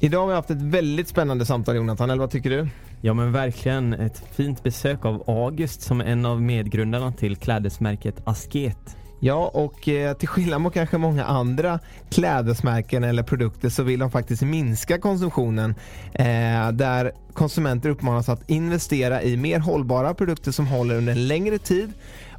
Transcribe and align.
Idag 0.00 0.20
har 0.20 0.28
vi 0.28 0.34
haft 0.34 0.50
ett 0.50 0.62
väldigt 0.62 1.08
spännande 1.08 1.46
samtal 1.46 1.76
Jonathan, 1.76 2.10
eller 2.10 2.20
vad 2.20 2.30
tycker 2.30 2.50
du? 2.50 2.68
Ja 3.00 3.14
men 3.14 3.32
verkligen 3.32 3.92
ett 3.92 4.22
fint 4.32 4.62
besök 4.62 5.04
av 5.04 5.24
August 5.26 5.82
som 5.82 6.00
är 6.00 6.04
en 6.04 6.26
av 6.26 6.42
medgrundarna 6.42 7.12
till 7.12 7.36
klädesmärket 7.36 8.22
Asket. 8.24 8.96
Ja, 9.20 9.50
och 9.54 9.88
eh, 9.88 10.16
till 10.16 10.28
skillnad 10.28 10.60
mot 10.60 10.74
kanske 10.74 10.98
många 10.98 11.24
andra 11.24 11.78
klädesmärken 12.10 13.04
eller 13.04 13.22
produkter 13.22 13.68
så 13.68 13.82
vill 13.82 13.98
de 13.98 14.10
faktiskt 14.10 14.42
minska 14.42 14.98
konsumtionen. 14.98 15.74
Eh, 16.12 16.72
där 16.72 17.12
konsumenter 17.32 17.88
uppmanas 17.88 18.28
att 18.28 18.50
investera 18.50 19.22
i 19.22 19.36
mer 19.36 19.58
hållbara 19.58 20.14
produkter 20.14 20.52
som 20.52 20.66
håller 20.66 20.94
under 20.96 21.12
en 21.12 21.28
längre 21.28 21.58
tid 21.58 21.92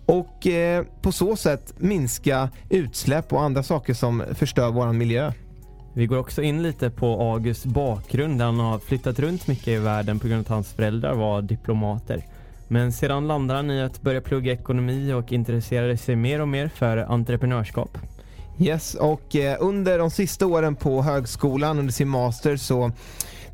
och 0.05 0.47
eh, 0.47 0.85
på 1.01 1.11
så 1.11 1.35
sätt 1.35 1.73
minska 1.77 2.49
utsläpp 2.69 3.33
och 3.33 3.41
andra 3.41 3.63
saker 3.63 3.93
som 3.93 4.23
förstör 4.35 4.71
vår 4.71 4.93
miljö. 4.93 5.31
Vi 5.97 6.05
går 6.05 6.17
också 6.17 6.41
in 6.41 6.63
lite 6.63 6.89
på 6.89 7.21
Augusts 7.21 7.65
bakgrund 7.65 8.41
han 8.41 8.59
har 8.59 8.79
flyttat 8.79 9.19
runt 9.19 9.47
mycket 9.47 9.67
i 9.67 9.77
världen 9.77 10.19
på 10.19 10.27
grund 10.27 10.39
av 10.39 10.41
att 10.41 10.49
hans 10.49 10.73
föräldrar 10.73 11.13
var 11.13 11.41
diplomater. 11.41 12.23
Men 12.67 12.91
sedan 12.91 13.27
landade 13.27 13.59
han 13.59 13.71
i 13.71 13.81
att 13.81 14.01
börja 14.01 14.21
plugga 14.21 14.53
ekonomi 14.53 15.13
och 15.13 15.31
intresserade 15.31 15.97
sig 15.97 16.15
mer 16.15 16.41
och 16.41 16.47
mer 16.47 16.67
för 16.67 16.97
entreprenörskap. 16.97 17.97
Yes, 18.59 18.95
och 18.95 19.35
eh, 19.35 19.57
under 19.59 19.99
de 19.99 20.11
sista 20.11 20.45
åren 20.45 20.75
på 20.75 21.01
högskolan 21.01 21.79
under 21.79 21.93
sin 21.93 22.09
master 22.09 22.57
så 22.57 22.91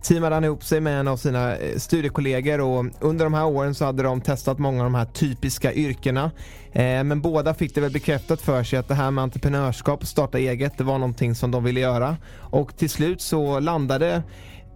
teamade 0.03 0.35
han 0.35 0.43
ihop 0.43 0.63
sig 0.63 0.81
med 0.81 0.99
en 0.99 1.07
av 1.07 1.17
sina 1.17 1.55
eh, 1.55 1.77
studiekollegor 1.77 2.61
och 2.61 2.85
under 2.99 3.25
de 3.25 3.33
här 3.33 3.45
åren 3.45 3.75
så 3.75 3.85
hade 3.85 4.03
de 4.03 4.21
testat 4.21 4.59
många 4.59 4.79
av 4.79 4.83
de 4.83 4.95
här 4.95 5.05
typiska 5.05 5.73
yrkena. 5.73 6.31
Eh, 6.71 7.03
men 7.03 7.21
båda 7.21 7.53
fick 7.53 7.75
det 7.75 7.81
väl 7.81 7.91
bekräftat 7.91 8.41
för 8.41 8.63
sig 8.63 8.79
att 8.79 8.87
det 8.87 8.95
här 8.95 9.11
med 9.11 9.21
entreprenörskap 9.21 10.01
och 10.01 10.07
starta 10.07 10.39
eget, 10.39 10.77
det 10.77 10.83
var 10.83 10.97
någonting 10.97 11.35
som 11.35 11.51
de 11.51 11.63
ville 11.63 11.79
göra. 11.79 12.17
Och 12.39 12.77
till 12.77 12.89
slut 12.89 13.21
så 13.21 13.59
landade 13.59 14.23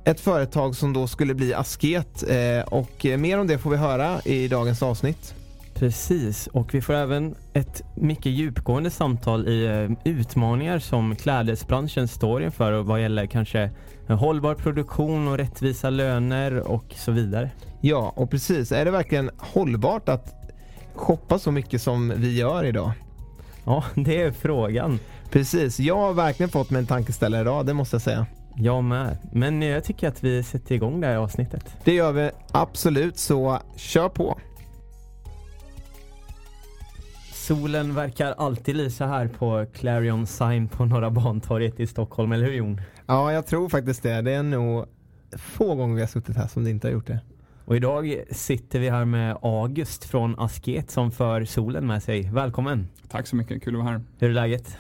ett 0.06 0.20
företag 0.20 0.76
som 0.76 0.94
då 0.94 1.08
skulle 1.08 1.34
bli 1.34 1.54
Asket 1.54 2.24
eh, 2.30 2.68
och 2.68 3.06
mer 3.20 3.40
om 3.40 3.48
det 3.48 3.58
får 3.58 3.70
vi 3.70 3.78
höra 3.78 4.22
i 4.26 4.48
dagens 4.48 4.84
avsnitt. 4.84 5.34
Precis, 5.74 6.48
och 6.48 6.74
vi 6.74 6.82
får 6.82 6.94
även 6.94 7.36
ett 7.54 7.82
mycket 7.96 8.32
djupgående 8.32 8.90
samtal 8.90 9.48
i 9.48 9.90
utmaningar 10.04 10.80
som 10.80 11.16
klädesbranschen 11.16 12.08
står 12.08 12.44
inför 12.44 12.72
och 12.72 12.86
vad 12.86 13.02
gäller 13.02 13.26
kanske 13.26 13.72
hållbar 14.16 14.56
produktion 14.56 15.28
och 15.28 15.38
rättvisa 15.38 15.90
löner 15.90 16.60
och 16.60 16.86
så 16.96 17.12
vidare. 17.12 17.50
Ja, 17.82 18.14
och 18.16 18.32
precis. 18.32 18.72
Är 18.72 18.86
det 18.86 18.92
verkligen 18.92 19.30
hållbart 19.38 20.10
att 20.10 20.54
shoppa 20.96 21.40
så 21.40 21.52
mycket 21.52 21.82
som 21.82 22.14
vi 22.18 22.38
gör 22.38 22.66
idag? 22.66 22.92
Ja, 23.66 23.84
det 23.96 24.22
är 24.22 24.32
frågan. 24.32 25.00
Precis. 25.32 25.80
Jag 25.80 25.98
har 25.98 26.14
verkligen 26.14 26.50
fått 26.50 26.70
mig 26.70 26.80
en 26.80 26.88
tankeställare 26.88 27.42
idag, 27.42 27.66
det 27.66 27.74
måste 27.74 27.96
jag 27.96 28.02
säga. 28.02 28.26
Jag 28.56 28.84
med. 28.84 29.18
Men 29.32 29.62
jag 29.62 29.84
tycker 29.84 30.08
att 30.08 30.24
vi 30.24 30.44
sätter 30.44 30.76
igång 30.76 31.02
det 31.02 31.08
här 31.08 31.16
avsnittet. 31.16 31.76
Det 31.84 31.94
gör 31.94 32.12
vi 32.12 32.30
absolut, 32.52 33.18
så 33.18 33.60
kör 33.76 34.10
på. 34.10 34.40
Solen 37.34 37.96
verkar 37.96 38.32
alltid 38.32 38.76
lysa 38.76 39.06
här 39.06 39.28
på 39.28 39.66
Clarion 39.74 40.28
Sign 40.28 40.68
på 40.68 40.86
Norra 40.86 41.10
Bantorget 41.10 41.80
i 41.80 41.88
Stockholm, 41.88 42.32
eller 42.32 42.46
hur 42.46 42.54
Jon? 42.54 42.82
Ja, 43.10 43.34
jag 43.34 43.46
tror 43.46 43.70
faktiskt 43.70 44.04
det. 44.04 44.22
Det 44.22 44.32
är 44.32 44.44
nog 44.44 44.86
få 45.38 45.76
gånger 45.76 45.96
vi 45.96 46.02
har 46.02 46.08
suttit 46.08 46.36
här 46.36 46.48
som 46.48 46.64
det 46.64 46.70
inte 46.70 46.88
har 46.88 46.94
gjort 46.94 47.08
det. 47.08 47.20
Och 47.66 47.76
idag 47.76 48.24
sitter 48.32 48.80
vi 48.80 48.90
här 48.90 49.06
med 49.06 49.38
August 49.42 50.04
från 50.04 50.40
Asket 50.40 50.92
som 50.92 51.12
för 51.12 51.46
solen 51.46 51.88
med 51.88 52.04
sig. 52.04 52.30
Välkommen! 52.34 52.88
Tack 53.08 53.28
så 53.28 53.36
mycket, 53.36 53.64
kul 53.64 53.76
att 53.76 53.84
vara 53.84 53.92
här. 53.92 54.02
Hur 54.18 54.30
är 54.30 54.34
läget? 54.34 54.78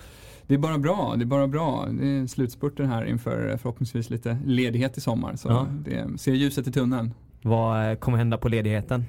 Det 0.47 0.53
är 0.53 0.57
bara 0.57 0.77
bra, 0.77 1.13
det 1.17 1.23
är 1.23 1.25
bara 1.25 1.47
bra. 1.47 1.87
Det 1.91 2.07
är 2.07 2.27
slutspurten 2.27 2.89
här 2.89 3.05
inför 3.05 3.57
förhoppningsvis 3.57 4.09
lite 4.09 4.37
ledighet 4.45 4.97
i 4.97 5.01
sommar. 5.01 5.35
Så 5.35 5.47
ja. 5.49 5.67
det 5.83 6.19
ser 6.19 6.33
ljuset 6.33 6.67
i 6.67 6.71
tunneln. 6.71 7.13
Vad 7.41 7.99
kommer 7.99 8.17
hända 8.17 8.37
på 8.37 8.49
ledigheten? 8.49 9.05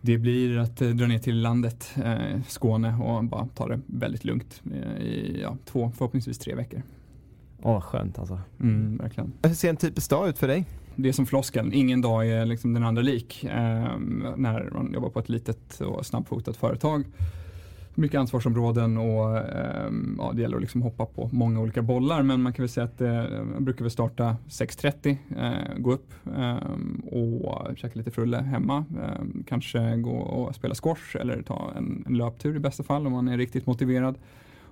Det 0.00 0.18
blir 0.18 0.58
att 0.58 0.76
dra 0.76 1.06
ner 1.06 1.18
till 1.18 1.40
landet, 1.40 1.94
eh, 2.04 2.42
Skåne 2.48 2.94
och 2.94 3.24
bara 3.24 3.48
ta 3.54 3.68
det 3.68 3.80
väldigt 3.86 4.24
lugnt 4.24 4.62
eh, 4.74 5.02
i 5.02 5.40
ja, 5.42 5.56
två, 5.64 5.92
förhoppningsvis 5.96 6.38
tre 6.38 6.54
veckor. 6.54 6.82
Åh, 7.62 7.80
skönt 7.80 8.18
alltså. 8.18 8.40
Mm, 8.60 8.96
verkligen. 8.96 9.32
Hur 9.42 9.54
ser 9.54 9.70
en 9.70 9.76
typisk 9.76 10.10
dag 10.10 10.28
ut 10.28 10.38
för 10.38 10.48
dig? 10.48 10.64
Det 10.96 11.08
är 11.08 11.12
som 11.12 11.26
floskeln, 11.26 11.72
ingen 11.72 12.00
dag 12.00 12.28
är 12.28 12.46
liksom 12.46 12.74
den 12.74 12.84
andra 12.84 13.02
lik. 13.02 13.44
Eh, 13.44 13.98
när 14.36 14.70
man 14.72 14.92
jobbar 14.94 15.10
på 15.10 15.18
ett 15.18 15.28
litet 15.28 15.80
och 15.80 16.06
snabbfotat 16.06 16.56
företag. 16.56 17.04
Mycket 17.94 18.20
ansvarsområden 18.20 18.98
och 18.98 19.36
eh, 19.38 19.90
ja, 20.18 20.32
det 20.34 20.42
gäller 20.42 20.56
att 20.56 20.62
liksom 20.62 20.82
hoppa 20.82 21.06
på 21.06 21.28
många 21.32 21.60
olika 21.60 21.82
bollar. 21.82 22.22
Men 22.22 22.42
man 22.42 22.52
kan 22.52 22.62
väl 22.62 22.68
säga 22.68 22.84
att 22.84 23.00
eh, 23.00 23.14
jag 23.54 23.62
brukar 23.62 23.84
väl 23.84 23.90
starta 23.90 24.36
6.30, 24.48 25.16
eh, 25.38 25.78
gå 25.78 25.92
upp 25.92 26.14
ehm, 26.36 27.02
och 27.12 27.78
käka 27.78 27.98
lite 27.98 28.10
frulle 28.10 28.36
hemma. 28.36 28.84
Ehm, 29.02 29.44
kanske 29.48 29.96
gå 29.96 30.16
och 30.16 30.54
spela 30.54 30.74
squash 30.74 31.16
eller 31.20 31.42
ta 31.42 31.72
en, 31.76 32.04
en 32.06 32.16
löptur 32.16 32.56
i 32.56 32.58
bästa 32.58 32.82
fall 32.82 33.06
om 33.06 33.12
man 33.12 33.28
är 33.28 33.36
riktigt 33.38 33.66
motiverad 33.66 34.18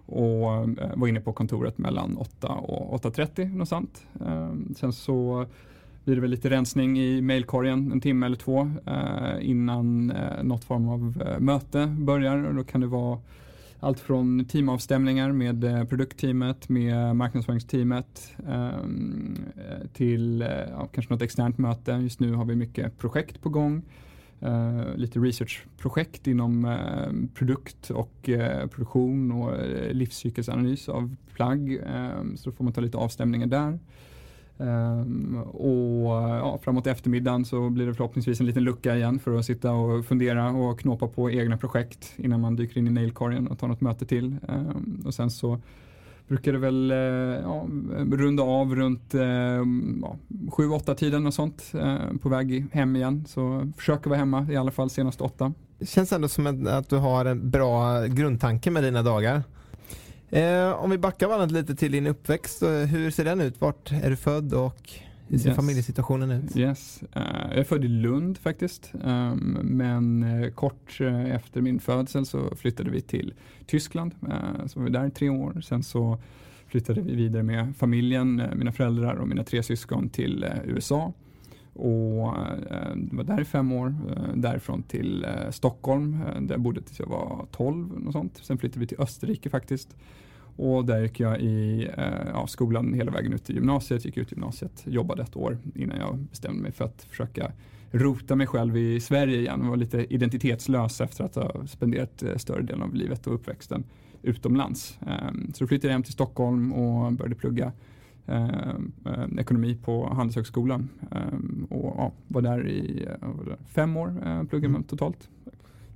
och 0.06 0.54
eh, 0.54 0.96
var 0.96 1.08
inne 1.08 1.20
på 1.20 1.32
kontoret 1.32 1.78
mellan 1.78 2.16
8 2.16 2.48
och 2.48 3.02
8.30 3.02 3.48
någonstans. 3.48 3.68
sånt. 3.68 4.06
Eh, 4.28 4.74
sen 4.76 4.92
så 4.92 5.46
blir 6.04 6.14
det 6.14 6.20
väl 6.20 6.30
lite 6.30 6.50
rensning 6.50 6.98
i 6.98 7.20
mailkorgen 7.20 7.92
en 7.92 8.00
timme 8.00 8.26
eller 8.26 8.36
två 8.36 8.70
eh, 8.86 9.48
innan 9.48 10.12
något 10.42 10.64
form 10.64 10.88
av 10.88 11.22
möte 11.38 11.86
börjar 11.86 12.44
och 12.44 12.54
då 12.54 12.64
kan 12.64 12.80
det 12.80 12.86
vara 12.86 13.18
allt 13.80 14.00
från 14.00 14.44
teamavstämningar 14.44 15.32
med 15.32 15.88
produktteamet, 15.88 16.68
med 16.68 17.16
marknadsföringsteamet 17.16 18.34
till 19.92 20.44
ja, 20.70 20.88
kanske 20.92 21.14
något 21.14 21.22
externt 21.22 21.58
möte. 21.58 21.92
Just 21.92 22.20
nu 22.20 22.32
har 22.32 22.44
vi 22.44 22.56
mycket 22.56 22.98
projekt 22.98 23.42
på 23.42 23.48
gång 23.48 23.82
eh, 24.40 24.96
lite 24.96 25.18
researchprojekt 25.18 26.26
inom 26.26 26.64
eh, 26.64 27.28
produkt 27.34 27.90
och 27.90 28.28
eh, 28.28 28.66
produktion 28.66 29.32
och 29.32 29.54
eh, 29.54 29.92
livscykelsanalys 29.92 30.88
av 30.88 31.16
plagg. 31.34 31.72
Eh, 31.72 32.22
så 32.36 32.50
då 32.50 32.56
får 32.56 32.64
man 32.64 32.72
ta 32.72 32.80
lite 32.80 32.98
avstämningar 32.98 33.46
där. 33.46 33.78
Um, 34.58 35.36
och 35.42 36.12
ja, 36.12 36.58
framåt 36.62 36.86
eftermiddagen 36.86 37.44
så 37.44 37.70
blir 37.70 37.86
det 37.86 37.94
förhoppningsvis 37.94 38.40
en 38.40 38.46
liten 38.46 38.64
lucka 38.64 38.96
igen 38.96 39.18
för 39.18 39.38
att 39.38 39.44
sitta 39.44 39.72
och 39.72 40.04
fundera 40.04 40.50
och 40.50 40.80
knåpa 40.80 41.08
på 41.08 41.30
egna 41.30 41.56
projekt 41.56 42.12
innan 42.16 42.40
man 42.40 42.56
dyker 42.56 42.78
in 42.78 42.86
i 42.86 42.90
mailkorgen 42.90 43.48
och 43.48 43.58
tar 43.58 43.68
något 43.68 43.80
möte 43.80 44.06
till. 44.06 44.36
Um, 44.48 45.02
och 45.06 45.14
sen 45.14 45.30
så 45.30 45.60
brukar 46.28 46.52
det 46.52 46.58
väl 46.58 46.90
eh, 46.90 46.96
ja, 47.42 47.66
runda 48.12 48.42
av 48.42 48.74
runt 48.74 49.14
eh, 49.14 49.22
ja, 50.02 50.16
7-8 50.28 50.94
tiden 50.94 51.26
och 51.26 51.34
sånt 51.34 51.72
eh, 51.74 51.96
på 52.22 52.28
väg 52.28 52.66
hem 52.72 52.96
igen. 52.96 53.24
Så 53.28 53.72
försöker 53.76 54.10
vara 54.10 54.18
hemma 54.18 54.46
i 54.50 54.56
alla 54.56 54.70
fall 54.70 54.90
senast 54.90 55.20
8. 55.20 55.52
Det 55.78 55.86
känns 55.86 56.12
ändå 56.12 56.28
som 56.28 56.66
att 56.66 56.88
du 56.88 56.96
har 56.96 57.24
en 57.24 57.50
bra 57.50 58.04
grundtanke 58.04 58.70
med 58.70 58.82
dina 58.84 59.02
dagar. 59.02 59.42
Eh, 60.30 60.72
om 60.72 60.90
vi 60.90 60.98
backar 60.98 61.28
bandet 61.28 61.50
lite 61.50 61.76
till 61.76 61.92
din 61.92 62.06
uppväxt, 62.06 62.62
hur 62.62 63.10
ser 63.10 63.24
den 63.24 63.40
ut? 63.40 63.60
Vart 63.60 63.92
är 63.92 64.10
du 64.10 64.16
född 64.16 64.54
och 64.54 64.90
hur 65.28 65.38
ser 65.38 65.48
yes. 65.48 65.56
familjesituationen 65.56 66.30
ut? 66.30 66.56
Yes. 66.56 67.02
Uh, 67.16 67.22
jag 67.48 67.58
är 67.58 67.64
född 67.64 67.84
i 67.84 67.88
Lund 67.88 68.38
faktiskt. 68.38 68.92
Um, 69.04 69.58
men 69.62 70.22
uh, 70.22 70.50
kort 70.50 71.00
uh, 71.00 71.34
efter 71.34 71.60
min 71.60 71.80
födsel 71.80 72.26
så 72.26 72.56
flyttade 72.56 72.90
vi 72.90 73.00
till 73.00 73.34
Tyskland. 73.66 74.14
så 74.66 74.78
var 74.78 74.84
vi 74.84 74.92
där 74.92 75.06
i 75.06 75.10
tre 75.10 75.28
år. 75.28 75.60
Sen 75.60 75.82
så 75.82 76.18
flyttade 76.66 77.00
vi 77.00 77.14
vidare 77.14 77.42
med 77.42 77.76
familjen, 77.76 78.42
mina 78.56 78.72
föräldrar 78.72 79.14
och 79.14 79.28
mina 79.28 79.44
tre 79.44 79.62
syskon 79.62 80.08
till 80.08 80.46
USA 80.64 81.12
och 81.72 82.34
var 83.10 83.24
där 83.24 83.40
i 83.40 83.44
fem 83.44 83.72
år. 83.72 83.94
Därifrån 84.34 84.82
till 84.82 85.26
Stockholm 85.50 86.20
där 86.40 86.54
jag 86.54 86.60
bodde 86.60 86.80
tills 86.82 86.98
jag 86.98 87.06
var 87.06 87.46
12. 87.50 88.06
Och 88.06 88.12
sånt. 88.12 88.40
Sen 88.42 88.58
flyttade 88.58 88.80
vi 88.80 88.86
till 88.86 89.00
Österrike 89.00 89.50
faktiskt. 89.50 89.96
Och 90.56 90.84
där 90.84 91.02
gick 91.02 91.20
jag 91.20 91.40
i 91.40 91.88
ja, 92.32 92.46
skolan 92.46 92.94
hela 92.94 93.10
vägen 93.10 93.32
ut 93.32 93.44
till 93.44 93.54
gymnasiet, 93.54 94.04
gick 94.04 94.16
ut 94.16 94.32
gymnasiet, 94.32 94.82
jobbade 94.84 95.22
ett 95.22 95.36
år 95.36 95.58
innan 95.74 95.98
jag 95.98 96.18
bestämde 96.18 96.62
mig 96.62 96.72
för 96.72 96.84
att 96.84 97.06
försöka 97.10 97.52
rota 97.90 98.36
mig 98.36 98.46
själv 98.46 98.76
i 98.76 99.00
Sverige 99.00 99.38
igen 99.38 99.62
och 99.62 99.68
var 99.68 99.76
lite 99.76 100.14
identitetslös 100.14 101.00
efter 101.00 101.24
att 101.24 101.34
ha 101.34 101.66
spenderat 101.66 102.22
större 102.36 102.62
delen 102.62 102.82
av 102.82 102.94
livet 102.94 103.26
och 103.26 103.34
uppväxten 103.34 103.84
utomlands. 104.22 104.98
Ehm, 105.06 105.52
så 105.54 105.64
då 105.64 105.68
flyttade 105.68 105.88
jag 105.88 105.92
hem 105.92 106.02
till 106.02 106.12
Stockholm 106.12 106.72
och 106.72 107.12
började 107.12 107.34
plugga 107.34 107.72
ehm, 108.26 108.92
eh, 109.06 109.40
ekonomi 109.40 109.78
på 109.84 110.08
Handelshögskolan 110.14 110.88
ehm, 111.10 111.66
och 111.70 112.14
var 112.28 112.42
där 112.42 112.68
i 112.68 113.08
fem 113.66 113.96
år, 113.96 114.08
eh, 114.26 114.42
pluggade 114.42 114.74
mm. 114.74 114.84
totalt. 114.84 115.28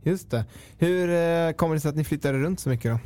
Just 0.02 0.30
det. 0.30 0.44
Hur 0.78 1.08
eh, 1.08 1.52
kommer 1.52 1.74
det 1.74 1.80
sig 1.80 1.88
att 1.88 1.96
ni 1.96 2.04
flyttade 2.04 2.38
runt 2.38 2.60
så 2.60 2.68
mycket 2.68 2.92
då? 2.92 2.98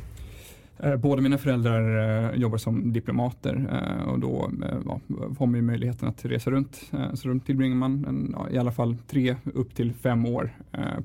Eh, 0.79 0.95
båda 0.95 1.21
mina 1.21 1.37
föräldrar 1.37 2.29
eh, 2.33 2.39
jobbar 2.39 2.57
som 2.57 2.93
diplomater 2.93 3.67
eh, 3.71 4.07
och 4.09 4.19
då 4.19 4.51
ja, 4.85 4.99
har 5.39 5.45
man 5.45 5.65
möjligheten 5.65 6.09
att 6.09 6.25
resa 6.25 6.51
runt. 6.51 6.91
Så 7.13 7.27
då 7.27 7.39
tillbringar 7.39 7.75
man 7.75 8.05
en, 8.05 8.35
ja, 8.37 8.49
i 8.49 8.57
alla 8.57 8.71
fall 8.71 8.97
tre 9.07 9.35
upp 9.53 9.75
till 9.75 9.93
fem 9.93 10.25
år 10.25 10.55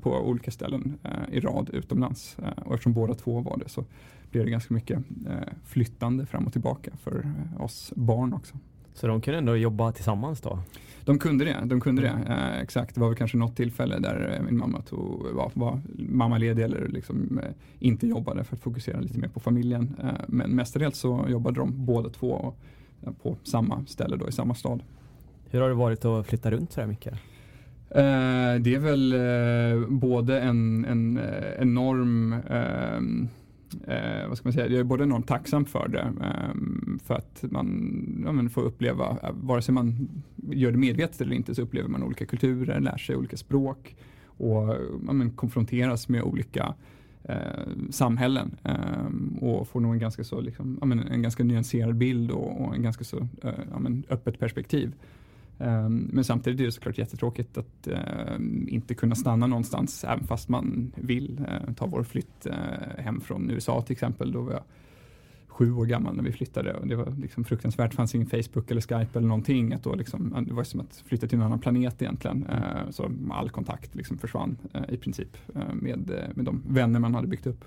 på 0.01 0.11
olika 0.11 0.51
ställen 0.51 0.97
i 1.31 1.39
rad 1.39 1.69
utomlands. 1.73 2.37
Och 2.55 2.73
eftersom 2.73 2.93
båda 2.93 3.13
två 3.13 3.41
var 3.41 3.57
det 3.57 3.69
så 3.69 3.85
blev 4.31 4.45
det 4.45 4.51
ganska 4.51 4.73
mycket 4.73 4.99
flyttande 5.65 6.25
fram 6.25 6.45
och 6.45 6.51
tillbaka 6.51 6.91
för 7.03 7.33
oss 7.59 7.93
barn 7.95 8.33
också. 8.33 8.55
Så 8.93 9.07
de 9.07 9.21
kunde 9.21 9.37
ändå 9.37 9.55
jobba 9.55 9.91
tillsammans 9.91 10.41
då? 10.41 10.59
De 11.05 11.19
kunde 11.19 11.45
det, 11.45 11.57
de 11.65 11.81
kunde 11.81 12.01
det. 12.01 12.33
Eh, 12.33 12.61
exakt, 12.61 12.95
det 12.95 13.01
var 13.01 13.07
väl 13.07 13.17
kanske 13.17 13.37
något 13.37 13.55
tillfälle 13.55 13.99
där 13.99 14.35
eh, 14.37 14.45
min 14.45 14.57
mamma 14.57 14.81
tog, 14.81 15.27
var, 15.33 15.51
var 15.53 15.81
mammaledig 15.95 16.63
eller 16.63 16.87
liksom, 16.87 17.39
eh, 17.43 17.49
inte 17.79 18.07
jobbade 18.07 18.43
för 18.43 18.55
att 18.55 18.61
fokusera 18.61 18.99
lite 18.99 19.19
mer 19.19 19.27
på 19.27 19.39
familjen. 19.39 19.95
Eh, 20.03 20.09
men 20.27 20.55
mestadels 20.55 20.97
så 20.97 21.25
jobbade 21.29 21.59
de 21.59 21.85
båda 21.85 22.09
två 22.09 22.53
eh, 23.03 23.11
på 23.23 23.37
samma 23.43 23.85
ställe 23.85 24.15
då 24.15 24.27
i 24.27 24.31
samma 24.31 24.55
stad. 24.55 24.83
Hur 25.49 25.61
har 25.61 25.69
det 25.69 25.75
varit 25.75 26.05
att 26.05 26.27
flytta 26.27 26.51
runt 26.51 26.71
så 26.71 26.81
här 26.81 26.87
mycket? 26.87 27.13
Eh, 27.89 28.55
det 28.59 28.75
är 28.75 28.79
väl 28.79 29.15
både 29.87 30.39
en, 30.39 30.85
en 30.85 31.19
enorm 31.59 32.35
eh, 33.87 34.27
vad 34.27 34.37
ska 34.37 34.47
man 34.47 34.53
säga, 34.53 34.67
jag 34.67 34.79
är 34.79 34.83
både 34.83 35.03
enormt 35.03 35.27
tacksam 35.27 35.65
för 35.65 35.87
det, 35.87 36.13
eh, 36.23 36.55
för 37.03 37.15
att 37.15 37.43
man 37.49 38.43
ja, 38.43 38.49
får 38.49 38.61
uppleva, 38.61 39.17
eh, 39.23 39.29
vare 39.33 39.61
sig 39.61 39.73
man 39.73 40.09
gör 40.35 40.71
det 40.71 40.77
medvetet 40.77 41.21
eller 41.21 41.35
inte, 41.35 41.55
så 41.55 41.61
upplever 41.61 41.89
man 41.89 42.03
olika 42.03 42.25
kulturer, 42.25 42.79
lär 42.79 42.97
sig 42.97 43.15
olika 43.15 43.37
språk 43.37 43.95
och 44.25 44.75
ja, 45.07 45.13
men, 45.13 45.31
konfronteras 45.31 46.09
med 46.09 46.23
olika 46.23 46.73
eh, 47.23 47.35
samhällen 47.89 48.55
eh, 48.63 49.41
och 49.41 49.67
får 49.67 49.79
nog 49.79 49.93
en 49.93 49.99
ganska, 49.99 50.23
så, 50.23 50.41
liksom, 50.41 50.77
ja, 50.79 50.85
men, 50.85 50.99
en 50.99 51.21
ganska 51.21 51.43
nyanserad 51.43 51.95
bild 51.95 52.31
och, 52.31 52.61
och 52.61 52.75
en 52.75 52.83
ganska 52.83 53.03
så 53.03 53.17
eh, 53.17 53.51
ja, 53.71 53.79
men, 53.79 54.03
öppet 54.09 54.39
perspektiv. 54.39 54.93
Ehm, 55.59 56.09
men 56.13 56.23
samtidigt 56.23 56.59
är 56.59 56.65
det 56.65 56.71
såklart 56.71 56.97
jättetråkigt 56.97 57.57
att 57.57 57.87
ehm, 57.87 58.67
inte 58.67 58.93
kunna 58.93 59.15
stanna 59.15 59.47
någonstans 59.47 60.03
även 60.03 60.27
fast 60.27 60.49
man 60.49 60.91
vill. 60.95 61.45
Eh, 61.47 61.73
ta 61.73 61.85
vår 61.85 62.03
flytt 62.03 62.45
eh, 62.45 63.03
hem 63.03 63.21
från 63.21 63.51
USA 63.51 63.81
till 63.81 63.93
exempel. 63.93 64.31
Då 64.31 64.41
var 64.41 64.51
jag 64.51 64.63
sju 65.47 65.73
år 65.73 65.85
gammal 65.85 66.15
när 66.15 66.23
vi 66.23 66.31
flyttade 66.31 66.73
och 66.73 66.87
det 66.87 66.95
var 66.95 67.15
liksom 67.21 67.43
fruktansvärt. 67.43 67.91
Det 67.91 67.95
fanns 67.95 68.15
ingen 68.15 68.27
Facebook 68.27 68.71
eller 68.71 68.81
Skype 68.81 69.19
eller 69.19 69.27
någonting. 69.27 69.73
Att 69.73 69.83
då 69.83 69.95
liksom, 69.95 70.45
det 70.47 70.53
var 70.53 70.63
som 70.63 70.79
att 70.79 71.03
flytta 71.05 71.27
till 71.27 71.37
en 71.37 71.45
annan 71.45 71.59
planet 71.59 72.01
egentligen. 72.01 72.45
Eh, 72.45 72.89
så 72.89 73.11
all 73.31 73.49
kontakt 73.49 73.95
liksom 73.95 74.17
försvann 74.17 74.57
i 74.89 74.97
princip 74.97 75.37
med, 75.73 76.29
med 76.35 76.45
de 76.45 76.63
vänner 76.67 76.99
man 76.99 77.15
hade 77.15 77.27
byggt 77.27 77.47
upp. 77.47 77.65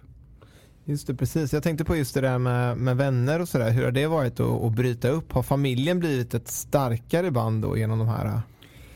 Just 0.86 1.06
det, 1.06 1.14
precis. 1.14 1.52
Jag 1.52 1.62
tänkte 1.62 1.84
på 1.84 1.96
just 1.96 2.14
det 2.14 2.20
där 2.20 2.38
med, 2.38 2.76
med 2.76 2.96
vänner 2.96 3.40
och 3.40 3.48
sådär. 3.48 3.70
Hur 3.70 3.84
har 3.84 3.92
det 3.92 4.06
varit 4.06 4.40
att, 4.40 4.62
att 4.62 4.72
bryta 4.72 5.08
upp? 5.08 5.32
Har 5.32 5.42
familjen 5.42 5.98
blivit 5.98 6.34
ett 6.34 6.48
starkare 6.48 7.31
band 7.31 7.62
då 7.62 7.76
genom 7.76 7.98
de 7.98 8.08
här 8.08 8.26
äh, 8.26 8.40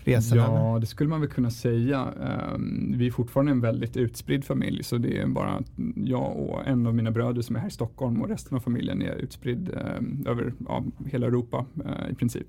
resorna? 0.05 0.43
Ja, 0.43 0.79
det 0.81 0.87
skulle 0.87 1.11
man 1.11 1.21
väl 1.21 1.31
kunna 1.31 1.51
säga. 1.51 2.13
Ehm, 2.23 2.95
vi 2.99 3.07
är 3.07 3.11
fortfarande 3.11 3.53
en 3.53 3.61
väldigt 3.61 3.97
utspridd 3.97 4.45
familj 4.45 4.83
så 4.83 4.99
det 4.99 5.19
är 5.19 5.27
bara 5.27 5.63
jag 5.95 6.37
och 6.37 6.67
en 6.67 6.87
av 6.87 6.95
mina 6.95 7.11
bröder 7.11 7.43
som 7.43 7.57
är 7.57 7.61
här 7.61 7.69
i 7.69 7.71
Stockholm 7.71 8.23
och 8.23 8.29
resten 8.29 8.57
av 8.57 8.61
familjen 8.61 9.03
är 9.03 9.15
utspridd 9.15 9.71
ehm, 9.77 10.25
över 10.27 10.53
ja, 10.69 10.85
hela 11.07 11.27
Europa 11.27 11.67
äh, 11.85 12.13
i 12.13 12.15
princip. 12.15 12.47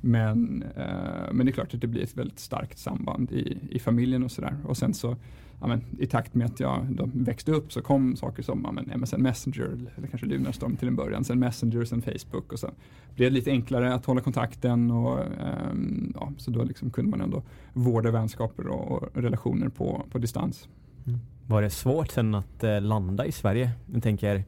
Men, 0.00 0.64
äh, 0.76 1.32
men 1.32 1.46
det 1.46 1.50
är 1.50 1.54
klart 1.54 1.74
att 1.74 1.80
det 1.80 1.86
blir 1.86 2.02
ett 2.02 2.16
väldigt 2.16 2.40
starkt 2.40 2.78
samband 2.78 3.32
i, 3.32 3.58
i 3.70 3.78
familjen 3.78 4.22
och 4.22 4.30
sådär. 4.30 4.56
Och 4.64 4.76
sen 4.76 4.94
så 4.94 5.16
ja, 5.60 5.66
men, 5.66 5.84
i 5.98 6.06
takt 6.06 6.34
med 6.34 6.46
att 6.46 6.60
jag 6.60 6.86
då 6.90 7.10
växte 7.14 7.52
upp 7.52 7.72
så 7.72 7.82
kom 7.82 8.16
saker 8.16 8.42
som 8.42 8.60
ja, 8.64 8.72
men, 8.72 9.00
MSN 9.00 9.22
Messenger 9.22 9.78
eller 9.96 10.08
kanske 10.08 10.26
Lunarstorm 10.26 10.76
till 10.76 10.88
en 10.88 10.96
början, 10.96 11.24
sen 11.24 11.38
Messenger, 11.38 11.84
sen 11.84 12.02
Facebook 12.02 12.52
och 12.52 12.58
sen 12.58 12.70
blev 13.14 13.30
det 13.30 13.34
lite 13.34 13.50
enklare 13.50 13.94
att 13.94 14.06
hålla 14.06 14.20
kontakten 14.20 14.90
och 14.90 15.18
um, 15.72 16.12
ja, 16.14 16.32
så 16.36 16.50
då 16.50 16.64
liksom 16.64 16.90
kunde 16.90 17.10
man 17.10 17.20
ändå 17.20 17.42
vårda 17.72 18.10
vänskaper 18.10 18.66
och, 18.66 18.92
och 18.92 19.08
relationer 19.14 19.68
på, 19.68 20.06
på 20.12 20.18
distans. 20.18 20.68
Mm. 21.06 21.20
Var 21.46 21.62
det 21.62 21.70
svårt 21.70 22.10
sen 22.10 22.34
att 22.34 22.64
eh, 22.64 22.80
landa 22.80 23.26
i 23.26 23.32
Sverige? 23.32 23.70
Jag 23.92 24.02
tänker 24.02 24.44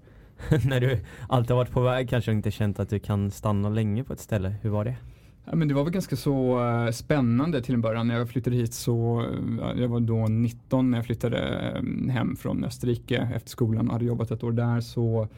när 0.69 0.81
du 0.81 1.01
alltid 1.29 1.51
har 1.51 1.57
varit 1.57 1.71
på 1.71 1.81
väg 1.81 2.09
kanske 2.09 2.33
inte 2.33 2.51
känt 2.51 2.81
att 2.81 2.89
du 2.89 2.99
kan 2.99 3.31
stanna 3.31 3.69
länge 3.69 4.05
på 4.05 4.13
ett 4.13 4.21
ställe. 4.21 4.55
Hur 4.63 4.71
var 4.71 4.85
det? 4.85 4.97
Ja, 5.45 5.57
men 5.57 5.69
det 5.69 5.75
var 5.75 5.85
väl 5.85 5.93
ganska 5.93 6.17
så 6.17 6.69
eh, 6.69 6.91
spännande 6.91 7.63
till 7.63 7.75
en 7.75 7.81
början. 7.81 8.09
När 8.09 8.19
jag 8.19 8.29
flyttade 8.29 8.57
hit 8.57 8.75
så, 8.75 9.27
jag 9.77 9.89
var 9.89 10.01
då 10.01 10.27
19 10.27 10.91
när 10.91 10.99
jag 10.99 11.05
flyttade 11.07 11.39
mm, 11.39 12.09
hem 12.09 12.37
från 12.37 12.65
Österrike 12.65 13.29
efter 13.35 13.51
skolan 13.51 13.87
och 13.87 13.93
hade 13.93 14.05
jobbat 14.05 14.31
ett 14.31 14.43
år 14.43 14.53
där 14.53 14.81
så 14.81 15.29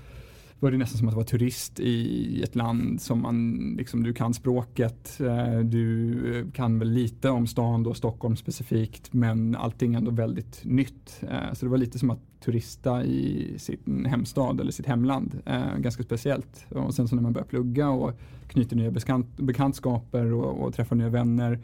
var 0.60 0.70
det 0.70 0.78
nästan 0.78 0.98
som 0.98 1.08
att 1.08 1.14
vara 1.14 1.24
turist 1.24 1.80
i 1.80 2.42
ett 2.42 2.54
land 2.54 3.00
som 3.00 3.22
man, 3.22 3.58
liksom, 3.78 4.02
du 4.02 4.14
kan 4.14 4.34
språket, 4.34 5.20
eh, 5.20 5.58
du 5.58 6.14
eh, 6.38 6.50
kan 6.52 6.78
väl 6.78 6.90
lite 6.90 7.30
om 7.30 7.46
stan 7.46 7.82
då, 7.82 7.94
Stockholm 7.94 8.36
specifikt, 8.36 9.12
men 9.12 9.56
allting 9.56 9.94
är 9.94 9.98
ändå 9.98 10.10
väldigt 10.10 10.64
nytt. 10.64 11.20
så 11.52 11.66
det 11.66 11.70
var 11.70 11.78
lite 11.78 11.98
som 11.98 12.10
att 12.10 12.20
turista 12.44 13.05
i 13.05 13.55
sin 13.58 14.06
hemstad 14.11 14.61
eller 14.61 14.73
sitt 14.73 14.87
hemland. 14.87 15.41
Eh, 15.46 15.76
ganska 15.76 16.02
speciellt. 16.02 16.67
Och 16.69 16.94
sen 16.94 17.08
så 17.08 17.14
när 17.14 17.23
man 17.23 17.32
börjar 17.32 17.46
plugga 17.46 17.88
och 17.88 18.12
knyter 18.49 18.76
nya 18.76 18.91
bekant, 18.91 19.37
bekantskaper 19.37 20.32
och, 20.32 20.64
och 20.64 20.75
träffar 20.75 20.96
nya 20.96 21.08
vänner 21.08 21.58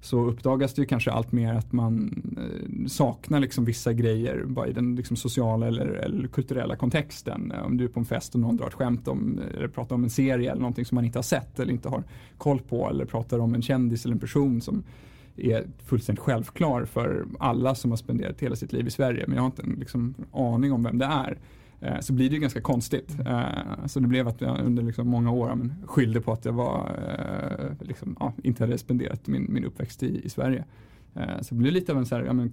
så 0.00 0.26
uppdagas 0.26 0.74
det 0.74 0.82
ju 0.82 0.86
kanske 0.86 1.10
allt 1.10 1.32
mer 1.32 1.54
att 1.54 1.72
man 1.72 2.22
eh, 2.36 2.86
saknar 2.86 3.40
liksom 3.40 3.64
vissa 3.64 3.92
grejer 3.92 4.44
bara 4.46 4.68
i 4.68 4.72
den 4.72 4.96
liksom 4.96 5.16
sociala 5.16 5.66
eller, 5.66 5.86
eller, 5.86 6.28
kulturella 6.28 6.76
kontexten. 6.76 7.52
Eh, 7.52 7.62
om 7.62 7.76
du 7.76 7.84
är 7.84 7.88
på 7.88 8.00
en 8.00 8.06
fest 8.06 8.34
och 8.34 8.40
någon 8.40 8.56
drar 8.56 8.66
ett 8.66 8.74
skämt 8.74 9.08
om 9.08 9.38
eh, 9.38 9.58
eller 9.58 9.68
pratar 9.68 9.94
om 9.94 10.04
en 10.04 10.10
serie 10.10 10.50
eller 10.50 10.60
någonting 10.60 10.84
som 10.84 10.94
man 10.94 11.04
inte 11.04 11.18
har 11.18 11.22
sett 11.22 11.60
eller 11.60 11.72
inte 11.72 11.88
har 11.88 12.04
koll 12.38 12.60
på 12.60 12.90
eller 12.90 13.04
pratar 13.04 13.38
om 13.38 13.54
en 13.54 13.62
kändis 13.62 14.04
eller 14.04 14.14
en 14.14 14.20
person 14.20 14.60
som 14.60 14.82
är 15.38 15.66
fullständigt 15.84 16.24
självklar 16.24 16.84
för 16.84 17.26
alla 17.38 17.74
som 17.74 17.90
har 17.90 17.96
spenderat 17.96 18.40
hela 18.40 18.56
sitt 18.56 18.72
liv 18.72 18.86
i 18.86 18.90
Sverige 18.90 19.24
men 19.26 19.36
jag 19.36 19.42
har 19.42 19.46
inte 19.46 19.62
en 19.62 19.76
liksom, 19.78 20.14
aning 20.32 20.72
om 20.72 20.82
vem 20.82 20.98
det 20.98 21.04
är. 21.04 21.38
Eh, 21.80 22.00
så 22.00 22.12
blir 22.12 22.30
det 22.30 22.38
ganska 22.38 22.60
konstigt. 22.60 23.16
Eh, 23.26 23.86
så 23.86 24.00
det 24.00 24.06
blev 24.06 24.28
att 24.28 24.40
jag 24.40 24.60
under 24.60 24.82
liksom 24.82 25.08
många 25.08 25.30
år 25.30 25.70
skyllde 25.86 26.20
på 26.20 26.32
att 26.32 26.44
jag 26.44 26.52
var, 26.52 26.98
eh, 27.08 27.86
liksom, 27.86 28.16
ja, 28.20 28.32
inte 28.42 28.64
hade 28.64 28.78
spenderat 28.78 29.26
min, 29.26 29.46
min 29.48 29.64
uppväxt 29.64 30.02
i, 30.02 30.24
i 30.24 30.28
Sverige. 30.28 30.64
Så 31.40 31.54
det 31.54 31.58
blev 31.60 31.72
lite 31.72 31.92
av 31.92 31.98
en 31.98 32.06
så 32.06 32.14
här, 32.14 32.24
ja, 32.24 32.32
men, 32.32 32.52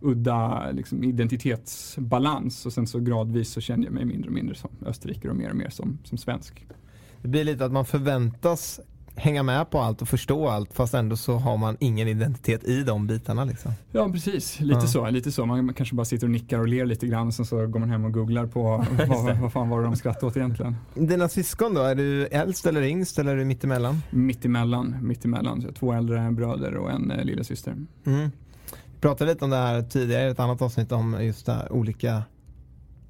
udda 0.00 0.70
liksom, 0.70 1.04
identitetsbalans 1.04 2.66
och 2.66 2.72
sen 2.72 2.86
så 2.86 3.00
gradvis 3.00 3.48
så 3.48 3.60
kände 3.60 3.86
jag 3.86 3.94
mig 3.94 4.04
mindre 4.04 4.28
och 4.28 4.34
mindre 4.34 4.54
som 4.54 4.70
österrikare 4.86 5.30
och 5.30 5.36
mer 5.36 5.50
och 5.50 5.56
mer 5.56 5.68
som, 5.68 5.98
som 6.04 6.18
svensk. 6.18 6.66
Det 7.22 7.28
blir 7.28 7.44
lite 7.44 7.64
att 7.64 7.72
man 7.72 7.84
förväntas 7.84 8.80
hänga 9.16 9.42
med 9.42 9.70
på 9.70 9.78
allt 9.78 10.02
och 10.02 10.08
förstå 10.08 10.48
allt 10.48 10.74
fast 10.74 10.94
ändå 10.94 11.16
så 11.16 11.36
har 11.36 11.56
man 11.56 11.76
ingen 11.80 12.08
identitet 12.08 12.64
i 12.64 12.82
de 12.82 13.06
bitarna 13.06 13.44
liksom. 13.44 13.72
Ja 13.92 14.08
precis, 14.12 14.60
lite 14.60 14.80
ja. 14.80 14.86
så. 14.86 15.10
Lite 15.10 15.32
så. 15.32 15.46
Man 15.46 15.74
kanske 15.74 15.94
bara 15.94 16.04
sitter 16.04 16.26
och 16.26 16.30
nickar 16.30 16.58
och 16.58 16.68
ler 16.68 16.86
lite 16.86 17.06
grann 17.06 17.26
och 17.26 17.34
sen 17.34 17.46
så 17.46 17.66
går 17.66 17.80
man 17.80 17.90
hem 17.90 18.04
och 18.04 18.12
googlar 18.12 18.46
på 18.46 18.62
vad, 19.08 19.38
vad 19.38 19.52
fan 19.52 19.68
var 19.68 19.78
det 19.78 19.84
de 19.84 19.96
skrattade 19.96 20.26
åt 20.26 20.36
egentligen. 20.36 20.76
Dina 20.94 21.28
syskon 21.28 21.74
då, 21.74 21.82
är 21.82 21.94
du 21.94 22.26
äldst 22.26 22.66
eller 22.66 22.82
yngst 22.82 23.18
eller 23.18 23.32
är 23.32 23.36
du 23.36 23.44
mittemellan? 23.44 24.02
Mittemellan, 24.10 24.96
mittemellan. 25.00 25.74
Två 25.78 25.92
äldre 25.92 26.30
bröder 26.30 26.76
och 26.76 26.90
en 26.90 27.10
eh, 27.10 27.24
lilla 27.24 27.44
syster. 27.44 27.72
Mm. 28.06 28.30
Vi 28.94 29.00
pratade 29.00 29.32
lite 29.32 29.44
om 29.44 29.50
det 29.50 29.56
här 29.56 29.82
tidigare 29.82 30.28
i 30.28 30.30
ett 30.30 30.40
annat 30.40 30.62
avsnitt 30.62 30.92
om 30.92 31.24
just 31.24 31.46
det 31.46 31.68
olika 31.70 32.22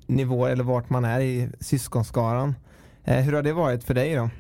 nivåer 0.06 0.50
eller 0.50 0.64
vart 0.64 0.90
man 0.90 1.04
är 1.04 1.20
i 1.20 1.48
syskonskaran. 1.60 2.54
Eh, 3.04 3.24
hur 3.24 3.32
har 3.32 3.42
det 3.42 3.52
varit 3.52 3.84
för 3.84 3.94
dig 3.94 4.14
då? 4.14 4.30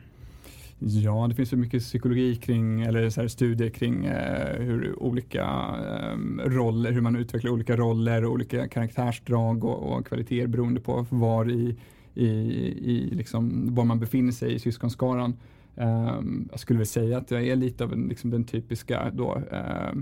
Ja, 0.78 1.26
det 1.28 1.34
finns 1.34 1.48
så 1.48 1.56
mycket 1.56 1.82
psykologi 1.82 2.36
kring, 2.36 2.80
eller 2.82 3.10
så 3.10 3.28
studier 3.28 3.70
kring 3.70 4.04
eh, 4.04 4.60
hur 4.60 5.02
olika 5.02 5.42
eh, 5.42 6.16
roller, 6.48 6.92
hur 6.92 7.00
man 7.00 7.16
utvecklar 7.16 7.50
olika 7.50 7.76
roller 7.76 8.24
och 8.24 8.32
olika 8.32 8.68
karaktärsdrag 8.68 9.64
och, 9.64 9.92
och 9.92 10.06
kvaliteter 10.06 10.46
beroende 10.46 10.80
på 10.80 11.06
var 11.10 11.50
i, 11.50 11.76
i, 12.14 12.26
i 12.26 13.10
liksom, 13.12 13.74
var 13.74 13.84
man 13.84 14.00
befinner 14.00 14.32
sig 14.32 14.54
i 14.54 14.58
syskonskaran. 14.58 15.36
Eh, 15.76 16.20
jag 16.50 16.60
skulle 16.60 16.78
väl 16.78 16.86
säga 16.86 17.18
att 17.18 17.30
jag 17.30 17.46
är 17.46 17.56
lite 17.56 17.84
av 17.84 17.92
en, 17.92 18.08
liksom 18.08 18.30
den 18.30 18.44
typiska 18.44 19.10
då, 19.12 19.42
eh, 19.52 19.92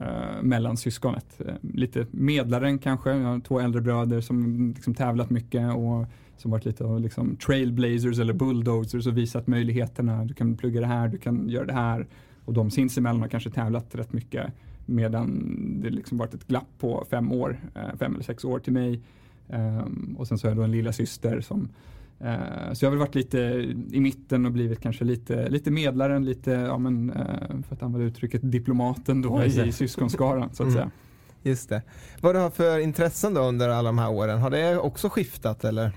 Eh, 0.00 0.42
mellan 0.42 0.76
syskonet. 0.76 1.40
Eh, 1.40 1.54
lite 1.60 2.06
medlaren 2.10 2.78
kanske, 2.78 3.10
jag 3.10 3.28
har 3.28 3.40
två 3.40 3.60
äldre 3.60 3.80
bröder 3.80 4.20
som 4.20 4.72
liksom 4.74 4.94
tävlat 4.94 5.30
mycket 5.30 5.74
och 5.74 6.06
som 6.36 6.50
varit 6.50 6.64
lite 6.64 6.84
av 6.84 7.00
liksom 7.00 7.36
trailblazers 7.36 8.18
eller 8.18 8.32
bulldozers 8.32 9.06
och 9.06 9.18
visat 9.18 9.46
möjligheterna. 9.46 10.24
Du 10.24 10.34
kan 10.34 10.56
plugga 10.56 10.80
det 10.80 10.86
här, 10.86 11.08
du 11.08 11.18
kan 11.18 11.48
göra 11.48 11.64
det 11.64 11.72
här. 11.72 12.06
Och 12.44 12.52
de 12.52 12.70
sinsemellan 12.70 13.20
har 13.20 13.28
kanske 13.28 13.50
tävlat 13.50 13.94
rätt 13.94 14.12
mycket 14.12 14.52
medan 14.86 15.56
det 15.82 15.90
liksom 15.90 16.18
varit 16.18 16.34
ett 16.34 16.46
glapp 16.46 16.68
på 16.78 17.06
fem 17.10 17.32
år, 17.32 17.60
eh, 17.74 17.96
fem 17.98 18.14
eller 18.14 18.24
sex 18.24 18.44
år 18.44 18.58
till 18.58 18.72
mig. 18.72 19.00
Um, 19.48 20.16
och 20.18 20.28
sen 20.28 20.38
så 20.38 20.46
har 20.46 20.50
jag 20.50 20.56
då 20.56 20.62
en 20.62 20.72
lilla 20.72 20.92
syster 20.92 21.40
som 21.40 21.68
så 22.72 22.84
jag 22.84 22.86
har 22.86 22.90
väl 22.90 22.98
varit 22.98 23.14
lite 23.14 23.38
i 23.92 24.00
mitten 24.00 24.46
och 24.46 24.52
blivit 24.52 24.80
kanske 24.80 25.04
lite, 25.04 25.48
lite 25.48 25.70
medlaren, 25.70 26.24
lite, 26.24 26.50
ja 26.50 26.78
men, 26.78 27.10
uh, 27.10 27.62
för 27.68 27.74
att 27.74 27.82
använda 27.82 28.06
uttrycket, 28.06 28.52
diplomaten 28.52 29.22
då 29.22 29.44
i, 29.44 29.68
i 29.68 29.72
syskonskaran 29.72 30.50
så 30.52 30.62
att 30.62 30.68
mm. 30.68 30.72
säga. 30.72 30.90
Just 31.42 31.68
det. 31.68 31.82
Vad 32.20 32.34
du 32.34 32.38
har 32.38 32.50
för 32.50 32.78
intressen 32.78 33.34
då 33.34 33.40
under 33.40 33.68
alla 33.68 33.88
de 33.88 33.98
här 33.98 34.10
åren, 34.10 34.38
har 34.38 34.50
det 34.50 34.78
också 34.78 35.08
skiftat 35.08 35.64
eller? 35.64 35.92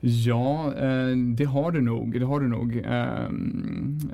Ja, 0.00 0.74
eh, 0.74 1.16
det 1.16 1.44
har 1.44 1.72
det 1.72 1.80
nog. 1.80 2.20
Det 2.20 2.26
har 2.26 2.40
det 2.40 2.48
nog. 2.48 2.76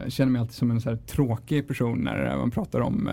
jag 0.03 0.13
känner 0.13 0.33
mig 0.33 0.41
alltid 0.41 0.55
som 0.55 0.71
en 0.71 0.81
så 0.81 0.97
tråkig 0.97 1.69
person 1.69 1.99
när 1.99 2.37
man 2.37 2.51
pratar 2.51 2.81
om 2.81 3.11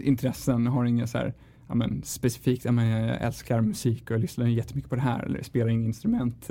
intressen. 0.00 0.64
Jag 0.64 0.72
har 0.72 0.84
inga 0.84 1.06
så 1.06 1.18
här, 1.18 1.34
ja, 1.68 1.74
men, 1.74 2.02
specifikt, 2.04 2.64
ja, 2.64 2.72
men, 2.72 2.86
jag 2.86 3.22
älskar 3.22 3.60
musik 3.60 4.10
och 4.10 4.18
lyssnar 4.18 4.46
jättemycket 4.46 4.90
på 4.90 4.96
det 4.96 5.02
här 5.02 5.22
eller 5.22 5.42
spelar 5.42 5.68
inga 5.68 5.86
instrument 5.86 6.50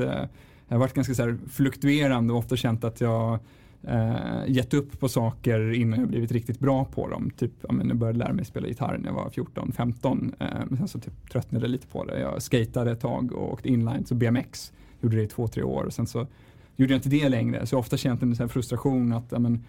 jag 0.67 0.75
har 0.75 0.79
varit 0.79 0.93
ganska 0.93 1.13
så 1.13 1.23
här 1.23 1.37
fluktuerande 1.49 2.33
och 2.33 2.39
ofta 2.39 2.55
känt 2.55 2.83
att 2.83 3.01
jag 3.01 3.39
eh, 3.83 4.43
gett 4.47 4.73
upp 4.73 4.99
på 4.99 5.09
saker 5.09 5.73
innan 5.73 5.99
jag 5.99 6.09
blivit 6.09 6.31
riktigt 6.31 6.59
bra 6.59 6.85
på 6.85 7.07
dem. 7.07 7.31
Typ, 7.37 7.51
ja, 7.61 7.73
men 7.73 7.87
jag 7.87 7.97
började 7.97 8.19
lära 8.19 8.33
mig 8.33 8.45
spela 8.45 8.67
gitarr 8.67 8.97
när 8.97 9.07
jag 9.07 9.13
var 9.13 9.29
14-15 9.29 10.33
eh, 10.39 10.47
men 10.67 10.77
sen 10.77 10.87
så 10.87 10.99
typ 10.99 11.29
tröttnade 11.31 11.65
jag 11.65 11.71
lite 11.71 11.87
på 11.87 12.03
det. 12.03 12.19
Jag 12.19 12.41
skatade 12.41 12.91
ett 12.91 13.01
tag 13.01 13.31
och 13.31 13.53
åkte 13.53 13.69
inlines 13.69 14.11
och 14.11 14.17
BMX. 14.17 14.73
Gjorde 15.01 15.15
det 15.15 15.23
i 15.23 15.27
två, 15.27 15.47
tre 15.47 15.63
år 15.63 15.83
och 15.83 15.93
sen 15.93 16.07
så 16.07 16.27
gjorde 16.75 16.93
jag 16.93 16.97
inte 16.97 17.09
det 17.09 17.29
längre. 17.29 17.65
Så 17.65 17.73
jag 17.73 17.77
har 17.77 17.81
ofta 17.81 17.97
känt 17.97 18.21
en 18.21 18.35
sån 18.35 18.49
frustration 18.49 19.13
att 19.13 19.25
ja, 19.29 19.39
men, 19.39 19.63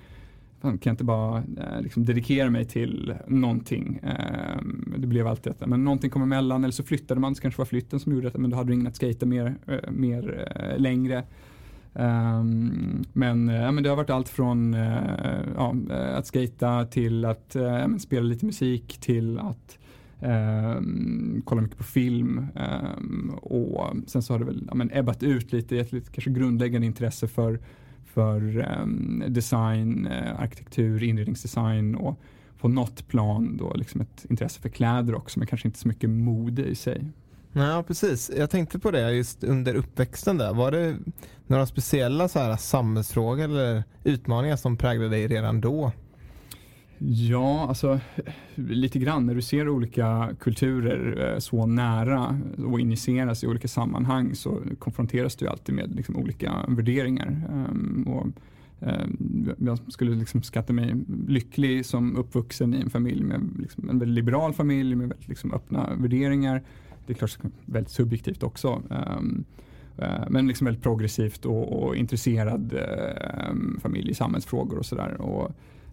kan 0.70 0.90
jag 0.90 0.92
inte 0.92 1.04
bara 1.04 1.38
eh, 1.38 1.80
liksom 1.80 2.04
dedikera 2.04 2.50
mig 2.50 2.64
till 2.64 3.14
någonting. 3.26 4.00
Eh, 4.02 4.58
det 4.96 5.06
blev 5.06 5.26
alltid 5.26 5.52
att 5.52 5.66
men 5.66 5.84
någonting 5.84 6.10
kom 6.10 6.22
emellan 6.22 6.64
eller 6.64 6.72
så 6.72 6.82
flyttade 6.82 7.20
man, 7.20 7.34
så 7.34 7.42
kanske 7.42 7.60
var 7.60 7.66
flytten 7.66 8.00
som 8.00 8.12
gjorde 8.12 8.28
att 8.28 8.36
men 8.36 8.50
då 8.50 8.56
hade 8.56 8.70
du 8.70 8.74
ingen 8.74 8.86
att 8.86 8.96
skata 8.96 9.26
mer, 9.26 9.56
eh, 9.66 9.90
mer 9.90 10.52
eh, 10.56 10.78
längre. 10.78 11.24
Um, 11.98 13.04
men, 13.12 13.48
eh, 13.48 13.62
ja, 13.62 13.72
men 13.72 13.84
det 13.84 13.88
har 13.88 13.96
varit 13.96 14.10
allt 14.10 14.28
från 14.28 14.74
uh, 14.74 15.40
ja, 15.56 15.76
eh, 15.90 16.16
att 16.16 16.26
skata 16.26 16.84
till 16.84 17.24
att 17.24 17.56
uh, 17.56 17.96
spela 17.96 18.22
lite 18.22 18.46
musik 18.46 18.98
till 19.00 19.38
att 19.38 19.78
um, 20.20 21.42
kolla 21.44 21.62
mycket 21.62 21.78
på 21.78 21.84
film. 21.84 22.46
Um, 22.96 23.30
och 23.42 23.96
sen 24.06 24.22
så 24.22 24.34
har 24.34 24.38
det 24.38 24.44
väl 24.44 24.64
ja, 24.68 24.74
men 24.74 24.90
ebbat 24.92 25.22
ut 25.22 25.52
lite, 25.52 25.76
ett 25.78 25.92
lite 25.92 26.10
kanske 26.10 26.30
grundläggande 26.30 26.86
intresse 26.86 27.28
för 27.28 27.60
för 28.16 28.66
um, 28.82 29.24
design, 29.28 30.06
eh, 30.06 30.40
arkitektur, 30.40 31.02
inredningsdesign 31.02 31.94
och 31.94 32.20
på 32.58 32.68
något 32.68 33.08
plan 33.08 33.56
då 33.56 33.74
liksom 33.74 34.00
ett 34.00 34.26
intresse 34.30 34.60
för 34.60 34.68
kläder 34.68 35.14
också 35.14 35.38
men 35.38 35.48
kanske 35.48 35.68
inte 35.68 35.78
så 35.78 35.88
mycket 35.88 36.10
mode 36.10 36.64
i 36.64 36.74
sig. 36.74 37.04
Ja 37.52 37.84
precis, 37.86 38.30
jag 38.36 38.50
tänkte 38.50 38.78
på 38.78 38.90
det 38.90 39.12
just 39.12 39.44
under 39.44 39.74
uppväxten 39.74 40.38
där. 40.38 40.54
Var 40.54 40.70
det 40.70 40.96
några 41.46 41.66
speciella 41.66 42.28
så 42.28 42.38
här 42.38 42.56
samhällsfrågor 42.56 43.44
eller 43.44 43.84
utmaningar 44.04 44.56
som 44.56 44.76
präglade 44.76 45.10
dig 45.10 45.28
redan 45.28 45.60
då? 45.60 45.92
Ja, 46.98 47.66
alltså 47.68 48.00
eh, 48.16 48.32
lite 48.54 48.98
grann 48.98 49.26
när 49.26 49.34
du 49.34 49.42
ser 49.42 49.68
olika 49.68 50.30
kulturer 50.40 51.32
eh, 51.32 51.38
så 51.38 51.66
nära 51.66 52.40
och 52.66 52.80
injiceras 52.80 53.44
i 53.44 53.46
olika 53.46 53.68
sammanhang 53.68 54.34
så 54.34 54.60
konfronteras 54.78 55.36
du 55.36 55.48
alltid 55.48 55.74
med 55.74 55.94
liksom, 55.94 56.16
olika 56.16 56.64
värderingar. 56.68 57.26
Ehm, 57.50 58.04
och, 58.08 58.26
ehm, 58.80 59.50
jag 59.58 59.78
skulle 59.92 60.14
liksom 60.14 60.42
skatta 60.42 60.72
mig 60.72 60.94
lycklig 61.28 61.86
som 61.86 62.16
uppvuxen 62.16 62.74
i 62.74 62.80
en 62.80 62.90
familj 62.90 63.22
med 63.22 63.40
liksom, 63.58 63.90
en 63.90 63.98
väldigt 63.98 64.14
liberal 64.14 64.52
familj 64.52 64.94
med 64.94 65.08
väldigt 65.08 65.28
liksom, 65.28 65.52
öppna 65.52 65.94
värderingar. 65.96 66.62
Det 67.06 67.12
är 67.12 67.14
klart 67.14 67.38
väldigt 67.64 67.92
subjektivt 67.92 68.42
också. 68.42 68.82
Ehm, 68.90 69.44
eh, 69.98 70.24
men 70.30 70.48
liksom 70.48 70.64
väldigt 70.64 70.82
progressivt 70.82 71.46
och, 71.46 71.82
och 71.82 71.96
intresserad 71.96 72.78
familj 73.80 74.10
i 74.10 74.14
samhällsfrågor 74.14 74.78
och 74.78 74.86
sådär. 74.86 75.16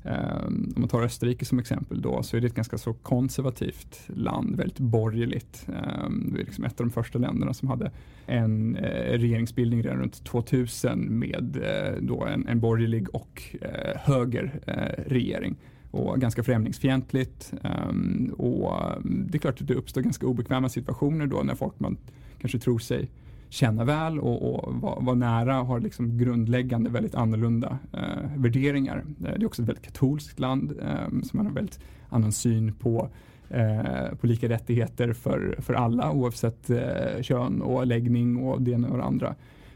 Um, 0.06 0.74
om 0.76 0.82
man 0.82 0.90
tar 0.90 1.02
Österrike 1.02 1.46
som 1.46 1.60
exempel 1.60 2.02
då 2.02 2.24
så 2.24 2.38
är 2.38 2.42
det 2.42 2.48
ett 2.48 2.56
ganska 2.56 2.78
så 2.78 2.94
konservativt 2.94 4.02
land, 4.08 4.56
väldigt 4.56 4.80
borgerligt. 4.80 5.68
Um, 5.68 6.32
det 6.34 6.42
är 6.42 6.46
liksom 6.46 6.64
ett 6.64 6.80
av 6.80 6.86
de 6.86 6.92
första 6.92 7.20
länderna 7.20 7.54
som 7.54 7.68
hade 7.68 7.92
en 8.26 8.76
uh, 8.76 9.18
regeringsbildning 9.18 9.84
redan 9.84 10.00
runt 10.00 10.24
2000 10.24 11.20
med 11.20 11.58
uh, 11.58 12.02
då 12.02 12.26
en, 12.26 12.48
en 12.48 12.60
borgerlig 12.60 13.16
och 13.16 13.56
uh, 13.56 13.98
höger 13.98 14.60
regering 15.08 15.56
och 15.92 16.22
ganska 16.22 16.44
främlingsfientligt. 16.44 17.54
Um, 17.90 18.34
och 18.38 18.74
det 19.04 19.38
är 19.38 19.40
klart 19.40 19.62
att 19.62 19.68
det 19.68 19.74
uppstår 19.74 20.02
ganska 20.02 20.26
obekväma 20.26 20.70
situationer 20.70 21.28
då 21.28 21.44
när 21.44 21.56
folk 21.56 21.80
man 21.80 21.98
kanske 22.40 22.60
tror 22.60 22.80
sig 22.80 23.10
känna 23.54 23.84
väl 23.84 24.20
och, 24.20 24.56
och 24.56 24.74
vara 24.74 25.00
var 25.00 25.16
nära 25.16 25.54
har 25.54 25.80
liksom 25.80 26.18
grundläggande 26.18 26.90
väldigt 26.90 27.16
annorlunda 27.16 27.78
eh, 27.94 28.30
värderingar. 28.36 28.98
Eh, 28.98 29.34
det 29.36 29.42
är 29.42 29.46
också 29.46 29.62
ett 29.62 29.68
väldigt 29.68 29.86
katolskt 29.86 30.40
land 30.40 30.72
eh, 30.82 31.08
som 31.24 31.38
man 31.38 31.46
har 31.46 31.54
väldigt 31.54 31.80
annan 32.10 32.32
syn 32.32 32.74
på 32.74 33.10
eh, 33.50 34.16
på 34.22 34.28
lika 34.28 34.50
rättigheter 34.50 35.14
för, 35.14 35.56
för 35.60 35.74
alla 35.74 36.12
oavsett 36.12 36.70
eh, 36.70 37.22
kön 37.22 37.62
och 37.62 37.88
läggning 37.88 38.38
och 38.38 38.62
det 38.62 38.72
ena 38.72 38.90
och 38.90 38.98
det 38.98 39.04
andra. 39.04 39.36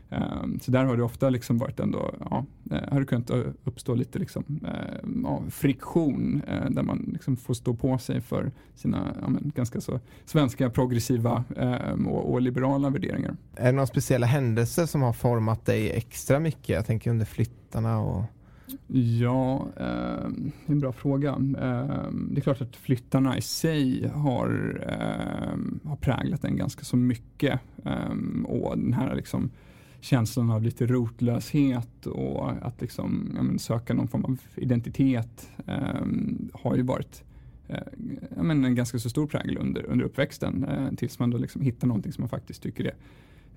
Um, 0.09 0.59
så 0.59 0.71
där 0.71 0.85
har 0.85 0.97
det 0.97 1.03
ofta 1.03 1.29
liksom 1.29 1.57
varit 1.57 1.79
ändå, 1.79 2.15
ja, 2.19 2.45
uh, 2.71 2.77
har 2.91 2.99
det 2.99 3.05
kunnat 3.05 3.31
uppstå 3.63 3.95
lite 3.95 4.19
liksom, 4.19 4.43
uh, 4.63 5.21
ja, 5.23 5.41
friktion 5.49 6.41
uh, 6.51 6.69
där 6.69 6.83
man 6.83 7.09
liksom 7.13 7.37
får 7.37 7.53
stå 7.53 7.73
på 7.73 7.97
sig 7.97 8.21
för 8.21 8.51
sina 8.75 9.15
ja, 9.21 9.29
men, 9.29 9.51
ganska 9.55 9.81
så 9.81 9.99
svenska 10.25 10.69
progressiva 10.69 11.43
ehm, 11.57 12.07
och, 12.07 12.31
och, 12.31 12.41
liberala 12.41 12.89
värderingar. 12.89 13.35
Är 13.55 13.65
det 13.65 13.71
några 13.71 13.87
speciella 13.87 14.27
händelser 14.27 14.85
som 14.85 15.01
har 15.01 15.13
format 15.13 15.65
dig 15.65 15.91
extra 15.91 16.39
mycket? 16.39 16.69
Jag 16.69 16.85
tänker 16.85 17.11
under 17.11 17.25
flyttarna 17.25 17.99
och 17.99 18.23
Ja, 18.87 19.67
eh, 19.77 20.29
det 20.65 20.67
är 20.67 20.71
en 20.71 20.79
bra 20.79 20.91
fråga. 20.91 21.29
Eh, 21.29 22.11
det 22.11 22.39
är 22.39 22.41
klart 22.41 22.61
att 22.61 22.75
flyttarna 22.75 23.37
i 23.37 23.41
sig 23.41 24.07
har, 24.07 24.81
eh, 24.89 25.89
har 25.89 25.95
präglat 25.95 26.41
den 26.41 26.57
ganska 26.57 26.83
så 26.85 26.97
mycket. 26.97 27.59
och 28.45 28.77
den 28.77 28.93
här 28.93 29.15
liksom, 29.15 29.51
känslan 30.01 30.49
av 30.49 30.63
lite 30.63 30.85
rotlöshet 30.85 32.05
och 32.05 32.51
att 32.61 32.81
liksom, 32.81 33.31
men, 33.33 33.59
söka 33.59 33.93
någon 33.93 34.07
form 34.07 34.25
av 34.25 34.37
identitet 34.55 35.49
eh, 35.67 36.05
har 36.53 36.75
ju 36.75 36.81
varit 36.81 37.23
eh, 37.67 37.77
men, 38.41 38.65
en 38.65 38.75
ganska 38.75 38.99
så 38.99 39.09
stor 39.09 39.27
prägel 39.27 39.57
under, 39.57 39.85
under 39.85 40.05
uppväxten 40.05 40.63
eh, 40.63 40.95
tills 40.95 41.19
man 41.19 41.29
då 41.29 41.37
liksom 41.37 41.61
hittar 41.61 41.87
någonting 41.87 42.11
som 42.11 42.21
man 42.21 42.29
faktiskt 42.29 42.63
tycker 42.63 42.85
är 42.85 42.93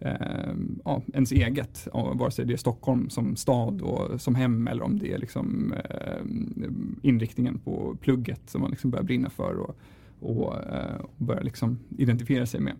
eh, 0.00 0.54
ja, 0.84 1.02
ens 1.14 1.32
eget, 1.32 1.88
vare 1.92 2.30
sig 2.30 2.46
det 2.46 2.52
är 2.52 2.56
Stockholm 2.56 3.10
som 3.10 3.36
stad 3.36 3.82
och 3.82 4.20
som 4.20 4.34
hem 4.34 4.68
eller 4.68 4.82
om 4.82 4.98
det 4.98 5.12
är 5.12 5.18
liksom, 5.18 5.72
eh, 5.72 6.22
inriktningen 7.02 7.58
på 7.58 7.96
plugget 8.00 8.50
som 8.50 8.60
man 8.60 8.70
liksom 8.70 8.90
börjar 8.90 9.04
brinna 9.04 9.30
för 9.30 9.54
och, 9.54 9.76
och, 10.20 10.56
eh, 10.56 11.00
och 11.00 11.14
börjar 11.16 11.42
liksom 11.42 11.78
identifiera 11.98 12.46
sig 12.46 12.60
med. 12.60 12.74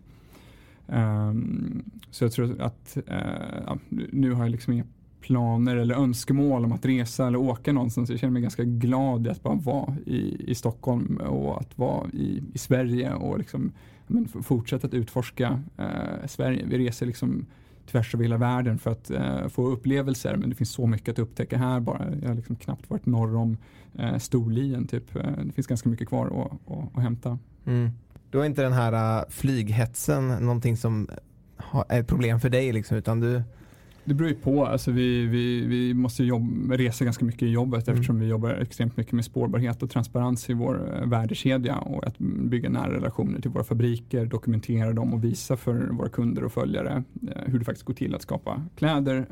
Um, 0.91 1.83
så 2.09 2.23
jag 2.23 2.31
tror 2.31 2.61
att 2.61 2.97
uh, 3.11 3.75
nu 3.89 4.31
har 4.31 4.43
jag 4.43 4.51
liksom 4.51 4.73
inga 4.73 4.85
planer 5.21 5.75
eller 5.75 5.95
önskemål 5.95 6.65
om 6.65 6.71
att 6.71 6.85
resa 6.85 7.27
eller 7.27 7.39
åka 7.39 7.73
någonstans. 7.73 8.09
Jag 8.09 8.19
känner 8.19 8.31
mig 8.31 8.41
ganska 8.41 8.63
glad 8.63 9.27
i 9.27 9.29
att 9.29 9.43
bara 9.43 9.55
vara 9.55 9.95
i, 10.05 10.51
i 10.51 10.55
Stockholm 10.55 11.17
och 11.17 11.61
att 11.61 11.77
vara 11.77 12.09
i, 12.09 12.43
i 12.53 12.57
Sverige 12.57 13.13
och 13.13 13.37
liksom, 13.37 13.71
men, 14.07 14.27
fortsätta 14.27 14.87
att 14.87 14.93
utforska 14.93 15.61
uh, 15.79 16.27
Sverige. 16.27 16.65
Vi 16.65 16.77
reser 16.77 17.05
liksom 17.05 17.45
tvärs 17.85 18.15
över 18.15 18.23
hela 18.23 18.37
världen 18.37 18.79
för 18.79 18.91
att 18.91 19.11
uh, 19.11 19.47
få 19.47 19.67
upplevelser 19.67 20.35
men 20.35 20.49
det 20.49 20.55
finns 20.55 20.71
så 20.71 20.87
mycket 20.87 21.09
att 21.09 21.19
upptäcka 21.19 21.57
här 21.57 21.79
bara. 21.79 22.15
Jag 22.21 22.27
har 22.27 22.35
liksom 22.35 22.55
knappt 22.55 22.89
varit 22.89 23.05
norr 23.05 23.35
om 23.35 23.57
uh, 23.99 24.17
Storlien 24.17 24.87
typ. 24.87 25.13
det 25.43 25.51
finns 25.55 25.67
ganska 25.67 25.89
mycket 25.89 26.07
kvar 26.07 26.25
att, 26.25 26.71
att, 26.71 26.97
att 26.97 27.03
hämta. 27.03 27.39
Mm. 27.65 27.89
Då 28.31 28.39
är 28.39 28.45
inte 28.45 28.61
den 28.61 28.73
här 28.73 29.19
uh, 29.19 29.29
flyghetsen 29.29 30.27
någonting 30.27 30.77
som 30.77 31.07
är 31.87 31.99
ett 31.99 32.07
problem 32.07 32.39
för 32.39 32.49
dig 32.49 32.73
liksom, 32.73 32.97
utan 32.97 33.19
du 33.19 33.41
Det 34.05 34.13
beror 34.13 34.29
ju 34.29 34.35
på. 34.35 34.65
Alltså 34.65 34.91
vi, 34.91 35.25
vi, 35.25 35.65
vi 35.65 35.93
måste 35.93 36.23
jobba, 36.23 36.77
resa 36.77 37.05
ganska 37.05 37.25
mycket 37.25 37.43
i 37.43 37.49
jobbet 37.49 37.87
mm. 37.87 37.93
eftersom 37.93 38.19
vi 38.19 38.27
jobbar 38.27 38.49
extremt 38.49 38.97
mycket 38.97 39.13
med 39.13 39.25
spårbarhet 39.25 39.83
och 39.83 39.89
transparens 39.89 40.49
i 40.49 40.53
vår 40.53 40.99
eh, 41.01 41.07
värdekedja 41.07 41.77
och 41.77 42.07
att 42.07 42.17
bygga 42.17 42.69
nära 42.69 42.93
relationer 42.93 43.41
till 43.41 43.51
våra 43.51 43.63
fabriker, 43.63 44.25
dokumentera 44.25 44.93
dem 44.93 45.13
och 45.13 45.23
visa 45.23 45.57
för 45.57 45.73
våra 45.73 46.09
kunder 46.09 46.43
och 46.43 46.51
följare 46.51 47.03
eh, 47.27 47.41
hur 47.45 47.59
det 47.59 47.65
faktiskt 47.65 47.85
går 47.85 47.93
till 47.93 48.15
att 48.15 48.21
skapa 48.21 48.63
kläder. 48.75 49.25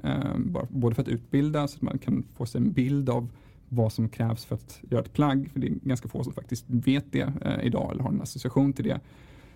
Både 0.70 0.96
för 0.96 1.02
att 1.02 1.08
utbilda 1.08 1.68
så 1.68 1.76
att 1.76 1.82
man 1.82 1.98
kan 1.98 2.24
få 2.38 2.46
sig 2.46 2.62
en 2.62 2.72
bild 2.72 3.10
av 3.10 3.30
vad 3.70 3.94
som 3.94 4.10
krävs 4.10 4.46
för 4.46 4.56
att 4.56 4.80
göra 4.90 5.02
ett 5.02 5.14
plagg. 5.14 5.50
För 5.54 5.60
det 5.60 5.68
är 5.68 5.72
ganska 5.84 6.10
få 6.10 6.24
som 6.24 6.34
faktiskt 6.34 6.66
vet 6.68 7.12
det 7.12 7.34
eh, 7.42 7.64
idag 7.64 7.92
eller 7.92 8.04
har 8.04 8.10
en 8.10 8.22
association 8.22 8.74
till 8.74 8.86
det. 8.86 9.00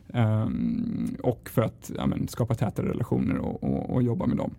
Um, 0.07 1.17
och 1.23 1.49
för 1.49 1.61
att 1.61 1.91
ja, 1.97 2.05
men, 2.05 2.27
skapa 2.27 2.55
tätare 2.55 2.89
relationer 2.89 3.37
och, 3.37 3.63
och, 3.63 3.89
och 3.89 4.03
jobba 4.03 4.25
med 4.25 4.37
dem. 4.37 4.51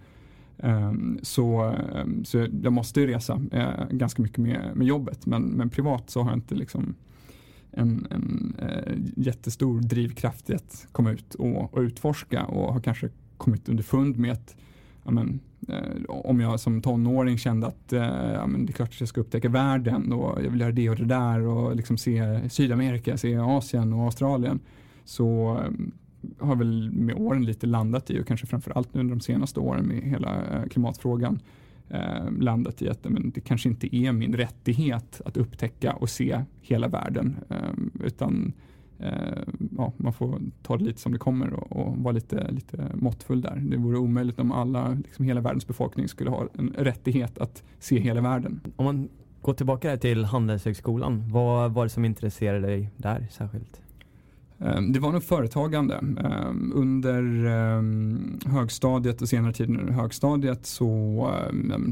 Um, 0.57 1.19
så, 1.23 1.75
um, 1.95 2.25
så 2.25 2.47
jag 2.63 2.73
måste 2.73 3.01
ju 3.01 3.07
resa 3.07 3.41
eh, 3.53 3.89
ganska 3.91 4.23
mycket 4.23 4.39
med, 4.39 4.71
med 4.75 4.87
jobbet 4.87 5.27
men, 5.27 5.43
men 5.43 5.71
privat 5.71 6.11
så 6.11 6.23
har 6.23 6.31
jag 6.31 6.37
inte 6.37 6.55
liksom 6.55 6.95
en, 7.71 8.07
en 8.11 8.55
eh, 8.59 8.95
jättestor 9.17 9.81
drivkraft 9.81 10.51
i 10.51 10.55
att 10.55 10.87
komma 10.93 11.11
ut 11.11 11.35
och, 11.35 11.75
och 11.75 11.81
utforska 11.81 12.45
och 12.45 12.73
har 12.73 12.81
kanske 12.81 13.09
kommit 13.37 13.69
underfund 13.69 14.19
med 14.19 14.33
att 14.33 14.57
men, 15.13 15.41
eh, 15.69 16.05
om 16.09 16.41
jag 16.41 16.61
som 16.61 16.83
tonåring 16.83 17.39
kände 17.39 17.67
att 17.67 17.93
eh, 17.93 18.33
ja, 18.33 18.47
men 18.47 18.67
det 18.67 18.71
är 18.71 18.75
klart 18.75 18.89
att 18.89 19.01
jag 19.01 19.09
ska 19.09 19.21
upptäcka 19.21 19.49
världen 19.49 20.13
och 20.13 20.43
jag 20.45 20.51
vill 20.51 20.61
göra 20.61 20.73
det 20.73 20.91
och 20.91 20.97
det 20.97 21.05
där 21.05 21.41
och 21.41 21.77
liksom 21.77 21.97
se 21.97 22.41
Sydamerika, 22.51 23.17
se 23.17 23.37
Asien 23.37 23.93
och 23.93 24.05
Australien 24.05 24.61
så 25.05 25.59
eh, 25.61 25.71
har 26.47 26.57
väl 26.57 26.91
med 26.93 27.17
åren 27.17 27.45
lite 27.45 27.67
landat 27.67 28.11
i 28.11 28.21
och 28.21 28.27
kanske 28.27 28.47
framförallt 28.47 28.95
nu 28.95 29.01
under 29.01 29.15
de 29.15 29.21
senaste 29.21 29.61
åren 29.61 29.87
med 29.87 30.03
hela 30.03 30.43
klimatfrågan 30.71 31.41
eh, 31.89 32.31
landat 32.39 32.83
i 32.83 32.89
att 32.89 33.05
men, 33.05 33.31
det 33.31 33.41
kanske 33.41 33.69
inte 33.69 33.97
är 33.97 34.13
min 34.13 34.35
rättighet 34.35 35.21
att 35.25 35.37
upptäcka 35.37 35.93
och 35.93 36.11
se 36.11 36.41
hela 36.61 36.89
världen 36.89 37.37
eh, 37.49 38.05
utan 38.05 38.47
eh, 38.47 38.53
ja, 39.77 39.93
man 39.97 40.13
får 40.13 40.41
ta 40.63 40.77
det 40.77 40.85
lite 40.85 41.01
som 41.01 41.13
det 41.13 41.19
kommer 41.19 41.53
och, 41.53 41.73
och 41.73 41.97
vara 41.97 42.13
lite, 42.13 42.51
lite 42.51 42.91
måttfull 42.95 43.41
där. 43.41 43.57
Det 43.57 43.77
vore 43.77 43.99
omöjligt 43.99 44.39
om 44.39 44.53
alla, 44.53 44.89
liksom 44.89 45.25
hela 45.25 45.41
världens 45.41 45.67
befolkning 45.67 46.09
skulle 46.09 46.31
ha 46.31 46.49
en 46.59 46.75
rättighet 46.79 47.39
att 47.39 47.63
se 47.79 47.99
hela 47.99 48.21
världen. 48.21 48.61
Om 48.77 48.85
man 48.85 49.09
går 49.43 49.55
tillbaka 49.55 49.97
till 49.97 50.25
Handelshögskolan, 50.25 51.29
vad 51.29 51.73
var 51.73 51.85
det 51.85 51.91
som 51.91 52.05
intresserade 52.05 52.67
dig 52.67 52.91
där 52.97 53.27
särskilt? 53.31 53.81
Ehm, 54.59 54.93
det 54.93 55.01
var 55.01 55.13
nog 55.13 55.23
företagande. 55.23 55.95
Ehm, 55.97 56.73
under 56.75 57.23
högstadiet 58.49 59.23
och 59.23 59.29
senare 59.29 59.53
tiden 59.53 59.81
under 59.81 59.93
högstadiet 59.93 60.67
så 60.67 61.31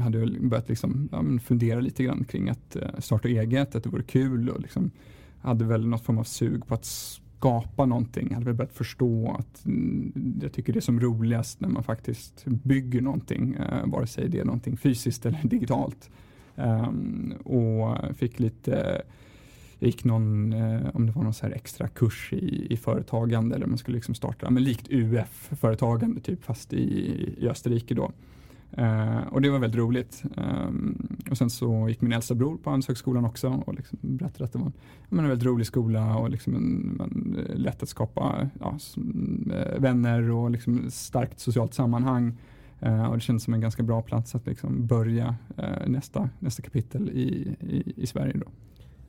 hade 0.01 0.19
jag 0.19 0.49
börjat 0.49 0.69
liksom 0.69 1.09
fundera 1.43 1.79
lite 1.79 2.03
grann 2.03 2.23
kring 2.23 2.49
att 2.49 2.75
eh, 2.75 2.81
starta 2.99 3.27
eget, 3.27 3.75
att 3.75 3.83
det 3.83 3.89
vore 3.89 4.03
kul 4.03 4.49
och 4.49 4.61
liksom 4.61 4.91
hade 5.43 5.65
väl 5.65 5.87
något 5.87 6.05
form 6.05 6.17
av 6.17 6.23
sug 6.23 6.67
på 6.67 6.73
att 6.73 6.85
skapa 6.85 7.85
någonting. 7.85 8.27
Jag 8.27 8.33
hade 8.33 8.45
väl 8.45 8.55
börjat 8.55 8.73
förstå 8.73 9.35
att 9.39 9.65
mm, 9.65 10.39
jag 10.41 10.53
tycker 10.53 10.73
det 10.73 10.79
är 10.79 10.81
som 10.81 10.99
roligast 10.99 11.59
när 11.59 11.69
man 11.69 11.83
faktiskt 11.83 12.45
bygger 12.45 13.01
någonting, 13.01 13.53
eh, 13.53 13.85
vare 13.85 14.07
sig 14.07 14.29
det 14.29 14.39
är 14.39 14.45
någonting 14.45 14.77
fysiskt 14.77 15.25
eller 15.25 15.39
digitalt. 15.43 16.09
Ehm, 16.55 17.33
och 17.43 17.97
fick 18.17 18.39
lite 18.39 19.01
jag 19.79 19.87
gick 19.87 20.03
någon, 20.03 20.53
eh, 20.53 20.81
om 20.93 21.05
det 21.05 21.11
var 21.11 21.23
någon 21.23 21.33
så 21.33 21.45
här 21.45 21.53
extra 21.53 21.87
kurs 21.87 22.33
i, 22.33 22.73
i 22.73 22.77
företagande 22.77 23.55
eller 23.55 23.65
man 23.65 23.77
skulle 23.77 23.95
liksom 23.95 24.15
starta, 24.15 24.49
men 24.49 24.63
likt 24.63 24.87
UF-företagande 24.89 26.21
typ 26.21 26.43
fast 26.43 26.73
i, 26.73 26.85
i 27.37 27.47
Österrike 27.47 27.93
då. 27.93 28.11
Uh, 28.77 29.27
och 29.27 29.41
det 29.41 29.49
var 29.49 29.59
väldigt 29.59 29.79
roligt. 29.79 30.23
Um, 30.37 31.17
och 31.31 31.37
sen 31.37 31.49
så 31.49 31.89
gick 31.89 32.01
min 32.01 32.13
äldsta 32.13 32.35
bror 32.35 32.57
på 32.57 32.69
Handelshögskolan 32.69 33.25
också 33.25 33.63
och 33.65 33.73
liksom 33.73 33.97
berättade 34.01 34.43
att 34.43 34.53
det 34.53 34.59
var 34.59 34.65
en, 34.65 35.19
en 35.19 35.27
väldigt 35.27 35.45
rolig 35.45 35.67
skola 35.67 36.17
och 36.17 36.29
liksom 36.29 36.55
en, 36.55 37.01
en, 37.01 37.45
eh, 37.49 37.55
lätt 37.55 37.83
att 37.83 37.89
skapa 37.89 38.49
ja, 38.59 38.77
eh, 39.53 39.79
vänner 39.79 40.31
och 40.31 40.51
liksom 40.51 40.91
starkt 40.91 41.39
socialt 41.39 41.73
sammanhang. 41.73 42.37
Uh, 42.85 43.05
och 43.05 43.15
det 43.15 43.21
kändes 43.21 43.43
som 43.43 43.53
en 43.53 43.61
ganska 43.61 43.83
bra 43.83 44.01
plats 44.01 44.35
att 44.35 44.45
liksom 44.45 44.87
börja 44.87 45.35
uh, 45.59 45.87
nästa, 45.87 46.29
nästa 46.39 46.61
kapitel 46.61 47.09
i, 47.09 47.55
i, 47.59 47.93
i 47.95 48.07
Sverige. 48.07 48.33
Då. 48.37 48.45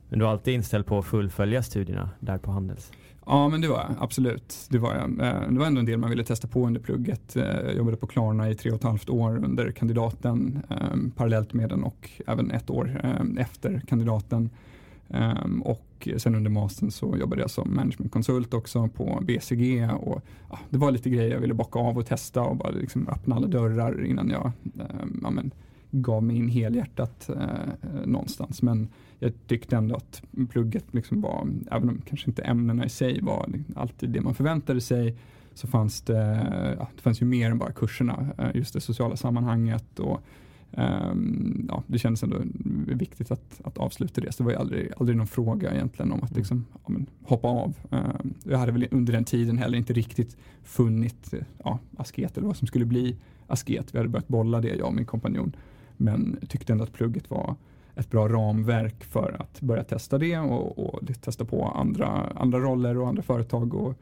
Men 0.09 0.19
du 0.19 0.25
var 0.25 0.31
alltid 0.31 0.53
inställd 0.53 0.85
på 0.85 0.99
att 0.99 1.05
fullfölja 1.05 1.63
studierna 1.63 2.09
där 2.19 2.37
på 2.37 2.51
Handels? 2.51 2.91
Ja, 3.25 3.49
men 3.49 3.61
det 3.61 3.67
var 3.67 3.77
jag. 3.77 3.95
Absolut. 3.99 4.67
Det 4.69 4.77
var 4.77 4.95
jag. 4.95 5.27
Eh, 5.27 5.49
det 5.49 5.59
var 5.59 5.65
ändå 5.65 5.79
en 5.79 5.85
del 5.85 5.97
man 5.97 6.09
ville 6.09 6.23
testa 6.23 6.47
på 6.47 6.67
under 6.67 6.81
plugget. 6.81 7.35
Eh, 7.35 7.43
jag 7.43 7.75
jobbade 7.75 7.97
på 7.97 8.07
Klarna 8.07 8.49
i 8.49 8.55
tre 8.55 8.71
och 8.71 8.77
ett 8.77 8.83
halvt 8.83 9.09
år 9.09 9.45
under 9.45 9.71
kandidaten 9.71 10.59
ehm, 10.69 11.11
parallellt 11.15 11.53
med 11.53 11.69
den 11.69 11.83
och 11.83 12.09
även 12.27 12.51
ett 12.51 12.69
år 12.69 13.01
ehm, 13.03 13.37
efter 13.37 13.81
kandidaten. 13.87 14.49
Ehm, 15.09 15.61
och 15.61 16.07
sen 16.17 16.35
under 16.35 16.51
mastern 16.51 16.91
så 16.91 17.17
jobbade 17.17 17.41
jag 17.41 17.49
som 17.49 17.75
managementkonsult 17.75 18.53
också 18.53 18.87
på 18.87 19.19
BCG 19.21 19.89
och 19.99 20.21
ja, 20.49 20.59
det 20.69 20.77
var 20.77 20.91
lite 20.91 21.09
grejer 21.09 21.31
jag 21.31 21.39
ville 21.39 21.53
bocka 21.53 21.79
av 21.79 21.97
och 21.97 22.05
testa 22.05 22.41
och 22.41 22.55
bara 22.55 22.69
liksom 22.69 23.07
öppna 23.07 23.35
alla 23.35 23.47
dörrar 23.47 24.05
innan 24.05 24.29
jag 24.29 24.51
ja, 25.21 25.29
men, 25.29 25.51
gav 26.01 26.23
mig 26.23 26.35
in 26.35 26.49
helhjärtat 26.49 27.29
eh, 27.29 28.05
någonstans. 28.05 28.61
Men 28.61 28.87
jag 29.19 29.33
tyckte 29.47 29.75
ändå 29.75 29.95
att 29.95 30.21
plugget 30.49 30.93
liksom 30.93 31.21
var, 31.21 31.47
även 31.71 31.89
om 31.89 32.01
kanske 32.05 32.29
inte 32.29 32.41
ämnena 32.41 32.85
i 32.85 32.89
sig 32.89 33.21
var 33.21 33.49
alltid 33.75 34.09
det 34.09 34.21
man 34.21 34.35
förväntade 34.35 34.81
sig, 34.81 35.15
så 35.53 35.67
fanns 35.67 36.01
det, 36.01 36.47
ja, 36.79 36.87
det 36.95 37.01
fanns 37.01 37.21
ju 37.21 37.25
mer 37.25 37.51
än 37.51 37.57
bara 37.57 37.71
kurserna, 37.71 38.27
eh, 38.37 38.49
just 38.53 38.73
det 38.73 38.81
sociala 38.81 39.15
sammanhanget 39.15 39.99
och 39.99 40.21
um, 40.71 41.65
ja, 41.69 41.83
det 41.87 41.99
kändes 41.99 42.23
ändå 42.23 42.37
viktigt 42.95 43.31
att, 43.31 43.61
att 43.63 43.77
avsluta 43.77 44.21
det. 44.21 44.31
Så 44.31 44.43
det 44.43 44.45
var 44.45 44.51
ju 44.51 44.57
aldrig, 44.57 44.91
aldrig 44.97 45.17
någon 45.17 45.27
fråga 45.27 45.73
egentligen 45.73 46.11
om 46.11 46.23
att 46.23 46.31
mm. 46.31 46.37
liksom, 46.37 46.65
ja, 46.73 46.79
men, 46.87 47.05
hoppa 47.23 47.47
av. 47.47 47.73
Um, 47.89 48.33
jag 48.43 48.57
hade 48.57 48.71
väl 48.71 48.87
under 48.91 49.13
den 49.13 49.23
tiden 49.23 49.57
heller 49.57 49.77
inte 49.77 49.93
riktigt 49.93 50.37
funnit 50.63 51.33
ja, 51.63 51.79
asket 51.97 52.37
eller 52.37 52.47
vad 52.47 52.57
som 52.57 52.67
skulle 52.67 52.85
bli 52.85 53.15
asket. 53.47 53.93
Vi 53.93 53.97
hade 53.97 54.09
börjat 54.09 54.27
bolla 54.27 54.61
det, 54.61 54.75
jag 54.75 54.87
och 54.87 54.93
min 54.93 55.05
kompanjon. 55.05 55.55
Men 55.97 56.39
tyckte 56.47 56.73
ändå 56.73 56.83
att 56.83 56.93
plugget 56.93 57.29
var 57.29 57.55
ett 57.95 58.09
bra 58.09 58.27
ramverk 58.27 59.03
för 59.03 59.35
att 59.39 59.61
börja 59.61 59.83
testa 59.83 60.17
det 60.17 60.37
och, 60.37 60.79
och 60.79 60.99
testa 61.21 61.45
på 61.45 61.65
andra, 61.65 62.07
andra 62.35 62.59
roller 62.59 62.97
och 62.97 63.07
andra 63.07 63.23
företag. 63.23 63.73
Och, 63.73 63.95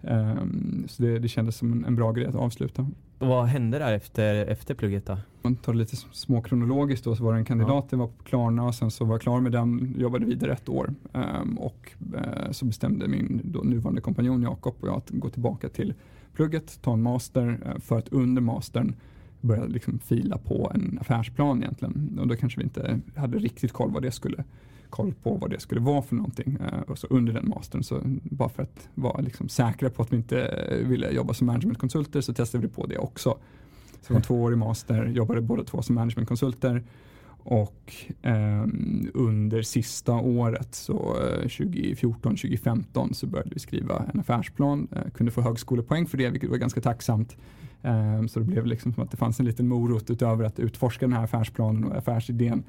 um, 0.00 0.84
så 0.88 1.02
det, 1.02 1.18
det 1.18 1.28
kändes 1.28 1.56
som 1.56 1.72
en, 1.72 1.84
en, 1.84 1.96
bra 1.96 2.12
grej 2.12 2.26
att 2.26 2.34
avsluta. 2.34 2.86
vad 3.18 3.46
hände 3.46 3.78
där 3.78 3.92
efter, 3.92 4.34
efter 4.34 4.74
plugget 4.74 5.06
då? 5.06 5.18
Man 5.42 5.56
tar 5.56 5.72
det 5.72 5.78
lite 5.78 5.96
småkronologiskt 5.96 7.04
då 7.04 7.16
så 7.16 7.24
var 7.24 7.32
det 7.32 7.38
en 7.38 7.44
kandidat, 7.44 7.84
ja. 7.84 7.88
jag 7.90 7.98
var 7.98 8.06
på 8.06 8.22
Klarna 8.22 8.64
och 8.64 8.74
sen 8.74 8.90
så 8.90 9.04
var 9.04 9.14
jag 9.14 9.20
klar 9.20 9.40
med 9.40 9.52
den, 9.52 9.94
jobbade 9.98 10.24
vidare 10.24 10.52
ett 10.52 10.68
år 10.68 10.94
um, 11.12 11.58
och 11.58 11.92
uh, 12.14 12.50
så 12.50 12.64
bestämde 12.64 13.08
min 13.08 13.40
då 13.44 13.60
nuvarande 13.60 14.00
kompanjon 14.00 14.42
Jakob 14.42 14.74
och 14.80 14.88
jag 14.88 14.96
att 14.96 15.10
gå 15.10 15.28
tillbaka 15.28 15.68
till 15.68 15.94
plugget, 16.34 16.82
ta 16.82 16.92
en 16.92 17.02
master 17.02 17.48
uh, 17.48 17.78
för 17.80 17.98
att 17.98 18.08
under 18.08 18.42
mastern 18.42 18.94
började 19.40 19.68
liksom 19.68 19.98
fila 19.98 20.38
på 20.38 20.72
en 20.74 20.98
affärsplan 21.00 21.62
egentligen. 21.62 22.18
Och 22.20 22.28
då 22.28 22.36
kanske 22.36 22.60
vi 22.60 22.64
inte 22.64 23.00
hade 23.16 23.38
riktigt 23.38 23.72
koll, 23.72 23.90
vad 23.90 24.02
det 24.02 24.10
skulle, 24.10 24.44
koll 24.90 25.14
på 25.22 25.34
vad 25.34 25.50
det 25.50 25.60
skulle 25.60 25.80
vara 25.80 26.02
för 26.02 26.14
någonting. 26.14 26.58
Uh, 26.60 26.80
och 26.80 26.98
så 26.98 27.06
under 27.06 27.32
den 27.32 27.48
mastern, 27.48 27.82
så 27.82 28.00
bara 28.22 28.48
för 28.48 28.62
att 28.62 28.88
vara 28.94 29.20
liksom 29.20 29.48
säkra 29.48 29.90
på 29.90 30.02
att 30.02 30.12
vi 30.12 30.16
inte 30.16 30.66
ville 30.82 31.10
jobba 31.10 31.34
som 31.34 31.46
managementkonsulter 31.46 32.20
så 32.20 32.34
testade 32.34 32.66
vi 32.66 32.72
på 32.72 32.86
det 32.86 32.98
också. 32.98 33.38
Så 34.00 34.12
det 34.12 34.14
var 34.14 34.20
två 34.20 34.42
år 34.42 34.52
i 34.52 34.56
master, 34.56 35.06
jobbade 35.06 35.40
båda 35.40 35.64
två 35.64 35.82
som 35.82 35.94
managementkonsulter. 35.94 36.82
Och 37.48 37.94
eh, 38.22 38.66
under 39.14 39.62
sista 39.62 40.12
året, 40.12 40.74
så 40.74 41.16
eh, 41.22 41.44
2014-2015, 41.44 43.12
så 43.12 43.26
började 43.26 43.50
vi 43.52 43.60
skriva 43.60 44.04
en 44.14 44.20
affärsplan. 44.20 44.88
Eh, 44.92 45.10
kunde 45.10 45.32
få 45.32 45.40
högskolepoäng 45.40 46.06
för 46.06 46.18
det, 46.18 46.30
vilket 46.30 46.50
var 46.50 46.56
ganska 46.56 46.80
tacksamt. 46.80 47.36
Um, 47.86 48.28
så 48.28 48.40
det 48.40 48.44
blev 48.44 48.66
liksom 48.66 48.92
som 48.92 49.02
att 49.02 49.10
det 49.10 49.16
fanns 49.16 49.40
en 49.40 49.46
liten 49.46 49.68
morot 49.68 50.10
utöver 50.10 50.44
att 50.44 50.58
utforska 50.58 51.06
den 51.06 51.12
här 51.12 51.24
affärsplanen 51.24 51.84
och 51.84 51.96
affärsidén. 51.96 52.62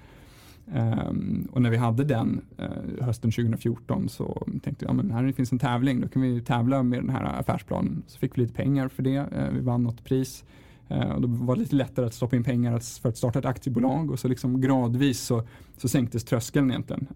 Um, 0.75 1.47
och 1.51 1.61
när 1.61 1.69
vi 1.69 1.77
hade 1.77 2.03
den 2.03 2.41
uh, 2.59 3.05
hösten 3.05 3.31
2014 3.31 4.09
så 4.09 4.47
tänkte 4.63 4.85
jag, 4.85 4.89
ja, 4.89 4.93
men 4.93 5.11
här 5.11 5.31
finns 5.31 5.51
en 5.51 5.59
tävling, 5.59 6.01
då 6.01 6.07
kan 6.07 6.21
vi 6.21 6.41
tävla 6.41 6.83
med 6.83 6.99
den 6.99 7.09
här 7.09 7.39
affärsplanen. 7.39 8.03
Så 8.07 8.19
fick 8.19 8.37
vi 8.37 8.41
lite 8.41 8.53
pengar 8.53 8.87
för 8.87 9.03
det, 9.03 9.19
uh, 9.19 9.53
vi 9.53 9.59
vann 9.59 9.83
något 9.83 10.03
pris. 10.03 10.43
Uh, 10.91 11.11
och 11.11 11.21
då 11.21 11.27
var 11.27 11.55
det 11.55 11.61
lite 11.61 11.75
lättare 11.75 12.05
att 12.05 12.13
stoppa 12.13 12.35
in 12.35 12.43
pengar 12.43 13.01
för 13.01 13.09
att 13.09 13.17
starta 13.17 13.39
ett 13.39 13.45
aktiebolag 13.45 14.11
och 14.11 14.19
så 14.19 14.27
liksom 14.27 14.61
gradvis 14.61 15.21
så, 15.21 15.43
så 15.77 15.87
sänktes 15.87 16.23
tröskeln 16.23 16.69
egentligen 16.69 17.07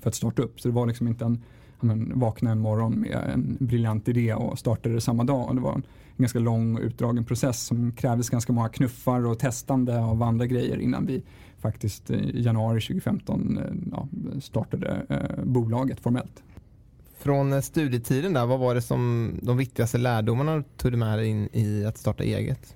för 0.00 0.08
att 0.08 0.14
starta 0.14 0.42
upp. 0.42 0.60
Så 0.60 0.68
det 0.68 0.74
var 0.74 0.86
liksom 0.86 1.08
inte 1.08 1.24
en, 1.24 1.42
men, 1.80 2.12
vakna 2.14 2.50
en 2.50 2.58
morgon 2.58 3.00
med 3.00 3.30
en 3.34 3.56
briljant 3.60 4.08
idé 4.08 4.34
och 4.34 4.58
startade 4.58 4.94
det 4.94 5.00
samma 5.00 5.24
dag. 5.24 5.48
Och 5.48 5.54
det 5.54 5.60
var 5.60 5.74
en 5.74 5.82
ganska 6.16 6.38
lång 6.38 6.74
och 6.76 6.80
utdragen 6.80 7.24
process 7.24 7.66
som 7.66 7.92
krävdes 7.92 8.30
ganska 8.30 8.52
många 8.52 8.68
knuffar 8.68 9.26
och 9.26 9.38
testande 9.38 10.00
av 10.00 10.22
andra 10.22 10.46
grejer 10.46 10.78
innan 10.78 11.06
vi 11.06 11.22
faktiskt 11.58 12.10
eh, 12.10 12.18
i 12.18 12.42
januari 12.42 12.80
2015 12.80 13.58
eh, 13.58 13.64
ja, 13.92 14.08
startade 14.40 15.06
eh, 15.08 15.44
bolaget 15.44 16.00
formellt. 16.00 16.42
Från 17.18 17.52
eh, 17.52 17.60
studietiden 17.60 18.32
där, 18.32 18.46
vad 18.46 18.60
var 18.60 18.74
det 18.74 18.82
som 18.82 19.32
de 19.42 19.56
viktigaste 19.56 19.98
lärdomarna 19.98 20.64
tog 20.76 20.92
du 20.92 20.96
med 20.96 21.18
dig 21.18 21.28
in 21.28 21.48
i 21.52 21.84
att 21.84 21.98
starta 21.98 22.24
eget? 22.24 22.74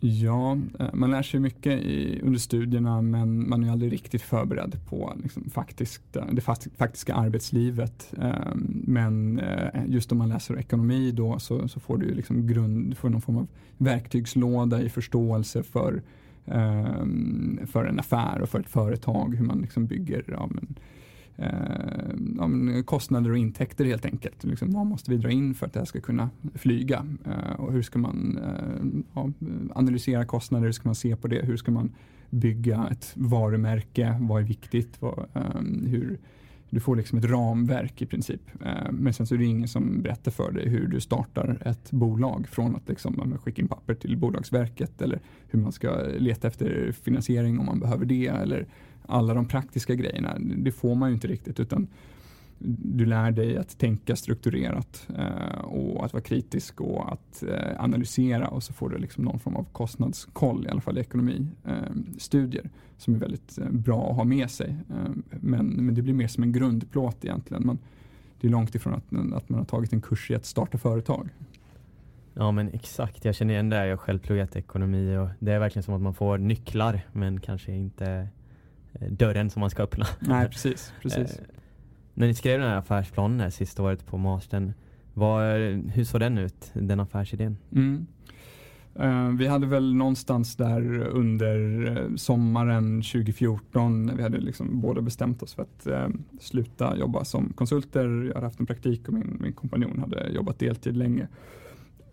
Ja, 0.00 0.58
eh, 0.78 0.86
man 0.92 1.10
lär 1.10 1.22
sig 1.22 1.40
mycket 1.40 1.72
i, 1.82 2.20
under 2.22 2.38
studierna 2.38 3.02
men 3.02 3.48
man 3.48 3.64
är 3.64 3.72
aldrig 3.72 3.92
riktigt 3.92 4.22
förberedd 4.22 4.78
på 4.88 5.12
liksom, 5.22 5.50
faktiskt, 5.50 6.16
eh, 6.16 6.24
det 6.32 6.40
faktiska 6.76 7.14
arbetslivet. 7.14 8.14
Ehm, 8.22 8.82
men 8.86 9.38
eh, 9.38 9.82
just 9.86 10.12
om 10.12 10.18
man 10.18 10.28
läser 10.28 10.58
ekonomi 10.58 11.10
då 11.10 11.38
så, 11.38 11.68
så 11.68 11.80
får 11.80 11.98
du 11.98 12.14
liksom 12.14 12.46
grund, 12.46 12.98
får 12.98 13.08
någon 13.08 13.20
form 13.20 13.36
av 13.36 13.46
verktygslåda 13.78 14.82
i 14.82 14.88
förståelse 14.88 15.62
för, 15.62 16.02
ehm, 16.46 17.60
för 17.66 17.84
en 17.84 18.00
affär 18.00 18.40
och 18.40 18.48
för 18.48 18.60
ett 18.60 18.70
företag, 18.70 19.34
hur 19.34 19.44
man 19.44 19.60
liksom 19.60 19.86
bygger 19.86 20.24
ja, 20.26 20.48
men, 20.50 20.74
eh, 21.38 22.82
kostnader 22.84 23.30
och 23.30 23.38
intäkter 23.38 23.84
helt 23.84 24.04
enkelt. 24.04 24.44
Liksom, 24.44 24.72
vad 24.72 24.86
måste 24.86 25.10
vi 25.10 25.16
dra 25.16 25.30
in 25.30 25.54
för 25.54 25.66
att 25.66 25.72
det 25.72 25.78
här 25.80 25.86
ska 25.86 26.00
kunna 26.00 26.30
flyga? 26.54 27.06
Eh, 27.24 27.60
och 27.60 27.72
hur 27.72 27.82
ska 27.82 27.98
man 27.98 28.38
eh, 28.42 29.02
ja, 29.14 29.30
analysera 29.74 30.24
kostnader? 30.24 30.64
Hur 30.64 30.72
ska 30.72 30.88
man 30.88 30.94
se 30.94 31.16
på 31.16 31.28
det? 31.28 31.46
Hur 31.46 31.56
ska 31.56 31.70
man 31.70 31.92
bygga 32.30 32.88
ett 32.90 33.12
varumärke? 33.14 34.16
Vad 34.20 34.42
är 34.42 34.46
viktigt? 34.46 35.02
Vad, 35.02 35.26
ehm, 35.34 35.86
hur, 35.86 36.18
du 36.70 36.80
får 36.80 36.96
liksom 36.96 37.18
ett 37.18 37.24
ramverk 37.24 38.02
i 38.02 38.06
princip. 38.06 38.40
Eh, 38.64 38.92
men 38.92 39.12
sen 39.12 39.26
så 39.26 39.34
är 39.34 39.38
det 39.38 39.44
ingen 39.44 39.68
som 39.68 40.02
berättar 40.02 40.30
för 40.30 40.52
dig 40.52 40.68
hur 40.68 40.86
du 40.88 41.00
startar 41.00 41.62
ett 41.64 41.90
bolag 41.90 42.48
från 42.48 42.76
att 42.76 42.88
liksom 42.88 43.38
skicka 43.44 43.62
in 43.62 43.68
papper 43.68 43.94
till 43.94 44.16
Bolagsverket 44.16 45.02
eller 45.02 45.20
hur 45.48 45.60
man 45.60 45.72
ska 45.72 46.02
leta 46.18 46.48
efter 46.48 46.92
finansiering 46.92 47.58
om 47.58 47.66
man 47.66 47.80
behöver 47.80 48.04
det 48.06 48.26
eller 48.26 48.66
alla 49.08 49.34
de 49.34 49.48
praktiska 49.48 49.94
grejerna. 49.94 50.36
Det 50.38 50.72
får 50.72 50.94
man 50.94 51.08
ju 51.08 51.14
inte 51.14 51.28
riktigt 51.28 51.60
utan 51.60 51.88
du 52.58 53.06
lär 53.06 53.30
dig 53.30 53.56
att 53.56 53.78
tänka 53.78 54.16
strukturerat 54.16 55.08
eh, 55.18 55.58
och 55.58 56.04
att 56.04 56.12
vara 56.12 56.22
kritisk 56.22 56.80
och 56.80 57.12
att 57.12 57.42
eh, 57.42 57.82
analysera 57.84 58.48
och 58.48 58.62
så 58.62 58.72
får 58.72 58.90
du 58.90 58.98
liksom 58.98 59.24
någon 59.24 59.38
form 59.38 59.56
av 59.56 59.64
kostnadskoll, 59.72 60.66
i 60.66 60.68
alla 60.68 60.80
fall 60.80 60.98
i 60.98 61.00
ekonomistudier, 61.00 62.64
eh, 62.64 62.70
som 62.98 63.14
är 63.14 63.18
väldigt 63.18 63.58
eh, 63.58 63.70
bra 63.70 64.10
att 64.10 64.16
ha 64.16 64.24
med 64.24 64.50
sig. 64.50 64.76
Eh, 64.90 65.10
men, 65.30 65.66
men 65.66 65.94
det 65.94 66.02
blir 66.02 66.14
mer 66.14 66.28
som 66.28 66.42
en 66.42 66.52
grundplåt 66.52 67.24
egentligen. 67.24 67.66
Man, 67.66 67.78
det 68.40 68.46
är 68.46 68.50
långt 68.50 68.74
ifrån 68.74 68.94
att, 68.94 69.34
att 69.34 69.48
man 69.48 69.58
har 69.58 69.64
tagit 69.64 69.92
en 69.92 70.00
kurs 70.00 70.30
i 70.30 70.34
att 70.34 70.46
starta 70.46 70.78
företag. 70.78 71.28
Ja 72.34 72.50
men 72.50 72.68
exakt, 72.68 73.24
jag 73.24 73.34
känner 73.34 73.54
igen 73.54 73.70
det. 73.70 73.86
Jag 73.86 73.92
har 73.92 73.96
själv 73.96 74.18
pluggat 74.18 74.56
ekonomi 74.56 75.16
och 75.16 75.28
det 75.38 75.52
är 75.52 75.58
verkligen 75.58 75.82
som 75.82 75.94
att 75.94 76.02
man 76.02 76.14
får 76.14 76.38
nycklar 76.38 77.00
men 77.12 77.40
kanske 77.40 77.72
inte 77.72 78.28
dörren 79.00 79.50
som 79.50 79.60
man 79.60 79.70
ska 79.70 79.82
öppna. 79.82 80.06
Nej, 80.20 80.48
precis. 80.50 80.92
precis. 81.02 81.38
Eh, 81.38 81.44
när 82.14 82.26
ni 82.26 82.34
skrev 82.34 82.60
den 82.60 82.68
här 82.68 82.76
affärsplanen 82.76 83.40
här 83.40 83.50
sista 83.50 83.82
året 83.82 84.06
på 84.06 84.18
mastern, 84.18 84.72
vad, 85.14 85.42
hur 85.94 86.04
såg 86.04 86.20
den 86.20 86.38
ut, 86.38 86.70
den 86.72 87.00
affärsidén? 87.00 87.56
Mm. 87.72 88.06
Uh, 89.00 89.28
vi 89.28 89.46
hade 89.46 89.66
väl 89.66 89.94
någonstans 89.94 90.56
där 90.56 91.00
under 91.00 92.16
sommaren 92.16 93.02
2014, 93.02 94.16
vi 94.16 94.22
hade 94.22 94.38
liksom 94.38 94.80
båda 94.80 95.00
bestämt 95.00 95.42
oss 95.42 95.54
för 95.54 95.62
att 95.62 95.86
uh, 95.86 96.08
sluta 96.40 96.96
jobba 96.96 97.24
som 97.24 97.52
konsulter. 97.52 98.24
Jag 98.26 98.34
hade 98.34 98.46
haft 98.46 98.60
en 98.60 98.66
praktik 98.66 99.08
och 99.08 99.14
min, 99.14 99.38
min 99.40 99.52
kompanjon 99.52 99.98
hade 99.98 100.28
jobbat 100.28 100.58
deltid 100.58 100.96
länge. 100.96 101.28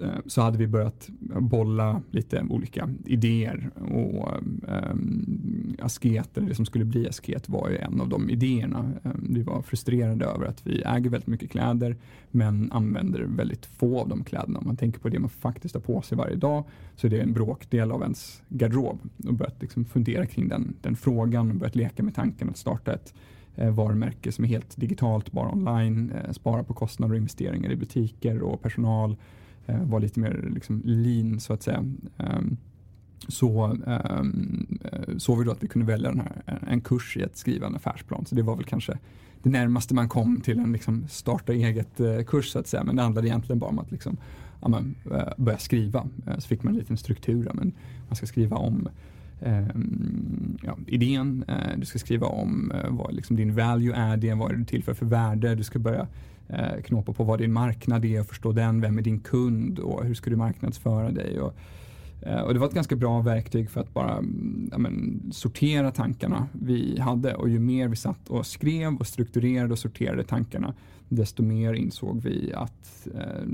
Eh, 0.04 0.10
så 0.26 0.42
hade 0.42 0.58
vi 0.58 0.68
börjat 0.68 1.10
bolla 1.40 2.02
lite 2.12 2.46
olika 2.50 2.90
idéer 3.06 3.70
och 3.76 4.34
ehm, 4.34 4.62
um, 4.92 5.76
asket, 5.82 6.38
eller 6.38 6.48
det 6.48 6.56
som 6.56 6.66
skulle 6.66 6.86
bli 6.86 7.10
asket 7.10 7.50
var 7.50 7.70
ju 7.70 7.78
en 7.78 8.02
av 8.02 8.10
de 8.10 8.30
idéerna. 8.30 8.92
Um, 9.04 9.28
vi 9.30 9.44
var 9.44 9.62
frustrerade 9.62 10.26
över 10.26 10.46
att 10.46 10.68
vi 10.68 10.82
äger 10.82 11.10
väldigt 11.10 11.28
mycket 11.28 11.52
kläder 11.52 11.98
men 12.32 12.72
använder 12.72 13.22
väldigt 13.22 13.66
få 13.66 14.00
av 14.00 14.10
de 14.10 14.24
kläderna. 14.24 14.60
Om 14.60 14.68
man 14.68 14.78
tänker 14.78 15.00
på 15.00 15.10
det 15.10 15.20
man 15.20 15.30
faktiskt 15.30 15.76
har 15.76 15.82
på 15.82 16.02
sig 16.02 16.18
varje 16.18 16.36
dag 16.36 16.64
så 16.96 17.08
är 17.08 17.12
det 17.12 17.22
en 17.22 17.34
bråkdel 17.34 17.92
av 17.92 18.02
ens 18.02 18.42
garderob 18.50 19.00
och 19.28 19.34
börjat 19.34 19.62
liksom 19.62 19.86
fundera 19.86 20.26
kring 20.26 20.48
den, 20.48 20.76
den 20.82 20.96
frågan 20.96 21.50
och 21.50 21.56
börjat 21.56 21.76
leka 21.76 22.04
med 22.04 22.16
tanken 22.16 22.50
att 22.50 22.58
starta 22.58 22.94
ett 22.94 23.14
eh, 23.56 23.74
varumärke 23.74 24.32
som 24.32 24.46
är 24.46 24.50
helt 24.50 24.78
digitalt, 24.78 25.32
bara 25.32 25.52
online, 25.52 26.12
eh, 26.12 26.32
spara 26.32 26.64
på 26.64 26.74
kostnader 26.74 27.14
och 27.14 27.18
investeringar 27.18 27.72
i 27.72 27.76
butiker 27.76 28.42
och 28.42 28.62
personal 28.62 29.16
Eh, 29.66 29.84
var 29.84 30.00
lite 30.00 30.20
mer 30.20 30.50
liksom 30.54 30.82
lean 30.86 31.40
så 31.40 31.54
att 31.54 31.64
säga. 31.64 31.86
Um, 32.18 32.58
så 33.28 33.68
um, 33.68 34.80
såg 35.18 35.40
vi 35.40 35.46
då 35.46 35.52
att 35.52 35.64
vi 35.64 35.68
kunde 35.68 35.88
välja 35.88 36.10
den 36.10 36.20
här, 36.20 36.60
en 36.68 36.82
kurs 36.82 37.18
i 37.18 37.24
att 37.24 37.38
skriva 37.38 37.68
en 37.68 37.76
affärsplan. 37.76 38.26
Så 38.26 38.36
det 38.36 38.42
var 38.42 38.56
väl 38.56 38.66
kanske 38.66 38.98
det 39.44 39.50
närmaste 39.50 39.94
man 39.94 40.10
kom 40.10 40.42
till 40.42 40.60
en 40.60 40.72
liksom 40.72 41.08
starta 41.08 41.54
eget-kurs 41.54 42.46
eh, 42.46 42.52
så 42.52 42.60
att 42.60 42.68
säga. 42.68 42.84
Men 42.84 42.96
det 42.96 43.02
handlade 43.02 43.28
egentligen 43.28 43.60
bara 43.60 43.70
om 43.70 43.80
att 43.80 43.92
liksom, 43.92 44.18
ja, 44.62 44.68
man, 44.68 44.96
börja 45.38 45.58
skriva. 45.58 46.08
Så 46.38 46.48
fick 46.48 46.64
man 46.64 46.74
en 46.74 46.80
liten 46.80 46.98
struktur. 46.98 47.52
Men 47.54 47.74
man 48.08 48.16
ska 48.16 48.26
skriva 48.26 48.58
om 48.58 48.90
Ehm, 49.46 50.58
ja, 50.64 50.78
idén, 50.88 51.46
eh, 51.48 51.78
du 51.78 51.86
ska 51.86 52.00
skriva 52.00 52.28
om 52.28 52.72
eh, 52.72 52.90
vad 52.90 53.14
liksom 53.14 53.36
din 53.36 53.56
value 53.56 53.96
är, 53.96 54.36
vad 54.36 54.52
är 54.52 54.56
du 54.56 54.66
till 54.66 54.84
för, 54.84 54.94
för 54.94 55.06
värde, 55.06 55.56
du 55.56 55.64
ska 55.64 55.80
börja 55.80 56.08
eh, 56.48 56.82
knåpa 56.86 57.14
på 57.14 57.24
vad 57.24 57.40
din 57.40 57.54
marknad 57.54 58.06
är 58.06 58.20
och 58.20 58.28
förstå 58.28 58.52
den. 58.52 58.82
Vem 58.82 58.98
är 58.98 59.02
din 59.02 59.20
kund 59.20 59.80
och 59.80 60.06
hur 60.06 60.14
ska 60.14 60.30
du 60.30 60.36
marknadsföra 60.36 61.12
dig? 61.12 61.40
Och, 61.40 61.56
eh, 62.22 62.42
och 62.42 62.54
det 62.54 62.60
var 62.60 62.68
ett 62.68 62.74
ganska 62.74 62.96
bra 62.96 63.22
verktyg 63.22 63.70
för 63.70 63.82
att 63.82 63.94
bara 63.94 64.24
ja, 64.72 64.78
men, 64.78 65.22
sortera 65.32 65.92
tankarna 65.92 66.48
vi 66.52 67.00
hade 67.00 67.36
och 67.36 67.50
ju 67.50 67.60
mer 67.60 67.88
vi 67.88 67.96
satt 67.96 68.30
och 68.30 68.46
skrev 68.46 68.96
och 68.96 69.08
strukturerade 69.08 69.74
och 69.74 69.80
sorterade 69.80 70.24
tankarna 70.24 70.74
desto 71.16 71.44
mer 71.44 71.74
insåg 71.74 72.22
vi 72.22 72.54
att 72.54 73.08
eh, 73.16 73.48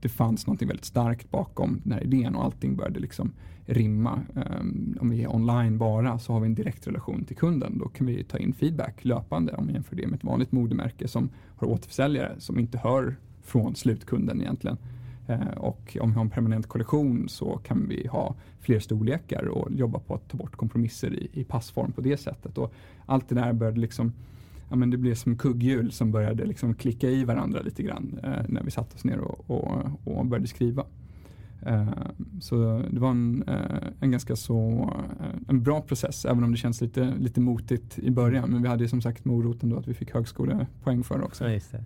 det 0.00 0.08
fanns 0.08 0.46
något 0.46 0.62
väldigt 0.62 0.84
starkt 0.84 1.30
bakom 1.30 1.80
den 1.84 1.92
här 1.92 2.04
idén 2.04 2.34
och 2.34 2.44
allting 2.44 2.76
började 2.76 3.00
liksom 3.00 3.32
rimma. 3.66 4.22
Um, 4.60 4.98
om 5.00 5.10
vi 5.10 5.22
är 5.22 5.34
online 5.34 5.78
bara 5.78 6.18
så 6.18 6.32
har 6.32 6.40
vi 6.40 6.46
en 6.46 6.54
direkt 6.54 6.86
relation 6.86 7.24
till 7.24 7.36
kunden. 7.36 7.78
Då 7.78 7.88
kan 7.88 8.06
vi 8.06 8.24
ta 8.24 8.38
in 8.38 8.52
feedback 8.52 9.04
löpande 9.04 9.52
om 9.52 9.66
vi 9.66 9.72
jämför 9.72 9.96
det 9.96 10.06
med 10.06 10.16
ett 10.16 10.24
vanligt 10.24 10.52
modemärke 10.52 11.08
som 11.08 11.30
har 11.56 11.68
återförsäljare 11.68 12.34
som 12.38 12.58
inte 12.58 12.78
hör 12.78 13.16
från 13.42 13.74
slutkunden 13.74 14.40
egentligen. 14.40 14.78
Eh, 15.26 15.48
och 15.56 15.96
om 16.00 16.10
vi 16.10 16.14
har 16.14 16.24
en 16.24 16.30
permanent 16.30 16.66
kollektion 16.66 17.28
så 17.28 17.56
kan 17.56 17.88
vi 17.88 18.06
ha 18.06 18.34
fler 18.60 18.80
storlekar 18.80 19.44
och 19.44 19.72
jobba 19.72 19.98
på 19.98 20.14
att 20.14 20.28
ta 20.28 20.36
bort 20.36 20.56
kompromisser 20.56 21.14
i, 21.14 21.30
i 21.32 21.44
passform 21.44 21.92
på 21.92 22.00
det 22.00 22.16
sättet. 22.16 22.58
Och 22.58 22.72
allt 23.06 23.28
det 23.28 23.34
där 23.34 23.52
började 23.52 23.80
liksom 23.80 24.12
ja, 24.70 24.76
men 24.76 24.90
det 24.90 24.96
blev 24.96 25.14
som 25.14 25.38
kugghjul 25.38 25.92
som 25.92 26.12
började 26.12 26.44
liksom 26.46 26.74
klicka 26.74 27.10
i 27.10 27.24
varandra 27.24 27.60
lite 27.60 27.82
grann 27.82 28.20
eh, 28.22 28.42
när 28.48 28.62
vi 28.62 28.70
satte 28.70 28.94
oss 28.94 29.04
ner 29.04 29.18
och, 29.18 29.50
och, 29.50 29.86
och 30.04 30.26
började 30.26 30.48
skriva. 30.48 30.84
Eh, 31.66 31.88
så 32.40 32.82
det 32.90 33.00
var 33.00 33.10
en, 33.10 33.44
eh, 33.48 33.88
en 34.00 34.10
ganska 34.10 34.36
så 34.36 34.90
eh, 35.20 35.40
en 35.48 35.62
bra 35.62 35.80
process 35.80 36.24
även 36.24 36.44
om 36.44 36.52
det 36.52 36.58
känns 36.58 36.80
lite, 36.80 37.14
lite 37.18 37.40
motigt 37.40 37.98
i 37.98 38.10
början. 38.10 38.50
Men 38.50 38.62
vi 38.62 38.68
hade 38.68 38.88
som 38.88 39.02
sagt 39.02 39.24
moroten 39.24 39.70
då 39.70 39.76
att 39.76 39.88
vi 39.88 39.94
fick 39.94 40.14
högskolepoäng 40.14 41.04
för 41.04 41.18
det 41.18 41.24
också. 41.24 41.50
Ja, 41.50 41.60
det. 41.72 41.84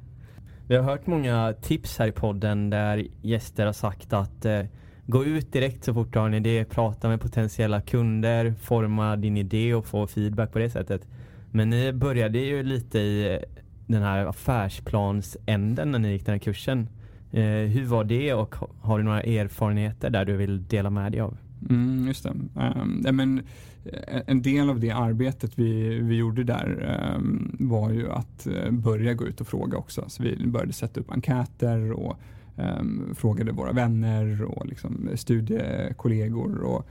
Vi 0.67 0.77
har 0.77 0.83
hört 0.83 1.07
många 1.07 1.55
tips 1.61 1.99
här 1.99 2.07
i 2.07 2.13
podden 2.13 2.71
där 2.71 3.07
gäster 3.23 3.67
har 3.67 3.73
sagt 3.73 4.13
att 4.13 4.45
eh, 4.45 4.63
gå 5.07 5.25
ut 5.25 5.53
direkt 5.53 5.85
så 5.85 5.95
fort 5.95 6.13
du 6.13 6.19
har 6.19 6.27
en 6.27 6.35
idé, 6.35 6.65
prata 6.65 7.09
med 7.09 7.21
potentiella 7.21 7.81
kunder, 7.81 8.55
forma 8.61 9.17
din 9.17 9.37
idé 9.37 9.75
och 9.75 9.87
få 9.87 10.07
feedback 10.07 10.53
på 10.53 10.59
det 10.59 10.71
sättet. 10.71 11.07
Men 11.51 11.71
ni 11.71 11.93
började 11.93 12.39
ju 12.39 12.63
lite 12.63 12.99
i 12.99 13.39
den 13.87 14.03
här 14.03 14.27
affärsplansänden 14.27 15.91
när 15.91 15.99
ni 15.99 16.13
gick 16.13 16.27
den 16.27 16.33
här 16.33 16.39
kursen. 16.39 16.89
Eh, 17.33 17.43
hur 17.45 17.85
var 17.85 18.05
det 18.05 18.35
och 18.35 18.55
har 18.81 18.99
du 18.99 19.05
några 19.05 19.23
erfarenheter 19.23 20.11
där 20.11 20.25
du 20.25 20.37
vill 20.37 20.65
dela 20.69 20.91
med 20.91 21.13
dig 21.13 21.21
av? 21.21 21.37
Mm, 21.69 22.07
just 22.07 22.25
det. 22.25 22.31
Um, 22.31 23.17
men, 23.17 23.39
eh, 23.85 24.21
en 24.27 24.43
del 24.43 24.71
av 24.71 24.81
det 24.81 24.91
arbetet 24.91 25.59
vi, 25.59 26.01
vi 26.01 26.17
gjorde 26.17 26.45
där 26.45 27.01
um, 27.17 27.57
var 27.59 27.91
ju 27.91 28.11
att 28.11 28.47
eh, 28.47 28.71
börja 28.71 29.15
gå 29.15 29.27
ut 29.27 29.41
och 29.41 29.47
fråga 29.47 29.79
också. 29.79 30.05
Så 30.09 30.23
vi 30.23 30.47
började 30.47 30.73
sätta 30.73 31.01
upp 31.01 31.11
enkäter 31.11 31.93
och 31.93 32.21
um, 32.57 33.15
frågade 33.17 33.53
våra 33.53 33.73
vänner 33.73 34.45
och 34.45 34.67
liksom 34.67 35.11
studiekollegor 35.15 36.61
och 36.61 36.89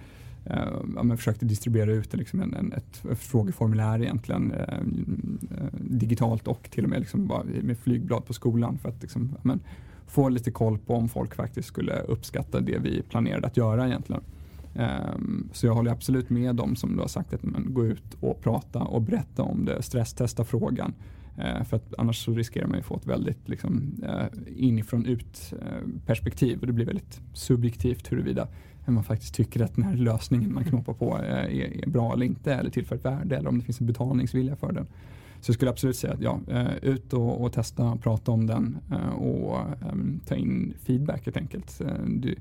Eh, 0.49 0.67
ja, 0.95 1.03
ja, 1.09 1.17
försökte 1.17 1.45
distribuera 1.45 1.91
ut 1.91 2.13
liksom 2.13 2.41
en, 2.41 2.53
en, 2.53 2.73
ett, 2.73 3.05
ett 3.11 3.19
frågeformulär 3.19 4.01
egentligen 4.01 4.51
eh, 4.51 4.73
eh, 4.73 5.67
digitalt 5.73 6.47
och 6.47 6.69
till 6.71 6.83
och 6.83 6.89
med 6.89 6.99
liksom 6.99 7.27
bara 7.27 7.43
med 7.61 7.77
flygblad 7.77 8.25
på 8.25 8.33
skolan 8.33 8.77
för 8.77 8.89
att 8.89 9.01
liksom, 9.01 9.35
men, 9.41 9.59
få 10.07 10.29
lite 10.29 10.51
koll 10.51 10.77
på 10.77 10.95
om 10.95 11.09
folk 11.09 11.35
faktiskt 11.35 11.67
skulle 11.67 11.99
uppskatta 11.99 12.59
det 12.59 12.77
vi 12.77 13.01
planerade 13.01 13.47
att 13.47 13.57
göra 13.57 13.87
egentligen. 13.87 14.21
Um, 15.15 15.49
så 15.53 15.65
jag 15.65 15.73
håller 15.73 15.91
absolut 15.91 16.29
med 16.29 16.55
dem 16.55 16.75
som 16.75 16.95
du 16.95 17.01
har 17.01 17.07
sagt 17.07 17.33
att 17.33 17.43
men, 17.43 17.73
gå 17.73 17.85
ut 17.85 18.17
och 18.19 18.41
prata 18.41 18.79
och 18.79 19.01
berätta 19.01 19.43
om 19.43 19.65
det, 19.65 19.81
stresstesta 19.81 20.43
frågan. 20.43 20.93
Uh, 21.39 21.63
för 21.63 21.77
att 21.77 21.93
annars 21.97 22.25
så 22.25 22.33
riskerar 22.33 22.67
man 22.67 22.77
ju 22.77 22.83
få 22.83 22.95
ett 22.95 23.07
väldigt 23.07 23.49
liksom, 23.49 24.03
uh, 24.03 24.39
inifrån 24.55 25.05
ut 25.05 25.53
uh, 25.53 26.01
perspektiv 26.05 26.59
och 26.59 26.67
det 26.67 26.73
blir 26.73 26.85
väldigt 26.85 27.21
subjektivt 27.33 28.11
huruvida 28.11 28.47
man 28.91 29.03
faktiskt 29.03 29.33
tycker 29.33 29.63
att 29.63 29.75
den 29.75 29.83
här 29.83 29.95
lösningen 29.95 30.53
man 30.53 30.63
knoppar 30.63 30.93
på 30.93 31.17
är, 31.17 31.87
bra 31.89 32.13
eller 32.13 32.25
inte 32.25 32.53
eller 32.53 32.69
tillför 32.69 32.95
ett 32.95 33.05
värde 33.05 33.37
eller 33.37 33.49
om 33.49 33.59
det 33.59 33.65
finns 33.65 33.81
en 33.81 33.87
betalningsvilja 33.87 34.55
för 34.55 34.71
den. 34.71 34.87
Så 35.41 35.49
jag 35.49 35.55
skulle 35.55 35.71
absolut 35.71 35.95
säga 35.95 36.13
att 36.13 36.21
ja, 36.21 36.39
eh, 36.47 36.75
ut 36.81 37.13
och, 37.13 37.41
och 37.41 37.53
testa, 37.53 37.97
prata 38.01 38.31
om 38.31 38.47
den 38.47 38.77
eh, 38.91 39.09
och 39.09 39.59
um, 39.91 40.19
ta 40.25 40.35
in 40.35 40.73
feedback 40.83 41.25
helt 41.25 41.37
enkelt. 41.37 41.81
Eh, 41.81 42.05
du, 42.07 42.35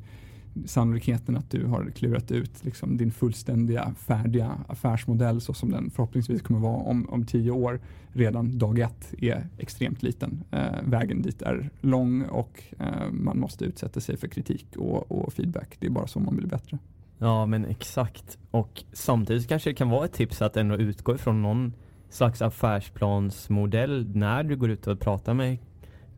sannolikheten 0.66 1.36
att 1.36 1.50
du 1.50 1.66
har 1.66 1.90
klurat 1.90 2.30
ut 2.30 2.64
liksom 2.64 2.96
din 2.96 3.12
fullständiga 3.12 3.94
färdiga 3.98 4.58
affärsmodell 4.68 5.40
så 5.40 5.54
som 5.54 5.70
den 5.70 5.90
förhoppningsvis 5.90 6.42
kommer 6.42 6.60
vara 6.60 6.76
om, 6.76 7.08
om 7.08 7.26
tio 7.26 7.50
år 7.50 7.80
redan 8.12 8.58
dag 8.58 8.78
ett 8.78 9.14
är 9.18 9.48
extremt 9.58 10.02
liten. 10.02 10.44
Eh, 10.50 10.82
vägen 10.84 11.22
dit 11.22 11.42
är 11.42 11.70
lång 11.80 12.22
och 12.22 12.62
eh, 12.78 13.10
man 13.10 13.38
måste 13.38 13.64
utsätta 13.64 14.00
sig 14.00 14.16
för 14.16 14.28
kritik 14.28 14.66
och, 14.76 15.12
och 15.12 15.32
feedback. 15.32 15.76
Det 15.80 15.86
är 15.86 15.90
bara 15.90 16.06
så 16.06 16.20
man 16.20 16.36
blir 16.36 16.48
bättre. 16.48 16.78
Ja 17.18 17.46
men 17.46 17.64
exakt. 17.64 18.38
Och 18.50 18.84
samtidigt 18.92 19.48
kanske 19.48 19.70
det 19.70 19.74
kan 19.74 19.90
vara 19.90 20.04
ett 20.04 20.12
tips 20.12 20.42
att 20.42 20.56
ändå 20.56 20.76
utgå 20.76 21.14
ifrån 21.14 21.42
någon 21.42 21.72
slags 22.10 22.42
affärsplansmodell 22.42 24.16
när 24.16 24.42
du 24.42 24.56
går 24.56 24.70
ut 24.70 24.86
och 24.86 25.00
pratar 25.00 25.34
med 25.34 25.58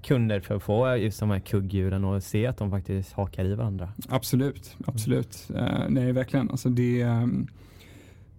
kunder 0.03 0.41
för 0.41 0.55
att 0.57 0.63
få 0.63 0.97
just 0.97 1.21
de 1.21 1.31
här 1.31 1.41
kugghjulen 1.41 2.05
och 2.05 2.23
se 2.23 2.47
att 2.47 2.57
de 2.57 2.71
faktiskt 2.71 3.13
hakar 3.13 3.45
i 3.45 3.55
varandra. 3.55 3.93
Absolut, 4.09 4.77
absolut. 4.87 5.51
Uh, 5.51 5.85
nej, 5.89 6.13
verkligen. 6.13 6.51
Alltså 6.51 6.69
det, 6.69 7.05
um, 7.05 7.47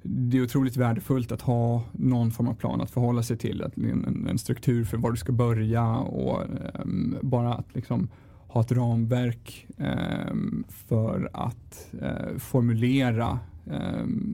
det 0.03 0.37
är 0.37 0.43
otroligt 0.43 0.77
värdefullt 0.77 1.31
att 1.31 1.41
ha 1.41 1.83
någon 1.91 2.31
form 2.31 2.47
av 2.47 2.53
plan 2.53 2.81
att 2.81 2.91
förhålla 2.91 3.23
sig 3.23 3.37
till. 3.37 3.63
Att 3.63 3.77
en, 3.77 4.27
en 4.29 4.37
struktur 4.37 4.83
för 4.83 4.97
var 4.97 5.11
du 5.11 5.17
ska 5.17 5.31
börja 5.31 5.97
och 5.97 6.43
um, 6.83 7.17
bara 7.21 7.53
att 7.53 7.75
liksom 7.75 8.09
ha 8.47 8.61
ett 8.61 8.71
ramverk 8.71 9.67
um, 9.77 10.63
för 10.69 11.29
att 11.33 11.87
uh, 12.01 12.37
formulera 12.37 13.39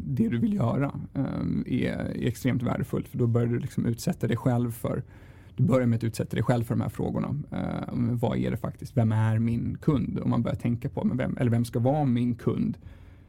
det 0.06 0.30
du 0.30 0.38
vill 0.38 0.54
göra 0.54 1.00
är, 1.66 1.66
är, 1.66 2.28
extremt 2.28 2.64
värdefullt 2.64 3.08
för 3.08 3.18
då 3.18 3.28
börjar 3.28 3.48
du 3.48 3.60
liksom 3.60 3.86
utsätta 3.86 4.28
dig 4.28 4.38
själv 4.38 4.72
för 4.72 5.04
du 5.58 5.64
börjar 5.64 5.88
med 5.88 5.98
att 5.98 6.04
utsätta 6.04 6.36
dig 6.36 6.44
själv 6.44 6.64
för 6.64 6.76
de 6.76 6.82
här 6.82 6.90
frågorna. 6.90 7.36
Eh, 7.52 7.94
vad 7.94 8.38
är 8.38 8.52
det 8.52 8.58
faktiskt? 8.58 8.98
Vem 8.98 9.12
är 9.12 9.40
min 9.40 9.78
kund? 9.82 10.20
Om 10.24 10.30
man 10.30 10.44
börjar 10.44 10.56
tänka 10.56 10.90
på, 10.90 11.04
men 11.04 11.18
vem, 11.18 11.38
eller 11.38 11.52
vem 11.52 11.66
ska 11.66 11.80
vara 11.80 12.06
min 12.06 12.36
kund? 12.36 12.78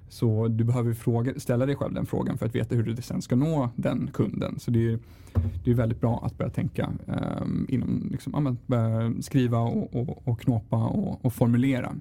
Så 0.09 0.49
du 0.49 0.65
behöver 0.65 0.95
fråga, 0.95 1.41
ställa 1.41 1.67
dig 1.67 1.77
själv 1.77 1.95
den 1.95 2.07
frågan 2.07 2.39
för 2.39 2.47
att 2.47 2.55
veta 2.55 2.75
hur 2.75 2.83
du 2.83 3.03
sen 3.03 3.23
ska 3.23 3.37
nå 3.37 3.71
den 3.77 4.11
kunden. 4.13 4.59
Så 4.59 4.71
det 4.71 4.93
är, 4.93 4.99
det 5.65 5.71
är 5.71 5.75
väldigt 5.75 6.01
bra 6.01 6.23
att 6.25 6.39
börja 6.39 6.51
tänka 6.51 6.93
eh, 7.07 7.47
inom, 7.69 8.09
liksom, 8.11 8.59
ja, 8.69 9.23
skriva 9.23 9.59
och, 9.59 9.95
och, 9.95 10.29
och 10.29 10.41
knåpa 10.41 10.77
och, 10.77 11.25
och, 11.25 11.33
formulera. 11.33 11.95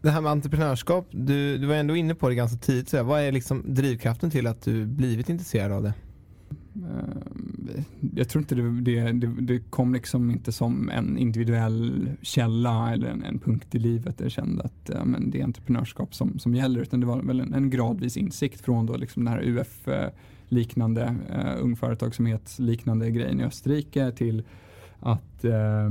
Det 0.00 0.10
här 0.10 0.20
med 0.20 0.32
entreprenörskap, 0.32 1.06
du, 1.10 1.58
du 1.58 1.66
var 1.66 1.74
ändå 1.74 1.96
inne 1.96 2.14
på 2.14 2.28
det 2.28 2.34
ganska 2.34 2.58
tidigt. 2.58 2.88
Så 2.88 3.02
vad 3.02 3.20
är 3.20 3.32
liksom 3.32 3.62
drivkraften 3.66 4.30
till 4.30 4.46
att 4.46 4.62
du 4.62 4.86
blivit 4.86 5.28
intresserad 5.28 5.72
av 5.72 5.82
det? 5.82 5.94
Eh, 6.76 7.82
jag 8.14 8.28
tror 8.28 8.42
inte 8.42 8.54
det, 8.54 8.80
det, 8.80 9.12
det, 9.12 9.26
det, 9.26 9.58
kom 9.58 9.94
liksom 9.94 10.30
inte 10.30 10.52
som 10.52 10.90
en 10.90 11.18
individuell 11.18 12.08
källa 12.22 12.92
eller 12.92 13.08
en, 13.08 13.24
en 13.24 13.38
punkt 13.38 13.74
i 13.74 13.78
livet 13.78 14.18
där 14.18 14.24
jag 14.24 14.32
kände 14.32 14.62
att 14.62 14.90
ja, 14.94 15.04
men 15.04 15.30
det 15.30 15.40
är 15.40 15.44
entreprenörskap 15.44 16.14
som, 16.14 16.38
som 16.38 16.54
gäller 16.54 16.80
utan 16.80 17.00
det 17.00 17.06
var 17.06 17.22
väl 17.22 17.40
en, 17.40 17.54
en 17.54 17.70
gradvis 17.70 18.16
insikt 18.16 18.60
från 18.60 18.86
då 18.86 18.96
liksom 18.96 19.24
den 19.24 19.34
här 19.34 19.42
UF 19.42 19.88
eh, 19.88 20.08
liknande 20.48 21.16
eh, 21.30 21.38
uh, 21.38 21.64
ung 21.64 21.76
företagsamhet 21.76 22.58
liknande 22.58 23.10
grejen 23.10 23.40
i 23.40 23.44
Österrike 23.44 24.12
till 24.12 24.42
att 25.00 25.44
uh, 25.44 25.90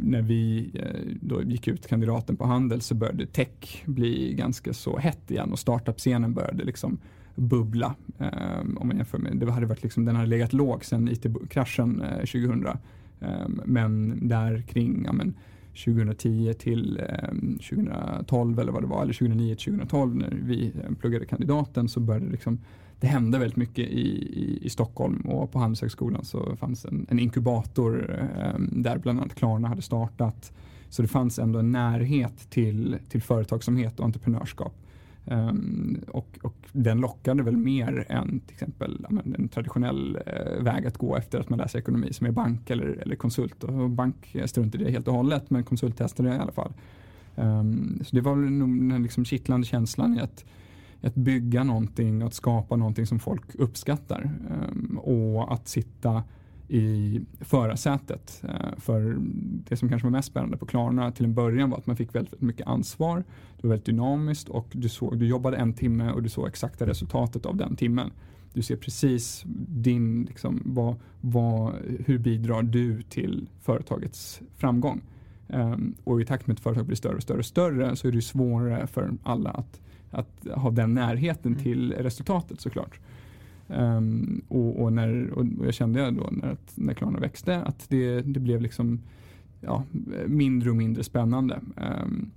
när 0.00 0.22
vi 0.22 0.70
då 1.20 1.42
gick 1.42 1.68
ut 1.68 1.86
kandidaten 1.86 2.36
på 2.36 2.44
handel 2.44 2.80
så 2.80 2.94
började 2.94 3.26
tech 3.26 3.82
bli 3.86 4.34
ganska 4.34 4.72
så 4.72 4.98
hett 4.98 5.30
igen 5.30 5.52
och 5.52 5.58
startup-scenen 5.58 6.34
började 6.34 6.64
liksom 6.64 6.98
bubbla. 7.34 7.94
Ehm, 8.18 8.78
om 8.78 8.88
man 8.88 8.96
jämför 8.96 9.18
med, 9.18 9.36
det 9.36 9.52
hade 9.52 9.66
varit 9.66 9.82
liksom, 9.82 10.04
den 10.04 10.16
hade 10.16 10.28
legat 10.28 10.52
låg 10.52 10.84
sedan 10.84 11.08
IT-kraschen 11.08 12.02
eh, 12.02 12.16
2000. 12.16 12.66
Ehm, 13.20 13.60
men 13.64 14.18
där 14.28 14.62
kring 14.62 15.02
ja, 15.04 15.12
men 15.12 15.34
2010 15.84 16.54
till 16.54 17.00
ehm, 17.08 17.58
2012 17.58 18.60
eller 18.60 18.72
vad 18.72 18.82
det 18.82 18.86
var, 18.86 19.02
eller 19.02 19.12
2009 19.12 19.54
till 19.54 19.64
2012 19.64 20.16
när 20.16 20.38
vi 20.42 20.66
eh, 20.66 20.94
pluggade 21.00 21.26
kandidaten 21.26 21.88
så 21.88 22.00
började 22.00 22.26
det 22.26 22.32
liksom 22.32 22.58
det 23.00 23.06
hände 23.06 23.38
väldigt 23.38 23.56
mycket 23.56 23.88
i, 23.88 24.08
i, 24.40 24.58
i 24.62 24.70
Stockholm 24.70 25.20
och 25.20 25.52
på 25.52 25.58
Handelshögskolan 25.58 26.24
så 26.24 26.56
fanns 26.56 26.84
en, 26.84 27.06
en 27.10 27.18
inkubator 27.18 28.20
eh, 28.38 28.58
där 28.58 28.98
bland 28.98 29.20
annat 29.20 29.34
Klarna 29.34 29.68
hade 29.68 29.82
startat. 29.82 30.52
Så 30.88 31.02
det 31.02 31.08
fanns 31.08 31.38
ändå 31.38 31.58
en 31.58 31.72
närhet 31.72 32.50
till, 32.50 32.96
till 33.08 33.22
företagsamhet 33.22 34.00
och 34.00 34.04
entreprenörskap. 34.04 34.74
Um, 35.24 36.00
och, 36.08 36.38
och, 36.42 36.54
den 36.72 37.00
lockade 37.00 37.42
väl 37.42 37.56
mer 37.56 38.06
än 38.08 38.40
till 38.40 38.54
exempel 38.54 39.06
en 39.36 39.48
traditionell 39.48 40.18
eh, 40.26 40.62
väg 40.62 40.86
att 40.86 40.98
gå 40.98 41.16
efter 41.16 41.40
att 41.40 41.48
man 41.48 41.58
läser 41.58 41.78
ekonomi 41.78 42.12
som 42.12 42.26
är 42.26 42.30
bank 42.30 42.70
eller, 42.70 42.86
eller 42.86 43.16
konsult. 43.16 43.64
Och 43.64 43.90
bank 43.90 44.36
struntade 44.44 44.84
det 44.84 44.90
helt 44.90 45.08
och 45.08 45.14
hållet 45.14 45.50
men 45.50 45.64
konsult 45.64 45.96
testade 45.96 46.28
det 46.28 46.36
i 46.36 46.38
alla 46.38 46.52
fall. 46.52 46.72
Um, 47.36 48.00
så 48.04 48.16
det 48.16 48.22
var 48.22 48.36
nog 48.36 48.90
den 48.90 49.02
liksom 49.02 49.24
kittlande 49.24 49.66
känslan 49.66 50.18
i 50.18 50.20
att, 50.20 50.44
att 51.02 51.14
bygga 51.14 51.64
någonting, 51.64 52.22
att 52.22 52.34
skapa 52.34 52.76
någonting 52.76 53.06
som 53.06 53.18
folk 53.18 53.54
uppskattar. 53.54 54.30
Um, 54.50 54.98
och 54.98 55.52
att 55.52 55.68
sitta 55.68 56.22
i 56.70 57.20
förarsätet. 57.40 58.42
Eh, 58.48 58.78
för 58.78 59.16
det 59.68 59.76
som 59.76 59.88
kanske 59.88 60.06
var 60.06 60.12
mest 60.12 60.28
spännande 60.28 60.56
på 60.56 60.66
Klarna 60.66 61.12
till 61.12 61.24
en 61.24 61.34
början 61.34 61.70
var 61.70 61.78
att 61.78 61.86
man 61.86 61.96
fick 61.96 62.14
väldigt 62.14 62.40
mycket 62.40 62.66
ansvar. 62.66 63.24
Det 63.56 63.66
var 63.66 63.70
väldigt 63.70 63.86
dynamiskt 63.86 64.48
och 64.48 64.66
du, 64.72 64.88
såg, 64.88 65.18
du 65.18 65.26
jobbade 65.26 65.56
en 65.56 65.72
timme 65.72 66.10
och 66.10 66.22
du 66.22 66.28
såg 66.28 66.48
exakta 66.48 66.86
resultatet 66.86 67.46
av 67.46 67.56
den 67.56 67.76
timmen. 67.76 68.10
Du 68.52 68.62
ser 68.62 68.76
precis 68.76 69.42
din, 69.68 70.24
liksom, 70.24 70.62
vad, 70.64 70.94
vad, 71.20 71.74
hur 72.06 72.18
bidrar 72.18 72.62
du 72.62 73.02
till 73.02 73.48
företagets 73.60 74.40
framgång. 74.56 75.00
Um, 75.46 75.94
och 76.04 76.20
i 76.20 76.24
takt 76.24 76.46
med 76.46 76.54
att 76.54 76.60
företag 76.60 76.86
blir 76.86 76.96
större 76.96 77.16
och 77.16 77.22
större 77.22 77.38
och 77.38 77.44
större 77.44 77.96
så 77.96 78.08
är 78.08 78.12
det 78.12 78.22
svårare 78.22 78.86
för 78.86 79.12
alla 79.22 79.50
att, 79.50 79.80
att 80.10 80.46
ha 80.54 80.70
den 80.70 80.94
närheten 80.94 81.52
mm. 81.52 81.64
till 81.64 81.92
resultatet 81.92 82.60
såklart. 82.60 83.00
Um, 83.76 84.42
och, 84.48 84.82
och, 84.82 84.92
när, 84.92 85.30
och 85.30 85.46
jag 85.64 85.74
kände 85.74 86.10
då 86.10 86.28
när, 86.32 86.56
när 86.74 86.94
Klarna 86.94 87.18
växte 87.18 87.62
att 87.62 87.86
det, 87.88 88.20
det 88.20 88.40
blev 88.40 88.60
liksom 88.60 89.00
ja, 89.60 89.84
mindre 90.26 90.70
och 90.70 90.76
mindre 90.76 91.04
spännande. 91.04 91.60
Um, 91.76 92.30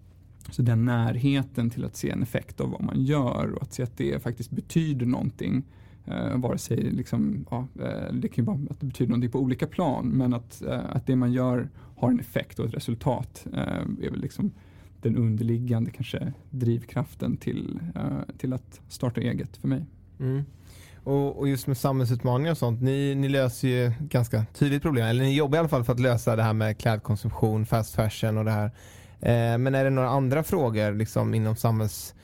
så 0.50 0.62
den 0.62 0.86
närheten 0.86 1.70
till 1.70 1.86
att 1.86 1.96
se 1.96 2.10
en 2.10 2.24
effekt 2.24 2.62
av 2.62 2.70
vad 2.70 2.84
man 2.84 3.04
gör 3.04 3.52
och 3.56 3.64
att 3.64 3.74
se 3.74 3.84
att 3.84 3.98
det 3.98 4.24
faktiskt 4.24 4.52
betyder 4.52 5.06
någonting. 5.06 5.64
Uh, 6.08 6.38
vare 6.38 6.58
sig 6.58 6.78
liksom, 6.78 7.46
ja, 7.52 7.68
eh, 7.82 8.14
det 8.14 8.28
kan 8.28 8.44
ju 8.44 8.46
vara 8.46 8.60
att 8.70 8.80
det 8.80 8.86
betyder 8.86 9.10
någonting 9.10 9.32
på 9.32 9.40
olika 9.40 9.68
plan 9.68 10.08
men 10.08 10.34
att, 10.34 10.64
uh, 10.66 10.96
att 10.96 11.08
det 11.08 11.16
man 11.16 11.32
gör 11.32 11.70
har 11.96 12.12
en 12.12 12.20
effekt 12.20 12.60
och 12.60 12.66
ett 12.66 12.74
resultat 12.74 13.48
är 14.02 14.10
väl 14.10 14.22
liksom 14.22 14.52
den 15.02 15.18
underliggande 15.18 15.92
kanske 15.92 16.34
drivkraften 16.50 17.38
till, 17.38 17.80
till 18.38 18.54
att 18.54 18.82
starta 18.88 19.22
eget 19.22 19.58
för 19.58 19.68
mig. 19.68 19.86
Mm. 20.20 20.44
Och, 21.04 21.40
och, 21.40 21.48
just 21.48 21.68
med 21.68 21.78
samhällsutmaningar 21.78 22.52
och 22.52 22.58
sånt, 22.58 22.82
ni, 22.82 23.16
ni 23.16 23.30
löser 23.30 23.68
ju 23.68 23.92
ganska 24.00 24.46
tydligt 24.54 24.82
problem, 24.82 25.06
eller 25.06 25.24
ni 25.24 25.36
jobbar 25.36 25.58
i 25.58 25.60
alla 25.60 25.70
fall 25.70 25.84
för 25.84 25.94
att 25.94 26.00
lösa 26.00 26.36
det 26.36 26.44
här 26.44 26.54
med 26.54 26.78
klädkonsumtion, 26.78 27.66
fast 27.66 27.96
fashion 27.96 28.38
och 28.38 28.46
det 28.46 28.52
här. 28.52 28.72
Eh, 29.20 29.58
men 29.58 29.76
är 29.76 29.84
det 29.84 29.90
några 29.90 30.10
andra 30.10 30.44
frågor 30.44 30.94
liksom 30.94 31.34
inom 31.34 31.56
samhälls, 31.56 32.16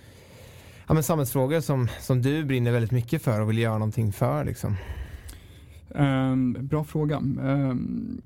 ja, 0.88 0.94
men 0.94 1.04
samhällsfrågor 1.04 1.62
som, 1.62 1.88
som 2.00 2.22
du 2.22 2.44
brinner 2.44 2.72
väldigt 2.72 2.92
mycket 2.92 3.22
för 3.22 3.42
och 3.42 3.50
vill 3.50 3.58
göra 3.58 3.78
någonting 3.78 4.13
för? 4.13 4.46
Liksom? 4.46 4.76
Um, 5.89 6.68
bra 6.68 6.84
fråga. 6.84 7.18
Um, 7.18 8.22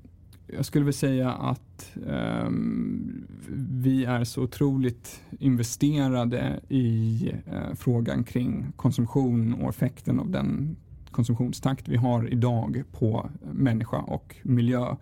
jag 0.56 0.64
skulle 0.64 0.84
väl 0.84 0.94
säga 0.94 1.30
att 1.30 1.92
um, 2.06 3.26
vi 3.58 4.04
är 4.04 4.24
så 4.24 4.42
otroligt 4.42 5.22
investerade 5.38 6.60
i 6.68 7.32
uh, 7.52 7.74
frågan 7.74 8.24
kring 8.24 8.72
konsumtion 8.76 9.54
och 9.54 9.68
effekten 9.68 10.20
av 10.20 10.30
den 10.30 10.76
konsumtionstakt 11.10 11.88
vi 11.88 11.96
har 11.96 12.32
idag 12.32 12.82
på 12.92 13.30
människa 13.52 13.96
och 13.96 14.36
miljö. 14.42 14.96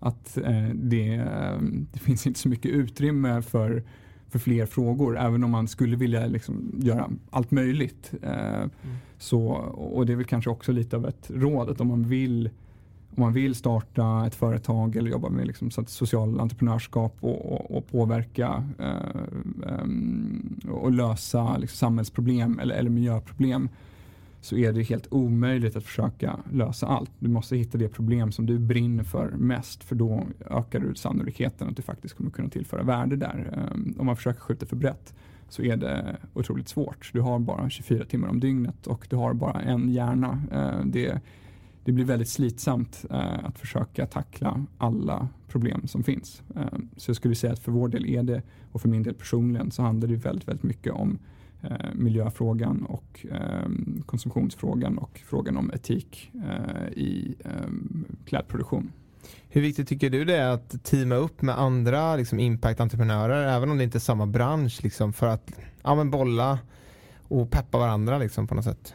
Att 0.00 0.38
uh, 0.38 0.70
det, 0.74 1.18
uh, 1.18 1.62
det, 1.92 1.98
finns 1.98 2.26
inte 2.26 2.40
så 2.40 2.48
mycket 2.48 2.70
utrymme 2.70 3.42
för, 3.42 3.82
för 4.28 4.38
fler 4.38 4.66
frågor, 4.66 5.18
även 5.18 5.44
om 5.44 5.50
man 5.50 5.68
skulle 5.68 5.96
vilja 5.96 6.26
liksom 6.26 6.72
göra 6.78 7.10
allt 7.30 7.50
möjligt. 7.50 8.12
Mm. 8.22 8.70
Så, 9.18 9.46
och 9.72 10.06
det 10.06 10.12
är 10.12 10.16
väl 10.16 10.24
kanske 10.24 10.50
också 10.50 10.72
lite 10.72 10.96
av 10.96 11.06
ett 11.06 11.30
råd, 11.34 11.70
att 11.70 11.80
om 11.80 11.88
man 11.88 12.04
vill 12.04 12.50
om 13.16 13.22
man 13.22 13.32
vill 13.32 13.54
starta 13.54 14.26
ett 14.26 14.34
företag 14.34 14.96
eller 14.96 15.10
jobba 15.10 15.28
med 15.28 15.46
liksom, 15.46 15.70
så 15.70 15.84
social 15.84 16.40
entreprenörskap 16.40 17.16
och, 17.20 17.52
och, 17.52 17.76
och 17.76 17.86
påverka 17.86 18.64
eh, 18.78 19.82
um, 19.82 20.60
och 20.70 20.92
lösa 20.92 21.58
liksom, 21.58 21.76
samhällsproblem 21.76 22.58
eller, 22.58 22.74
eller 22.74 22.90
miljöproblem 22.90 23.68
så 24.40 24.56
är 24.56 24.72
det 24.72 24.82
helt 24.82 25.06
omöjligt 25.10 25.76
att 25.76 25.84
försöka 25.84 26.38
lösa 26.52 26.86
allt. 26.86 27.10
Du 27.18 27.28
måste 27.28 27.56
hitta 27.56 27.78
det 27.78 27.88
problem 27.88 28.32
som 28.32 28.46
du 28.46 28.58
brinner 28.58 29.04
för 29.04 29.30
mest 29.30 29.84
för 29.84 29.94
då 29.94 30.26
ökar 30.50 30.80
du 30.80 30.94
sannolikheten 30.94 31.68
att 31.68 31.76
du 31.76 31.82
faktiskt 31.82 32.16
kommer 32.16 32.30
kunna 32.30 32.48
tillföra 32.48 32.82
värde 32.82 33.16
där. 33.16 33.68
Ehm, 33.72 33.94
om 33.98 34.06
man 34.06 34.16
försöker 34.16 34.40
skjuta 34.40 34.66
för 34.66 34.76
brett 34.76 35.14
så 35.48 35.62
är 35.62 35.76
det 35.76 36.16
otroligt 36.34 36.68
svårt. 36.68 37.10
Du 37.12 37.20
har 37.20 37.38
bara 37.38 37.70
24 37.70 38.04
timmar 38.04 38.28
om 38.28 38.40
dygnet 38.40 38.86
och 38.86 39.06
du 39.10 39.16
har 39.16 39.34
bara 39.34 39.60
en 39.60 39.88
hjärna. 39.88 40.42
Ehm, 40.52 40.90
det 40.90 41.20
det 41.88 41.92
blir 41.92 42.04
väldigt 42.04 42.28
slitsamt 42.28 43.04
eh, 43.10 43.44
att 43.44 43.58
försöka 43.58 44.06
tackla 44.06 44.66
alla 44.78 45.28
problem 45.48 45.86
som 45.86 46.04
finns. 46.04 46.42
Eh, 46.56 46.78
så 46.96 47.10
jag 47.10 47.16
skulle 47.16 47.34
säga 47.34 47.52
att 47.52 47.58
för 47.58 47.72
vår 47.72 47.88
del 47.88 48.06
är 48.06 48.22
det, 48.22 48.42
och 48.72 48.80
för 48.80 48.88
min 48.88 49.02
del 49.02 49.14
personligen, 49.14 49.70
så 49.70 49.82
handlar 49.82 50.08
det 50.08 50.16
väldigt, 50.16 50.48
väldigt 50.48 50.62
mycket 50.62 50.92
om 50.92 51.18
eh, 51.62 51.94
miljöfrågan 51.94 52.84
och 52.84 53.26
eh, 53.30 53.68
konsumtionsfrågan 54.06 54.98
och 54.98 55.20
frågan 55.26 55.56
om 55.56 55.70
etik 55.70 56.30
eh, 56.34 56.92
i 56.92 57.34
eh, 57.44 57.70
klädproduktion. 58.24 58.92
Hur 59.48 59.60
viktigt 59.60 59.88
tycker 59.88 60.10
du 60.10 60.24
det 60.24 60.36
är 60.36 60.50
att 60.50 60.84
teama 60.84 61.14
upp 61.14 61.42
med 61.42 61.58
andra 61.58 62.16
liksom, 62.16 62.38
impact-entreprenörer, 62.38 63.56
även 63.56 63.70
om 63.70 63.78
det 63.78 63.84
inte 63.84 63.98
är 63.98 64.00
samma 64.00 64.26
bransch, 64.26 64.80
liksom, 64.82 65.12
för 65.12 65.26
att 65.26 65.52
ja, 65.82 65.94
men 65.94 66.10
bolla 66.10 66.58
och 67.22 67.50
peppa 67.50 67.78
varandra 67.78 68.18
liksom, 68.18 68.46
på 68.46 68.54
något 68.54 68.64
sätt? 68.64 68.94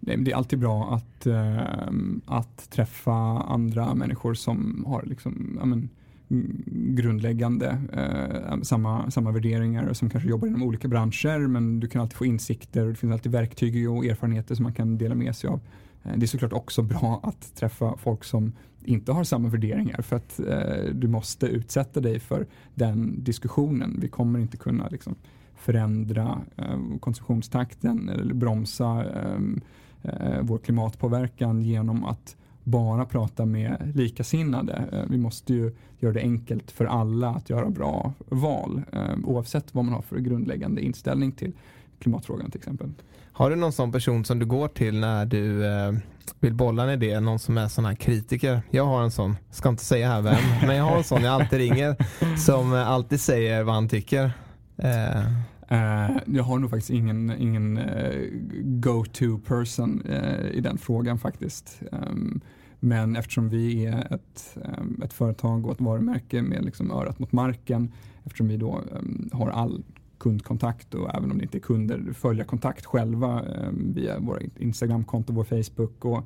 Det 0.00 0.32
är 0.32 0.36
alltid 0.36 0.58
bra 0.58 0.94
att, 0.94 1.26
ehm, 1.26 2.20
att 2.26 2.70
träffa 2.70 3.12
andra 3.42 3.94
människor 3.94 4.34
som 4.34 4.84
har 4.86 5.02
liksom, 5.06 5.58
men, 5.62 5.88
mm, 6.30 6.62
grundläggande 6.96 7.78
eh, 7.92 8.62
samma, 8.62 9.10
samma 9.10 9.30
värderingar 9.30 9.86
och 9.86 9.96
som 9.96 10.10
kanske 10.10 10.30
jobbar 10.30 10.48
inom 10.48 10.62
olika 10.62 10.88
branscher 10.88 11.46
men 11.46 11.80
du 11.80 11.88
kan 11.88 12.00
alltid 12.00 12.16
få 12.16 12.26
insikter 12.26 12.82
och 12.82 12.88
det 12.88 12.94
finns 12.94 13.12
alltid 13.12 13.32
verktyg 13.32 13.90
och 13.90 14.04
erfarenheter 14.04 14.54
som 14.54 14.62
man 14.62 14.72
kan 14.72 14.98
dela 14.98 15.14
med 15.14 15.36
sig 15.36 15.50
av. 15.50 15.60
Eh, 16.02 16.12
det 16.16 16.24
är 16.24 16.28
såklart 16.28 16.52
också 16.52 16.82
bra 16.82 17.20
att 17.22 17.54
träffa 17.54 17.96
folk 17.96 18.24
som 18.24 18.52
inte 18.84 19.12
har 19.12 19.24
samma 19.24 19.48
värderingar 19.48 20.02
för 20.02 20.16
att 20.16 20.40
eh, 20.40 20.94
du 20.94 21.08
måste 21.08 21.46
utsätta 21.46 22.00
dig 22.00 22.20
för 22.20 22.46
den 22.74 23.24
diskussionen. 23.24 23.96
Vi 24.00 24.08
kommer 24.08 24.38
inte 24.38 24.56
kunna 24.56 24.88
liksom, 24.88 25.14
förändra 25.54 26.40
eh, 26.56 26.78
konsumtionstakten 27.00 28.08
eller 28.08 28.34
bromsa 28.34 29.04
ehm, 29.04 29.60
eh, 30.02 30.40
vår 30.40 30.58
klimatpåverkan 30.58 31.62
genom 31.62 32.04
att 32.04 32.36
bara 32.64 33.04
prata 33.04 33.46
med 33.46 33.92
likasinnade. 33.94 34.84
Eh, 34.92 35.02
vi 35.10 35.18
måste 35.18 35.54
ju 35.54 35.72
göra 35.98 36.12
det 36.12 36.20
enkelt 36.20 36.70
för 36.70 36.84
alla 36.84 37.28
att 37.28 37.50
göra 37.50 37.70
bra 37.70 38.12
val 38.28 38.82
eh, 38.92 39.00
oavsett 39.24 39.74
vad 39.74 39.84
man 39.84 39.94
har 39.94 40.02
för 40.02 40.18
grundläggande 40.18 40.80
inställning 40.80 41.32
till 41.32 41.52
klimatfrågan 41.98 42.50
till 42.50 42.58
exempel. 42.58 42.90
Har 43.32 43.50
du 43.50 43.56
någon 43.56 43.72
sån 43.72 43.92
person 43.92 44.24
som 44.24 44.38
du 44.38 44.46
går 44.46 44.68
till 44.68 45.00
när 45.00 45.26
du 45.26 45.66
eh, 45.66 45.92
vill 46.40 46.54
bolla 46.54 46.82
en 46.82 46.90
idé? 46.90 47.20
Någon 47.20 47.38
som 47.38 47.58
är 47.58 47.68
sån 47.68 47.84
här 47.84 47.94
kritiker? 47.94 48.62
Jag 48.70 48.84
har 48.84 49.02
en 49.02 49.10
sån, 49.10 49.36
ska 49.50 49.68
inte 49.68 49.84
säga 49.84 50.08
här 50.08 50.22
vem, 50.22 50.66
men 50.66 50.76
jag 50.76 50.84
har 50.84 50.96
en 50.96 51.04
sån 51.04 51.22
jag 51.22 51.34
alltid 51.34 51.58
ringer 51.58 51.96
som 52.36 52.72
alltid 52.72 53.20
säger 53.20 53.62
vad 53.62 53.74
han 53.74 53.88
tycker. 53.88 54.32
Eh. 54.76 55.22
Uh, 55.72 56.16
jag 56.26 56.44
har 56.44 56.58
nog 56.58 56.70
faktiskt 56.70 56.90
ingen, 56.90 57.32
ingen 57.38 57.78
uh, 57.78 58.28
go-to 58.62 59.38
person 59.38 60.02
uh, 60.08 60.50
i 60.50 60.60
den 60.60 60.78
frågan 60.78 61.18
faktiskt. 61.18 61.82
Um, 61.92 62.40
men 62.80 63.16
eftersom 63.16 63.48
vi 63.48 63.86
är 63.86 64.14
ett, 64.14 64.56
um, 64.78 65.02
ett 65.04 65.12
företag 65.12 65.66
och 65.66 65.72
ett 65.72 65.80
varumärke 65.80 66.42
med 66.42 66.64
liksom 66.64 66.90
örat 66.90 67.18
mot 67.18 67.32
marken, 67.32 67.92
eftersom 68.24 68.48
vi 68.48 68.56
då 68.56 68.82
um, 68.92 69.30
har 69.32 69.50
all 69.50 69.82
kundkontakt 70.18 70.94
och 70.94 71.14
även 71.14 71.30
om 71.30 71.38
det 71.38 71.44
inte 71.44 71.58
är 71.58 71.60
kunder, 71.60 72.12
följa 72.12 72.44
kontakt 72.44 72.86
själva 72.86 73.44
via 73.72 74.18
våra 74.18 74.40
Instagramkonto, 74.58 75.32
vår 75.32 75.44
Facebook 75.44 76.04
och, 76.04 76.24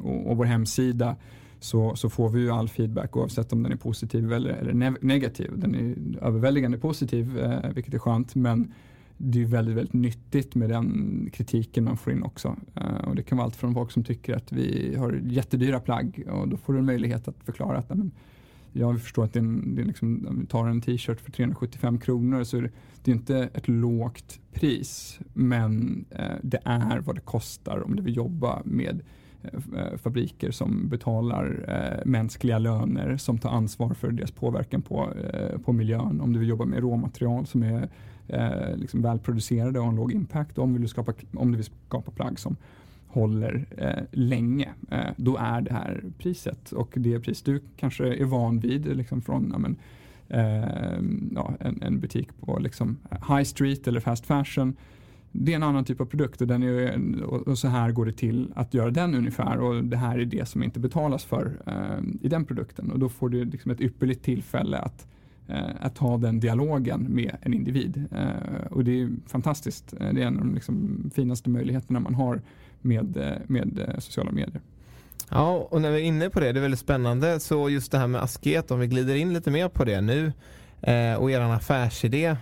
och, 0.00 0.30
och 0.30 0.36
vår 0.36 0.44
hemsida 0.44 1.16
så, 1.64 1.96
så 1.96 2.10
får 2.10 2.28
vi 2.28 2.40
ju 2.40 2.50
all 2.50 2.68
feedback 2.68 3.16
oavsett 3.16 3.52
om 3.52 3.62
den 3.62 3.72
är 3.72 3.76
positiv 3.76 4.32
eller, 4.32 4.50
eller 4.50 5.04
negativ. 5.04 5.52
Den 5.56 5.74
är 5.74 5.94
överväldigande 6.26 6.78
positiv, 6.78 7.38
eh, 7.38 7.70
vilket 7.74 7.94
är 7.94 7.98
skönt, 7.98 8.34
men 8.34 8.72
det 9.16 9.42
är 9.42 9.46
väldigt, 9.46 9.76
väldigt 9.76 9.92
nyttigt 9.92 10.54
med 10.54 10.70
den 10.70 11.30
kritiken 11.32 11.84
man 11.84 11.96
får 11.96 12.12
in 12.12 12.22
också. 12.22 12.56
Eh, 12.74 13.08
och 13.08 13.14
det 13.14 13.22
kan 13.22 13.38
vara 13.38 13.44
allt 13.44 13.56
från 13.56 13.74
folk 13.74 13.90
som 13.90 14.04
tycker 14.04 14.36
att 14.36 14.52
vi 14.52 14.96
har 14.96 15.20
jättedyra 15.24 15.80
plagg 15.80 16.26
och 16.30 16.48
då 16.48 16.56
får 16.56 16.72
du 16.72 16.78
en 16.78 16.84
möjlighet 16.84 17.28
att 17.28 17.44
förklara 17.44 17.78
att 17.78 17.88
men, 17.88 18.10
jag 18.72 19.00
förstår 19.00 19.24
att 19.24 19.32
det 19.32 19.38
är, 19.38 19.44
en, 19.44 19.74
det 19.74 19.82
är 19.82 19.86
liksom, 19.86 20.26
om 20.28 20.40
vi 20.40 20.46
tar 20.46 20.68
en 20.68 20.80
t-shirt 20.80 21.20
för 21.20 21.32
375 21.32 21.98
kronor 21.98 22.44
så 22.44 22.56
är 22.56 22.62
det, 22.62 22.70
det 23.04 23.10
är 23.10 23.14
inte 23.14 23.48
ett 23.54 23.68
lågt 23.68 24.40
pris 24.52 25.18
men 25.32 26.04
eh, 26.10 26.36
det 26.42 26.60
är 26.64 27.00
vad 27.00 27.14
det 27.14 27.20
kostar 27.20 27.84
om 27.84 27.96
du 27.96 28.02
vill 28.02 28.16
jobba 28.16 28.62
med 28.64 29.00
Eh, 29.00 29.04
Eh, 29.52 29.96
fabriker 29.96 30.50
som 30.50 30.88
betalar 30.88 31.64
eh, 31.68 32.06
mänskliga 32.06 32.58
löner 32.58 33.16
som 33.16 33.38
tar 33.38 33.50
ansvar 33.50 33.94
för 33.94 34.10
deras 34.10 34.30
påverkan 34.30 34.82
på, 34.82 35.12
eh, 35.32 35.58
på 35.58 35.72
miljön. 35.72 36.20
Om 36.20 36.32
du 36.32 36.38
vill 36.38 36.48
jobba 36.48 36.64
med 36.64 36.78
råmaterial 36.78 37.46
som 37.46 37.62
är 37.62 37.88
eh, 38.28 38.76
liksom 38.76 39.02
välproducerade 39.02 39.78
och 39.78 39.84
har 39.84 39.92
en 39.92 39.96
låg 39.96 40.12
impact. 40.12 40.58
Om 40.58 40.72
du 40.72 40.78
vill 40.78 40.88
skapa, 40.88 41.12
om 41.32 41.50
du 41.50 41.56
vill 41.56 41.66
skapa 41.88 42.10
plagg 42.10 42.38
som 42.38 42.56
håller 43.14 43.66
eh, 43.78 44.04
länge, 44.10 44.72
eh, 44.90 45.10
då 45.16 45.36
är 45.36 45.60
det 45.60 45.72
här 45.72 46.04
priset. 46.18 46.72
Och 46.72 46.94
det 46.96 47.20
pris 47.20 47.42
du 47.42 47.60
kanske 47.76 48.14
är 48.14 48.24
van 48.24 48.58
vid 48.60 48.96
liksom 48.96 49.22
från 49.22 49.50
ja, 49.52 49.58
men, 49.58 49.76
eh, 50.28 50.98
ja, 51.34 51.54
en, 51.60 51.82
en, 51.82 52.00
butik 52.00 52.28
på 52.40 52.58
liksom 52.58 52.98
high 53.28 53.42
street 53.42 53.88
eller 53.88 54.00
fast 54.00 54.26
fashion 54.26 54.76
det 55.36 55.52
är 55.52 55.56
en 55.56 55.62
annan 55.62 55.84
typ 55.84 56.00
av 56.00 56.04
produkt 56.04 56.40
och, 56.40 56.46
den 56.46 56.62
är, 56.62 57.22
och 57.48 57.58
så 57.58 57.68
här 57.68 57.92
går 57.92 58.06
det 58.06 58.12
till 58.12 58.52
att 58.54 58.74
göra 58.74 58.90
den 58.90 59.14
ungefär 59.14 59.58
och 59.60 59.84
det 59.84 59.96
här 59.96 60.18
är 60.18 60.24
det 60.24 60.48
som 60.48 60.62
inte 60.62 60.80
betalas 60.80 61.24
för 61.24 61.52
eh, 61.66 62.04
i 62.20 62.28
den 62.28 62.44
produkten 62.44 62.90
och 62.90 62.98
då 62.98 63.08
får 63.08 63.28
du 63.28 63.44
liksom 63.44 63.70
ett 63.70 63.80
ypperligt 63.80 64.24
tillfälle 64.24 64.78
att, 64.78 65.06
eh, 65.48 65.70
att 65.80 65.96
ta 65.96 66.16
den 66.16 66.40
dialogen 66.40 67.06
med 67.08 67.36
en 67.40 67.54
individ 67.54 68.04
eh, 68.12 68.66
och 68.70 68.84
det 68.84 69.00
är 69.00 69.08
fantastiskt. 69.26 69.94
Eh, 70.00 70.12
det 70.12 70.22
är 70.22 70.26
en 70.26 70.38
av 70.38 70.44
de 70.44 70.54
liksom 70.54 71.10
finaste 71.14 71.50
möjligheterna 71.50 72.00
man 72.00 72.14
har 72.14 72.40
med, 72.80 73.16
eh, 73.16 73.32
med 73.46 73.78
eh, 73.78 73.98
sociala 73.98 74.32
medier. 74.32 74.60
Ja, 75.28 75.68
och 75.70 75.80
när 75.80 75.90
vi 75.90 75.96
är 75.96 76.04
inne 76.04 76.30
på 76.30 76.40
det, 76.40 76.52
det 76.52 76.58
är 76.58 76.62
väldigt 76.62 76.80
spännande. 76.80 77.40
Så 77.40 77.68
just 77.68 77.92
det 77.92 77.98
här 77.98 78.06
med 78.06 78.22
asket, 78.22 78.70
om 78.70 78.80
vi 78.80 78.86
glider 78.86 79.14
in 79.14 79.32
lite 79.32 79.50
mer 79.50 79.68
på 79.68 79.84
det 79.84 80.00
nu 80.00 80.32
och 81.18 81.30
er 81.30 81.40
affärsidé. 81.40 82.36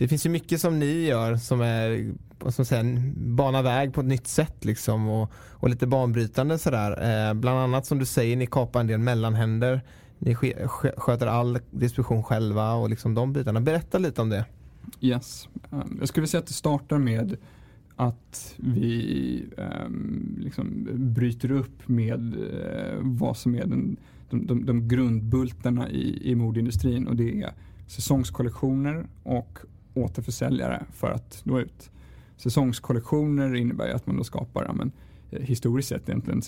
Det 0.00 0.08
finns 0.08 0.26
ju 0.26 0.30
mycket 0.30 0.60
som 0.60 0.78
ni 0.78 1.06
gör 1.06 1.36
som 1.36 1.60
är 1.60 2.12
som 2.48 2.64
säger, 2.64 3.12
bana 3.16 3.62
väg 3.62 3.94
på 3.94 4.00
ett 4.00 4.06
nytt 4.06 4.26
sätt 4.26 4.64
liksom 4.64 5.08
och, 5.08 5.32
och 5.50 5.68
lite 5.68 5.86
banbrytande 5.86 6.58
sådär. 6.58 6.90
Eh, 7.28 7.34
bland 7.34 7.58
annat 7.58 7.86
som 7.86 7.98
du 7.98 8.06
säger, 8.06 8.36
ni 8.36 8.46
kapar 8.46 8.80
en 8.80 8.86
del 8.86 8.98
mellanhänder. 8.98 9.80
Ni 10.18 10.34
sköter 10.96 11.26
all 11.26 11.58
distribution 11.70 12.22
själva 12.22 12.72
och 12.72 12.90
liksom 12.90 13.14
de 13.14 13.32
bitarna. 13.32 13.60
Berätta 13.60 13.98
lite 13.98 14.22
om 14.22 14.28
det. 14.28 14.44
Yes. 15.00 15.48
Eh, 15.72 15.78
jag 15.98 16.08
skulle 16.08 16.26
säga 16.26 16.40
att 16.40 16.46
det 16.46 16.52
startar 16.52 16.98
med 16.98 17.36
att 17.96 18.54
vi 18.56 19.44
um, 19.86 20.36
liksom 20.38 20.88
bryter 20.94 21.50
upp 21.50 21.88
med 21.88 22.34
uh, 22.36 22.98
vad 23.00 23.36
som 23.36 23.54
är 23.54 23.66
den, 23.66 23.96
de, 24.30 24.46
de, 24.46 24.66
de 24.66 24.88
grundbultarna 24.88 25.90
i, 25.90 26.30
i 26.30 26.34
modeindustrin 26.34 27.06
och 27.06 27.16
det 27.16 27.42
är 27.42 27.52
säsongskollektioner 27.86 29.06
och 29.22 29.58
återförsäljare 29.94 30.84
för 30.92 31.10
att 31.10 31.40
nå 31.44 31.60
ut. 31.60 31.90
Säsongskollektioner 32.36 33.54
innebär 33.54 33.88
att 33.88 34.06
man 34.06 34.16
då 34.16 34.24
skapar 34.24 34.64
ja, 34.64 34.72
men, 34.72 34.92
eh, 35.30 35.42
historiskt 35.42 35.88
sett 35.88 36.08
egentligen 36.08 36.42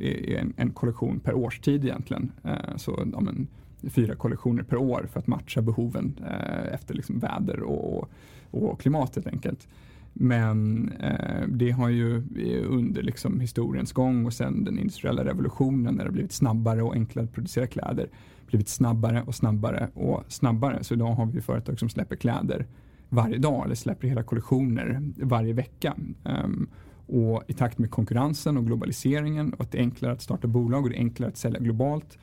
eh, 0.00 0.40
en, 0.40 0.52
en 0.56 0.70
kollektion 0.70 1.20
per 1.20 1.34
årstid 1.34 1.84
egentligen. 1.84 2.32
Eh, 2.44 2.76
så 2.76 3.08
ja, 3.12 3.20
men, 3.20 3.46
fyra 3.90 4.14
kollektioner 4.14 4.62
per 4.62 4.76
år 4.76 5.08
för 5.12 5.20
att 5.20 5.26
matcha 5.26 5.62
behoven 5.62 6.20
eh, 6.26 6.74
efter 6.74 6.94
liksom 6.94 7.18
väder 7.18 7.60
och, 7.60 8.08
och 8.50 8.80
klimat 8.80 9.14
helt 9.14 9.26
enkelt. 9.26 9.68
Men 10.12 10.88
eh, 10.92 11.48
det 11.48 11.70
har 11.70 11.88
ju 11.88 12.22
under 12.66 13.02
liksom 13.02 13.40
historiens 13.40 13.92
gång 13.92 14.26
och 14.26 14.32
sen 14.32 14.64
den 14.64 14.78
industriella 14.78 15.24
revolutionen 15.24 15.94
när 15.94 16.04
det 16.04 16.10
blivit 16.10 16.32
snabbare 16.32 16.82
och 16.82 16.94
enklare 16.94 17.24
att 17.24 17.32
producera 17.32 17.66
kläder 17.66 18.08
blivit 18.46 18.68
snabbare 18.68 19.22
och 19.22 19.34
snabbare 19.34 19.88
och 19.94 20.24
snabbare. 20.28 20.84
Så 20.84 20.94
idag 20.94 21.12
har 21.12 21.26
vi 21.26 21.40
företag 21.40 21.78
som 21.78 21.88
släpper 21.88 22.16
kläder 22.16 22.66
varje 23.08 23.38
dag 23.38 23.64
eller 23.64 23.74
släpper 23.74 24.08
hela 24.08 24.22
kollektioner 24.22 25.02
varje 25.16 25.52
vecka. 25.52 25.96
Um, 26.24 26.68
och 27.06 27.42
i 27.48 27.52
takt 27.52 27.78
med 27.78 27.90
konkurrensen 27.90 28.56
och 28.56 28.66
globaliseringen 28.66 29.52
och 29.54 29.60
att 29.60 29.72
det 29.72 29.78
är 29.78 29.82
enklare 29.82 30.12
att 30.12 30.22
starta 30.22 30.46
bolag 30.46 30.82
och 30.84 30.90
det 30.90 30.96
är 30.96 30.98
enklare 30.98 31.30
att 31.30 31.36
sälja 31.36 31.60
globalt 31.60 32.18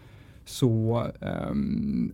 så 0.46 1.04
um, 1.50 2.14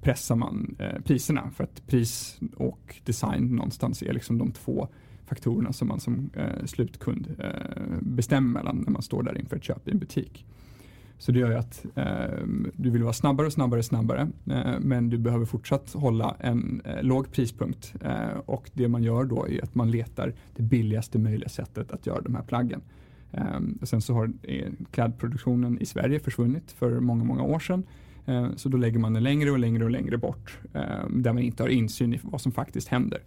pressar 0.00 0.36
man 0.36 0.76
eh, 0.78 1.00
priserna 1.04 1.50
för 1.50 1.64
att 1.64 1.86
pris 1.86 2.40
och 2.56 2.96
design 3.04 3.56
någonstans 3.56 4.02
är 4.02 4.12
liksom 4.12 4.38
de 4.38 4.52
två 4.52 4.88
faktorerna 5.26 5.72
som 5.72 5.88
man 5.88 6.00
som 6.00 6.30
eh, 6.34 6.64
slutkund 6.64 7.34
eh, 7.38 7.98
bestämmer 8.00 8.50
mellan 8.50 8.76
när 8.76 8.90
man 8.90 9.02
står 9.02 9.22
där 9.22 9.38
inför 9.38 9.56
ett 9.56 9.64
köp 9.64 9.88
i 9.88 9.90
en 9.90 9.98
butik. 9.98 10.46
Så 11.18 11.32
det 11.32 11.38
gör 11.38 11.50
ju 11.50 11.56
att 11.56 11.86
eh, 11.94 12.46
du 12.76 12.90
vill 12.90 13.02
vara 13.02 13.12
snabbare 13.12 13.46
och 13.46 13.52
snabbare 13.52 13.78
och 13.78 13.84
snabbare 13.84 14.28
eh, 14.50 14.80
men 14.80 15.10
du 15.10 15.18
behöver 15.18 15.44
fortsatt 15.44 15.92
hålla 15.92 16.36
en 16.40 16.82
eh, 16.84 17.02
låg 17.02 17.32
prispunkt 17.32 17.94
eh, 18.04 18.38
och 18.46 18.70
det 18.72 18.88
man 18.88 19.02
gör 19.02 19.24
då 19.24 19.48
är 19.48 19.62
att 19.62 19.74
man 19.74 19.90
letar 19.90 20.34
det 20.56 20.62
billigaste 20.62 21.18
möjliga 21.18 21.48
sättet 21.48 21.92
att 21.92 22.06
göra 22.06 22.20
de 22.20 22.34
här 22.34 22.42
plaggen. 22.42 22.80
Eh, 23.32 23.60
sen 23.82 24.00
så 24.00 24.14
har 24.14 24.32
eh, 24.42 24.72
klädproduktionen 24.90 25.78
i 25.80 25.86
Sverige 25.86 26.20
försvunnit 26.20 26.72
för 26.72 27.00
många, 27.00 27.24
många 27.24 27.42
år 27.42 27.58
sedan 27.58 27.86
eh, 28.26 28.48
så 28.56 28.68
då 28.68 28.76
lägger 28.76 28.98
man 28.98 29.12
den 29.12 29.22
längre 29.22 29.50
och 29.50 29.58
längre 29.58 29.84
och 29.84 29.90
längre 29.90 30.18
bort 30.18 30.58
eh, 30.72 31.08
där 31.10 31.32
man 31.32 31.42
inte 31.42 31.62
har 31.62 31.68
insyn 31.68 32.14
i 32.14 32.20
vad 32.22 32.40
som 32.40 32.52
faktiskt 32.52 32.88
händer. 32.88 33.20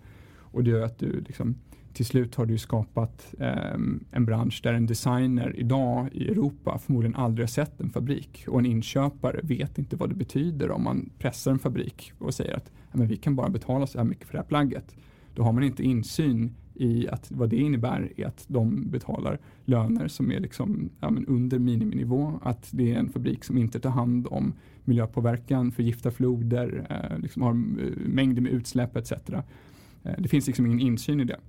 Och 0.51 0.63
det 0.63 0.69
gör 0.69 0.81
att 0.81 0.99
du 0.99 1.23
liksom 1.27 1.55
till 1.93 2.05
slut 2.05 2.35
har 2.35 2.45
du 2.45 2.57
skapat 2.57 3.35
eh, 3.39 3.73
en 4.11 4.25
bransch 4.25 4.59
där 4.63 4.73
en 4.73 4.85
designer 4.85 5.55
idag 5.57 6.09
i 6.11 6.27
Europa 6.27 6.79
förmodligen 6.79 7.15
aldrig 7.15 7.43
har 7.43 7.49
sett 7.49 7.81
en 7.81 7.89
fabrik 7.89 8.45
och 8.47 8.59
en 8.59 8.65
inköpare 8.65 9.39
vet 9.43 9.77
inte 9.77 9.95
vad 9.95 10.09
det 10.09 10.15
betyder 10.15 10.71
om 10.71 10.83
man 10.83 11.09
pressar 11.17 11.51
en 11.51 11.59
fabrik 11.59 12.13
och 12.19 12.33
säger 12.33 12.57
att 12.57 12.71
men 12.91 13.07
vi 13.07 13.17
kan 13.17 13.35
bara 13.35 13.49
betala 13.49 13.87
så 13.87 13.97
här 13.97 14.05
mycket 14.05 14.27
för 14.27 14.33
det 14.33 14.39
här 14.39 14.45
plagget. 14.45 14.95
Då 15.35 15.43
har 15.43 15.53
man 15.53 15.63
inte 15.63 15.83
insyn 15.83 16.55
i 16.75 17.07
att 17.07 17.31
vad 17.31 17.49
det 17.49 17.55
innebär 17.55 18.11
är 18.17 18.25
att 18.25 18.45
de 18.47 18.89
betalar 18.89 19.39
löner 19.65 20.07
som 20.07 20.31
är 20.31 20.39
liksom, 20.39 20.89
ja, 20.99 21.13
under 21.27 21.59
miniminivå. 21.59 22.39
Att 22.41 22.69
det 22.71 22.93
är 22.93 22.99
en 22.99 23.09
fabrik 23.09 23.43
som 23.43 23.57
inte 23.57 23.79
tar 23.79 23.89
hand 23.89 24.27
om 24.27 24.53
miljöpåverkan, 24.83 25.71
förgiftar 25.71 26.11
floder, 26.11 26.85
eh, 26.89 27.19
liksom 27.19 27.41
har 27.41 27.51
eh, 27.51 27.97
mängder 28.05 28.41
med 28.41 28.51
utsläpp 28.51 28.95
etc. 28.95 29.11
Eh, 29.11 29.41
det 30.17 30.27
finns 30.27 30.47
liksom 30.47 30.65
ingen 30.65 30.79
insyn 30.79 31.19
i 31.19 31.23
det. 31.23 31.39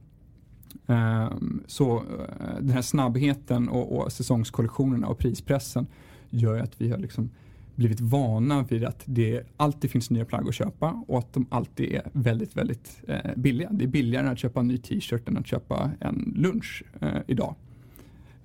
Ehm, 0.87 1.63
så 1.67 1.97
eh, 1.97 2.57
den 2.61 2.71
här 2.71 2.83
snabbheten 2.83 3.69
och, 3.69 3.99
och 3.99 4.13
säsongskollektionerna 4.13 5.07
och 5.07 5.19
prispressen 5.19 5.87
gör 6.31 6.59
att 6.59 6.81
vi 6.81 6.91
har 6.91 6.99
liksom 6.99 7.31
blivit 7.75 8.01
vana 8.01 8.63
vid 8.63 8.85
att 8.85 9.03
det 9.05 9.43
alltid 9.57 9.91
finns 9.91 10.11
nya 10.11 10.25
plagg 10.25 10.49
att 10.49 10.55
köpa 10.55 11.05
och 11.09 11.19
att 11.19 11.33
de 11.33 11.47
alltid 11.51 11.93
är 11.93 12.03
väldigt, 12.13 12.57
väldigt 12.57 13.03
eh, 13.09 13.31
billiga. 13.37 13.69
Det 13.73 13.85
är 13.85 13.89
billigare 13.89 14.29
att 14.29 14.39
köpa 14.39 14.61
en 14.61 14.69
ny 14.69 14.79
t-shirt 14.79 15.29
än 15.29 15.37
att 15.37 15.47
köpa 15.47 15.91
en 16.01 16.35
lunch 16.37 16.85
eh, 17.01 17.19
idag. 17.27 17.55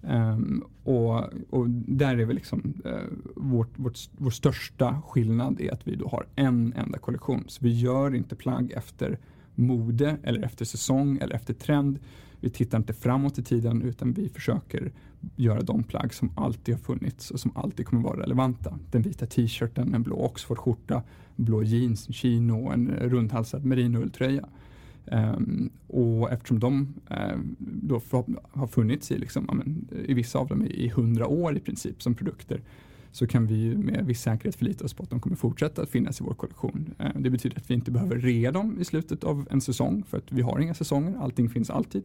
Um, 0.02 0.64
och, 0.84 1.24
och, 1.50 1.70
där 1.70 2.18
är 2.18 2.26
väl 2.26 2.36
liksom 2.36 2.74
eh, 2.86 2.92
vårt, 3.36 3.80
vårt, 3.80 4.00
vår 4.18 4.30
största 4.30 5.02
skillnad 5.08 5.62
är 5.62 5.74
att 5.74 5.88
vi 5.88 5.96
då 5.96 6.08
har 6.08 6.26
en 6.36 6.74
enda 6.74 6.98
kollektion. 6.98 7.44
Så 7.48 7.60
vi 7.64 7.80
gör 7.80 8.16
inte 8.16 8.36
plagg 8.36 8.72
efter 8.72 9.18
mode 9.56 10.18
eller 10.24 10.42
efter 10.42 10.66
säsong 10.66 11.18
eller 11.22 11.36
efter 11.36 11.54
trend. 11.54 12.00
Vi 12.40 12.50
tittar 12.50 12.78
inte 12.78 12.94
framåt 12.94 13.38
i 13.38 13.44
tiden 13.44 13.82
utan 13.82 14.14
vi 14.14 14.30
försöker 14.30 14.92
göra 15.36 15.62
de 15.62 15.84
plagg 15.84 16.14
som 16.14 16.32
alltid 16.36 16.76
har 16.76 16.80
funnits 16.82 17.32
och 17.32 17.40
som 17.40 17.52
alltid 17.56 17.86
kommer 17.86 18.04
vara 18.04 18.20
relevanta. 18.20 18.80
Den 18.92 19.02
vita 19.02 19.26
t-shirten, 19.26 19.94
en 19.94 20.04
blå 20.04 20.16
Oxford-skjorta, 20.16 21.04
blå 21.36 21.64
jeans, 21.64 22.08
en 22.08 22.14
chino, 22.14 22.72
en 22.72 22.88
rundhalsad 22.88 23.66
merinoulltröja. 23.66 24.46
Um, 25.06 25.18
ehm, 25.18 25.70
och 25.88 26.32
eftersom 26.32 26.60
de 26.60 26.94
um, 27.10 27.56
då 27.60 28.02
har 28.52 28.68
funnits 28.68 29.12
i, 29.12 29.18
liksom, 29.18 29.50
amen, 29.50 29.88
i 30.08 30.14
vissa 30.14 30.40
av 30.40 30.48
dem 30.48 30.66
i 30.66 30.90
hundra 30.90 31.28
år 31.28 31.58
i 31.58 31.60
princip 31.60 32.02
som 32.02 32.16
produkter 32.16 32.62
så 33.16 33.28
kan 33.28 33.48
vi 33.48 33.78
med 33.78 34.06
viss 34.06 34.22
säkerhet 34.22 34.56
förlita 34.56 34.86
oss 34.86 34.94
på 34.94 35.04
att 35.04 35.10
de 35.10 35.20
kommer 35.20 35.36
fortsätta 35.36 35.82
att 35.82 35.90
finnas 35.90 36.22
i 36.22 36.24
vår 36.24 36.34
kollektion. 36.34 36.94
Eh, 37.00 37.10
det 37.16 37.30
betyder 37.30 37.58
att 37.58 37.70
vi 37.70 37.74
inte 37.74 37.92
behöver 37.92 38.16
rea 38.16 38.52
dem 38.52 38.78
i 38.80 38.86
slutet 38.86 39.24
av 39.24 39.48
en 39.52 39.62
säsong 39.62 40.04
för 40.04 40.18
att 40.18 40.32
vi 40.32 40.42
har 40.42 40.60
inga 40.60 40.74
säsonger, 40.74 41.18
allting 41.20 41.50
finns 41.50 41.70
alltid. 41.70 42.04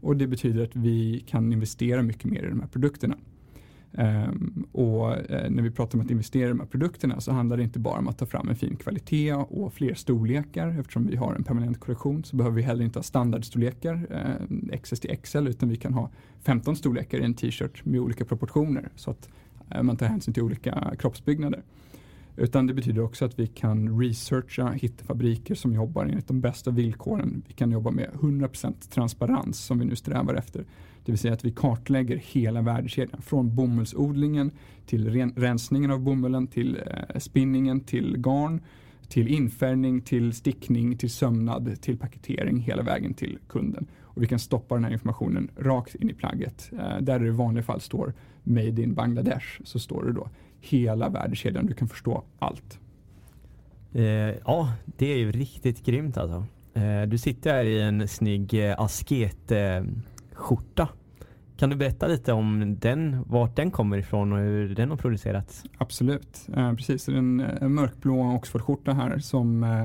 Och 0.00 0.16
det 0.16 0.26
betyder 0.26 0.64
att 0.64 0.76
vi 0.76 1.24
kan 1.26 1.52
investera 1.52 2.02
mycket 2.02 2.24
mer 2.24 2.42
i 2.42 2.48
de 2.48 2.60
här 2.60 2.68
produkterna. 2.68 3.16
Um, 3.92 4.66
och 4.72 5.10
uh, 5.10 5.50
när 5.50 5.62
vi 5.62 5.70
pratar 5.70 5.98
om 5.98 6.04
att 6.04 6.10
investera 6.10 6.46
i 6.46 6.48
de 6.48 6.60
här 6.60 6.66
produkterna 6.66 7.20
så 7.20 7.32
handlar 7.32 7.56
det 7.56 7.62
inte 7.62 7.78
bara 7.78 7.98
om 7.98 8.08
att 8.08 8.18
ta 8.18 8.26
fram 8.26 8.48
en 8.48 8.56
fin 8.56 8.76
kvalitet 8.76 9.32
och 9.32 9.72
fler 9.72 9.94
storlekar. 9.94 10.80
Eftersom 10.80 11.06
vi 11.06 11.16
har 11.16 11.34
en 11.34 11.44
permanent 11.44 11.80
kollektion 11.80 12.24
så 12.24 12.36
behöver 12.36 12.56
vi 12.56 12.62
heller 12.62 12.84
inte 12.84 12.98
ha 12.98 13.02
standardstorlekar, 13.02 14.06
eh, 14.10 14.52
uh, 14.52 14.80
XS 14.82 15.00
till 15.00 15.16
XL, 15.22 15.48
utan 15.48 15.68
vi 15.68 15.76
kan 15.76 15.94
ha 15.94 16.10
15 16.42 16.76
storlekar 16.76 17.18
i 17.18 17.24
en 17.24 17.34
t-shirt 17.34 17.84
med 17.84 18.00
olika 18.00 18.24
proportioner 18.24 18.88
så 18.96 19.10
att 19.10 19.28
Eh, 19.70 19.82
man 19.82 19.96
tar 19.96 20.06
hänsyn 20.06 20.34
till 20.34 20.42
olika 20.42 20.94
kroppsbyggnader. 20.98 21.62
Utan 22.36 22.66
det 22.66 22.74
betyder 22.74 23.02
också 23.02 23.24
att 23.24 23.38
vi 23.38 23.46
kan 23.46 24.00
researcha, 24.00 24.70
hitta 24.70 25.04
fabriker 25.04 25.54
som 25.54 25.74
jobbar 25.74 26.04
enligt 26.04 26.28
de 26.28 26.40
bästa 26.40 26.70
villkoren. 26.70 27.42
Vi 27.46 27.54
kan 27.54 27.70
jobba 27.70 27.90
med 27.90 28.10
100% 28.12 28.90
transparens 28.90 29.58
som 29.58 29.78
vi 29.78 29.84
nu 29.84 29.96
strävar 29.96 30.34
efter. 30.34 30.64
Det 31.04 31.12
vill 31.12 31.18
säga 31.18 31.34
att 31.34 31.44
vi 31.44 31.52
kartlägger 31.52 32.16
hela 32.16 32.62
värdekedjan 32.62 33.22
från 33.22 33.54
bomullsodlingen 33.54 34.50
till 34.86 35.30
rensningen 35.36 35.90
av 35.90 36.00
bomullen 36.00 36.46
till 36.46 36.78
eh, 36.86 37.18
spinningen 37.18 37.80
till 37.80 38.16
garn 38.18 38.60
till 39.08 39.28
infärgning, 39.28 40.00
till 40.00 40.32
stickning, 40.32 40.96
till 40.96 41.10
sömnad, 41.10 41.80
till 41.80 41.98
paketering 41.98 42.60
hela 42.60 42.82
vägen 42.82 43.14
till 43.14 43.38
kunden. 43.48 43.86
Och 44.02 44.22
vi 44.22 44.26
kan 44.26 44.38
stoppa 44.38 44.74
den 44.74 44.84
här 44.84 44.92
informationen 44.92 45.50
rakt 45.56 45.94
in 45.94 46.10
i 46.10 46.14
plagget. 46.14 46.70
Eh, 46.72 46.98
där 47.00 47.18
det 47.18 47.26
i 47.26 47.30
vanliga 47.30 47.62
fall 47.62 47.80
står 47.80 48.14
Made 48.42 48.82
in 48.82 48.94
Bangladesh 48.94 49.46
så 49.64 49.78
står 49.78 50.04
det 50.04 50.12
då 50.12 50.28
hela 50.60 51.08
värdekedjan. 51.08 51.66
Du 51.66 51.74
kan 51.74 51.88
förstå 51.88 52.24
allt. 52.38 52.78
Eh, 53.92 54.02
ja, 54.44 54.72
det 54.84 55.12
är 55.12 55.16
ju 55.16 55.32
riktigt 55.32 55.84
grymt 55.84 56.16
alltså. 56.16 56.46
Eh, 56.74 57.02
du 57.02 57.18
sitter 57.18 57.52
här 57.52 57.64
i 57.64 57.80
en 57.80 58.08
snygg 58.08 58.54
eh, 58.54 58.80
asketskjorta. 58.80 60.82
Eh, 60.82 60.88
kan 61.58 61.70
du 61.70 61.76
berätta 61.76 62.06
lite 62.06 62.32
om 62.32 62.76
den, 62.78 63.24
vart 63.26 63.56
den 63.56 63.70
kommer 63.70 63.98
ifrån 63.98 64.32
och 64.32 64.38
hur 64.38 64.74
den 64.74 64.90
har 64.90 64.96
producerats? 64.96 65.64
Absolut, 65.78 66.48
eh, 66.56 66.74
precis. 66.74 67.04
Det 67.04 67.12
är 67.12 67.16
en, 67.16 67.74
mörkblå 67.74 68.34
Oxfordskjorta 68.36 68.92
här 68.92 69.18
som 69.18 69.64
eh, 69.64 69.84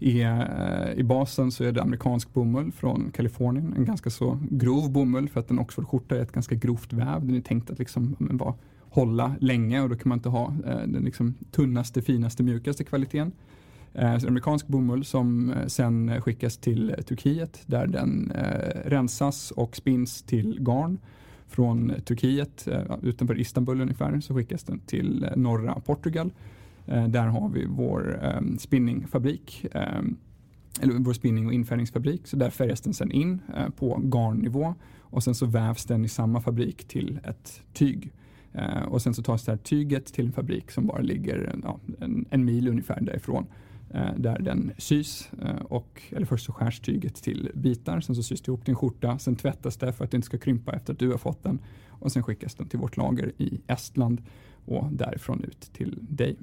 är, 0.00 0.90
eh, 0.90 0.98
i 0.98 1.04
basen 1.04 1.52
så 1.52 1.64
är 1.64 1.72
det 1.72 1.82
amerikansk 1.82 2.32
bomull 2.32 2.72
från 2.72 3.10
Kalifornien. 3.10 3.74
En 3.76 3.84
ganska 3.84 4.10
så 4.10 4.38
grov 4.50 4.92
bomull 4.92 5.28
för 5.28 5.40
att 5.40 5.50
en 5.50 5.58
Oxfordskjorta 5.58 6.16
är 6.16 6.20
ett 6.20 6.32
ganska 6.32 6.54
grovt 6.54 6.92
väv. 6.92 7.26
Den 7.26 7.36
är 7.36 7.40
tänkt 7.40 7.70
att 7.70 7.78
liksom, 7.78 8.16
vara 8.18 8.54
hålla 8.94 9.34
länge 9.40 9.80
och 9.80 9.88
då 9.88 9.96
kan 9.96 10.08
man 10.08 10.18
inte 10.18 10.28
ha 10.28 10.46
eh, 10.66 10.76
den 10.86 11.02
liksom 11.04 11.34
tunnaste, 11.50 12.02
finaste, 12.02 12.42
mjukaste 12.42 12.84
kvaliteten. 12.84 13.32
Eh, 13.94 14.14
amerikansk 14.14 14.66
bomull 14.66 15.04
som 15.04 15.50
eh, 15.50 15.66
sen 15.66 16.22
skickas 16.22 16.56
till 16.56 16.94
Turkiet 17.06 17.62
där 17.66 17.86
den 17.86 18.30
eh, 18.30 18.90
rensas 18.90 19.50
och 19.50 19.76
spins 19.76 20.22
till 20.22 20.58
garn. 20.60 20.98
Från 21.46 21.92
Turkiet, 22.04 22.68
eh, 22.68 22.82
utanför 23.02 23.40
Istanbul 23.40 23.80
ungefär, 23.80 24.20
så 24.20 24.34
skickas 24.34 24.64
den 24.64 24.78
till 24.78 25.26
norra 25.36 25.80
Portugal. 25.80 26.30
Där 27.08 27.26
har 27.26 27.48
vi 27.48 27.66
vår 27.66 28.20
ehm, 28.22 28.58
spinningfabrik 28.58 29.66
ehm, 29.72 30.16
eller 30.80 30.94
vår 30.94 31.12
spinning 31.12 31.46
och 31.46 31.52
infärgningsfabrik. 31.52 32.26
Så 32.26 32.36
där 32.36 32.50
färgas 32.50 32.80
den 32.80 32.94
sen 32.94 33.12
in 33.12 33.40
på 33.76 34.00
garnnivå 34.02 34.74
och 35.00 35.24
sen 35.24 35.34
så 35.34 35.46
vävs 35.46 35.84
den 35.84 36.04
i 36.04 36.08
samma 36.08 36.40
fabrik 36.40 36.84
till 36.88 37.20
ett 37.24 37.62
tyg. 37.72 38.12
Eh, 38.54 38.82
och 38.82 39.02
sen 39.02 39.14
så 39.14 39.22
tas 39.22 39.44
det 39.44 39.52
här 39.52 39.56
tyget 39.56 40.06
till 40.06 40.26
en 40.26 40.32
fabrik 40.32 40.70
som 40.70 40.86
bara 40.86 41.02
ligger 41.02 41.54
ja, 41.62 41.80
en, 42.00 42.24
en, 42.30 42.44
mil 42.44 42.68
ungefär 42.68 43.00
därifrån. 43.00 43.46
Eh, 43.94 44.14
där 44.16 44.38
den 44.38 44.72
sys. 44.78 45.28
Eh, 45.42 45.56
och, 45.56 46.02
eller 46.10 46.26
först 46.26 46.46
så 46.46 46.52
skärs 46.52 46.80
tyget 46.80 47.14
till 47.14 47.50
bitar, 47.54 48.00
sen 48.00 48.14
så 48.14 48.22
sys 48.22 48.40
det 48.42 48.48
ihop 48.48 48.64
till 48.64 48.72
en 48.72 48.76
skjorta, 48.76 49.18
sen 49.18 49.36
tvättas 49.36 49.76
det 49.76 49.92
för 49.92 50.04
att 50.04 50.10
det 50.10 50.16
inte 50.16 50.26
ska 50.26 50.38
krympa 50.38 50.72
efter 50.72 50.92
att 50.92 50.98
du 50.98 51.10
har 51.10 51.18
fått 51.18 51.42
den. 51.42 51.58
Och 51.88 52.12
sen 52.12 52.22
skickas 52.22 52.54
den 52.54 52.68
till 52.68 52.78
vårt 52.78 52.96
lager 52.96 53.32
i 53.38 53.60
Estland 53.66 54.22
och 54.64 54.92
därifrån 54.92 55.44
ut 55.44 55.70
till 55.72 55.98
dig. 56.00 56.36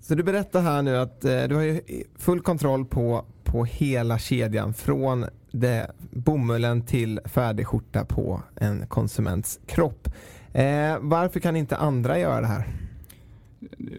Så 0.00 0.14
du 0.14 0.22
berättar 0.22 0.62
här 0.62 0.82
nu 0.82 0.96
att 0.96 1.24
eh, 1.24 1.42
du 1.42 1.54
har 1.54 1.80
full 2.18 2.40
kontroll 2.40 2.84
på, 2.84 3.24
på 3.44 3.64
hela 3.64 4.18
kedjan 4.18 4.74
från 4.74 5.26
det, 5.50 5.90
bomullen 6.10 6.82
till 6.82 7.20
färdig 7.24 7.66
skjorta 7.66 8.04
på 8.04 8.42
en 8.56 8.86
konsuments 8.86 9.60
kropp. 9.66 10.08
Eh, 10.52 10.96
varför 11.00 11.40
kan 11.40 11.56
inte 11.56 11.76
andra 11.76 12.18
göra 12.18 12.40
det 12.40 12.46
här? 12.46 12.85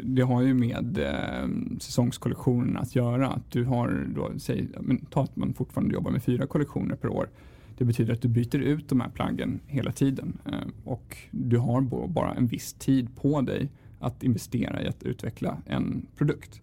Det 0.04 0.22
har 0.22 0.42
ju 0.42 0.54
med 0.54 0.98
eh, 0.98 1.48
säsongskollektionen 1.80 2.78
att 2.78 2.96
göra. 2.96 3.28
Att 3.28 3.52
du 3.52 3.64
har 3.64 4.08
då, 4.16 4.32
säg, 4.38 4.68
men, 4.80 5.06
ta 5.06 5.24
att 5.24 5.36
man 5.36 5.54
fortfarande 5.54 5.94
jobbar 5.94 6.12
med 6.12 6.24
fyra 6.24 6.48
kollektioner 6.48 6.96
per 6.96 7.10
år. 7.10 7.30
Det 7.78 7.86
betyder 7.86 8.14
att 8.14 8.22
du 8.22 8.28
byter 8.28 8.56
ut 8.56 8.90
de 8.90 9.02
här 9.02 9.10
plaggen 9.10 9.60
hela 9.68 9.92
tiden 9.92 10.38
eh, 10.46 10.68
och 10.84 11.18
du 11.32 11.58
har 11.58 11.82
bara 12.08 12.34
en 12.34 12.48
viss 12.48 12.74
tid 12.74 13.16
på 13.16 13.42
dig 13.42 13.70
att 14.00 14.24
investera 14.24 14.84
i 14.84 14.88
att 14.88 15.04
utveckla 15.04 15.58
en 15.66 16.06
produkt. 16.18 16.62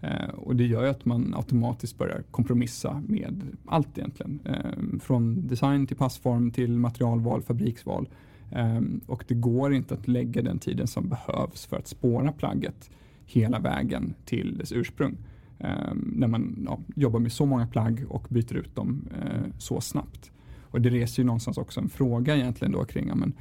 Eh, 0.00 0.28
och 0.28 0.56
det 0.56 0.64
gör 0.64 0.82
ju 0.82 0.88
att 0.88 1.04
man 1.04 1.34
automatiskt 1.36 1.98
börjar 1.98 2.22
kompromissa 2.30 3.02
med 3.06 3.42
allt 3.66 3.98
egentligen. 3.98 4.40
Eh, 4.44 5.00
från 5.00 5.46
design 5.46 5.86
till 5.86 5.96
passform 5.96 6.50
till 6.50 6.78
materialval, 6.78 7.42
fabriksval 7.42 8.08
Ehm, 8.50 9.00
och 9.06 9.24
det 9.28 9.34
går 9.34 9.74
inte 9.74 9.94
att 9.94 10.08
lägga 10.08 10.42
den 10.42 10.58
tiden 10.58 10.86
som 10.86 11.08
behövs 11.08 11.66
för 11.66 11.76
att 11.76 11.86
spåra 11.86 12.32
plagget 12.32 12.90
hela 13.26 13.58
vägen 13.58 14.14
till 14.24 14.58
dess 14.58 14.72
ursprung. 14.72 15.16
Ehm, 15.58 16.12
när 16.16 16.26
man 16.26 16.66
ja, 16.66 16.78
jobbar 16.94 17.20
med 17.20 17.32
så 17.32 17.46
många 17.46 17.66
plagg 17.66 18.04
och 18.08 18.26
byter 18.28 18.54
ut 18.54 18.74
dem 18.74 19.08
eh, 19.22 19.50
så 19.58 19.80
snabbt. 19.80 20.30
Och 20.70 20.80
det 20.80 20.90
reser 20.90 21.22
ju 21.22 21.26
någonstans 21.26 21.58
också 21.58 21.80
en 21.80 21.88
fråga 21.88 22.36
egentligen 22.36 22.72
då 22.72 22.84
kring 22.84 23.10
men, 23.14 23.32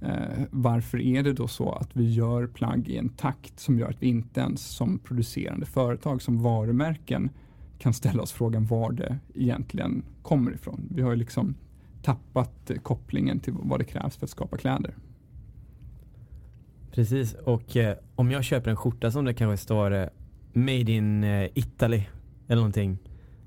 eh, 0.00 0.44
varför 0.50 1.00
är 1.00 1.22
det 1.22 1.32
då 1.32 1.48
så 1.48 1.72
att 1.72 1.96
vi 1.96 2.12
gör 2.12 2.46
plagg 2.46 2.88
i 2.88 2.96
en 2.96 3.08
takt 3.08 3.60
som 3.60 3.78
gör 3.78 3.88
att 3.88 4.02
vi 4.02 4.06
inte 4.06 4.40
ens 4.40 4.66
som 4.66 4.98
producerande 4.98 5.66
företag, 5.66 6.22
som 6.22 6.42
varumärken 6.42 7.30
kan 7.78 7.94
ställa 7.94 8.22
oss 8.22 8.32
frågan 8.32 8.66
var 8.66 8.92
det 8.92 9.18
egentligen 9.34 10.02
kommer 10.22 10.54
ifrån. 10.54 10.88
Vi 10.90 11.02
har 11.02 11.10
ju 11.10 11.16
liksom 11.16 11.54
tappat 12.04 12.70
kopplingen 12.82 13.40
till 13.40 13.52
vad 13.56 13.80
det 13.80 13.84
krävs 13.84 14.16
för 14.16 14.26
att 14.26 14.30
skapa 14.30 14.56
kläder. 14.56 14.94
Precis, 16.92 17.34
och 17.34 17.76
eh, 17.76 17.96
om 18.14 18.30
jag 18.30 18.44
köper 18.44 18.70
en 18.70 18.76
skjorta 18.76 19.10
som 19.10 19.24
det 19.24 19.34
kanske 19.34 19.62
står 19.62 19.94
eh, 19.94 20.06
Made 20.52 20.92
in 20.92 21.24
eh, 21.24 21.48
Italy 21.54 22.02
eller 22.46 22.56
någonting. 22.56 22.98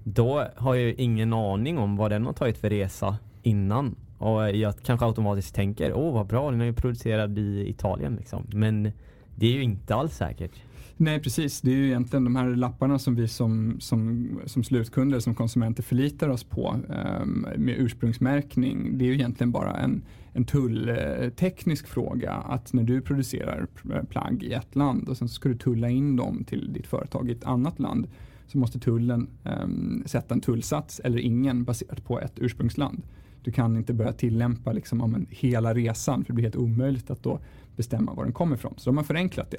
Då 0.04 0.48
har 0.56 0.76
jag 0.76 0.84
ju 0.84 0.94
ingen 0.94 1.34
aning 1.34 1.78
om 1.78 1.98
vad 1.98 2.12
den 2.12 2.26
har 2.26 2.34
tagit 2.34 2.58
för 2.58 2.70
resa 2.70 3.18
innan. 3.44 3.96
Och 4.18 4.48
eh, 4.48 4.56
jag 4.56 4.74
kanske 4.84 5.06
automatiskt 5.06 5.56
tänker, 5.56 5.94
åh 5.94 6.14
vad 6.14 6.28
bra, 6.28 6.52
den 6.52 6.62
är 6.62 6.66
ju 6.66 6.74
producerad 6.74 7.38
i 7.38 7.70
Italien 7.70 8.16
liksom. 8.16 8.48
Men 8.54 8.92
det 9.36 9.48
är 9.48 9.52
ju 9.52 9.64
inte 9.64 9.96
alls 9.96 10.16
säkert. 10.16 10.52
Nej 11.00 11.20
precis, 11.20 11.62
det 11.62 11.72
är 11.72 11.76
ju 11.76 11.86
egentligen 11.86 12.24
de 12.24 12.36
här 12.36 12.56
lapparna 12.56 13.00
som 13.00 13.16
vi 13.16 13.28
som, 13.28 13.80
som, 13.80 14.30
som 14.46 14.64
slutkunder, 14.64 15.20
som 15.20 15.36
konsumenter 15.36 15.84
förlitar 15.84 16.30
oss 16.30 16.44
på 16.44 16.76
um, 17.22 17.48
med 17.58 17.76
ursprungsmärkning. 17.78 18.98
Det 18.98 19.06
är 19.06 19.08
ju 19.08 19.14
egentligen 19.14 19.52
bara 19.52 19.74
en, 19.78 20.02
en 20.34 20.46
tullteknisk 20.46 21.88
fråga 21.88 22.32
att 22.32 22.74
när 22.74 22.84
du 22.84 23.02
producerar 23.02 23.68
eh, 23.94 24.04
plagg 24.04 24.44
i 24.44 24.54
ett 24.54 24.76
land 24.76 25.10
och 25.10 25.18
sen 25.18 25.30
ska 25.30 25.50
du 25.50 25.58
tulla 25.58 25.90
in 25.90 26.16
dem 26.16 26.44
till 26.44 26.74
ditt 26.74 26.88
företag 26.88 27.30
i 27.30 27.32
ett 27.32 27.44
annat 27.44 27.80
land 27.80 28.08
så 28.48 28.58
måste 28.58 28.80
tullen 28.80 29.28
um, 29.44 30.04
sätta 30.06 30.34
en 30.34 30.42
tullsats 30.42 31.00
eller 31.00 31.20
ingen 31.20 31.64
baserat 31.64 32.04
på 32.04 32.20
ett 32.20 32.34
ursprungsland. 32.36 33.02
Du 33.44 33.52
kan 33.52 33.78
inte 33.78 33.94
börja 33.94 34.14
tillämpa 34.14 34.72
liksom, 34.72 35.02
om 35.02 35.16
en, 35.16 35.28
hela 35.30 35.74
resan 35.74 36.24
för 36.24 36.28
det 36.28 36.36
blir 36.36 36.46
helt 36.46 36.56
omöjligt 36.56 37.12
att 37.12 37.24
då 37.24 37.40
bestämma 37.76 38.14
var 38.14 38.24
den 38.24 38.34
kommer 38.34 38.56
ifrån. 38.56 38.74
Så 38.78 38.90
de 38.90 38.98
har 38.98 39.04
förenklat 39.04 39.52
det. 39.52 39.58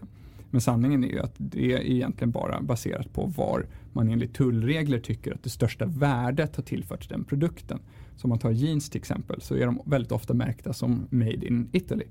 Men 0.50 0.60
sanningen 0.60 1.04
är 1.04 1.08
ju 1.08 1.20
att 1.20 1.34
det 1.36 1.72
är 1.72 1.80
egentligen 1.80 2.30
bara 2.30 2.62
baserat 2.62 3.12
på 3.12 3.26
var 3.26 3.66
man 3.92 4.08
enligt 4.08 4.34
tullregler 4.34 4.98
tycker 4.98 5.34
att 5.34 5.42
det 5.42 5.50
största 5.50 5.86
värdet 5.86 6.56
har 6.56 6.62
tillförts 6.62 7.08
den 7.08 7.24
produkten. 7.24 7.78
Så 8.16 8.24
om 8.24 8.28
man 8.28 8.38
tar 8.38 8.50
jeans 8.50 8.90
till 8.90 8.98
exempel 8.98 9.40
så 9.40 9.54
är 9.54 9.66
de 9.66 9.80
väldigt 9.84 10.12
ofta 10.12 10.34
märkta 10.34 10.72
som 10.72 11.06
Made 11.10 11.46
in 11.46 11.68
Italy. 11.72 12.04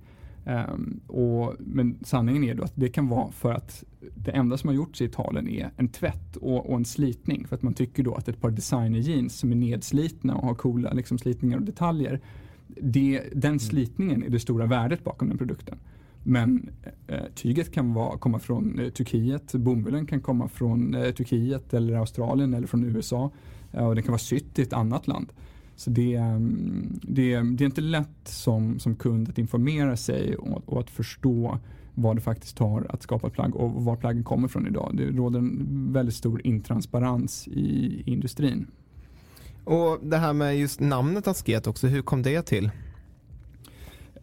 Um, 0.46 1.00
och, 1.08 1.56
men 1.60 1.98
sanningen 2.02 2.44
är 2.44 2.54
då 2.54 2.64
att 2.64 2.76
det 2.76 2.90
kan 2.90 3.08
vara 3.08 3.32
för 3.32 3.54
att 3.54 3.84
det 4.16 4.32
enda 4.32 4.58
som 4.58 4.68
har 4.68 4.76
gjorts 4.76 5.02
i 5.02 5.06
Italien 5.06 5.50
är 5.50 5.72
en 5.78 5.88
tvätt 5.88 6.36
och, 6.36 6.70
och 6.70 6.76
en 6.76 6.86
slitning. 6.86 7.48
För 7.48 7.56
att 7.56 7.62
man 7.62 7.74
tycker 7.74 8.04
då 8.04 8.16
att 8.16 8.28
ett 8.28 8.42
par 8.42 8.52
designer 8.52 9.00
jeans 9.00 9.36
som 9.36 9.52
är 9.52 9.56
nedslitna 9.56 10.36
och 10.36 10.48
har 10.48 10.56
coola 10.56 10.94
liksom, 10.94 11.18
slitningar 11.18 11.58
och 11.58 11.64
detaljer. 11.64 12.20
Det, 12.68 13.24
den 13.32 13.50
mm. 13.50 13.60
slitningen 13.60 14.24
är 14.24 14.30
det 14.30 14.40
stora 14.40 14.66
värdet 14.66 15.04
bakom 15.04 15.30
den 15.30 15.38
produkten. 15.38 15.78
Men 16.28 16.70
eh, 17.08 17.24
tyget 17.36 17.72
kan 17.72 17.94
vara, 17.94 18.18
komma 18.18 18.40
från 18.40 18.80
eh, 18.80 18.90
Turkiet, 18.90 19.54
bomullen 19.54 20.06
kan 20.06 20.22
komma 20.22 20.48
från 20.48 20.96
eh, 20.96 21.12
Turkiet 21.12 21.74
eller 21.74 21.96
Australien 21.96 22.54
eller 22.54 22.68
från 22.68 22.84
USA 22.84 23.32
eh, 23.74 23.88
och 23.88 23.96
det 23.96 24.02
kan 24.02 24.12
vara 24.12 24.20
sytt 24.20 24.60
i 24.60 24.62
ett 24.62 24.74
annat 24.74 25.08
land. 25.08 25.28
Så 25.76 25.90
det, 25.90 26.16
mm, 26.16 27.00
det, 27.02 27.42
det 27.42 27.64
är 27.64 27.66
inte 27.66 27.82
lätt 27.82 28.28
som, 28.28 28.80
som 28.80 28.96
kund 28.96 29.30
att 29.30 29.38
informera 29.38 29.98
sig 29.98 30.36
och, 30.36 30.62
och, 30.66 30.80
att 30.80 30.90
förstå 30.90 31.60
vad 31.94 32.16
det 32.18 32.22
faktiskt 32.22 32.58
tar 32.58 32.86
att 32.90 33.04
skapa 33.04 33.28
ett 33.28 33.34
plagg 33.34 33.56
och 33.56 33.84
var 33.84 33.96
plaggen 33.96 34.24
kommer 34.24 34.48
från 34.48 34.68
idag. 34.68 34.92
Det 34.94 35.06
råder 35.06 35.40
en 35.40 35.90
väldigt 35.94 36.16
stor 36.16 36.48
intransparens 36.48 37.48
i 37.48 38.04
industrin. 38.06 38.68
Och 39.64 40.00
det 40.02 40.18
här 40.18 40.34
med 40.34 40.58
just 40.58 40.80
namnet 40.80 41.28
Asket 41.28 41.68
också, 41.68 41.88
hur 41.88 42.02
kom 42.02 42.22
det 42.22 42.42
till? 42.42 42.72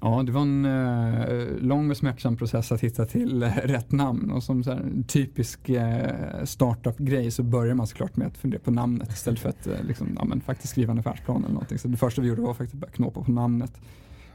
Ja, 0.00 0.22
det 0.22 0.32
var 0.32 0.42
en 0.42 0.64
eh, 0.64 1.46
lång 1.60 1.90
och 1.90 1.96
smärtsam 1.96 2.36
process 2.36 2.72
att 2.72 2.80
hitta 2.80 3.04
till 3.04 3.42
eh, 3.42 3.48
rätt 3.48 3.92
namn. 3.92 4.30
Och 4.30 4.42
som 4.42 4.64
så 4.64 4.70
här, 4.70 4.82
typisk 5.06 5.68
eh, 5.68 6.44
startup-grej 6.44 7.30
så 7.30 7.42
börjar 7.42 7.74
man 7.74 7.86
såklart 7.86 8.16
med 8.16 8.26
att 8.26 8.36
fundera 8.36 8.60
på 8.60 8.70
namnet 8.70 9.12
istället 9.12 9.40
för 9.40 9.48
att 9.48 9.66
eh, 9.66 9.82
liksom, 9.82 10.18
ja, 10.20 10.36
faktiskt 10.46 10.70
skriva 10.70 10.92
en 10.92 10.98
affärsplan 10.98 11.44
eller 11.44 11.54
någonting. 11.54 11.78
Så 11.78 11.88
det 11.88 11.96
första 11.96 12.22
vi 12.22 12.28
gjorde 12.28 12.42
var 12.42 12.54
faktiskt 12.54 12.74
att 12.74 12.80
börja 12.80 12.92
knåpa 12.92 13.22
på 13.22 13.30
namnet. 13.30 13.72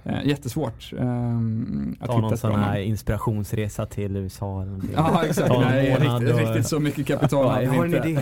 Eh, 0.04 0.28
jättesvårt 0.28 0.94
eh, 0.98 1.38
att 2.00 2.10
Ta 2.10 2.22
någon 2.22 2.38
sån 2.38 2.60
här 2.60 2.80
inspirationsresa 2.80 3.86
till 3.86 4.16
USA 4.16 4.62
eller. 4.62 4.80
Ja 4.96 5.26
exakt, 5.26 5.50
Nej, 5.50 5.90
riktigt, 5.90 6.34
och... 6.34 6.40
riktigt 6.40 6.68
så 6.68 6.80
mycket 6.80 7.08
kapital 7.08 7.60
vi 7.60 7.66
inte. 7.66 7.78
Har 7.78 7.86
idé? 8.08 8.22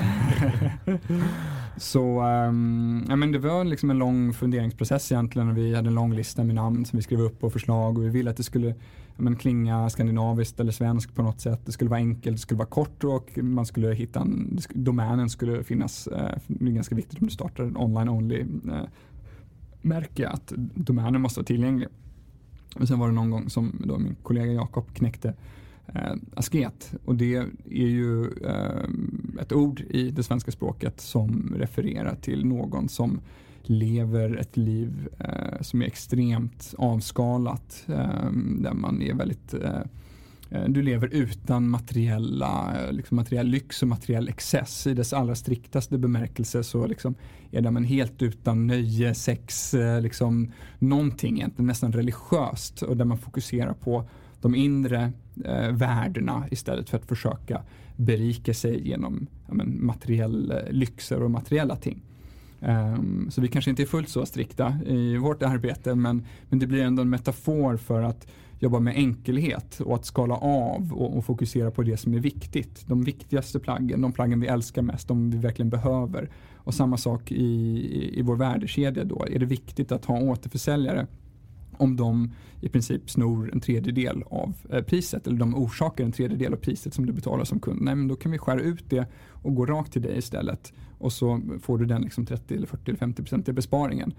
Så 1.77 2.21
um, 2.21 3.05
ja, 3.09 3.15
men 3.15 3.31
det 3.31 3.39
var 3.39 3.63
liksom 3.63 3.89
en 3.89 3.97
lång 3.97 4.33
funderingsprocess 4.33 5.11
egentligen 5.11 5.49
och 5.49 5.57
vi 5.57 5.75
hade 5.75 5.87
en 5.87 5.95
lång 5.95 6.13
lista 6.13 6.43
med 6.43 6.55
namn 6.55 6.85
som 6.85 6.97
vi 6.97 7.03
skrev 7.03 7.21
upp 7.21 7.43
och 7.43 7.53
förslag 7.53 7.97
och 7.97 8.03
vi 8.03 8.09
ville 8.09 8.29
att 8.29 8.37
det 8.37 8.43
skulle 8.43 8.67
ja, 8.67 9.23
men, 9.23 9.35
klinga 9.35 9.89
skandinaviskt 9.89 10.59
eller 10.59 10.71
svenskt 10.71 11.15
på 11.15 11.21
något 11.21 11.41
sätt. 11.41 11.61
Det 11.65 11.71
skulle 11.71 11.89
vara 11.89 11.99
enkelt, 11.99 12.35
det 12.35 12.41
skulle 12.41 12.57
vara 12.57 12.67
kort 12.67 13.03
och 13.03 13.37
man 13.37 13.65
skulle 13.65 13.93
hitta 13.93 14.19
en, 14.19 14.59
domänen 14.69 15.29
skulle 15.29 15.63
finnas. 15.63 16.07
Eh, 16.07 16.37
det 16.47 16.69
är 16.69 16.73
ganska 16.73 16.95
viktigt 16.95 17.21
om 17.21 17.27
du 17.27 17.33
startar 17.33 17.63
en 17.63 17.77
online 17.77 18.09
only 18.09 18.39
eh, 18.39 18.83
märke 19.81 20.29
att 20.29 20.53
domänen 20.75 21.21
måste 21.21 21.39
vara 21.39 21.45
tillgänglig. 21.45 21.87
Och 22.75 22.87
sen 22.87 22.99
var 22.99 23.07
det 23.07 23.13
någon 23.13 23.31
gång 23.31 23.49
som 23.49 23.81
då 23.85 23.97
min 23.97 24.15
kollega 24.23 24.51
Jakob 24.51 24.93
knäckte 24.93 25.33
eh, 25.87 26.13
asket 26.35 26.93
och 27.05 27.15
det 27.15 27.35
är 27.69 27.87
ju 27.87 28.25
eh, 28.25 29.41
ett 29.41 29.51
ord 29.51 29.81
i 29.89 30.11
det 30.11 30.23
svenska 30.23 30.51
språket 30.51 31.01
som 31.01 31.55
refererar 31.57 32.15
till 32.15 32.45
någon 32.45 32.89
som 32.89 33.19
lever 33.69 34.37
ett 34.37 34.57
liv 34.57 35.09
eh, 35.19 35.61
som 35.61 35.81
är 35.81 35.85
extremt 35.85 36.73
avskalat 36.77 37.85
eh, 37.87 38.31
där 38.59 38.73
man 38.73 39.01
är 39.01 39.13
väldigt 39.13 39.53
eh, 39.53 39.81
eh 40.49 40.65
du 40.67 40.81
lever 40.81 41.09
utan 41.11 41.69
materiella, 41.69 42.75
eh, 42.77 42.93
liksom 42.93 43.15
materiell 43.15 43.47
lyx 43.47 43.81
och 43.81 43.87
materiell 43.87 44.29
excess. 44.29 44.87
I 44.87 44.93
dess 44.93 45.13
allra 45.13 45.35
striktaste 45.35 45.97
bemärkelse 45.97 46.63
så 46.63 46.87
liksom 46.87 47.15
är 47.51 47.61
det 47.61 47.87
helt 47.87 48.21
utan 48.21 48.67
nöje, 48.67 49.15
sex, 49.15 49.73
eh, 49.73 50.01
liksom 50.01 50.51
någonting 50.79 51.35
egentligen 51.35 51.67
nästan 51.67 51.93
religiöst 51.93 52.81
och 52.81 52.97
där 52.97 53.05
man 53.05 53.17
fokuserar 53.17 53.73
på 53.73 54.09
de 54.41 54.55
inre 54.55 55.11
eh, 55.45 55.71
värdena 55.71 56.45
istället 56.51 56.89
för 56.89 56.97
att 56.97 57.05
försöka 57.05 57.61
berika 57.95 58.53
sig 58.53 58.87
genom 58.87 59.27
ja, 59.47 59.53
men, 59.53 59.85
materiell 59.85 60.51
eh, 60.51 60.71
lyxer 60.71 61.23
och 61.23 61.31
materiella 61.31 61.75
ting. 61.75 62.01
Um, 62.59 63.27
så 63.31 63.41
vi 63.41 63.47
kanske 63.47 63.69
inte 63.69 63.81
är 63.81 63.85
fullt 63.85 64.09
så 64.09 64.25
strikta 64.25 64.77
i 64.85 65.17
vårt 65.17 65.43
arbete 65.43 65.95
men, 65.95 66.25
men 66.49 66.59
det 66.59 66.67
blir 66.67 66.83
ändå 66.83 67.01
en 67.01 67.09
metafor 67.09 67.77
för 67.77 68.03
att 68.03 68.27
jobba 68.59 68.79
med 68.79 68.95
enkelhet 68.95 69.79
och 69.79 69.95
att 69.95 70.05
skala 70.05 70.35
av 70.35 70.93
och, 70.93 71.17
och, 71.17 71.25
fokusera 71.25 71.71
på 71.71 71.83
det 71.83 71.97
som 71.97 72.13
är 72.13 72.19
viktigt. 72.19 72.87
De 72.87 73.03
viktigaste 73.03 73.59
plaggen, 73.59 74.01
de 74.01 74.11
plaggen 74.11 74.39
vi 74.39 74.47
älskar 74.47 74.81
mest, 74.81 75.07
de 75.07 75.31
vi 75.31 75.37
verkligen 75.37 75.69
behöver. 75.69 76.29
Och 76.55 76.73
samma 76.73 76.97
sak 76.97 77.31
i, 77.31 77.45
i, 77.45 78.19
i 78.19 78.21
vår 78.21 78.35
värdekedja 78.35 79.03
då. 79.03 79.25
Är 79.25 79.39
det 79.39 79.45
viktigt 79.45 79.91
att 79.91 80.05
ha 80.05 80.19
återförsäljare 80.19 81.07
om 81.77 81.95
de 81.95 82.31
i 82.61 82.69
princip 82.69 83.09
snor 83.09 83.49
en 83.53 83.59
tredjedel 83.59 84.23
av 84.29 84.53
eh, 84.69 84.81
priset 84.81 85.27
eller 85.27 85.37
de 85.37 85.55
orsakar 85.55 86.03
en 86.03 86.11
tredjedel 86.11 86.53
av 86.53 86.57
priset 86.57 86.93
som 86.93 87.05
du 87.05 87.13
betalar 87.13 87.43
som 87.43 87.59
kund. 87.59 87.81
Nej, 87.81 87.95
men 87.95 88.07
då 88.07 88.15
kan 88.15 88.31
vi 88.31 88.37
skära 88.37 88.61
ut 88.61 88.89
det 88.89 89.05
och 89.31 89.55
gå 89.55 89.65
rakt 89.65 89.93
till 89.93 90.01
dig 90.01 90.17
istället 90.17 90.73
och 90.99 91.13
så 91.13 91.41
får 91.61 91.77
du 91.77 91.85
den 91.85 92.01
liksom 92.01 92.25
30 92.25 92.55
eller 92.55 92.67
40 92.67 92.83
eller 92.85 92.99
50 92.99 93.23
procentiga 93.23 93.53
besparingen. 93.53 94.13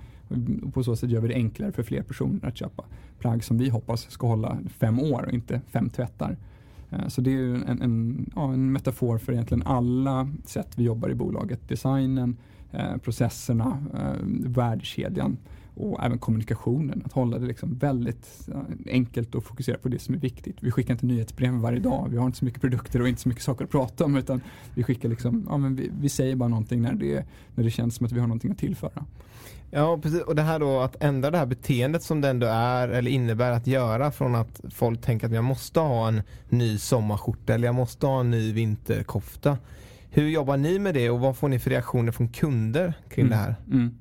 Och 0.62 0.74
på 0.74 0.84
så 0.84 0.96
sätt 0.96 1.10
gör 1.10 1.20
vi 1.20 1.28
det 1.28 1.34
enklare 1.34 1.72
för 1.72 1.82
fler 1.82 2.02
personer 2.02 2.48
att 2.48 2.56
köpa 2.56 2.84
plagg 3.18 3.44
som 3.44 3.58
vi 3.58 3.68
hoppas 3.68 4.10
ska 4.10 4.26
hålla 4.26 4.58
fem 4.78 5.00
år 5.00 5.22
och 5.26 5.32
inte 5.32 5.60
fem 5.68 5.90
tvättar. 5.90 6.36
Eh, 6.90 7.08
så 7.08 7.20
det 7.20 7.34
är 7.34 7.44
en, 7.44 7.82
en, 7.82 8.26
ja, 8.36 8.52
en 8.52 8.72
metafor 8.72 9.18
för 9.18 9.32
egentligen 9.32 9.62
alla 9.62 10.30
sätt 10.44 10.68
vi 10.76 10.84
jobbar 10.84 11.08
i 11.08 11.14
bolaget. 11.14 11.68
Designen, 11.68 12.36
eh, 12.72 12.96
processerna, 12.96 13.78
eh, 13.94 14.24
värdekedjan 14.44 15.36
och 15.78 16.04
även 16.04 16.18
kommunikationen. 16.18 17.02
Att 17.04 17.12
hålla 17.12 17.38
det 17.38 17.46
liksom 17.46 17.78
väldigt 17.78 18.48
enkelt 18.86 19.34
och 19.34 19.44
fokusera 19.44 19.78
på 19.78 19.88
det 19.88 19.98
som 19.98 20.14
är 20.14 20.18
viktigt. 20.18 20.56
Vi 20.60 20.70
skickar 20.70 20.94
inte 20.94 21.06
nyhetsbrev 21.06 21.52
varje 21.52 21.80
dag. 21.80 22.08
Vi 22.10 22.16
har 22.16 22.26
inte 22.26 22.38
så 22.38 22.44
mycket 22.44 22.60
produkter 22.60 23.02
och 23.02 23.08
inte 23.08 23.20
så 23.20 23.28
mycket 23.28 23.44
saker 23.44 23.64
att 23.64 23.70
prata 23.70 24.04
om 24.04 24.16
utan 24.16 24.40
vi 24.74 24.82
skickar 24.82 25.08
liksom, 25.08 25.46
ja, 25.48 25.56
men 25.56 25.76
vi, 25.76 25.90
vi 26.00 26.08
säger 26.08 26.36
bara 26.36 26.48
någonting 26.48 26.82
när 26.82 26.92
det, 26.92 27.24
när 27.54 27.64
det 27.64 27.70
känns 27.70 27.94
som 27.94 28.06
att 28.06 28.12
vi 28.12 28.20
har 28.20 28.26
någonting 28.26 28.50
att 28.50 28.58
tillföra. 28.58 29.04
Ja 29.70 29.98
precis 30.02 30.22
och 30.22 30.34
det 30.34 30.42
här 30.42 30.58
då 30.58 30.80
att 30.80 30.96
ändra 31.02 31.30
det 31.30 31.38
här 31.38 31.46
beteendet 31.46 32.02
som 32.02 32.20
det 32.20 32.28
ändå 32.28 32.46
är 32.46 32.88
eller 32.88 33.10
innebär 33.10 33.52
att 33.52 33.66
göra 33.66 34.10
från 34.10 34.34
att 34.34 34.60
folk 34.70 35.00
tänker 35.00 35.26
att 35.26 35.32
jag 35.32 35.44
måste 35.44 35.80
ha 35.80 36.08
en 36.08 36.22
ny 36.48 36.78
sommarskjorta 36.78 37.54
eller 37.54 37.68
jag 37.68 37.74
måste 37.74 38.06
ha 38.06 38.20
en 38.20 38.30
ny 38.30 38.52
vinterkofta. 38.52 39.58
Hur 40.10 40.28
jobbar 40.28 40.56
ni 40.56 40.78
med 40.78 40.94
det 40.94 41.10
och 41.10 41.20
vad 41.20 41.36
får 41.36 41.48
ni 41.48 41.58
för 41.58 41.70
reaktioner 41.70 42.12
från 42.12 42.28
kunder 42.28 42.94
kring 43.08 43.26
mm. 43.26 43.38
det 43.38 43.44
här? 43.44 43.56
Mm. 43.72 43.98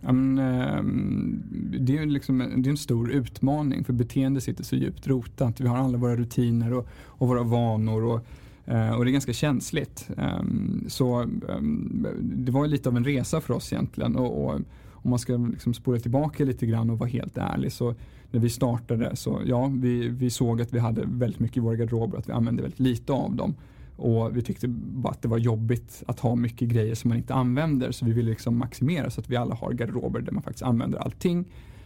Ja, 0.00 0.12
men, 0.12 0.38
ehm, 0.38 1.42
det, 1.78 1.98
är 1.98 2.06
liksom, 2.06 2.38
det 2.38 2.68
är 2.68 2.70
en 2.70 2.76
stor 2.76 3.10
utmaning 3.10 3.84
för 3.84 3.92
beteende 3.92 4.40
sitter 4.40 4.64
så 4.64 4.76
djupt 4.76 5.06
rotat. 5.06 5.60
Vi 5.60 5.68
har 5.68 5.76
alla 5.76 5.98
våra 5.98 6.16
rutiner 6.16 6.72
och, 6.72 6.88
och 7.04 7.28
våra 7.28 7.42
vanor 7.42 8.04
och, 8.04 8.26
eh, 8.72 8.90
och 8.90 9.04
det 9.04 9.10
är 9.10 9.12
ganska 9.12 9.32
känsligt. 9.32 10.10
Ehm, 10.16 10.84
så 10.88 11.20
ehm, 11.48 12.06
det 12.22 12.52
var 12.52 12.66
lite 12.66 12.88
av 12.88 12.96
en 12.96 13.04
resa 13.04 13.40
för 13.40 13.54
oss 13.54 13.72
egentligen. 13.72 14.16
Och, 14.16 14.44
och 14.44 14.60
om 15.02 15.10
man 15.10 15.18
ska 15.18 15.36
liksom 15.36 15.74
spola 15.74 15.98
tillbaka 15.98 16.44
lite 16.44 16.66
grann 16.66 16.90
och 16.90 16.98
vara 16.98 17.08
helt 17.08 17.38
ärlig 17.38 17.72
så 17.72 17.94
när 18.30 18.40
vi 18.40 18.50
startade 18.50 19.16
så 19.16 19.40
ja, 19.46 19.72
vi, 19.74 20.08
vi 20.08 20.30
såg 20.30 20.62
att 20.62 20.72
vi 20.72 20.78
hade 20.78 21.02
väldigt 21.06 21.40
mycket 21.40 21.56
i 21.56 21.60
våra 21.60 21.76
garderober 21.76 22.18
att 22.18 22.28
vi 22.28 22.32
använde 22.32 22.62
väldigt 22.62 22.80
lite 22.80 23.12
av 23.12 23.34
dem. 23.36 23.54
Och 24.00 24.36
vi 24.36 24.42
tyckte 24.42 24.68
bara 24.68 25.10
att 25.10 25.22
det 25.22 25.28
var 25.28 25.38
jobbigt 25.38 26.02
att 26.06 26.20
ha 26.20 26.34
mycket 26.34 26.68
grejer 26.68 26.94
som 26.94 27.08
man 27.08 27.18
inte 27.18 27.34
använder 27.34 27.92
så 27.92 28.04
vi 28.04 28.12
ville 28.12 28.30
liksom 28.30 28.58
maximera 28.58 29.10
så 29.10 29.20
att 29.20 29.30
vi 29.30 29.36
alla 29.36 29.54
har 29.54 29.72
garderober 29.72 30.20
där 30.20 30.32
man 30.32 30.42
faktiskt 30.42 30.62
använder 30.62 30.98
allting 30.98 31.44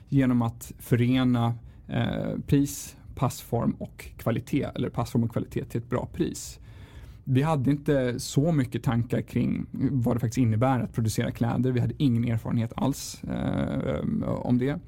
genom 0.09 0.43
att 0.43 0.73
förena 0.79 1.55
eh, 1.89 2.39
pris, 2.47 2.97
passform 3.15 3.77
och 3.79 4.09
kvalitet 4.17 4.67
eller 4.75 4.89
passform 4.89 5.25
och 5.25 5.31
kvalitet 5.31 5.65
till 5.65 5.81
ett 5.81 5.91
bra 5.91 6.09
pris. 6.13 6.59
vi 7.25 7.43
hade 7.43 7.71
inte 7.71 8.21
så 8.21 8.53
mycket 8.53 8.83
tankar 8.83 9.21
kring 9.21 9.67
vad 9.73 10.17
det 10.17 10.21
faktiskt 10.21 10.39
innebär 10.39 10.81
att 10.81 10.93
producera 10.93 11.31
kläder. 11.31 11.73
Vi 11.73 11.81
hade 11.81 11.95
ingen 11.99 12.25
erfarenhet 12.25 12.73
alls 12.77 13.25
eh, 13.25 14.29
om 14.29 14.59
det. 14.59 14.79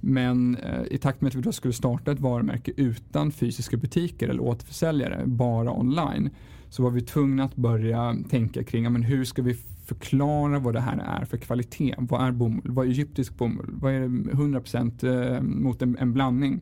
Men 0.00 0.56
eh, 0.56 0.82
i 0.90 0.98
takt 0.98 1.20
med 1.20 1.28
att 1.28 1.34
vi 1.34 1.40
då 1.40 1.52
skulle 1.52 1.74
starta 1.74 2.12
ett 2.12 2.20
varumärke 2.20 2.72
utan 2.76 3.32
fysiska 3.32 3.76
butiker 3.76 4.28
eller 4.28 4.42
återförsäljare, 4.42 5.22
bara 5.26 5.72
online, 5.72 6.30
så 6.70 6.82
var 6.82 6.90
vi 6.90 7.00
tvungna 7.00 7.44
att 7.44 7.56
börja 7.56 8.16
tänka 8.30 8.64
kring 8.64 8.84
ja, 8.84 8.90
men 8.90 9.02
hur 9.02 9.24
ska 9.24 9.42
vi 9.42 9.54
förklara 9.86 10.58
vad 10.58 10.74
det 10.74 10.80
här 10.80 11.20
är 11.20 11.24
för 11.24 11.36
kvalitet. 11.36 11.94
Vad 11.98 12.26
är 12.26 12.32
bomull? 12.32 12.70
Vad 12.70 12.86
är 12.86 12.90
egyptisk 12.90 13.38
bomull? 13.38 13.70
Vad 13.72 13.92
är 13.92 14.08
100% 14.08 15.34
eh, 15.34 15.42
mot 15.42 15.82
en, 15.82 15.96
en 15.98 16.12
blandning? 16.12 16.60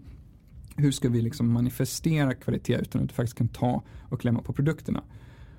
Hur 0.77 0.91
ska 0.91 1.09
vi 1.09 1.23
liksom 1.23 1.53
manifestera 1.53 2.35
kvalitet 2.35 2.79
utan 2.81 3.03
att 3.03 3.09
du 3.09 3.15
faktiskt 3.15 3.39
kan 3.39 3.49
ta 3.49 3.83
och 4.09 4.21
klämma 4.21 4.43
på 4.43 4.53
produkterna? 4.53 5.03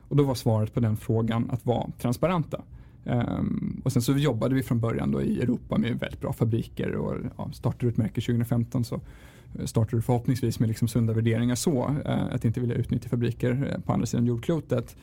Och 0.07 0.15
då 0.15 0.23
var 0.23 0.35
svaret 0.35 0.73
på 0.73 0.79
den 0.79 0.97
frågan 0.97 1.49
att 1.51 1.65
vara 1.65 1.91
transparenta. 2.01 2.61
Um, 3.03 3.81
och 3.85 3.91
sen 3.91 4.01
så 4.01 4.13
jobbade 4.13 4.55
vi 4.55 4.63
från 4.63 4.79
början 4.79 5.11
då 5.11 5.21
i 5.21 5.41
Europa 5.41 5.77
med 5.77 5.99
väldigt 5.99 6.21
bra 6.21 6.33
fabriker 6.33 6.95
och 6.95 7.15
ja, 7.37 7.51
startade 7.53 7.91
ett 7.91 7.97
märke 7.97 8.21
2015 8.21 8.85
så 8.85 9.01
startar 9.53 9.67
startade 9.67 9.97
du 9.97 10.01
förhoppningsvis 10.01 10.59
med 10.59 10.69
liksom 10.69 10.87
sunda 10.87 11.13
värderingar 11.13 11.55
så, 11.55 11.95
eh, 12.05 12.25
att 12.31 12.45
inte 12.45 12.59
vilja 12.59 12.75
utnyttja 12.75 13.09
fabriker 13.09 13.71
eh, 13.71 13.81
på 13.81 13.93
andra 13.93 14.05
sidan 14.05 14.25
jordklotet. 14.25 14.95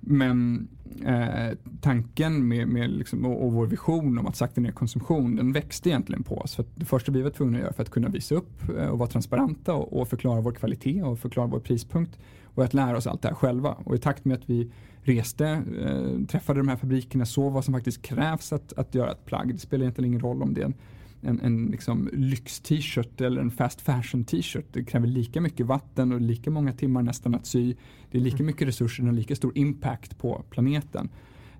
Men 0.00 0.68
eh, 1.04 1.56
tanken 1.80 2.48
med, 2.48 2.68
med 2.68 2.90
liksom, 2.90 3.24
och, 3.24 3.46
och, 3.46 3.52
vår 3.52 3.66
vision 3.66 4.18
om 4.18 4.26
att 4.26 4.36
sakta 4.36 4.60
ner 4.60 4.72
konsumtion 4.72 5.36
den 5.36 5.52
växte 5.52 5.88
egentligen 5.88 6.22
på 6.22 6.38
oss. 6.38 6.54
För 6.54 6.64
det 6.74 6.84
första 6.84 7.12
vi 7.12 7.22
var 7.22 7.30
tvungna 7.30 7.58
att 7.58 7.62
göra 7.62 7.72
för 7.72 7.82
att 7.82 7.90
kunna 7.90 8.08
visa 8.08 8.34
upp 8.34 8.78
eh, 8.78 8.86
och 8.86 8.98
vara 8.98 9.08
transparenta 9.08 9.74
och, 9.74 10.00
och, 10.00 10.08
förklara 10.08 10.40
vår 10.40 10.52
kvalitet 10.52 11.02
och 11.02 11.18
förklara 11.18 11.46
vår 11.46 11.60
prispunkt 11.60 12.18
och 12.44 12.64
att 12.64 12.74
lära 12.74 12.96
oss 12.96 13.06
allt 13.06 13.22
det 13.22 13.28
här 13.28 13.34
själva. 13.34 13.76
Och 13.84 13.94
i 13.94 13.98
takt 13.98 14.24
med 14.24 14.34
att 14.34 14.50
vi 14.50 14.70
reste, 15.02 15.46
eh, 15.80 16.26
träffade 16.26 16.60
de 16.60 16.68
här 16.68 16.76
fabrikerna, 16.76 17.26
såg 17.26 17.52
vad 17.52 17.64
som 17.64 17.74
faktiskt 17.74 18.02
krävs 18.02 18.52
att, 18.52 18.72
att 18.72 18.94
göra 18.94 19.12
ett 19.12 19.26
plagg. 19.26 19.54
Det 19.54 19.58
spelar 19.58 19.82
egentligen 19.82 20.08
ingen 20.08 20.20
roll 20.20 20.42
om 20.42 20.54
det 20.54 20.60
är 20.60 20.64
en 20.64 20.74
en, 21.20 21.40
en 21.40 21.66
liksom 21.66 22.10
lyx-t-shirt 22.12 23.20
eller 23.20 23.40
en 23.40 23.50
fast 23.50 23.80
fashion 23.80 24.24
t-shirt. 24.24 24.66
Det 24.72 24.84
kräver 24.84 25.06
lika 25.06 25.40
mycket 25.40 25.66
vatten 25.66 26.12
och 26.12 26.20
lika 26.20 26.50
många 26.50 26.72
timmar 26.72 27.02
nästan 27.02 27.34
att 27.34 27.46
sy. 27.46 27.74
Det 28.10 28.18
är 28.18 28.22
lika 28.22 28.36
mm. 28.36 28.46
mycket 28.46 28.68
resurser 28.68 29.08
och 29.08 29.12
lika 29.12 29.36
stor 29.36 29.52
impact 29.54 30.18
på 30.18 30.44
planeten. 30.50 31.08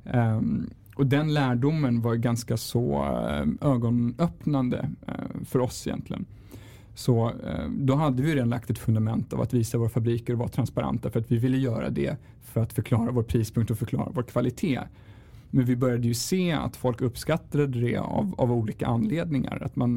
Um, 0.05 0.71
och 0.97 1.07
den 1.07 1.35
lärdomen 1.35 2.01
var 2.01 2.15
ganska 2.15 2.57
så 2.57 3.03
uh, 3.03 3.71
ögonöppnande 3.71 4.91
uh, 5.09 5.45
för 5.45 5.59
oss 5.59 5.87
egentligen. 5.87 6.25
Så 6.95 7.31
uh, 7.31 7.71
då 7.79 7.95
hade 7.95 8.23
vi 8.23 8.35
redan 8.35 8.49
lagt 8.49 8.71
ett 8.71 8.79
fundament 8.79 9.33
av 9.33 9.41
att 9.41 9.55
visa 9.55 9.79
våra 9.79 9.89
fabriker 9.89 10.33
och 10.33 10.39
vara 10.39 10.49
transparenta 10.49 11.11
för 11.11 11.21
att 11.21 11.33
vi 11.33 11.37
ville 11.37 11.59
göra 11.59 11.91
det 11.91 12.17
för 12.43 12.63
att 12.63 12.73
förklara 12.73 13.11
vår 13.11 13.23
prispunkt 13.23 13.71
och 13.71 13.79
förklara 13.79 14.11
vår 14.15 14.23
kvalitet. 14.23 14.81
Men 15.51 15.65
vi 15.65 15.77
började 15.77 16.09
ju 16.09 16.15
se 16.15 16.53
att 16.53 16.77
folk 16.77 17.01
uppskattade 17.01 17.67
det 17.67 17.97
av, 17.97 18.35
av 18.39 18.53
olika 18.53 18.87
anledningar. 18.87 19.63
Att 19.63 19.77
man, 19.77 19.93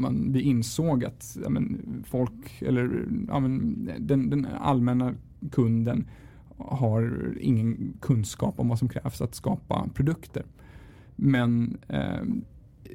man, 0.00 0.32
vi 0.32 0.40
insåg 0.40 1.04
att 1.04 1.36
ja, 1.42 1.48
men, 1.48 1.78
folk, 2.08 2.62
eller 2.62 3.06
ja, 3.28 3.40
men, 3.40 3.90
den, 3.98 4.30
den 4.30 4.46
allmänna 4.60 5.14
kunden 5.50 6.04
har 6.56 7.34
ingen 7.40 7.92
kunskap 8.00 8.60
om 8.60 8.68
vad 8.68 8.78
som 8.78 8.88
krävs 8.88 9.20
att 9.20 9.34
skapa 9.34 9.88
produkter. 9.94 10.44
Men 11.16 11.78
eh, 11.88 12.22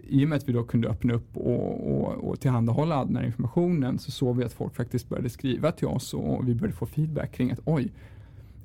i 0.03 0.25
och 0.25 0.29
med 0.29 0.35
att 0.35 0.49
vi 0.49 0.53
då 0.53 0.63
kunde 0.63 0.89
öppna 0.89 1.13
upp 1.13 1.37
och, 1.37 1.91
och, 1.91 2.29
och 2.29 2.39
tillhandahålla 2.39 3.05
den 3.05 3.15
här 3.15 3.23
informationen 3.23 3.99
så 3.99 4.11
såg 4.11 4.37
vi 4.37 4.43
att 4.43 4.53
folk 4.53 4.75
faktiskt 4.75 5.09
började 5.09 5.29
skriva 5.29 5.71
till 5.71 5.87
oss 5.87 6.13
och 6.13 6.47
vi 6.47 6.55
började 6.55 6.77
få 6.77 6.85
feedback 6.85 7.31
kring 7.31 7.51
att 7.51 7.59
oj, 7.65 7.91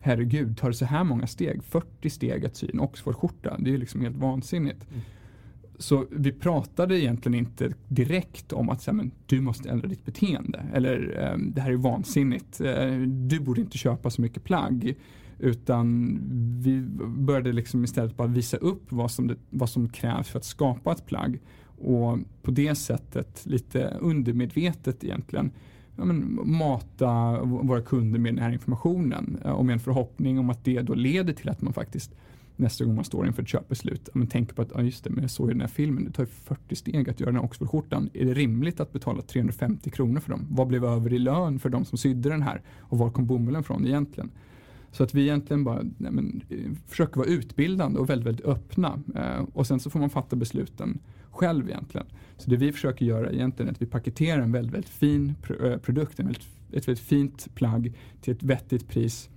herregud, 0.01 0.59
tar 0.59 0.69
det 0.69 0.75
så 0.75 0.85
här 0.85 1.05
många 1.05 1.27
steg? 1.27 1.65
40 1.65 2.11
steg 2.11 2.47
att 2.47 2.57
sy 2.57 2.69
en 2.73 2.81
Oxfordskjorta, 2.81 3.57
det 3.59 3.75
är 3.75 3.79
liksom 3.79 4.01
helt 4.01 4.17
vansinnigt. 4.17 4.87
Mm. 4.91 5.01
Så 5.79 6.07
vi 6.11 6.33
pratade 6.33 7.01
egentligen 7.01 7.39
inte 7.39 7.73
direkt 7.89 8.53
om 8.53 8.71
att 8.71 8.83
säga, 8.83 8.95
men, 8.95 9.11
du 9.27 9.41
måste 9.41 9.71
ändra 9.71 9.89
ditt 9.89 10.05
beteende 10.05 10.67
eller 10.75 11.19
ehm, 11.19 11.53
det 11.55 11.61
här 11.61 11.71
är 11.71 11.77
vansinnigt, 11.77 12.61
uh, 12.61 13.01
du 13.07 13.41
borde 13.41 13.61
inte 13.61 13.79
köpa 13.79 14.11
så 14.11 14.23
mycket 14.23 14.45
plagg. 14.45 14.95
Utan 15.39 16.19
vi 16.63 16.81
började 17.07 17.53
liksom 17.53 17.85
istället 17.85 18.17
bara 18.17 18.29
visa 18.29 18.57
upp 18.57 18.93
vad 18.93 19.11
som, 19.11 19.27
det, 19.27 19.37
vad 19.51 19.71
som 19.71 19.89
krävs 19.89 20.29
för 20.29 20.39
att 20.39 20.45
skapa 20.45 20.93
ett 20.93 21.07
plagg. 21.07 21.41
Och 21.79 22.19
på 22.43 22.51
det 22.51 22.75
sättet, 22.75 23.47
lite 23.47 23.97
undermedvetet 24.01 25.05
egentligen, 25.05 25.51
ja, 25.99 26.05
men, 26.05 26.41
mata 26.45 27.41
våra 27.43 27.83
kunder 27.83 28.19
med 28.19 28.35
den 28.35 28.43
här 28.43 28.53
informationen 28.53 29.39
eh, 29.45 29.51
och 29.51 29.65
med 29.65 29.73
en 29.73 29.81
förhoppning 29.81 30.39
om 30.39 30.51
att 30.51 30.65
det 30.65 30.83
då 30.83 30.95
leder 30.95 31.33
till 31.33 31.49
att 31.49 31.63
man 31.63 31.73
faktiskt 31.73 32.15
nästa 32.57 32.85
gång 32.85 32.95
man 32.95 33.05
står 33.05 33.27
inför 33.27 33.43
ett 33.43 33.49
köpbeslut 33.49 34.09
men 34.13 34.27
tänker 34.27 34.55
på 34.55 34.63
att 34.63 34.71
ja, 34.75 34.83
just 34.83 35.05
det, 35.05 35.11
men 35.11 35.23
jag 35.23 35.31
såg 35.31 35.47
ju 35.47 35.53
den 35.53 35.61
här 35.61 35.69
filmen, 35.69 36.05
det 36.05 36.11
tar 36.11 36.27
40 36.27 36.77
steg 36.77 37.11
att 37.11 37.21
göra 37.21 37.31
den 37.31 37.41
här 37.41 37.45
Oxfordskjortan. 37.45 38.11
Är 38.15 38.25
det 38.25 38.35
rimligt 38.35 38.81
att 38.81 38.93
betala 38.93 39.23
350 39.23 39.91
kronor 39.91 40.21
för 40.21 40.31
dem? 40.31 40.47
Vad 40.51 40.67
blev 40.67 40.85
över 40.85 41.13
i 41.13 41.19
lön 41.19 41.59
för 41.59 41.69
de 41.69 41.85
som 41.85 41.99
sydde 41.99 42.29
den 42.29 42.43
här? 42.43 42.63
Och 42.79 42.99
var 42.99 43.11
kom 43.11 43.27
bomullen 43.27 43.65
från 43.65 43.87
egentligen? 43.87 44.31
Så 44.93 45.03
att 45.03 45.15
vi 45.15 45.23
egentligen 45.23 45.65
bara 45.65 45.83
nej, 45.97 46.13
men, 46.13 46.43
eh, 46.49 46.57
försöker 46.87 47.17
vara 47.17 47.29
utbildande 47.29 47.99
och 48.01 48.11
väldigt, 48.11 48.27
väldigt 48.27 48.47
öppna. 48.47 49.01
Eh, 49.15 49.45
och 49.53 49.67
sen 49.67 49.81
så 49.81 49.91
får 49.91 50.01
man 50.01 50.11
fatta 50.11 50.37
besluten 50.37 50.99
själv 51.31 51.69
egentligen. 51.69 52.07
Så 52.37 52.51
det 52.51 52.57
vi 52.57 52.73
försöker 52.73 53.07
göra 53.07 53.33
egentligen 53.33 53.69
är 53.69 53.73
att 53.73 53.83
vi 53.83 53.87
paketerar 53.87 54.43
en 54.43 54.53
väldigt, 54.53 54.75
väldigt 54.75 54.91
fin 54.91 55.35
eh, 55.63 55.77
produkt, 55.77 56.21
en 56.21 56.27
väldigt, 56.27 56.47
ett 56.73 56.89
väldigt 56.89 57.05
fint 57.05 57.55
plagg 57.55 57.93
till 58.21 58.35
ett 58.35 58.43
vettigt 58.43 58.89
pris 58.89 59.31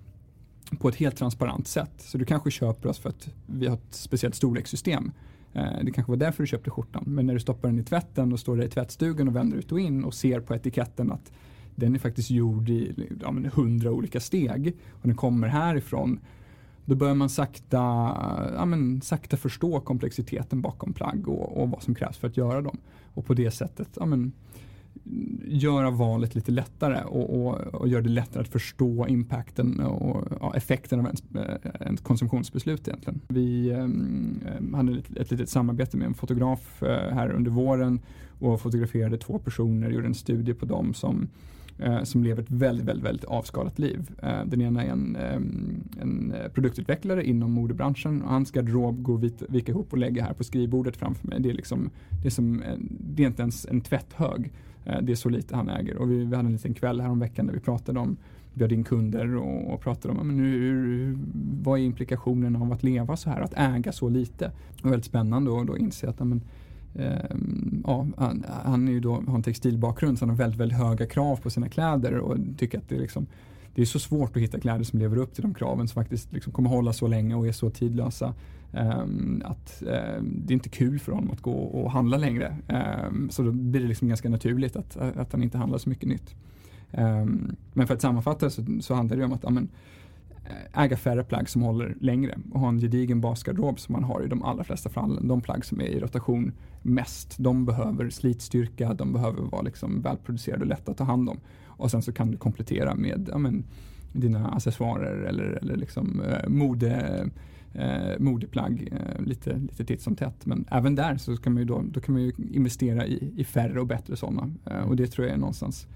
på 0.80 0.90
ett 0.90 0.96
helt 0.96 1.18
transparent 1.18 1.68
sätt. 1.68 1.94
Så 1.98 2.18
du 2.18 2.26
kanske 2.26 2.52
köper 2.52 2.90
oss 2.90 3.00
för 3.00 3.10
att 3.10 3.30
vi 3.46 3.68
har 3.68 3.74
ett 3.74 3.94
speciellt 3.94 4.36
storlekssystem. 4.36 5.12
Eh, 5.54 5.84
det 5.84 5.92
kanske 5.92 6.12
var 6.12 6.18
därför 6.18 6.44
du 6.44 6.48
köpte 6.48 6.70
skjortan. 6.70 7.04
Men 7.08 7.26
när 7.26 7.34
du 7.34 7.40
stoppar 7.40 7.70
den 7.70 7.80
i 7.80 7.84
tvätten 7.84 8.34
och 8.34 8.40
står 8.40 8.58
där 8.58 8.66
i 8.66 8.70
tvättstugan 8.70 9.28
och 9.28 9.36
vänder 9.36 9.58
ut 9.58 9.72
och 9.72 9.80
in 9.80 10.04
och 10.04 10.14
ser 10.14 10.40
på 10.40 10.56
etiketten 10.56 11.12
att 11.12 11.32
den 11.76 11.96
är 11.96 12.00
faktiskt 12.00 12.32
gjord 12.32 12.70
i 12.70 13.10
hundra 13.54 13.90
ja, 13.90 13.92
olika 13.92 14.20
steg 14.20 14.78
och 14.92 15.08
den 15.08 15.16
kommer 15.16 15.48
härifrån 15.48 16.20
då 16.86 16.96
börjar 16.96 17.16
man 17.16 17.30
sakta, 17.30 17.78
ja, 18.56 18.66
men, 18.66 19.02
sakta 19.02 19.38
förstå 19.38 19.80
komplexiteten 19.80 20.62
bakom 20.62 20.94
plagg 20.94 21.28
och, 21.28 21.62
och, 21.62 21.70
vad 21.70 21.84
som 21.84 21.96
krävs 21.96 22.18
för 22.18 22.28
att 22.28 22.38
göra 22.38 22.62
dem. 22.62 22.78
Och 23.14 23.26
på 23.26 23.34
det 23.34 23.52
sättet 23.52 23.90
ja, 24.00 24.06
men, 24.06 24.32
göra 25.46 25.92
valet 25.92 26.36
lite 26.36 26.52
lättare 26.52 27.04
och, 27.04 27.46
och, 27.46 27.58
och 27.58 27.88
göra 27.88 28.02
det 28.02 28.10
lättare 28.10 28.42
att 28.42 28.50
förstå 28.50 29.08
impacten 29.08 29.80
och 29.80 30.28
ja, 30.40 30.56
effekten 30.56 31.00
av 31.00 31.06
ens, 31.06 31.24
eh, 31.36 31.72
ens, 31.82 32.02
konsumtionsbeslut 32.02 32.88
egentligen. 32.88 33.22
Vi 33.28 33.70
eh, 33.70 34.78
hade 34.78 35.00
ett, 35.00 35.18
ett 35.18 35.32
litet 35.32 35.50
samarbete 35.50 35.98
med 35.98 36.08
en 36.08 36.14
fotograf 36.14 36.84
eh, 36.84 37.14
här 37.14 37.32
under 37.32 37.52
våren 37.52 38.00
och 38.40 38.62
fotograferade 38.62 39.18
två 39.18 39.40
personer, 39.40 39.90
gjorde 39.90 40.08
en 40.08 40.16
studie 40.16 40.54
på 40.54 40.66
dem 40.66 40.94
som 40.94 41.30
Eh, 41.82 42.04
som 42.04 42.24
lever 42.24 42.42
ett 42.42 42.52
väldigt, 42.52 42.86
väldigt, 42.86 43.06
väldigt 43.06 43.26
avskalat 43.26 43.80
liv. 43.80 44.12
Eh, 44.24 44.46
den 44.46 44.62
ena 44.62 44.84
är 44.84 44.90
en, 44.90 45.16
ehm, 45.16 45.84
en 46.02 46.32
eh, 46.32 46.48
produktutvecklare 46.48 47.26
inom 47.26 47.52
modebranschen 47.52 48.22
och 48.22 48.30
hans 48.30 48.52
garderob 48.52 49.04
går 49.04 49.26
att 49.26 49.44
vika 49.50 49.72
ihop 49.72 49.92
och 49.92 49.98
lägga 49.98 50.24
här 50.24 50.34
på 50.34 50.44
skrivbordet 50.44 50.98
framför 50.98 51.28
mig. 51.28 51.40
Det 51.40 51.50
är, 51.50 51.54
liksom, 51.54 51.90
det 52.22 52.28
är, 52.28 52.32
som, 52.32 52.64
det 53.00 53.24
är 53.24 53.28
inte 53.28 53.42
ens 53.42 53.66
en 53.66 53.82
tvätthög. 53.82 54.52
Det 55.02 55.12
är 55.12 55.16
så 55.16 55.30
lite 55.30 55.56
han 55.56 55.70
äger 55.70 55.98
och 55.98 56.12
vi, 56.12 56.26
vi 56.26 56.36
hade 56.36 56.48
en 56.48 56.54
liten 56.54 56.74
kväll 56.74 57.02
här 57.02 57.10
om 57.10 57.20
veckan 57.20 57.48
där 57.48 57.54
vi 57.54 57.60
pratade 57.60 58.00
om 58.00 58.18
bjöd 58.54 58.72
in 58.72 58.84
kunder 58.84 59.36
och, 59.36 59.74
och 59.74 59.82
pratade 59.82 60.14
om 60.14 60.28
men 60.28 60.40
hur, 60.40 60.60
hur, 60.60 61.18
vad 61.64 61.80
är 61.80 61.84
implikationen 61.84 62.56
av 62.56 62.72
att 62.72 62.84
leva 62.84 63.18
så 63.18 63.30
här, 63.30 63.42
att 63.42 63.54
äga 63.56 63.92
så 63.92 64.10
lite. 64.10 64.46
Det 64.46 64.84
var 64.84 64.90
väldigt 64.92 65.06
spännande 65.06 65.62
att 65.62 65.68
då 65.68 65.78
inse 65.78 66.10
att 66.10 66.20
men, 66.20 66.42
Ehm, 66.96 67.84
ja, 67.88 68.08
han, 68.18 68.46
han 68.64 68.88
är 68.88 68.92
ju 68.92 69.00
då, 69.00 69.24
har 69.28 69.36
en 69.36 69.44
textilbakgrund 69.44 70.20
så 70.20 70.26
han 70.26 70.30
har 70.30 70.38
väldigt, 70.38 70.60
väldigt 70.60 70.78
höga 70.78 71.06
krav 71.06 71.36
på 71.36 71.50
sina 71.50 71.70
kläder 71.70 72.18
och 72.18 72.38
tycker 72.58 72.78
att 72.78 72.90
det 72.90 72.96
är, 72.96 73.00
liksom, 73.00 73.28
det 73.76 73.82
är 73.82 73.86
så 73.86 74.00
svårt 74.00 74.36
att 74.36 74.44
hitta 74.44 74.60
kläder 74.60 74.84
som 74.84 75.00
lever 75.00 75.18
upp 75.18 75.34
till 75.34 75.42
de 75.42 75.54
kraven 75.54 75.88
som 75.88 76.04
faktiskt 76.04 76.34
liksom 76.34 76.54
kommer 76.54 76.70
hålla 76.70 76.94
så 76.94 77.08
länge 77.08 77.36
och 77.36 77.48
är 77.48 77.52
så 77.52 77.70
tidlösa. 77.70 78.34
Um, 78.74 79.42
att 79.46 79.84
um, 79.86 80.42
det 80.46 80.52
är 80.52 80.56
inte 80.56 80.70
kul 80.70 81.00
för 81.00 81.12
honom 81.12 81.32
att 81.32 81.42
gå 81.42 81.54
och 81.54 81.92
handla 81.92 82.18
längre. 82.18 82.58
Um, 83.10 83.30
så 83.30 83.44
då 83.44 83.52
blir 83.52 83.82
det 83.82 83.88
liksom 83.88 84.08
ganska 84.08 84.30
naturligt 84.30 84.76
att, 84.76 84.98
att 84.98 85.32
han 85.32 85.44
inte 85.44 85.58
handlar 85.58 85.78
så 85.78 85.90
mycket 85.90 86.10
nytt. 86.10 86.36
men 87.74 87.88
för 87.88 87.94
att 87.94 88.02
sammanfatta 88.02 88.50
så, 88.50 88.66
så 88.82 88.94
handlar 88.94 89.18
det 89.18 89.26
om 89.26 89.34
att 89.34 89.46
amen, 89.46 89.70
Eh, 89.70 90.01
Eh, 90.46 90.84
äga 90.84 90.98
färre 90.98 91.24
plagg 91.24 91.50
som 91.50 91.62
håller 91.62 91.96
längre 92.00 92.38
och 92.52 92.60
ha 92.60 92.70
en 92.70 92.80
gedigen 92.80 93.22
basgarderob 93.22 93.80
som 93.80 93.94
man 93.94 94.04
har 94.04 94.24
i 94.24 94.28
de 94.28 94.44
allra 94.44 94.64
flesta 94.64 94.90
fallen. 94.90 95.28
De 95.28 95.42
plagg 95.42 95.66
som 95.66 95.82
är 95.82 95.86
i 95.86 96.00
rotation 96.00 96.52
mest, 96.82 97.36
de 97.38 97.66
behöver 97.66 98.10
slitstyrka, 98.10 98.94
de 98.94 99.14
behöver 99.14 99.42
vara 99.42 99.62
liksom 99.62 100.02
välproducerade 100.02 100.62
och 100.62 100.68
lätta 100.68 100.92
att 100.92 100.98
ta 100.98 101.04
hand 101.04 101.30
om. 101.30 101.40
Och 101.66 101.92
sen 101.92 102.02
så 102.02 102.14
kan 102.14 102.32
du 102.32 102.38
komplettera 102.38 102.96
med 102.96 103.30
ja, 103.32 103.38
men, 103.38 103.64
dina 104.14 104.48
accessoarer 104.48 105.24
eller, 105.24 105.60
eller 105.62 105.76
liksom, 105.76 106.22
eh, 106.22 106.50
mode, 106.50 107.30
eh, 107.74 108.20
modeplagg 108.20 108.90
eh, 108.92 109.26
lite, 109.26 109.58
lite 109.58 109.86
titt 109.86 110.02
som 110.02 110.16
tätt. 110.16 110.46
Men 110.46 110.66
även 110.72 110.96
där 110.96 111.18
så 111.18 111.38
kan 111.38 111.54
man 111.54 111.62
ju 111.62 111.66
då, 111.66 111.84
då 111.92 112.00
kan 112.00 112.14
man 112.14 112.24
ju 112.24 112.32
investera 112.52 113.06
i, 113.06 113.34
i 113.38 113.44
färre 113.44 113.80
och 113.80 113.88
bättre 113.88 114.16
sådana. 114.16 114.52
Eh, 114.66 114.90
och 114.90 114.96
det 114.96 115.08
tror 115.08 115.28
jag 115.28 115.34
är 115.34 115.40
någonstans 115.40 115.88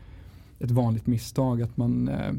ett 0.59 0.71
vanligt 0.71 1.07
misstag 1.07 1.61
att 1.61 1.77
man 1.77 2.07
eh, 2.07 2.33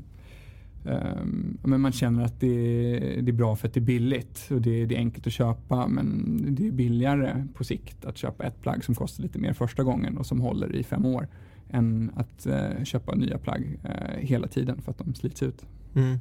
Um, 0.86 1.58
men 1.62 1.80
man 1.80 1.92
känner 1.92 2.24
att 2.24 2.40
det, 2.40 2.98
det, 2.98 3.30
är 3.30 3.32
bra 3.32 3.56
för 3.56 3.68
att 3.68 3.74
det 3.74 3.80
är 3.80 3.82
billigt 3.82 4.48
och 4.50 4.60
det, 4.60 4.86
det, 4.86 4.94
är 4.94 4.98
enkelt 4.98 5.26
att 5.26 5.32
köpa 5.32 5.86
men 5.88 6.38
det 6.48 6.68
är 6.68 6.72
billigare 6.72 7.46
på 7.54 7.64
sikt 7.64 8.04
att 8.04 8.16
köpa 8.16 8.44
ett 8.44 8.62
plagg 8.62 8.84
som 8.84 8.94
kostar 8.94 9.22
lite 9.22 9.38
mer 9.38 9.52
första 9.52 9.82
gången 9.82 10.18
och 10.18 10.26
som 10.26 10.40
håller 10.40 10.76
i 10.76 10.84
fem 10.84 11.04
år 11.04 11.28
än 11.70 12.10
att 12.16 12.46
uh, 12.46 12.84
köpa 12.84 13.14
nya 13.14 13.38
plagg 13.38 13.78
uh, 13.84 14.18
hela 14.18 14.48
tiden 14.48 14.82
för 14.82 14.90
att 14.90 14.98
de 14.98 15.14
slits 15.14 15.42
ut. 15.42 15.66
Mm. 15.94 16.18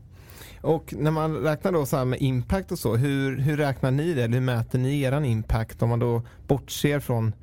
Och 0.61 0.93
när 0.97 1.11
man 1.11 1.36
räknar 1.36 1.72
då 1.72 1.86
så 1.86 2.05
med 2.05 2.22
impact 2.22 2.72
och 2.72 2.80
så, 2.80 2.95
hur, 2.95 3.38
hur 3.38 3.57
räknar 3.57 3.91
ni 3.91 4.13
det? 4.13 4.24
Eller 4.24 4.34
hur 4.34 4.45
mäter 4.45 4.80
ni 4.80 5.01
er 5.01 5.22
impact 5.22 5.82
om 5.82 5.89
man 5.89 5.99
då 5.99 6.22
bortser 6.47 6.99
från 6.99 7.34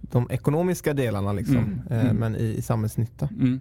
de 0.00 0.30
ekonomiska 0.30 0.94
delarna 0.94 1.32
liksom, 1.32 1.56
mm. 1.56 1.80
Eh, 1.90 2.04
mm. 2.04 2.16
men 2.16 2.36
i, 2.36 2.44
i 2.44 2.62
samhällsnytta? 2.62 3.28
Mm. 3.40 3.60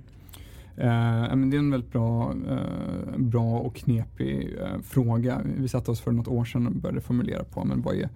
Eh, 0.77 1.35
men 1.35 1.49
det 1.49 1.57
är 1.57 1.59
en 1.59 1.71
väldigt 1.71 1.91
bra, 1.91 2.33
eh, 2.49 3.17
bra 3.17 3.59
och 3.59 3.75
knepig 3.75 4.55
eh, 4.61 4.81
fråga. 4.83 5.41
Vi 5.57 5.67
satte 5.67 5.91
oss 5.91 6.01
för 6.01 6.11
något 6.11 6.27
år 6.27 6.45
sedan 6.45 6.67
och 6.67 6.73
började 6.73 7.01
formulera 7.01 7.43
på 7.43 7.65
men 7.65 7.81
vad 7.81 7.95
är, 7.95 8.09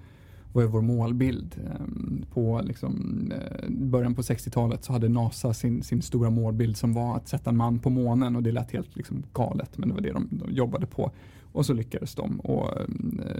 vad 0.53 0.63
är 0.63 0.67
vår 0.67 0.81
målbild? 0.81 1.55
Eh, 1.65 1.85
på 2.33 2.61
liksom, 2.63 3.21
eh, 3.31 3.69
början 3.69 4.15
på 4.15 4.21
60-talet 4.21 4.83
så 4.83 4.93
hade 4.93 5.09
NASA 5.09 5.53
sin, 5.53 5.83
sin 5.83 6.01
stora 6.01 6.29
målbild 6.29 6.77
som 6.77 6.93
var 6.93 7.15
att 7.15 7.27
sätta 7.27 7.49
en 7.49 7.57
man 7.57 7.79
på 7.79 7.89
månen 7.89 8.35
och 8.35 8.43
det 8.43 8.51
lät 8.51 8.71
helt 8.71 8.95
liksom, 8.95 9.23
galet 9.33 9.77
men 9.77 9.89
det 9.89 9.95
var 9.95 10.01
det 10.01 10.11
de, 10.11 10.27
de 10.31 10.53
jobbade 10.53 10.85
på. 10.85 11.11
Och 11.51 11.65
så 11.65 11.73
lyckades 11.73 12.15
de 12.15 12.39
och 12.39 12.81
eh, 12.81 12.87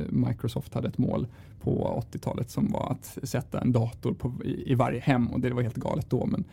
Microsoft 0.09 0.74
hade 0.74 0.88
ett 0.88 0.97
mål 0.97 1.28
på 1.61 2.03
80-talet 2.11 2.49
som 2.49 2.72
var 2.72 2.91
att 2.91 3.18
sätta 3.24 3.61
en 3.61 3.72
dator 3.72 4.13
på, 4.13 4.34
i, 4.43 4.72
i 4.72 4.76
varje 4.76 4.99
hem 4.99 5.28
och 5.28 5.39
det 5.39 5.49
var 5.49 5.61
helt 5.61 5.76
galet 5.76 6.09
då 6.09 6.26
men 6.26 6.43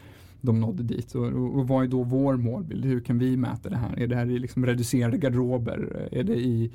de 0.42 0.60
nådde 0.60 0.82
dit. 0.82 1.14
Och, 1.14 1.26
och, 1.26 1.68
vad 1.68 1.84
är 1.84 1.88
då 1.88 2.02
vår 2.02 2.36
målbild? 2.36 2.84
Hur 2.84 3.00
kan 3.00 3.18
vi 3.18 3.36
mäta 3.36 3.68
det 3.68 3.76
här? 3.76 3.98
Är 3.98 4.06
det 4.06 4.16
här 4.16 4.26
i 4.26 4.38
liksom 4.38 4.66
reducerade 4.66 5.18
garderober? 5.18 6.08
Är 6.12 6.24
det 6.24 6.36
i, 6.36 6.70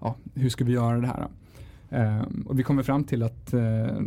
ja, 0.00 0.16
hur 0.34 0.48
ska 0.48 0.64
vi 0.64 0.72
göra 0.72 1.00
det 1.00 1.06
här? 1.06 1.28
Uh, 1.92 2.22
och 2.46 2.58
vi 2.58 2.62
kommer 2.62 2.82
fram 2.82 3.04
till 3.04 3.22
att 3.22 3.54
uh, 3.54 3.60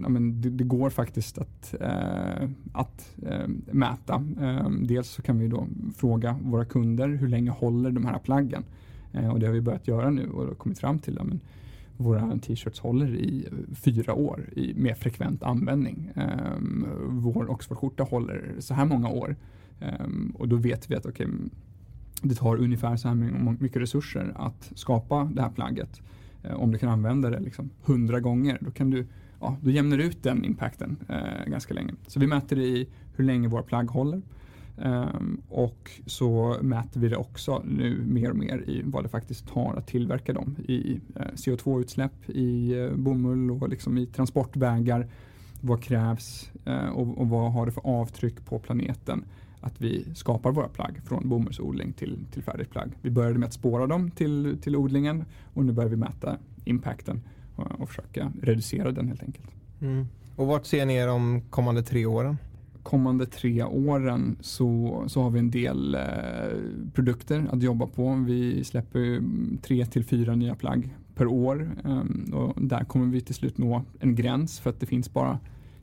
ja, 0.04 0.10
men 0.10 0.42
det, 0.42 0.50
det, 0.50 0.64
går 0.64 0.90
faktiskt 0.90 1.38
att, 1.38 1.76
uh, 1.82 2.50
att 2.74 3.16
eh, 3.26 3.48
mäta. 3.72 4.16
Ehm, 4.42 4.88
dels 4.88 5.10
så 5.10 5.22
kan 5.22 5.40
vi 5.40 5.48
då 5.48 5.68
fråga 5.96 6.40
våra 6.44 6.66
kunder 6.66 7.08
hur 7.08 7.28
länge 7.28 7.52
håller 7.52 7.92
de 7.92 8.06
här 8.06 8.20
plaggen? 8.20 8.64
och 9.32 9.40
det 9.40 9.46
har 9.46 9.54
vi 9.54 9.62
börjat 9.62 9.88
göra 9.88 10.10
nu 10.10 10.30
och 10.30 10.58
kommit 10.58 10.80
fram 10.80 11.00
till 11.00 11.20
att 11.20 11.28
våra 12.04 12.38
t-shirts 12.38 12.80
håller 12.80 13.16
i 13.16 13.48
fyra 13.76 14.14
år 14.14 14.50
i 14.56 14.74
mer 14.74 14.94
frekvent 14.94 15.44
användning. 15.44 16.12
Um, 16.16 16.88
vår 17.10 17.52
Oxfordskjorta 17.52 18.04
håller 18.04 18.56
så 18.60 18.74
här 18.74 18.86
många 18.86 19.10
år 19.10 19.36
um, 20.00 20.36
och 20.40 20.48
då 20.48 20.56
vet 20.56 20.92
vi 20.92 20.96
att 20.96 21.06
okay, 21.06 21.28
det 22.22 22.36
tar 22.36 22.58
ungefär 22.58 22.98
så 22.98 23.08
här 23.08 23.16
mycket 23.60 23.82
resurser 23.82 24.34
att 24.36 24.72
skapa 24.76 25.32
det 25.34 25.42
här 25.42 25.50
plagget. 25.50 26.02
Ehm, 26.44 26.56
om 26.56 26.72
du 26.72 26.78
kan 26.78 26.90
använda 26.90 27.30
det 27.30 27.40
liksom 27.40 27.70
hundra 27.84 28.20
gånger 28.20 28.58
då 28.62 28.72
kan 28.72 28.90
du 28.90 29.08
ja, 29.40 29.58
då 29.62 29.70
jämnar 29.70 29.98
du 29.98 30.04
ut 30.04 30.24
den 30.24 30.46
impacten 30.46 30.98
uh, 31.10 31.52
ganska 31.52 31.74
länge. 31.74 31.94
Så 32.08 32.20
vi 32.20 32.28
mäter 32.28 32.56
det 32.56 32.66
i 32.66 32.88
hur 33.16 33.24
länge 33.24 33.48
våra 33.48 33.64
plagg 33.64 33.90
håller. 33.90 34.22
Ehm, 34.78 35.42
och 35.50 35.92
så 36.06 36.58
mäter 36.62 37.00
vi 37.00 37.10
det 37.10 37.18
också 37.18 37.64
nu 37.66 38.04
mer 38.06 38.30
och 38.30 38.36
mer 38.36 38.70
i 38.70 38.82
vad 38.86 39.04
det 39.04 39.10
faktiskt 39.10 39.48
tar 39.48 39.76
att 39.76 39.88
tillverka 39.88 40.34
dem 40.34 40.56
i 40.68 41.00
eh, 41.16 41.22
CO2-utsläpp, 41.22 42.30
i 42.30 42.80
eh, 42.80 42.92
bomull 42.96 43.52
och 43.52 43.70
liksom 43.70 43.98
i 43.98 44.06
transportvägar. 44.06 45.08
Vad 45.62 45.84
krävs 45.84 46.52
eh, 46.66 46.90
och, 46.90 47.28
vad 47.28 47.52
har 47.52 47.66
det 47.66 47.72
för 47.72 47.88
avtryck 47.88 48.46
på 48.46 48.60
planeten 48.60 49.26
att 49.62 49.82
vi 49.82 50.06
skapar 50.16 50.52
våra 50.52 50.68
plagg 50.68 51.02
från 51.06 51.30
bomullsodling 51.30 51.94
till, 51.94 52.26
till 52.32 52.44
färdigt 52.44 52.70
plagg. 52.70 52.92
Vi 53.02 53.10
började 53.10 53.40
med 53.40 53.48
att 53.48 53.54
spåra 53.54 53.88
dem 53.88 54.12
till, 54.12 54.58
till 54.62 54.76
odlingen 54.76 55.26
och 55.54 55.66
nu 55.66 55.72
börjar 55.72 55.90
vi 55.90 55.96
mäta 55.96 56.38
impacten 56.66 57.22
och, 57.56 57.82
och 57.82 57.90
försöka 57.90 58.32
reducera 58.42 58.92
den 58.92 59.08
helt 59.08 59.24
enkelt. 59.24 59.48
Mm. 59.82 60.08
Och 60.36 60.48
vart 60.48 60.66
ser 60.66 60.86
ni 60.86 60.96
er 60.96 61.08
de 61.08 61.42
kommande 61.50 61.84
tre 61.84 62.06
åren? 62.06 62.38
Kommande 62.84 63.26
tre 63.26 63.64
åren 63.64 64.38
så, 64.42 65.04
så 65.08 65.22
har 65.22 65.30
vi 65.30 65.40
en 65.40 65.52
del 65.52 65.96
eh, 65.96 66.02
produkter 66.94 67.46
att 67.52 67.64
jobba 67.64 67.88
på. 67.88 68.24
Vi 68.28 68.64
släpper 68.64 69.24
tre 69.62 69.86
till 69.86 70.06
fyra 70.06 70.36
nya 70.36 70.56
plagg 70.56 70.96
per 71.16 71.28
år 71.28 71.76
eh, 71.86 72.34
och 72.34 72.62
där 72.62 72.84
kommer 72.84 73.06
vi 73.06 73.22
till 73.22 73.36
slut 73.36 73.58
nå 73.58 73.84
en 74.00 74.16
gräns 74.16 74.60
för 74.60 74.70
att 74.70 74.80
det 74.80 74.86
finns 74.86 75.14
bara 75.14 75.40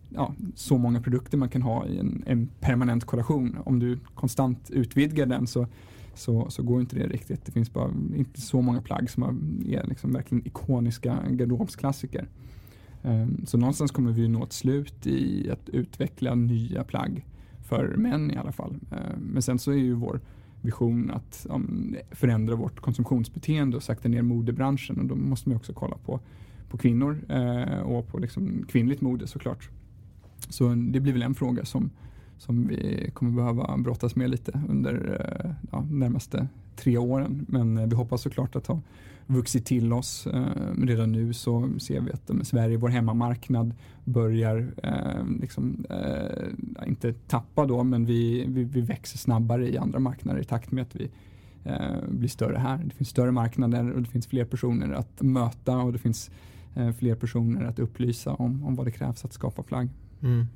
ja, 0.08 0.34
så 0.54 0.78
många 0.78 1.00
produkter 1.00 1.38
man 1.38 1.48
kan 1.48 1.62
ha 1.62 1.86
i 1.86 1.98
en, 1.98 2.22
en, 2.26 2.48
permanent 2.60 3.04
kollektion. 3.04 3.58
Om 3.64 3.78
du 3.78 3.98
konstant 4.14 4.70
utvidgar 4.70 5.26
den 5.26 5.46
så, 5.46 5.66
så, 6.14 6.50
så 6.50 6.62
går 6.62 6.80
inte 6.80 6.96
det 6.96 7.06
riktigt. 7.06 7.44
Det 7.44 7.52
finns 7.52 7.72
bara 7.72 7.90
inte 8.16 8.40
så 8.40 8.62
många 8.62 8.82
plagg 8.82 9.10
som 9.10 9.22
är 9.66 9.86
liksom 9.86 10.12
verkligen 10.12 10.46
ikoniska 10.46 11.18
garderobsklassiker. 11.30 12.28
Ehm, 13.02 13.46
så 13.46 13.58
någonstans 13.58 13.90
kommer 13.90 14.12
vi 14.12 14.28
nå 14.28 14.44
ett 14.44 14.52
slut 14.52 15.06
i 15.06 15.50
att 15.50 15.68
utveckla 15.68 16.34
nya 16.34 16.84
plagg 16.84 17.26
för 17.68 17.96
män 17.96 18.30
i 18.30 18.36
alla 18.36 18.52
fall. 18.52 18.76
Ehm, 18.90 19.20
men 19.20 19.42
sen 19.42 19.58
så 19.58 19.70
är 19.70 19.76
ju 19.76 19.94
vår 19.94 20.20
vision 20.62 21.10
att 21.10 21.46
förändra 22.10 22.54
vårt 22.54 22.80
konsumtionsbeteende 22.80 23.76
och 23.76 23.82
sakta 23.82 24.08
ner 24.08 24.22
modebranschen 24.22 24.98
och 24.98 25.04
då 25.04 25.14
måste 25.14 25.48
man 25.48 25.56
också 25.56 25.72
kolla 25.72 25.96
på, 25.96 26.20
på 26.68 26.78
kvinnor 26.78 27.24
eh, 27.28 27.80
och 27.80 28.08
på 28.08 28.18
liksom 28.18 28.64
kvinnligt 28.68 29.00
mode 29.00 29.26
såklart. 29.26 29.68
Så 30.48 30.68
det 30.74 31.00
blir 31.00 31.12
väl 31.12 31.22
en 31.22 31.34
fråga 31.34 31.64
som, 31.64 31.90
som 32.38 32.66
vi 32.66 33.10
kommer 33.14 33.32
behöva 33.32 33.76
brottas 33.78 34.16
med 34.16 34.30
lite 34.30 34.62
under 34.68 35.20
eh, 35.20 35.50
ja, 35.72 35.86
närmaste 35.90 36.48
tre 36.76 36.98
åren. 36.98 37.46
Men 37.48 37.78
eh, 37.78 37.86
vi 37.86 37.94
hoppas 37.94 38.22
såklart 38.22 38.56
att 38.56 38.66
ha 38.66 38.80
vuxit 39.30 39.66
till 39.66 39.92
oss. 39.92 40.26
Eh, 40.26 40.42
redan 40.78 41.12
nu 41.12 41.32
så 41.32 41.70
ser 41.78 42.00
vi 42.00 42.12
att 42.12 42.46
Sverige, 42.46 42.76
vår 42.76 42.88
hemmamarknad, 42.88 43.74
börjar 44.04 44.72
eh, 44.82 45.24
liksom, 45.40 45.86
eh, 45.90 46.88
inte 46.88 47.12
tappa 47.12 47.66
då, 47.66 47.84
men 47.84 48.04
vi, 48.04 48.44
vi, 48.48 48.64
vi, 48.64 48.80
växer 48.80 49.18
snabbare 49.18 49.68
i 49.68 49.78
andra 49.78 49.98
marknader 49.98 50.40
i 50.40 50.44
takt 50.44 50.72
med 50.72 50.82
att 50.82 50.96
vi 50.96 51.10
eh, 51.64 52.08
blir 52.08 52.28
större 52.28 52.58
här. 52.58 52.80
Det 52.84 52.94
finns 52.94 53.08
större 53.08 53.32
marknader 53.32 53.92
och 53.92 54.02
det 54.02 54.08
finns 54.08 54.26
fler 54.26 54.44
personer 54.44 54.92
att 54.92 55.22
möta 55.22 55.78
och 55.78 55.92
det 55.92 55.98
finns 55.98 56.30
fler 56.98 57.14
personer 57.14 57.64
att 57.64 57.78
upplysa 57.78 58.34
om, 58.34 58.64
om 58.64 58.74
vad 58.74 58.86
det 58.86 58.90
krävs 58.90 59.24
att 59.24 59.32
skapa 59.32 59.62
plagg. 59.62 59.88
Mm. 60.22 60.46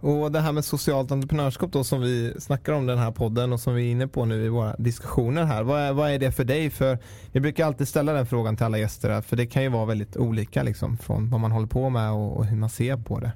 Och 0.00 0.32
det 0.32 0.40
här 0.40 0.52
med 0.52 0.64
socialt 0.64 1.12
entreprenörskap 1.12 1.72
då 1.72 1.84
som 1.84 2.00
vi 2.00 2.34
snackar 2.38 2.72
om 2.72 2.86
den 2.86 2.98
här 2.98 3.10
podden 3.10 3.52
och 3.52 3.60
som 3.60 3.74
vi 3.74 3.86
är 3.88 3.90
inne 3.90 4.08
på 4.08 4.24
nu 4.24 4.44
i 4.44 4.48
våra 4.48 4.76
diskussioner 4.76 5.44
här. 5.44 5.62
Vad 5.62 5.80
är, 5.80 5.92
vad 5.92 6.10
är 6.10 6.18
det 6.18 6.32
för 6.32 6.44
dig? 6.44 6.70
För 6.70 6.98
vi 7.32 7.40
brukar 7.40 7.66
alltid 7.66 7.88
ställa 7.88 8.12
den 8.12 8.26
frågan 8.26 8.56
till 8.56 8.66
alla 8.66 8.78
gäster 8.78 9.10
här, 9.10 9.22
för 9.22 9.36
det 9.36 9.46
kan 9.46 9.62
ju 9.62 9.68
vara 9.68 9.84
väldigt 9.84 10.16
olika 10.16 10.62
liksom 10.62 10.96
från 10.96 11.30
vad 11.30 11.40
man 11.40 11.52
håller 11.52 11.66
på 11.66 11.90
med 11.90 12.12
och, 12.12 12.36
och 12.36 12.46
hur 12.46 12.56
man 12.56 12.70
ser 12.70 12.96
på 12.96 13.20
det. 13.20 13.32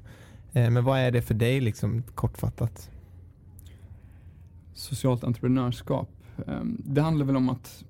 Eh, 0.53 0.69
men 0.69 0.83
vad 0.83 0.99
är 0.99 1.11
det 1.11 1.21
för 1.21 1.33
dig 1.33 1.61
liksom 1.61 2.03
kortfattat? 2.15 2.89
Socialt 4.73 5.23
entreprenörskap. 5.23 6.09
Ehm, 6.47 6.81
det 6.85 7.01
handlar 7.01 7.25
väl 7.25 7.35
om 7.35 7.49
att 7.49 7.83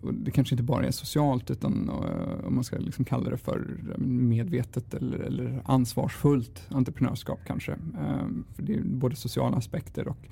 och 0.00 0.14
det 0.14 0.30
kanske 0.30 0.54
inte 0.54 0.62
bara 0.62 0.86
är 0.86 0.90
socialt 0.90 1.50
utan 1.50 1.90
uh, 1.90 2.46
om 2.46 2.54
man 2.54 2.64
ska 2.64 2.78
liksom 2.78 3.04
kalla 3.04 3.30
det 3.30 3.38
för 3.38 3.76
medvetet 3.98 4.94
eller, 4.94 5.18
eller 5.18 5.62
ansvarsfullt 5.64 6.66
entreprenörskap 6.68 7.38
kanske. 7.46 7.72
Um, 7.72 8.44
för 8.54 8.62
det 8.62 8.74
är 8.74 8.82
både 8.82 9.16
sociala 9.16 9.56
aspekter 9.56 10.08
och 10.08 10.28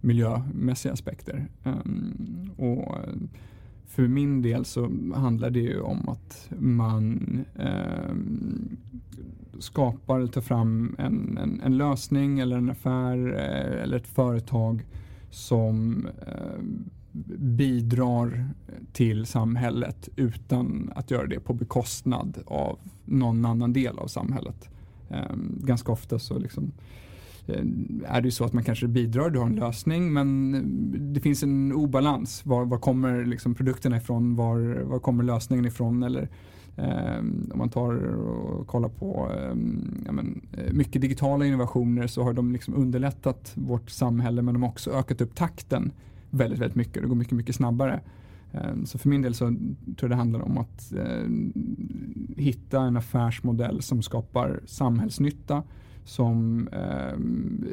miljömässiga 0.00 0.92
aspekter. 0.92 1.46
Um, 1.64 2.50
och 2.56 2.98
för 3.86 4.08
min 4.08 4.42
del 4.42 4.64
så 4.64 4.90
handlar 5.14 5.50
det 5.50 5.60
ju 5.60 5.80
om 5.80 6.08
att 6.08 6.50
man 6.58 7.44
um, 7.54 8.76
skapar 9.58 10.18
eller 10.18 10.32
tar 10.32 10.40
fram 10.40 10.96
en, 10.98 11.38
en, 11.38 11.60
en, 11.64 11.76
lösning 11.76 12.38
eller 12.38 12.56
en 12.56 12.70
affär 12.70 13.34
eh, 13.34 13.82
eller 13.82 13.96
ett 13.96 14.06
företag 14.06 14.84
som 15.30 16.06
bidrar 17.38 18.48
till 18.92 19.26
samhället 19.26 20.08
utan 20.16 20.92
att 20.94 21.10
göra 21.10 21.26
det 21.26 21.40
på 21.40 21.54
bekostnad 21.54 22.38
av 22.46 22.78
någon 23.04 23.44
annan 23.44 23.72
del 23.72 23.98
av 23.98 24.06
samhället. 24.06 24.68
Ehm, 25.10 25.60
ganska 25.62 25.92
ofta 25.92 26.18
så 26.18 26.38
liksom, 26.38 26.72
eh, 27.46 27.64
är 28.06 28.20
det 28.20 28.28
ju 28.28 28.30
så 28.30 28.44
att 28.44 28.52
man 28.52 28.64
kanske 28.64 28.86
bidrar, 28.88 29.30
du 29.30 29.38
har 29.38 29.46
en 29.46 29.54
lösning 29.54 30.12
men 30.12 30.54
eh, 30.54 30.60
det 31.00 31.20
finns 31.20 31.42
en 31.42 31.72
obalans. 31.72 32.46
Var, 32.46 32.64
var 32.64 32.78
kommer 32.78 33.24
liksom 33.24 33.54
produkterna 33.54 33.96
ifrån? 33.96 34.36
Var, 34.36 34.82
var 34.82 34.98
kommer 34.98 35.24
lösningen 35.24 35.64
ifrån? 35.64 36.02
Eller 36.02 36.28
eh, 36.76 37.18
om 37.52 37.52
man 37.54 37.68
tar 37.68 37.94
och 38.16 38.66
kollar 38.66 38.88
på 38.88 39.30
eh, 39.34 39.56
ja, 40.06 40.12
men, 40.12 40.40
eh, 40.52 40.72
mycket 40.72 41.02
digitala 41.02 41.46
innovationer 41.46 42.06
så 42.06 42.22
har 42.22 42.32
de 42.32 42.52
liksom 42.52 42.74
underlättat 42.74 43.52
vårt 43.54 43.90
samhälle 43.90 44.42
men 44.42 44.54
de 44.54 44.62
har 44.62 44.70
också 44.70 44.90
ökat 44.90 45.20
upp 45.20 45.34
takten 45.34 45.92
väldigt, 46.34 46.60
väldigt 46.60 46.76
mycket. 46.76 47.02
Det 47.02 47.08
går 47.08 47.16
mycket, 47.16 47.32
mycket 47.32 47.54
snabbare. 47.54 48.00
Ehm, 48.52 48.86
så 48.86 48.98
för 48.98 49.08
min 49.08 49.22
del 49.22 49.34
så 49.34 49.46
tror 49.46 49.96
jag 50.00 50.10
det 50.10 50.16
handlar 50.16 50.40
om 50.40 50.58
att 50.58 50.92
eh, 50.92 52.42
hitta 52.42 52.80
en 52.80 52.96
affärsmodell 52.96 53.82
som 53.82 54.02
skapar 54.02 54.60
samhällsnytta 54.66 55.62
som 56.04 56.68
eh, 56.68 57.18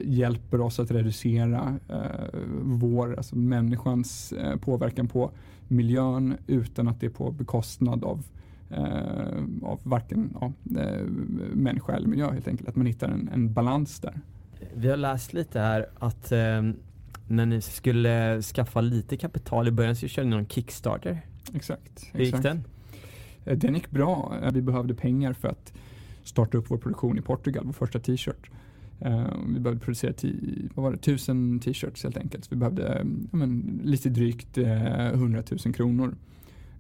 hjälper 0.03 0.62
oss 0.62 0.80
att 0.80 0.91
reducera 0.91 1.80
eh, 1.89 2.39
vår 2.64 3.16
alltså 3.18 3.36
människans 3.36 4.32
eh, 4.32 4.55
påverkan 4.55 5.07
på 5.07 5.32
miljön 5.68 6.38
utan 6.47 6.88
att 6.88 6.99
det 6.99 7.05
är 7.05 7.09
på 7.09 7.32
bekostnad 7.32 8.03
av 8.03 8.24
eh, 8.70 9.43
av 9.64 9.80
varken 9.84 10.38
ja, 10.41 10.53
eh, 10.82 11.05
människa 11.53 11.93
eller 11.93 12.07
miljö 12.07 12.32
helt 12.32 12.47
enkelt. 12.47 12.70
Att 12.70 12.76
man 12.76 12.86
hittar 12.86 13.07
en, 13.09 13.30
en 13.34 13.53
balans 13.53 13.99
där. 13.99 14.20
Vi 14.74 14.89
har 14.89 14.97
läst 14.97 15.34
lite 15.34 15.59
här 15.59 15.86
att 15.99 16.32
eh, 16.32 16.62
när 17.32 17.45
ni 17.45 17.61
skulle 17.61 18.41
skaffa 18.41 18.82
lite 18.82 19.17
kapital 19.17 19.67
i 19.67 19.71
början 19.71 19.95
så 19.95 20.07
körde 20.07 20.29
ni 20.29 20.36
någon 20.36 20.45
Kickstarter. 20.45 21.21
Exakt. 21.53 22.09
Hur 22.13 22.23
gick 22.23 22.41
den? 22.41 22.63
Eh, 23.45 23.57
den 23.57 23.73
gick 23.73 23.91
bra. 23.91 24.39
Eh, 24.43 24.51
vi 24.51 24.61
behövde 24.61 24.93
pengar 24.93 25.34
för 25.34 25.47
att 25.47 25.73
starta 26.23 26.57
upp 26.57 26.65
vår 26.71 26.77
produktion 26.77 27.17
i 27.17 27.21
Portugal, 27.21 27.65
vår 27.65 27.73
första 27.73 27.99
t-shirt. 27.99 28.49
Uh, 29.05 29.34
vi 29.53 29.59
behövde 29.59 29.86
producera 29.86 30.13
vad 30.75 30.84
var 30.84 30.91
det, 30.91 30.97
tusen 30.97 31.59
t-shirts 31.59 32.03
helt 32.03 32.17
enkelt. 32.17 32.51
Vi 32.51 32.55
behövde 32.55 33.05
ja, 33.32 33.38
men, 33.38 33.82
lite 33.84 34.09
drygt 34.09 34.57
uh, 34.57 35.07
100 35.07 35.43
000 35.65 35.73
kronor. 35.73 36.15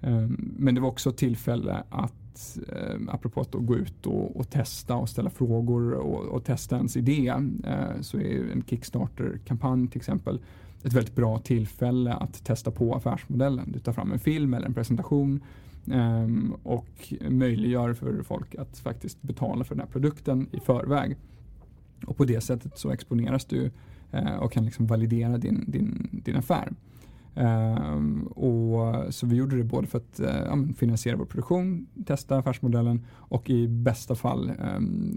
Ehm, 0.01 0.53
men 0.57 0.75
det 0.75 0.81
var 0.81 0.87
också 0.89 1.11
tillfälle 1.11 1.83
att, 1.89 2.59
ehm, 2.69 3.09
apropå 3.09 3.41
att 3.41 3.51
gå 3.51 3.75
ut 3.75 4.05
och, 4.05 4.35
och, 4.35 4.49
testa 4.49 4.95
och 4.95 5.09
ställa 5.09 5.29
frågor 5.29 5.93
och, 5.93 6.25
och 6.25 6.43
testa 6.43 6.75
ens 6.77 6.97
idé, 6.97 7.27
eh, 7.63 8.01
så 8.01 8.17
är 8.17 8.51
en 8.51 8.63
Kickstarter-kampanj 8.67 9.87
till 9.87 9.97
exempel 9.97 10.39
ett 10.83 10.93
väldigt 10.93 11.15
bra 11.15 11.39
tillfälle 11.39 12.13
att 12.13 12.45
testa 12.45 12.71
på 12.71 12.95
affärsmodellen. 12.95 13.71
Du 13.71 13.79
tar 13.79 13.93
fram 13.93 14.11
en 14.11 14.19
film 14.19 14.53
eller 14.53 14.65
en 14.65 14.73
presentation 14.73 15.41
ehm, 15.91 16.53
och 16.63 17.13
möjliggör 17.29 17.93
för 17.93 18.23
folk 18.23 18.55
att 18.55 18.77
faktiskt 18.77 19.21
betala 19.21 19.63
för 19.63 19.75
den 19.75 19.85
här 19.85 19.91
produkten 19.91 20.47
i 20.51 20.59
förväg. 20.59 21.17
Och 22.05 22.17
på 22.17 22.25
det 22.25 22.41
sättet 22.41 22.77
så 22.77 22.91
exponeras 22.91 23.45
du 23.45 23.71
eh, 24.11 24.35
och 24.35 24.51
kan 24.51 24.65
liksom 24.65 24.87
validera 24.87 25.37
din, 25.37 25.63
din, 25.67 26.09
din 26.23 26.35
affär. 26.35 26.73
Ehm, 27.35 28.23
och, 28.23 29.13
så 29.13 29.25
vi 29.25 29.35
gjorde 29.35 29.57
det 29.57 29.63
både 29.63 29.87
för 29.87 29.97
att 29.97 30.19
uh, 30.19 30.73
finansiera 30.77 31.15
vår 31.15 31.25
produktion, 31.25 31.87
testa 32.05 32.37
affärsmodellen 32.37 33.05
och 33.15 33.49
i 33.49 33.67
bästa 33.67 34.15
fall 34.15 34.51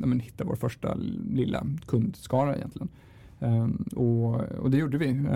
um, 0.03 0.21
hitta 0.21 0.45
vår 0.45 0.57
första 0.57 0.95
lilla 1.31 1.67
kundskara 1.87 2.57
egentligen. 2.57 2.89
Ehm, 3.41 3.85
och, 3.97 4.41
och, 4.41 4.71
det 4.71 4.77
gjorde 4.77 4.99
vi. 4.99 5.27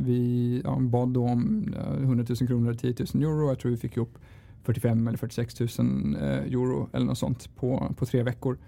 Vi 0.00 0.60
ja, 0.64 0.78
bad 0.80 1.08
då 1.08 1.24
om 1.24 1.74
eh, 1.76 2.02
100 2.02 2.24
000 2.28 2.48
kronor 2.48 2.68
eller 2.68 2.78
10 2.94 2.94
000 3.14 3.22
euro. 3.22 3.48
Jag 3.48 3.58
tror 3.58 3.70
vi 3.70 3.76
fick 3.76 3.96
ihop 3.96 4.18
45 4.62 5.08
eller 5.08 5.18
46 5.18 5.78
000 5.78 6.14
eh, 6.14 6.28
euro 6.28 6.88
eller 6.92 7.06
något 7.06 7.18
sånt 7.18 7.56
på, 7.56 7.94
på 7.98 8.06
tre 8.06 8.22
veckor. 8.22 8.58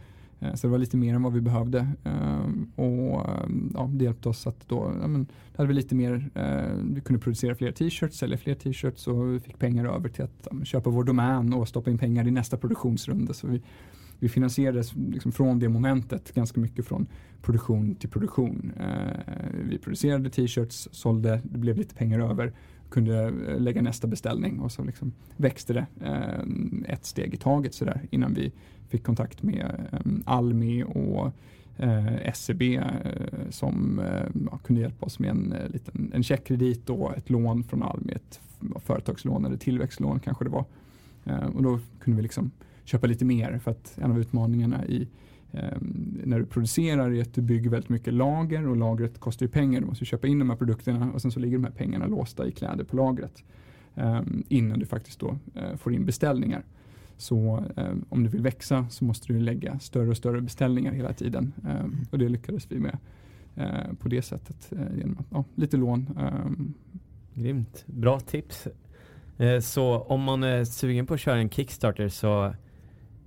Eh, 0.45 0.55
så 0.55 0.67
det 0.67 0.71
var 0.71 0.79
lite 0.79 0.97
mer 0.97 1.15
än 1.15 1.23
vad 1.23 1.33
vi 1.33 1.41
behövde. 1.41 1.89
Ehm, 2.05 2.71
och 2.77 3.27
ja, 3.75 3.91
det 3.93 4.05
hjälpte 4.05 4.29
oss 4.29 4.47
att 4.47 4.69
då, 4.69 4.93
ja, 5.01 5.07
men, 5.07 5.25
då 5.25 5.57
hade 5.57 5.69
vi 5.69 5.75
lite 5.75 5.95
mer, 5.95 6.31
eh, 6.35 6.77
vi 6.95 7.01
kunde 7.01 7.21
producera 7.21 7.55
fler 7.55 7.73
t-shirts, 7.73 8.19
sälja 8.19 8.39
fler 8.39 8.55
t-shirts 8.55 9.07
och 9.07 9.35
vi 9.35 9.41
fick 9.41 9.59
pengar 9.59 9.85
över 9.85 10.09
till 10.09 10.25
att 10.25 10.49
ja, 10.51 10.65
köpa 10.65 10.91
vår 10.91 11.05
domän 11.05 11.53
och 11.53 11.69
stoppa 11.69 11.91
in 11.91 11.99
pengar 11.99 12.29
i 12.29 12.31
nästa 12.31 12.57
produktionsrunda. 12.57 13.33
Så 13.33 13.47
vi, 13.47 13.63
vi 14.19 14.29
finansierades 14.29 14.95
liksom 14.95 15.33
från 15.33 15.59
det 15.59 15.69
momentet 15.69 16.35
ganska 16.35 16.61
mycket 16.61 16.87
från 16.87 17.07
produktion 17.43 17.95
till 17.95 18.09
produktion. 18.09 18.73
Eh, 18.81 19.35
vi 19.69 19.79
producerade 19.79 20.31
t-shirts, 20.31 20.89
sålde, 20.93 21.41
det 21.43 21.59
blev 21.59 21.77
lite 21.77 21.95
pengar 21.95 22.31
över, 22.31 22.53
kunde 22.89 23.25
eh, 23.25 23.61
lägga 23.61 23.83
nästa 23.83 24.07
beställning 24.07 24.61
och 24.61 24.73
så 24.73 24.85
liksom 24.85 25.13
växte 25.37 25.73
det 25.73 25.87
eh, 26.01 26.93
ett 26.93 27.05
steg 27.05 27.35
i 27.35 27.37
taget 27.37 27.75
sådär 27.75 28.01
innan 28.11 28.35
vi 28.35 28.53
fick 28.89 29.05
kontakt 29.05 29.43
med 29.43 29.87
eh, 29.93 30.01
Almi 30.25 30.85
och 30.85 31.33
eh, 31.77 32.33
SEB 32.35 32.63
som 33.51 34.01
kunde 34.65 34.83
hjälpa 34.83 35.07
oss 35.07 35.19
med 35.19 35.31
en, 35.31 35.55
liten, 35.69 36.11
en 36.15 36.23
checkkredit 36.23 36.91
och 36.91 37.17
ett 37.17 37.31
lån 37.31 37.65
från 37.65 37.83
Almi, 37.83 38.13
ett 38.13 38.41
företagslån 38.85 39.45
eller 39.45 39.57
tillväxtlån 39.57 40.21
kanske 40.21 40.45
det 40.45 40.51
var. 40.51 40.65
och 41.55 41.63
då 41.63 41.81
kunde 42.01 42.17
vi 42.17 42.23
liksom 42.23 42.51
köpa 42.85 43.07
lite 43.07 43.25
mer 43.25 43.59
för 43.59 43.71
att 43.71 43.99
en 43.99 44.11
av 44.11 44.21
utmaningarna 44.21 44.87
i 44.87 45.09
när 46.25 46.39
du 46.39 46.47
producerar 46.47 47.11
är 47.11 47.23
att 47.23 47.35
du 47.35 47.43
bygger 47.43 47.71
väldigt 47.71 47.89
mycket 47.89 48.15
lager 48.15 48.69
och 48.69 48.77
lagret 48.77 49.21
kostar 49.21 49.47
ju 49.47 49.51
pengar. 49.53 49.81
Du 49.81 49.87
måste 49.87 50.05
köpa 50.05 50.27
in 50.27 50.39
de 50.39 50.51
här 50.51 50.57
produkterna 50.57 51.13
och 51.13 51.23
sen 51.23 51.31
så 51.31 51.41
ligger 51.41 51.59
de 51.59 51.65
här 51.65 51.73
pengarna 51.73 52.07
låsta 52.07 52.47
i 52.47 52.53
kläder 52.53 52.85
på 52.85 52.97
lagret 52.97 53.45
um, 53.95 54.45
innan 54.49 54.79
du 54.79 54.87
faktiskt 54.87 55.21
då 55.21 55.39
uh, 55.57 55.77
får 55.77 55.95
in 55.95 56.05
beställningar. 56.05 56.65
Så 57.17 57.65
um, 57.77 58.05
om 58.09 58.23
du 58.23 58.29
vill 58.29 58.43
växa 58.43 58.87
så 58.91 59.05
måste 59.05 59.33
du 59.33 59.41
lägga 59.41 59.79
större 59.79 60.09
och 60.09 60.17
större 60.17 60.41
beställningar 60.41 60.93
hela 60.93 61.13
tiden 61.13 61.53
mm. 61.65 61.97
och 62.11 62.19
det 62.19 62.29
lyckades 62.29 62.67
vi 62.73 62.79
med 62.79 62.99
uh, 63.59 63.95
på 63.99 64.09
det 64.09 64.23
sättet 64.23 64.73
uh, 64.73 64.99
genom 64.99 65.17
att, 65.19 65.27
ja, 65.31 65.45
lite 65.55 65.77
lån. 65.77 66.19
Grymt, 67.35 67.85
bra 67.87 68.21
tips. 68.21 68.69
Så 69.61 69.99
om 69.99 70.23
man 70.23 70.43
är 70.43 70.65
sugen 70.65 71.07
på 71.07 71.15
att 71.15 71.21
köra 71.21 71.39
en 71.39 71.51
Kickstarter 71.51 72.09
så 72.09 72.55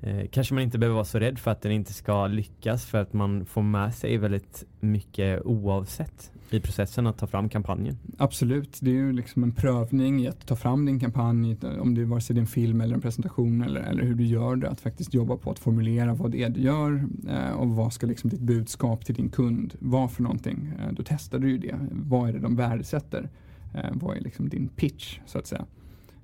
Eh, 0.07 0.27
kanske 0.31 0.53
man 0.53 0.63
inte 0.63 0.77
behöver 0.77 0.93
vara 0.93 1.05
så 1.05 1.19
rädd 1.19 1.39
för 1.39 1.51
att 1.51 1.61
den 1.61 1.71
inte 1.71 1.93
ska 1.93 2.27
lyckas 2.27 2.85
för 2.85 2.97
att 2.97 3.13
man 3.13 3.45
får 3.45 3.61
med 3.61 3.95
sig 3.95 4.17
väldigt 4.17 4.63
mycket 4.79 5.41
oavsett 5.45 6.31
i 6.49 6.59
processen 6.59 7.07
att 7.07 7.17
ta 7.17 7.27
fram 7.27 7.49
kampanjen. 7.49 7.97
Absolut, 8.17 8.77
det 8.81 8.89
är 8.89 8.95
ju 8.95 9.13
liksom 9.13 9.43
en 9.43 9.51
prövning 9.51 10.21
i 10.21 10.27
att 10.27 10.47
ta 10.47 10.55
fram 10.55 10.85
din 10.85 10.99
kampanj, 10.99 11.57
om 11.79 11.95
det 11.95 12.01
är 12.01 12.05
vare 12.05 12.21
sig 12.21 12.35
din 12.35 12.47
film 12.47 12.81
eller 12.81 12.95
en 12.95 13.01
presentation 13.01 13.61
eller, 13.61 13.81
eller 13.81 14.03
hur 14.03 14.15
du 14.15 14.25
gör 14.25 14.55
det, 14.55 14.69
att 14.69 14.81
faktiskt 14.81 15.13
jobba 15.13 15.37
på 15.37 15.51
att 15.51 15.59
formulera 15.59 16.13
vad 16.13 16.31
det 16.31 16.43
är 16.43 16.49
du 16.49 16.61
gör 16.61 17.07
eh, 17.29 17.51
och 17.51 17.67
vad 17.67 17.93
ska 17.93 18.07
liksom 18.07 18.29
ditt 18.29 18.41
budskap 18.41 19.05
till 19.05 19.15
din 19.15 19.29
kund 19.29 19.75
vara 19.79 20.07
för 20.07 20.23
någonting. 20.23 20.71
Eh, 20.79 20.93
då 20.93 21.03
testar 21.05 21.39
du 21.39 21.49
ju 21.49 21.57
det. 21.57 21.79
Vad 21.91 22.29
är 22.29 22.33
det 22.33 22.39
de 22.39 22.55
värdesätter? 22.55 23.29
Eh, 23.73 23.89
vad 23.93 24.17
är 24.17 24.21
liksom 24.21 24.49
din 24.49 24.67
pitch 24.67 25.19
så 25.25 25.37
att 25.37 25.47
säga? 25.47 25.65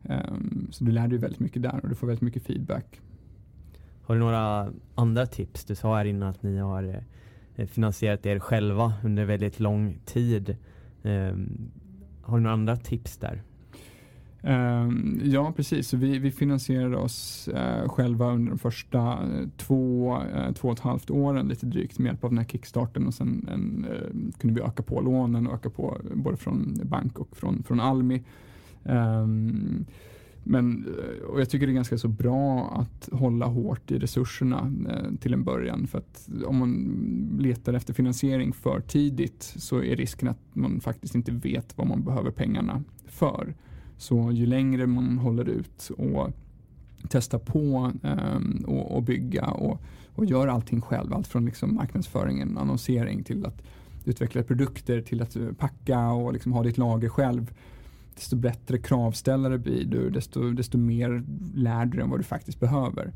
Um, 0.09 0.67
så 0.71 0.83
du 0.83 0.91
lär 0.91 1.07
dig 1.07 1.19
väldigt 1.19 1.39
mycket 1.39 1.61
där 1.61 1.79
och 1.83 1.89
du 1.89 1.95
får 1.95 2.07
väldigt 2.07 2.21
mycket 2.21 2.43
feedback. 2.43 3.01
Har 4.05 4.15
du 4.15 4.19
några 4.19 4.73
andra 4.95 5.25
tips? 5.25 5.65
Du 5.65 5.75
sa 5.75 5.97
här 5.97 6.05
innan 6.05 6.29
att 6.29 6.43
ni 6.43 6.57
har 6.57 7.01
eh, 7.55 7.67
finansierat 7.67 8.25
er 8.25 8.39
själva 8.39 8.93
under 9.03 9.25
väldigt 9.25 9.59
lång 9.59 9.97
tid. 10.05 10.57
Ehm, 11.03 11.71
har 12.21 12.37
du 12.37 12.43
några 12.43 12.53
andra 12.53 12.75
tips 12.75 13.17
där? 13.17 13.41
Ehm, 14.41 15.21
ja, 15.23 15.53
precis. 15.55 15.93
vi, 15.93 16.19
vi 16.19 16.31
finansierade 16.31 16.97
oss 16.97 17.47
eh, 17.47 17.89
själva 17.89 18.31
under 18.31 18.49
de 18.49 18.59
första 18.59 18.99
eh, 19.11 19.47
två, 19.57 20.21
två 20.55 20.67
och 20.67 20.73
ett 20.73 20.79
halvt 20.79 21.09
åren 21.09 21.47
lite 21.47 21.65
drygt 21.65 21.99
med 21.99 22.05
hjälp 22.05 22.23
av 22.23 22.29
den 22.29 22.37
här 22.37 22.45
kickstarten 22.45 23.07
och 23.07 23.13
sen 23.13 23.47
en, 23.51 24.33
kunde 24.37 24.61
vi 24.61 24.67
öka 24.67 24.83
på 24.83 25.01
lånen 25.01 25.47
och 25.47 25.53
öka 25.53 25.69
på 25.69 25.97
både 26.13 26.37
från 26.37 26.79
bank 26.83 27.19
och 27.19 27.37
från, 27.37 27.63
från 27.63 27.79
Almi. 27.79 28.23
Um, 28.83 29.85
men, 30.43 30.85
eh, 30.85 31.25
och 31.25 31.41
jag 31.41 31.49
tycker 31.49 31.67
det 31.67 31.71
är 31.71 31.75
ganska 31.75 31.97
så 31.97 32.07
bra 32.07 32.71
att 32.75 33.09
hålla 33.19 33.45
hårt 33.45 33.91
i 33.91 33.99
resurserna 33.99 34.73
eh, 34.89 35.15
till 35.19 35.33
en 35.33 35.43
början. 35.43 35.87
För 35.87 35.97
att 35.97 36.29
om 36.45 36.57
man 36.57 37.37
letar 37.39 37.73
efter 37.73 37.93
finansiering 37.93 38.53
för 38.53 38.79
tidigt 38.79 39.53
så 39.57 39.83
är 39.83 39.95
risken 39.95 40.27
att 40.27 40.39
man 40.53 40.79
faktiskt 40.79 41.15
inte 41.15 41.31
vet 41.31 41.77
vad 41.77 41.87
man 41.87 42.03
behöver 42.03 42.31
pengarna 42.31 42.83
för. 43.05 43.55
Så 43.97 44.31
ju 44.31 44.45
längre 44.45 44.87
man 44.87 45.17
håller 45.17 45.49
ut 45.49 45.91
och 45.97 46.29
testar 47.09 47.39
på 47.39 47.91
um, 48.03 48.65
och, 48.67 48.95
och, 48.95 49.03
bygga 49.03 49.45
och, 49.45 49.81
och 50.15 50.25
gör 50.25 50.47
allting 50.47 50.81
själv. 50.81 51.13
Allt 51.13 51.27
från 51.27 51.45
liksom 51.45 51.75
marknadsföringen, 51.75 52.57
annonsering 52.57 53.23
till 53.23 53.45
att 53.45 53.61
utveckla 54.05 54.43
produkter 54.43 55.01
till 55.01 55.21
att 55.21 55.35
eh, 55.35 55.51
packa 55.57 56.09
och 56.09 56.33
liksom 56.33 56.53
ha 56.53 56.63
ditt 56.63 56.77
lager 56.77 57.09
själv 57.09 57.53
desto 58.15 58.35
bättre 58.35 58.77
kravställare 58.77 59.57
blir 59.57 59.85
du, 59.85 60.09
desto, 60.09 60.51
desto 60.51 60.77
mer 60.77 61.23
lär 61.55 61.85
du 61.85 61.91
dig 61.91 62.03
om 62.03 62.09
vad 62.09 62.19
du 62.19 62.23
faktiskt 62.23 62.59
behöver. 62.59 63.13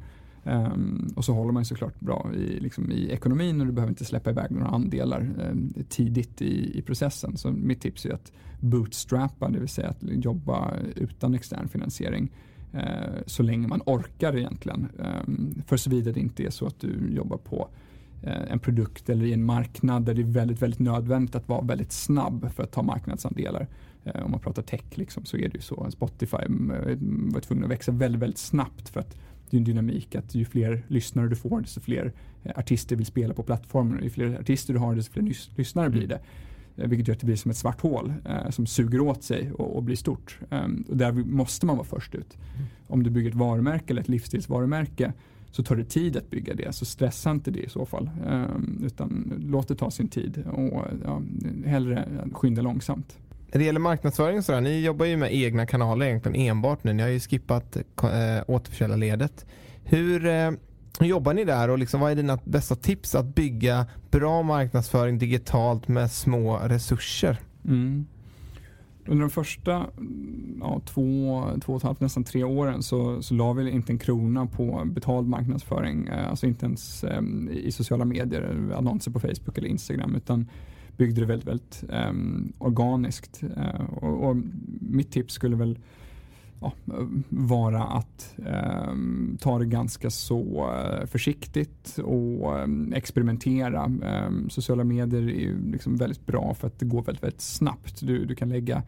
Um, 0.48 1.14
och 1.16 1.26
så 1.26 1.34
håller 1.34 1.52
man 1.52 1.66
såklart 1.66 2.00
bra 2.00 2.32
i, 2.36 2.60
liksom, 2.60 2.92
i 2.92 3.10
ekonomin 3.12 3.62
och 3.62 3.68
du 3.68 3.74
behöver 3.74 3.92
inte 3.92 4.06
släppa 4.06 4.30
iväg 4.30 4.52
några 4.52 4.68
andelar 4.68 5.30
um, 5.52 5.74
tidigt 5.90 6.42
i, 6.42 6.80
i 6.80 6.82
processen. 6.82 7.38
Så 7.38 7.52
mitt 7.52 7.82
tips 7.82 8.06
är 8.06 8.14
att 8.14 8.32
bootstrappa, 8.60 9.50
det 9.50 9.60
vill 9.60 9.70
säga 9.70 9.90
att 9.90 9.98
jobba 10.02 10.74
utan 10.96 11.34
extern 11.34 11.68
finansiering 11.68 12.32
uh, 12.74 12.82
så 13.26 13.44
länge 13.44 13.68
man 13.68 13.82
orkar 13.86 14.38
egentligen. 14.38 14.88
Um, 15.28 15.62
för 15.68 15.78
såvida 15.78 16.12
det 16.12 16.20
inte 16.20 16.44
är 16.44 16.50
så 16.50 16.68
att 16.68 16.80
du 16.80 17.12
jobbar 17.16 17.38
på 17.38 17.70
uh, 18.24 18.52
en 18.52 18.60
produkt 18.60 19.10
eller 19.10 19.26
i 19.26 19.34
en 19.34 19.44
marknad 19.44 20.06
där 20.06 20.14
det 20.14 20.22
är 20.22 20.32
väldigt, 20.32 20.62
väldigt 20.62 20.80
nödvändigt 20.80 21.36
att 21.36 21.50
vara 21.50 21.62
väldigt 21.62 21.92
snabb 21.92 22.52
för 22.56 22.64
att 22.64 22.72
ta 22.72 22.84
marknadsandelar. 22.84 23.68
Eh, 24.16 24.26
om 24.26 24.32
man 24.32 24.40
pratar 24.40 24.62
tech 24.62 24.84
liksom, 24.92 25.26
så 25.26 25.38
är 25.38 25.50
det 25.50 25.56
ju 25.56 25.62
så. 25.62 25.92
Spotify 25.92 26.38
eh, 26.38 26.98
var 27.34 27.40
tvungen 27.40 27.64
att 27.64 27.72
växa 27.72 27.92
väldigt, 27.92 28.22
väldigt 28.22 28.38
snabbt 28.38 28.90
för 28.90 29.00
att 29.00 29.18
det 29.50 29.58
är 29.58 29.60
en 29.60 29.64
dynamik 29.64 30.16
att 30.16 30.36
ju 30.36 30.46
fler 30.46 30.84
lyssnare 30.88 31.28
du 31.28 31.36
får 31.36 31.62
desto 31.62 31.82
fler 31.82 32.14
eh, 32.44 32.52
artister 32.56 32.96
vill 32.96 33.06
spela 33.06 33.34
på 33.34 33.44
plattformen. 33.44 34.04
Ju 34.04 34.10
fler 34.10 34.40
artister 34.40 34.74
du 34.74 34.80
har 34.80 34.96
desto 34.96 35.14
fler 35.14 35.24
lyssnare 35.56 35.90
blir 35.90 36.08
det. 36.08 36.20
Vilket 36.76 37.08
gör 37.08 37.16
att 37.16 37.20
det 37.20 37.26
blir 37.26 37.36
som 37.36 37.52
ett 37.52 37.58
svart 37.58 37.82
hål 37.82 38.14
eh, 38.26 38.50
som 38.50 38.66
suger 38.66 39.02
åt 39.02 39.24
sig 39.24 39.52
och, 39.52 39.76
och 39.76 39.84
blir 39.84 39.96
stort. 39.96 40.40
Um, 40.50 40.86
och 40.90 40.98
där 40.98 41.12
måste 41.12 41.66
man 41.66 41.78
vara 41.78 41.88
först 41.88 42.16
ut. 42.16 42.38
Mm. 42.56 42.68
Om 42.88 43.04
du 43.04 43.10
bygger 43.10 43.30
ett 43.30 43.36
varumärke 43.36 43.94
eller 43.94 44.02
ett 44.02 44.10
livsstilsvarumärke 44.10 45.14
så 45.52 45.64
tar 45.64 45.76
det 45.76 45.84
tid 45.84 46.18
att 46.18 46.30
bygga 46.30 46.54
det. 46.54 46.76
Så 46.76 46.86
stressa 46.86 47.32
inte 47.32 47.52
det 47.52 47.60
i 47.60 47.70
så 47.70 47.86
fall. 47.86 48.10
Um, 48.28 48.82
utan 48.86 49.34
låt 49.46 49.68
det 49.68 49.76
ta 49.76 49.92
sin 49.92 50.08
tid 50.08 50.44
och 50.52 50.84
ja, 51.04 51.22
hellre 51.66 52.08
skynda 52.34 52.62
långsamt 52.62 53.18
när 53.52 53.60
det 53.60 53.66
gäller 53.66 53.80
marknadsföring 53.80 54.38
och 54.38 54.44
sådär, 54.44 54.62
ni 54.62 54.82
jobbar 54.82 55.06
ju 55.06 55.18
med 55.18 55.36
egna 55.36 55.66
kanaler 55.66 56.06
egentligen 56.06 56.42
enbart 56.42 56.84
nu. 56.84 56.94
Ni 56.94 57.04
har 57.04 57.10
ju 57.10 57.20
skippat 57.20 57.76
äh, 57.76 57.82
återförsäljarledet. 58.48 59.46
Hur, 59.84 60.26
äh, 60.26 60.52
hur 61.00 61.08
jobbar 61.08 61.34
ni 61.34 61.46
där 61.46 61.70
och 61.70 61.78
liksom, 61.78 62.00
vad 62.00 62.12
är 62.12 62.16
dina 62.16 62.40
bästa 62.44 62.76
tips 62.76 63.16
att 63.16 63.36
bygga 63.36 63.86
bra 64.12 64.42
marknadsföring 64.42 65.18
digitalt 65.18 65.88
med 65.88 66.12
små 66.12 66.58
resurser? 66.58 67.38
Mm. 67.66 68.06
Under 69.06 69.22
de 69.22 69.30
första 69.30 69.86
ja, 70.60 70.82
två, 70.86 71.44
två 71.66 71.74
och 71.74 71.78
ett 71.78 71.84
halvt, 71.84 72.02
nästan 72.02 72.24
tre 72.24 72.44
åren 72.44 72.84
så, 72.84 73.22
så 73.22 73.34
la 73.34 73.54
vi 73.54 73.72
inte 73.72 73.94
en 73.94 74.00
krona 74.00 74.46
på 74.46 74.84
betald 74.86 75.28
marknadsföring. 75.28 76.08
Eh, 76.08 76.30
alltså 76.30 76.46
inte 76.46 76.66
ens 76.66 77.04
um, 77.04 77.50
i 77.50 77.72
sociala 77.72 78.06
medier, 78.06 78.74
annonser 78.78 79.12
på 79.12 79.20
Facebook 79.20 79.58
eller 79.58 79.68
Instagram 79.68 80.16
utan 80.16 80.48
byggde 80.98 81.22
det 81.22 81.28
väldigt, 81.28 81.48
väldigt 81.48 81.84
um, 81.90 82.54
organiskt. 82.58 83.44
Uh, 83.44 83.94
och, 84.04 84.30
och, 84.30 84.38
mitt 84.80 85.12
tips 85.12 85.34
skulle 85.34 85.56
väl 85.56 85.80
ja, 86.62 86.74
vara 87.30 87.84
att 87.84 88.36
um, 88.38 89.38
ta 89.42 89.60
det 89.60 89.66
ganska 89.66 90.10
så 90.10 90.72
uh, 90.72 91.06
försiktigt 91.06 91.98
och 91.98 92.64
um, 92.64 92.94
experimentera. 92.94 93.86
Um, 93.86 94.50
sociala 94.50 94.84
medier 94.84 95.22
är 95.22 95.40
ju 95.40 95.72
liksom 95.72 95.96
väldigt 95.96 96.26
bra 96.26 96.54
för 96.54 96.68
att 96.68 96.80
det 96.80 96.86
går 96.86 97.04
väldigt, 97.04 97.24
väldigt 97.24 97.42
snabbt. 97.42 98.00
Du, 98.00 98.26
du 98.26 98.36
kan 98.36 98.50
lägga 98.50 98.84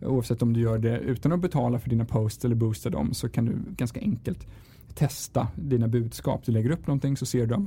oavsett 0.00 0.42
om 0.42 0.52
du 0.52 0.60
gör 0.60 0.78
det 0.78 0.98
utan 0.98 1.32
att 1.32 1.40
betala 1.40 1.78
för 1.78 1.90
dina 1.90 2.04
posts 2.04 2.44
eller 2.44 2.54
boosta 2.54 2.90
dem 2.90 3.14
så 3.14 3.28
kan 3.28 3.44
du 3.44 3.56
ganska 3.76 4.00
enkelt 4.00 4.46
testa 4.94 5.48
dina 5.56 5.88
budskap. 5.88 6.44
Du 6.44 6.52
lägger 6.52 6.70
upp 6.70 6.86
någonting 6.86 7.16
så 7.16 7.26
ser 7.26 7.46
du 7.46 7.54
att 7.54 7.60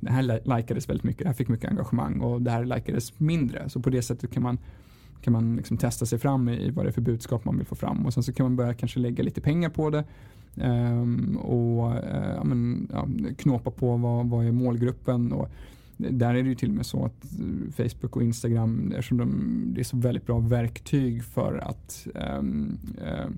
det 0.00 0.10
här 0.10 0.56
likades 0.56 0.88
väldigt 0.88 1.04
mycket, 1.04 1.22
det 1.22 1.28
här 1.28 1.34
fick 1.34 1.48
mycket 1.48 1.70
engagemang 1.70 2.20
och 2.20 2.42
det 2.42 2.50
här 2.50 2.64
likades 2.64 3.20
mindre. 3.20 3.68
Så 3.68 3.80
på 3.80 3.90
det 3.90 4.02
sättet 4.02 4.30
kan 4.30 4.42
man 4.42 4.58
kan 5.22 5.32
man 5.32 5.56
liksom 5.56 5.76
testa 5.76 6.06
sig 6.06 6.18
fram 6.18 6.48
i 6.48 6.70
vad 6.70 6.84
det 6.84 6.90
är 6.90 6.92
för 6.92 7.00
budskap 7.00 7.44
man 7.44 7.56
vill 7.56 7.66
få 7.66 7.74
fram 7.74 8.06
och 8.06 8.14
sen 8.14 8.22
så 8.22 8.32
kan 8.32 8.44
man 8.44 8.56
börja 8.56 8.74
kanske 8.74 9.00
lägga 9.00 9.24
lite 9.24 9.40
pengar 9.40 9.68
på 9.68 9.90
det 9.90 10.04
um, 10.54 11.36
och 11.36 11.92
uh, 11.92 12.34
ja, 12.36 12.44
men, 12.44 12.88
ja, 12.92 13.08
knåpa 13.38 13.70
på 13.70 13.96
vad, 13.96 14.28
vad 14.28 14.46
är 14.46 14.52
målgruppen 14.52 15.32
och 15.32 15.50
där 15.96 16.34
är 16.34 16.42
det 16.42 16.48
ju 16.48 16.54
till 16.54 16.68
och 16.68 16.74
med 16.74 16.86
så 16.86 17.04
att 17.04 17.24
eh, 17.24 17.72
Facebook 17.88 18.16
och 18.16 18.22
Instagram, 18.22 18.92
eftersom 18.96 19.18
de, 19.18 19.64
det 19.74 19.80
är 19.80 19.84
så 19.84 19.96
väldigt 19.96 20.26
bra 20.26 20.38
verktyg 20.38 21.24
för 21.24 21.58
att 21.58 22.06
um, 22.38 22.78
uh, 22.98 23.30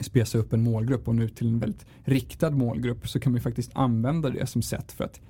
spesa 0.00 0.38
upp 0.38 0.52
en 0.52 0.62
målgrupp 0.62 1.08
och 1.08 1.14
nu 1.14 1.28
till 1.28 1.48
en 1.48 1.58
väldigt 1.58 1.86
riktad 2.04 2.50
målgrupp 2.50 3.08
så 3.08 3.20
kan 3.20 3.32
man 3.32 3.40
faktiskt 3.40 3.70
använda 3.74 4.30
det 4.30 4.46
som 4.46 4.62
sätt 4.62 4.92
för 4.92 5.04
att 5.04 5.20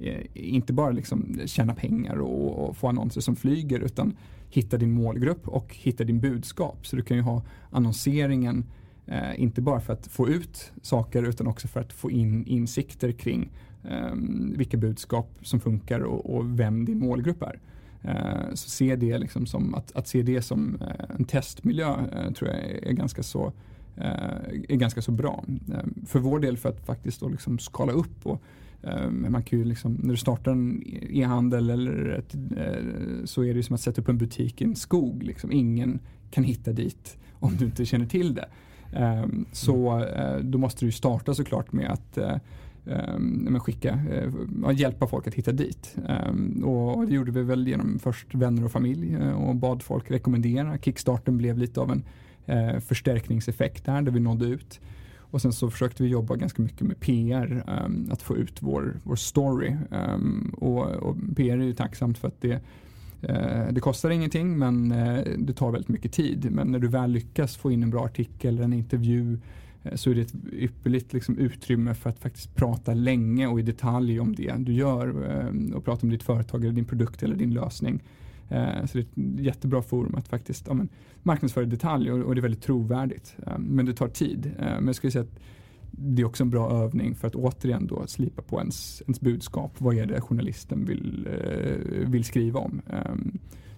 eh, 0.00 0.24
inte 0.32 0.72
bara 0.72 0.90
liksom 0.90 1.40
tjäna 1.46 1.74
pengar 1.74 2.16
och, 2.16 2.68
och, 2.68 2.76
få 2.76 2.88
annonser 2.88 3.20
som 3.20 3.36
flyger 3.36 3.80
utan 3.80 4.16
hitta 4.50 4.76
din 4.76 4.90
målgrupp 4.90 5.48
och 5.48 5.74
hitta 5.74 6.04
din 6.04 6.20
budskap. 6.20 6.86
Så 6.86 6.96
du 6.96 7.02
kan 7.02 7.16
ju 7.16 7.22
ha 7.22 7.42
annonseringen 7.70 8.64
eh, 9.06 9.40
inte 9.40 9.62
bara 9.62 9.80
för 9.80 9.92
att 9.92 10.06
få 10.06 10.28
ut 10.28 10.72
saker 10.82 11.22
utan 11.22 11.46
också 11.46 11.68
för 11.68 11.80
att 11.80 11.92
få 11.92 12.10
in 12.10 12.46
insikter 12.46 13.12
kring 13.12 13.50
eh, 13.84 14.14
vilka 14.56 14.76
budskap 14.76 15.38
som 15.42 15.60
funkar 15.60 16.00
och, 16.00 16.36
och 16.36 16.60
vem 16.60 16.84
din 16.84 16.98
målgrupp 16.98 17.42
är. 17.42 17.60
Eh, 18.02 18.54
så 18.54 18.70
se 18.70 18.96
det 18.96 19.18
liksom 19.18 19.46
som 19.46 19.74
att, 19.74 19.96
att 19.96 20.08
se 20.08 20.22
det 20.22 20.42
som 20.42 20.78
eh, 20.80 21.16
en 21.18 21.24
testmiljö 21.24 21.94
eh, 22.12 22.32
tror 22.32 22.50
jag 22.50 22.60
är 22.60 22.92
ganska 22.92 23.22
så 23.22 23.52
Eh, 24.00 24.60
är 24.68 24.76
ganska 24.76 25.02
så 25.02 25.12
bra. 25.12 25.44
Eh, 25.72 26.06
för 26.06 26.18
vår 26.18 26.40
del 26.40 26.56
för 26.56 26.68
att 26.68 26.86
faktiskt 26.86 27.20
då 27.20 27.28
liksom 27.28 27.58
skala 27.58 27.92
upp 27.92 28.26
och 28.26 28.42
eh, 28.82 29.10
man 29.10 29.42
kan 29.42 29.58
ju 29.58 29.64
liksom, 29.64 29.94
när 30.02 30.10
du 30.10 30.16
startar 30.16 30.52
en 30.52 30.82
e-handel 31.10 31.70
eller 31.70 32.08
ett, 32.08 32.34
så 33.28 33.44
är 33.44 33.54
det 33.54 33.62
som 33.62 33.74
att 33.74 33.80
sätta 33.80 34.00
upp 34.00 34.08
en 34.08 34.18
butik 34.18 34.62
i 34.62 34.64
en 34.64 34.76
skog. 34.76 35.22
Liksom. 35.22 35.52
Ingen 35.52 35.98
kan 36.30 36.44
hitta 36.44 36.72
dit 36.72 37.18
om 37.32 37.56
du 37.56 37.64
inte 37.64 37.86
känner 37.86 38.06
till 38.06 38.34
det. 38.34 38.48
Så 39.52 40.04
då 40.42 40.58
måste 40.58 40.84
du 40.84 40.92
starta 40.92 41.34
såklart 41.34 41.72
med 41.72 41.90
att 41.90 42.18
um, 42.88 43.60
skicka, 43.60 43.98
uh, 44.64 44.72
hjälpa 44.80 45.06
folk 45.06 45.26
att 45.26 45.34
hitta 45.34 45.52
dit. 45.52 45.96
Um, 46.28 46.64
och 46.64 47.06
det 47.06 47.14
gjorde 47.14 47.32
vi 47.32 47.42
väl 47.42 47.68
genom 47.68 47.98
först 47.98 48.34
vänner 48.34 48.64
och 48.64 48.72
familj 48.72 49.16
uh, 49.16 49.32
och 49.32 49.56
bad 49.56 49.82
folk 49.82 50.10
rekommendera. 50.10 50.78
Kickstarten 50.78 51.38
blev 51.38 51.58
lite 51.58 51.80
av 51.80 51.90
en 51.90 52.04
eh, 52.48 52.78
förstärkningseffekt 52.80 53.84
där, 53.84 54.02
där 54.02 54.12
vi 54.12 54.20
nådde 54.20 54.46
ut. 54.46 54.80
Och 55.30 55.42
sen 55.42 55.52
så 55.52 55.70
försökte 55.70 56.02
vi 56.02 56.08
jobba 56.08 56.36
ganska 56.36 56.62
mycket 56.62 56.80
med 56.80 57.00
PR, 57.00 57.52
um, 57.52 57.74
ehm, 57.74 58.08
att 58.12 58.22
få 58.22 58.36
ut 58.36 58.62
vår, 58.62 59.00
vår 59.02 59.16
story. 59.16 59.76
Ehm, 59.90 60.54
och, 60.56 60.86
och, 60.86 61.16
PR 61.36 61.58
är 61.58 61.64
ju 61.64 61.74
tacksamt 61.74 62.18
för 62.18 62.28
att 62.28 62.40
det 62.40 62.60
eh, 63.22 63.72
det 63.72 63.80
kostar 63.80 64.10
ingenting 64.10 64.58
men 64.58 64.92
eh, 64.92 65.24
det 65.38 65.52
tar 65.52 65.70
väldigt 65.70 65.88
mycket 65.88 66.12
tid. 66.12 66.50
Men 66.50 66.72
när 66.72 66.78
du 66.78 66.88
väl 66.88 67.10
lyckas 67.10 67.56
få 67.56 67.72
in 67.72 67.82
en 67.82 67.90
bra 67.90 68.04
artikel, 68.04 68.54
eller 68.54 68.64
en 68.64 68.72
intervju, 68.72 69.38
uh, 69.86 69.94
så 69.94 70.10
är 70.10 70.14
det 70.14 70.20
ett 70.20 70.34
ypperligt 70.52 71.12
liksom, 71.12 71.38
utrymme 71.38 71.94
för 71.94 72.10
att 72.10 72.18
faktiskt 72.18 72.54
prata 72.54 72.94
länge 72.94 73.46
och 73.46 73.60
i 73.60 73.62
detalj 73.62 74.20
om 74.20 74.34
det 74.34 74.54
du 74.58 74.72
gör 74.72 75.30
ehm, 75.30 75.72
och 75.74 75.84
prata 75.84 76.06
om 76.06 76.10
ditt 76.10 76.22
företag 76.22 76.64
eller 76.64 76.74
din 76.74 76.84
produkt 76.84 77.22
eller 77.22 77.36
din 77.36 77.54
lösning. 77.54 78.02
Eh, 78.48 78.86
så 78.86 78.98
det 78.98 79.04
är 79.04 79.34
ett 79.34 79.40
jättebra 79.40 79.82
forum 79.82 80.14
att 80.14 80.28
faktiskt 80.28 80.66
ja, 80.66 80.74
men, 80.74 80.88
marknadsföra 81.22 81.64
i 81.64 81.66
detalj 81.66 82.12
och, 82.12 82.18
och, 82.18 82.34
det 82.34 82.40
är 82.40 82.42
väldigt 82.42 82.62
trovärdigt. 82.62 83.36
Men 83.58 83.86
det 83.86 83.94
tar 83.94 84.08
tid. 84.08 84.52
Men 84.58 84.86
jag 84.86 84.94
skulle 84.94 85.10
säga 85.10 85.24
att 85.24 85.40
det 85.90 86.22
är 86.22 86.26
också 86.26 86.42
en 86.42 86.50
bra 86.50 86.70
övning 86.70 87.14
för 87.14 87.28
att 87.28 87.34
återigen 87.34 87.86
då 87.86 88.06
slipa 88.06 88.42
på 88.42 88.58
ens, 88.58 89.02
ens 89.02 89.20
budskap. 89.20 89.72
Vad 89.78 89.98
är 89.98 90.06
det 90.06 90.20
journalisten 90.20 90.84
vill, 90.84 91.28
vill 92.06 92.24
skriva 92.24 92.60
om? 92.60 92.82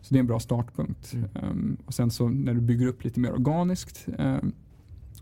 Så 0.01 0.15
det 0.15 0.19
är 0.19 0.21
en 0.21 0.27
bra 0.27 0.41
startpunkt. 0.41 1.15
Mm. 1.43 1.77
Och 1.87 1.95
sen 1.95 2.11
så 2.11 2.29
när 2.29 2.55
du 2.55 2.61
bygger 2.61 2.87
upp 2.87 3.05
lite 3.05 3.21
mer 3.21 3.33
organiskt 3.33 4.09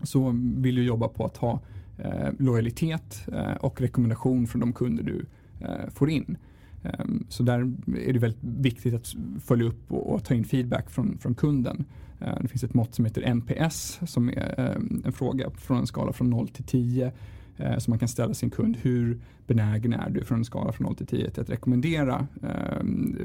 så 0.03 0.35
vill 0.55 0.75
du 0.75 0.83
jobba 0.83 1.07
på 1.07 1.25
att 1.25 1.37
ha 1.37 1.61
eh, 1.97 2.29
lojalitet 2.37 3.27
eh, 3.33 3.53
och 3.53 3.81
rekommendation 3.81 4.47
från 4.47 4.59
de 4.59 4.73
kunder 4.73 5.03
du 5.03 5.25
eh, 5.59 5.89
får 5.89 6.09
in. 6.09 6.37
Ehm, 6.83 7.25
så 7.29 7.43
där 7.43 7.73
är 8.07 8.13
det 8.13 8.19
väldigt 8.19 8.43
viktigt 8.43 8.93
att 8.93 9.15
följa 9.45 9.65
upp 9.65 9.91
och, 9.91 10.23
ta 10.23 10.33
in 10.33 10.45
feedback 10.45 10.89
från, 10.89 11.17
från 11.17 11.35
kunden. 11.35 11.85
Ehm, 12.19 12.37
det 12.41 12.47
finns 12.47 12.63
ett 12.63 12.73
mått 12.73 12.95
som 12.95 13.05
heter 13.05 13.21
NPS 13.21 13.99
som 14.07 14.29
är 14.29 14.59
ehm, 14.59 15.01
en 15.05 15.11
fråga 15.11 15.49
från 15.49 15.77
en 15.77 15.87
skala 15.87 16.13
från 16.13 16.29
0 16.29 16.47
till 16.47 16.63
10 16.63 17.11
som 17.77 17.91
man 17.91 17.99
kan 17.99 18.07
ställa 18.07 18.33
sin 18.33 18.49
kund. 18.49 18.77
Hur 18.81 19.19
benägen 19.47 19.93
är 19.93 20.09
du 20.09 20.23
från 20.23 20.37
en 20.37 20.45
skala 20.45 20.71
från 20.71 20.85
0 20.85 20.95
till 20.95 21.07
10 21.07 21.29
till 21.29 21.41
att 21.41 21.49
rekommendera 21.49 22.27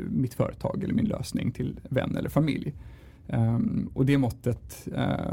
mitt 0.09 0.35
företag 0.35 0.85
eller 0.85 0.95
min 0.95 1.05
lösning 1.05 1.53
till 1.53 1.81
vän 1.89 2.17
eller 2.17 2.29
familj? 2.29 2.75
Um, 3.27 3.91
och 3.95 4.07
det 4.07 4.19
måttet 4.19 4.89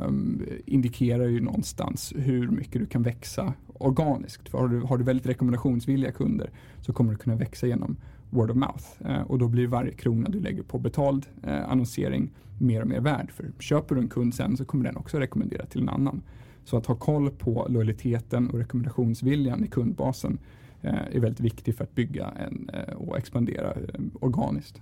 um, 0.05 0.45
indikerar 0.65 1.25
ju 1.25 1.41
någonstans 1.41 2.13
hur 2.15 2.47
mycket 2.47 2.81
du 2.81 2.85
kan 2.85 3.03
växa 3.03 3.53
organiskt. 3.73 4.49
För 4.49 4.57
har, 4.57 4.67
du, 4.67 4.81
har 4.81 4.97
du 4.97 5.03
väldigt 5.03 5.25
rekommendationsvilliga 5.25 6.11
kunder 6.11 6.49
så 6.81 6.93
kommer 6.93 7.11
du 7.11 7.17
kunna 7.17 7.35
växa 7.35 7.67
genom 7.67 7.97
word 8.29 8.51
of 8.51 8.55
mouth. 8.55 8.85
Uh, 9.05 9.21
och 9.21 9.39
då 9.39 9.47
blir 9.47 9.67
varje 9.67 9.91
krona 9.91 10.29
du 10.29 10.39
lägger 10.39 10.63
på 10.63 10.79
betald 10.79 11.25
uh, 11.47 11.71
annonsering 11.71 12.31
mer 12.59 12.81
och 12.81 12.87
mer 12.87 12.99
värd. 12.99 13.31
För 13.31 13.51
köper 13.59 13.95
du 13.95 14.01
en 14.01 14.09
kund 14.09 14.35
sen 14.35 14.57
så 14.57 14.65
kommer 14.65 14.85
den 14.85 14.97
också 14.97 15.19
rekommendera 15.19 15.65
till 15.65 15.81
en 15.81 15.89
annan. 15.89 16.21
Så 16.63 16.77
att 16.77 16.85
ha 16.85 16.95
koll 16.95 17.29
på 17.29 17.67
lojaliteten 17.69 18.49
och 18.49 18.59
rekommendationsviljan 18.59 19.63
i 19.63 19.67
kundbasen 19.67 20.39
uh, 20.83 21.15
är 21.15 21.19
väldigt 21.19 21.39
viktigt 21.39 21.77
för 21.77 21.83
att 21.83 21.95
bygga 21.95 22.27
en, 22.27 22.69
eh, 22.73 22.93
och 22.93 23.17
expandera 23.17 23.73
organiskt. 24.19 24.81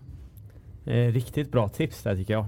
Riktigt 0.83 1.51
bra 1.51 1.69
tips 1.69 2.03
där 2.03 2.15
tycker 2.15 2.33
jag. 2.33 2.45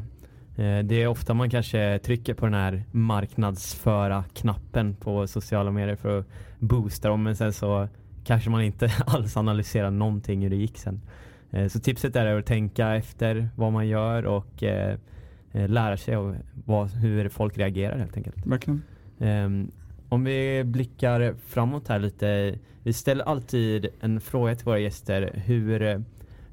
Eh, 0.61 0.79
det 0.83 1.03
är 1.03 1.07
ofta 1.07 1.33
man 1.33 1.49
kanske 1.49 1.99
trycker 2.03 2.33
på 2.33 2.45
den 2.45 2.53
här 2.53 2.83
marknadsföra-knappen 2.91 4.95
på 4.95 5.27
sociala 5.27 5.71
medier 5.71 5.95
för 5.95 6.19
att 6.19 6.25
boosta 6.59 7.09
dem 7.09 7.23
men 7.23 7.35
sen 7.35 7.53
så 7.53 7.87
kanske 8.23 8.49
man 8.49 8.61
inte 8.61 8.91
alls 9.05 9.37
analyserar 9.37 9.91
någonting 9.91 10.41
hur 10.41 10.49
det 10.49 10.55
gick 10.55 10.77
sen. 10.77 11.01
Eh, 11.51 11.67
så 11.67 11.79
tipset 11.79 12.15
är 12.15 12.37
att 12.37 12.45
tänka 12.45 12.95
efter 12.95 13.49
vad 13.55 13.73
man 13.73 13.87
gör 13.87 14.25
och 14.25 14.63
eh, 14.63 14.97
lära 15.51 15.97
sig 15.97 16.15
av 16.15 16.37
vad, 16.65 16.91
hur 16.91 17.29
folk 17.29 17.57
reagerar 17.57 17.97
helt 17.97 18.17
enkelt. 18.17 18.45
Verkligen. 18.45 18.81
Ehm, 19.19 19.71
om 20.09 20.23
vi 20.23 20.63
blickar 20.63 21.35
framåt 21.47 21.87
här 21.87 21.99
lite. 21.99 22.55
Vi 22.83 22.93
ställer 22.93 23.25
alltid 23.25 23.87
en 23.99 24.21
fråga 24.21 24.55
till 24.55 24.65
våra 24.65 24.79
gäster. 24.79 25.41
Hur 25.45 26.03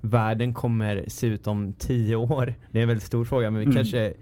världen 0.01 0.55
kommer 0.55 1.05
se 1.09 1.27
ut 1.27 1.47
om 1.47 1.73
tio 1.73 2.17
år? 2.17 2.55
Det 2.71 2.79
är 2.79 2.83
en 2.83 2.89
väldigt 2.89 3.07
stor 3.07 3.25
fråga 3.25 3.51
men 3.51 3.61
vi 3.61 3.65
mm. 3.65 3.77
kanske 3.77 4.15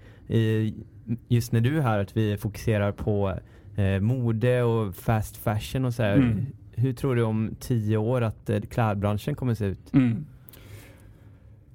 just 1.27 1.51
när 1.51 1.61
du 1.61 1.77
är 1.77 1.81
här 1.81 1.99
att 1.99 2.17
vi 2.17 2.37
fokuserar 2.37 2.91
på 2.91 3.39
eh, 3.75 3.99
mode 3.99 4.63
och 4.63 4.95
fast 4.95 5.37
fashion 5.37 5.85
och 5.85 5.93
så 5.93 6.03
här. 6.03 6.15
Mm. 6.15 6.45
Hur 6.71 6.93
tror 6.93 7.15
du 7.15 7.23
om 7.23 7.55
tio 7.59 7.97
år 7.97 8.21
att 8.21 8.49
eh, 8.49 8.61
klädbranschen 8.61 9.35
kommer 9.35 9.53
se 9.53 9.65
ut? 9.65 9.93
Mm. 9.93 10.25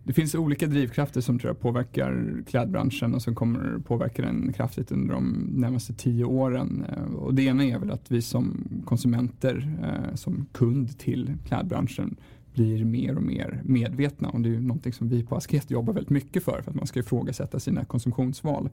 Det 0.05 0.13
finns 0.13 0.35
olika 0.35 0.67
drivkrafter 0.67 1.21
som 1.21 1.39
tror 1.39 1.51
jag 1.51 1.61
påverkar 1.61 2.43
klädbranschen 2.47 3.15
och 3.15 3.23
som 3.23 3.35
kommer 3.35 3.79
påverka 3.79 4.23
den 4.23 4.53
kraftigt 4.53 4.93
under 4.93 5.15
de 5.15 5.51
närmaste 5.55 5.93
tio 5.93 6.25
åren. 6.25 6.85
Eh, 6.89 7.15
och 7.15 7.35
det 7.35 7.43
ena 7.43 7.65
är 7.65 7.79
väl 7.79 7.91
att 7.91 8.11
vi 8.11 8.23
som 8.23 8.65
konsumenter, 8.85 9.77
eh, 9.83 10.15
som 10.15 10.47
kund 10.53 10.99
till 10.99 11.33
klädbranschen 11.47 12.17
blir 12.55 12.85
mer 12.85 13.17
och 13.17 13.23
mer 13.23 13.61
medvetna 13.65 14.29
och 14.29 14.41
det 14.41 14.49
är 14.49 14.51
ju 14.51 14.61
någonting 14.61 14.93
som 14.93 15.09
vi 15.09 15.23
på 15.23 15.37
Asket 15.37 15.71
jobbar 15.71 15.93
väldigt 15.93 16.11
mycket 16.11 16.45
för 16.45 16.63
för 16.63 16.71
att 16.71 16.77
man 16.77 16.87
ska 16.87 17.01
ifrågasätta 17.01 17.61
sina 17.61 17.85
konsumtionsval. 17.85 18.71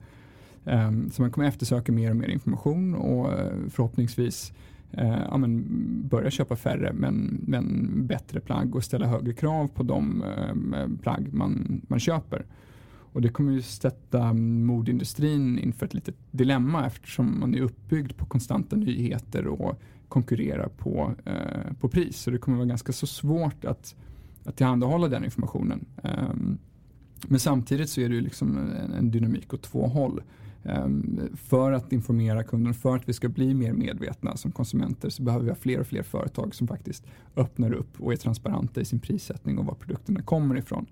Ehm, 0.65 1.09
så 1.11 1.21
man 1.21 1.31
kommer 1.31 1.47
eftersöka 1.47 1.91
mer 1.91 2.09
och 2.09 2.15
mer 2.15 2.27
information 2.27 2.95
och 2.95 3.33
eh, 3.33 3.53
förhoppningsvis 3.69 4.53
eh, 4.91 5.19
ja, 5.29 5.37
men 5.37 5.65
börja 6.09 6.31
köpa 6.31 6.55
färre 6.55 6.93
men, 6.93 7.41
men 7.47 7.91
bättre 8.07 8.39
plagg 8.39 8.75
och 8.75 8.83
ställa 8.83 9.07
högre 9.07 9.33
krav 9.33 9.67
på 9.67 9.83
de 9.83 10.23
eh, 10.23 10.87
plagg 11.01 11.33
man, 11.33 11.81
man 11.87 11.99
köper. 11.99 12.45
Och 13.11 13.21
det 13.21 13.29
kommer 13.29 13.51
ju 13.51 13.61
sätta 13.61 14.23
mm, 14.23 14.65
modindustrin 14.65 15.59
inför 15.59 15.85
ett 15.85 15.93
litet 15.93 16.15
dilemma 16.31 16.85
eftersom 16.85 17.39
man 17.39 17.55
är 17.55 17.61
uppbyggd 17.61 18.17
på 18.17 18.25
konstanta 18.25 18.75
nyheter 18.75 19.47
och 19.47 19.81
konkurrerar 20.09 20.67
på, 20.67 21.13
eh, 21.25 21.73
på 21.79 21.89
pris. 21.89 22.17
Så 22.17 22.31
det 22.31 22.37
kommer 22.37 22.57
vara 22.57 22.67
ganska 22.67 22.91
så 22.91 23.07
svårt 23.07 23.65
att, 23.65 23.95
att 24.43 24.57
tillhandahålla 24.57 25.07
den 25.07 25.25
informationen. 25.25 25.85
Um, 26.03 26.57
men 27.27 27.39
samtidigt 27.39 27.89
så 27.89 28.01
är 28.01 28.09
det 28.09 28.15
ju 28.15 28.21
liksom 28.21 28.57
en, 28.57 28.93
en 28.93 29.11
dynamik 29.11 29.53
åt 29.53 29.61
två 29.61 29.87
håll. 29.87 30.21
Um, 30.63 31.19
för 31.35 31.71
att 31.71 31.93
informera 31.93 32.43
kunden, 32.43 32.73
för 32.73 32.95
att 32.95 33.09
vi 33.09 33.13
ska 33.13 33.29
bli 33.29 33.53
mer 33.53 33.73
medvetna 33.73 34.37
som 34.37 34.51
konsumenter 34.51 35.09
så 35.09 35.23
behöver 35.23 35.45
vi 35.45 35.51
ha 35.51 35.55
fler 35.55 35.79
och 35.79 35.87
fler 35.87 36.03
företag 36.03 36.55
som 36.55 36.67
faktiskt 36.67 37.05
öppnar 37.35 37.73
upp 37.73 38.01
och 38.01 38.13
är 38.13 38.17
transparenta 38.17 38.81
i 38.81 38.85
sin 38.85 38.99
prissättning 38.99 39.57
och 39.57 39.65
var 39.65 39.73
produkterna 39.73 40.21
kommer 40.21 40.57
ifrån. 40.57 40.85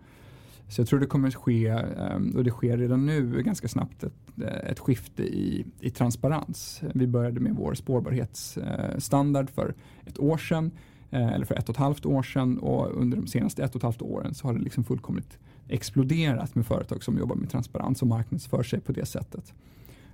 Så 0.70 0.82
jag 0.82 0.88
tror 0.88 1.00
det 1.00 1.06
kommer 1.06 1.28
att 1.28 1.36
ske, 1.36 1.68
ehm, 1.68 2.34
och 2.36 2.44
det 2.44 2.50
sker 2.50 2.78
redan 2.78 3.06
nu 3.06 3.42
ganska 3.44 3.68
snabbt, 3.68 4.04
ett, 4.04 4.14
eh, 4.42 4.70
ett 4.70 4.80
skifte 4.80 5.24
i, 5.24 5.66
i 5.80 5.90
transparens. 5.90 6.82
Vi 6.94 7.08
började 7.08 7.40
med 7.40 7.56
vår 7.56 7.74
spårbarhetsstandard 7.74 9.50
för 9.50 9.74
ett 10.06 10.20
år 10.20 10.38
sedan, 10.38 10.72
eh, 11.12 11.28
eller 11.28 11.46
för 11.46 11.56
ett 11.56 11.70
och 11.70 11.76
ett 11.76 11.80
halvt 11.80 12.06
år 12.06 12.24
sedan 12.24 12.58
och 12.58 13.02
under 13.02 13.18
de 13.18 13.28
senaste 13.28 13.64
ett 13.64 13.70
och 13.72 13.80
ett 13.80 13.84
halvt 13.84 14.02
åren 14.02 14.34
så 14.34 14.48
har 14.48 14.54
det 14.54 14.60
liksom 14.60 14.84
fullkomligt 14.84 15.38
exploderat 15.68 16.56
med 16.56 16.66
företag 16.66 17.04
som 17.04 17.18
jobbar 17.18 17.36
med 17.36 17.50
transparens 17.50 18.02
och 18.02 18.08
marknadsför 18.08 18.64
sig 18.64 18.80
på 18.80 18.92
det 18.92 19.06
sättet. 19.06 19.54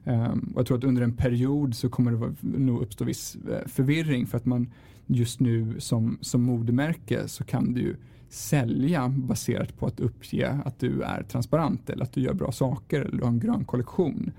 Ehm, 0.06 0.52
och 0.54 0.60
jag 0.60 0.68
tror 0.68 0.78
att 0.78 0.84
under 0.84 1.02
en 1.02 1.16
period 1.16 1.76
så 1.76 1.90
kommer 1.90 2.12
det 2.12 2.34
nog 2.42 2.82
uppstå 2.82 3.06
viss 3.06 3.36
eh, 3.36 3.68
förvirring 3.68 4.28
för 4.28 4.38
att 4.38 4.46
man 4.46 4.72
just 5.06 5.40
nu 5.40 5.80
som, 5.80 6.18
som 6.22 6.42
modemärke 6.42 7.28
så 7.28 7.44
kan 7.44 7.74
det 7.74 7.80
ju 7.80 7.96
sälja 8.34 9.10
baserat 9.10 9.78
på 9.78 9.86
att 9.86 10.00
uppge 10.00 10.60
att 10.66 10.80
du 10.80 11.02
är 11.02 11.24
transparent 11.24 11.90
eller 11.90 12.04
att 12.04 12.14
du 12.14 12.22
gör 12.22 12.34
bra 12.34 12.52
saker 12.52 13.02
eller 13.02 13.18
du 13.18 13.24
har 13.24 13.30
en 13.30 13.40
grön 13.40 13.66
kollektion. 13.66 14.32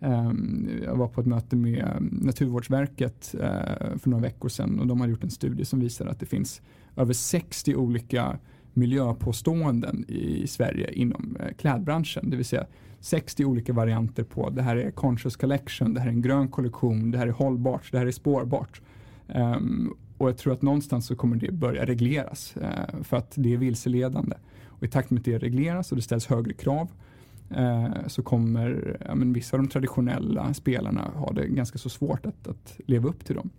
Ehm, 0.00 0.68
jag 0.84 0.96
var 0.96 1.08
på 1.08 1.20
ett 1.20 1.26
möte 1.26 1.56
med 1.56 2.08
Naturvårdsverket 2.10 3.34
eh, 3.34 3.98
för 3.98 4.08
några 4.10 4.22
veckor 4.22 4.48
sedan 4.48 4.80
och 4.80 4.86
de 4.86 5.00
har 5.00 5.08
gjort 5.08 5.24
en 5.24 5.30
studie 5.30 5.64
som 5.64 5.80
visar 5.80 6.06
att 6.06 6.20
det 6.20 6.26
finns 6.26 6.62
över 6.96 7.12
60 7.12 7.74
olika 7.74 8.38
miljöpåståenden 8.72 10.04
i 10.08 10.46
Sverige 10.46 10.92
inom 10.92 11.36
eh, 11.40 11.52
klädbranschen. 11.56 12.30
Det 12.30 12.36
vill 12.36 12.46
säga 12.46 12.66
60 13.00 13.44
olika 13.44 13.72
varianter 13.72 14.24
på 14.24 14.50
det 14.50 14.62
här 14.62 14.76
är 14.76 14.90
conscious 14.90 15.36
collection, 15.36 15.94
det 15.94 16.00
här 16.00 16.08
är 16.08 16.12
en 16.12 16.22
grön 16.22 16.48
kollektion, 16.48 17.10
det 17.10 17.18
här 17.18 17.26
är 17.26 17.32
hållbart, 17.32 17.92
det 17.92 17.98
här 17.98 18.06
är 18.06 18.10
spårbart. 18.10 18.80
Ehm, 19.28 19.94
och 20.20 20.28
jag 20.28 20.36
tror 20.36 20.52
att 20.52 20.62
någonstans 20.62 21.06
så 21.06 21.16
kommer 21.16 21.36
det 21.36 21.52
börja 21.52 21.86
regleras 21.86 22.56
eh, 22.56 23.02
för 23.02 23.16
att 23.16 23.32
det 23.34 23.52
är 23.54 23.56
vilseledande. 23.56 24.36
Och 24.66 24.82
i 24.82 24.88
takt 24.88 25.10
med 25.10 25.18
att 25.18 25.24
det 25.24 25.38
regleras 25.38 25.92
och 25.92 25.96
det 25.96 26.02
ställs 26.02 26.26
högre 26.26 26.52
krav 26.52 26.88
eh, 27.50 27.88
så 28.06 28.22
kommer 28.22 28.96
ja, 29.06 29.14
men 29.14 29.32
vissa 29.32 29.56
av 29.56 29.62
de 29.62 29.68
traditionella 29.68 30.54
spelarna 30.54 31.10
ha 31.14 31.32
det 31.32 31.46
ganska 31.46 31.78
så 31.78 31.88
svårt 31.88 32.26
att, 32.26 32.48
att 32.48 32.80
leva 32.86 33.08
upp 33.08 33.24
till 33.24 33.36
dem. 33.36 33.50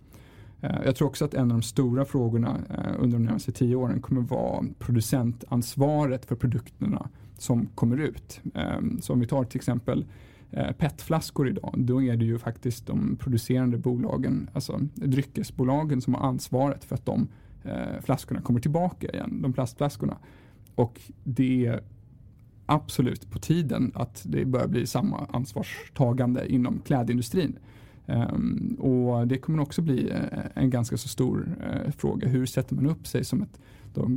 Eh, 0.60 0.76
jag 0.84 0.96
tror 0.96 1.08
också 1.08 1.24
att 1.24 1.34
en 1.34 1.50
av 1.50 1.58
de 1.58 1.62
stora 1.62 2.04
frågorna 2.04 2.58
eh, 2.70 2.94
under 2.98 3.18
de 3.18 3.24
närmaste 3.24 3.52
tio 3.52 3.76
åren 3.76 4.00
kommer 4.00 4.20
vara 4.20 4.64
producentansvaret 4.78 6.24
för 6.24 6.36
produkterna 6.36 7.08
som 7.38 7.66
kommer 7.66 7.96
ut. 7.96 8.40
Eh, 8.54 8.80
så 9.00 9.12
om 9.12 9.20
vi 9.20 9.26
tar 9.26 9.44
till 9.44 9.58
exempel 9.58 10.04
Eh, 10.04 10.06
Eh, 10.52 10.72
PET-flaskor 10.72 11.48
idag, 11.48 11.74
då 11.76 12.02
är 12.02 12.16
det 12.16 12.24
ju 12.24 12.38
faktiskt 12.38 12.86
de 12.86 13.16
producerande 13.16 13.78
bolagen, 13.78 14.50
alltså 14.52 14.80
dryckesbolagen 14.94 16.00
som 16.00 16.14
har 16.14 16.26
ansvaret 16.26 16.84
för 16.84 16.94
att 16.94 17.06
de 17.06 17.28
eh, 17.64 18.00
flaskorna 18.02 18.40
kommer 18.40 18.60
tillbaka 18.60 19.06
igen, 19.06 19.42
de 19.42 19.52
plastflaskorna. 19.52 20.16
Och 20.74 21.00
det 21.24 21.66
är 21.66 21.80
absolut 22.66 23.30
på 23.30 23.38
tiden 23.38 23.92
att 23.94 24.22
det 24.26 24.44
börjar 24.44 24.68
bli 24.68 24.86
samma 24.86 25.26
ansvarstagande 25.32 26.52
inom 26.52 26.80
klädindustrin. 26.80 27.58
Um, 28.06 28.76
och 28.80 29.28
det 29.28 29.38
kommer 29.38 29.60
också 29.60 29.82
bli 29.82 30.10
eh, 30.10 30.18
en 30.54 30.70
ganska 30.70 30.96
så 30.96 31.08
stor 31.08 31.56
uh, 31.60 31.90
fråga. 31.92 32.28
Hur 32.28 32.46
sätter 32.46 32.74
man 32.74 32.86
upp 32.86 33.06
sig 33.06 33.24
som 33.24 33.42
ett 33.42 33.60
då, 33.94 34.08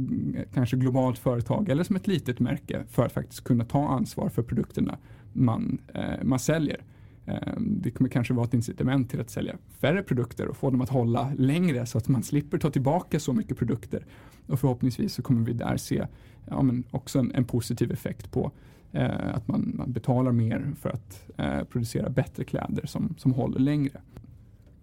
kanske 0.53 0.77
globalt 0.77 1.17
företag 1.17 1.69
eller 1.69 1.83
som 1.83 1.95
ett 1.95 2.07
litet 2.07 2.39
märke 2.39 2.83
för 2.89 3.05
att 3.05 3.11
faktiskt 3.11 3.43
kunna 3.43 3.65
ta 3.65 3.87
ansvar 3.87 4.29
för 4.29 4.43
produkterna 4.43 4.97
man, 5.35 5.81
eh, 5.93 6.23
man 6.23 6.39
säljer. 6.39 6.83
Eh, 7.25 7.53
det 7.57 7.91
kommer 7.91 8.09
kanske 8.09 8.33
vara 8.33 8.45
ett 8.45 8.53
incitament 8.53 9.09
till 9.09 9.21
att 9.21 9.29
sälja 9.29 9.57
färre 9.69 10.03
produkter 10.03 10.47
och 10.47 10.57
få 10.57 10.69
dem 10.69 10.81
att 10.81 10.89
hålla 10.89 11.33
längre 11.37 11.85
så 11.85 11.97
att 11.97 12.07
man 12.07 12.23
slipper 12.23 12.57
ta 12.57 12.69
tillbaka 12.69 13.19
så 13.19 13.33
mycket 13.33 13.57
produkter. 13.57 14.05
Och 14.47 14.59
förhoppningsvis 14.59 15.13
så 15.13 15.21
kommer 15.21 15.45
vi 15.45 15.53
där 15.53 15.77
se 15.77 16.07
ja, 16.45 16.61
men 16.61 16.83
också 16.91 17.19
en, 17.19 17.35
en 17.35 17.45
positiv 17.45 17.91
effekt 17.91 18.31
på 18.31 18.51
eh, 18.91 19.35
att 19.35 19.47
man, 19.47 19.71
man, 19.75 19.91
betalar 19.91 20.31
mer 20.31 20.73
för 20.79 20.89
att 20.89 21.29
eh, 21.37 21.63
producera 21.63 22.09
bättre 22.09 22.43
kläder 22.43 22.85
som, 22.85 23.15
som 23.17 23.33
håller 23.33 23.59
längre. 23.59 24.01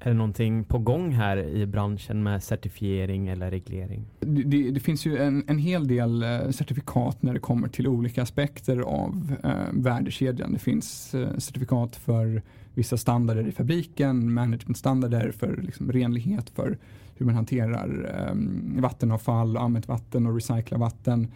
Är 0.04 0.10
det 0.10 0.16
någonting 0.16 0.64
på 0.64 0.78
gång 0.78 1.12
här 1.12 1.36
i 1.36 1.66
branschen 1.66 2.22
med 2.22 2.42
certifiering 2.42 3.28
eller 3.28 3.50
reglering? 3.50 4.06
Det, 4.20 4.42
det, 4.42 4.70
det 4.70 4.80
finns 4.80 5.06
ju 5.06 5.18
en, 5.18 5.44
en, 5.46 5.58
hel 5.58 5.88
del 5.88 6.22
eh, 6.22 6.50
certifikat 6.50 7.22
när 7.22 7.34
det 7.34 7.40
kommer 7.40 7.68
till 7.68 7.86
olika 7.86 8.22
aspekter 8.22 8.78
av 8.78 9.34
eh, 9.44 9.50
värdekedjan. 9.72 10.52
Det 10.52 10.58
finns 10.58 11.14
eh, 11.14 11.38
certifikat 11.38 11.96
för 11.96 12.42
vissa 12.74 12.96
standarder 12.96 13.48
i 13.48 13.52
fabriken, 13.52 14.34
managementstandarder 14.34 15.30
för 15.30 15.56
liksom, 15.56 15.92
renlighet, 15.92 16.50
för 16.50 16.78
hur 17.14 17.26
man 17.26 17.34
hanterar 17.34 18.14
eh, 18.14 18.34
vattenavfall, 18.80 19.56
använt 19.56 19.88
vatten 19.88 20.26
och 20.26 20.34
recycla 20.34 20.78
vatten. 20.78 21.28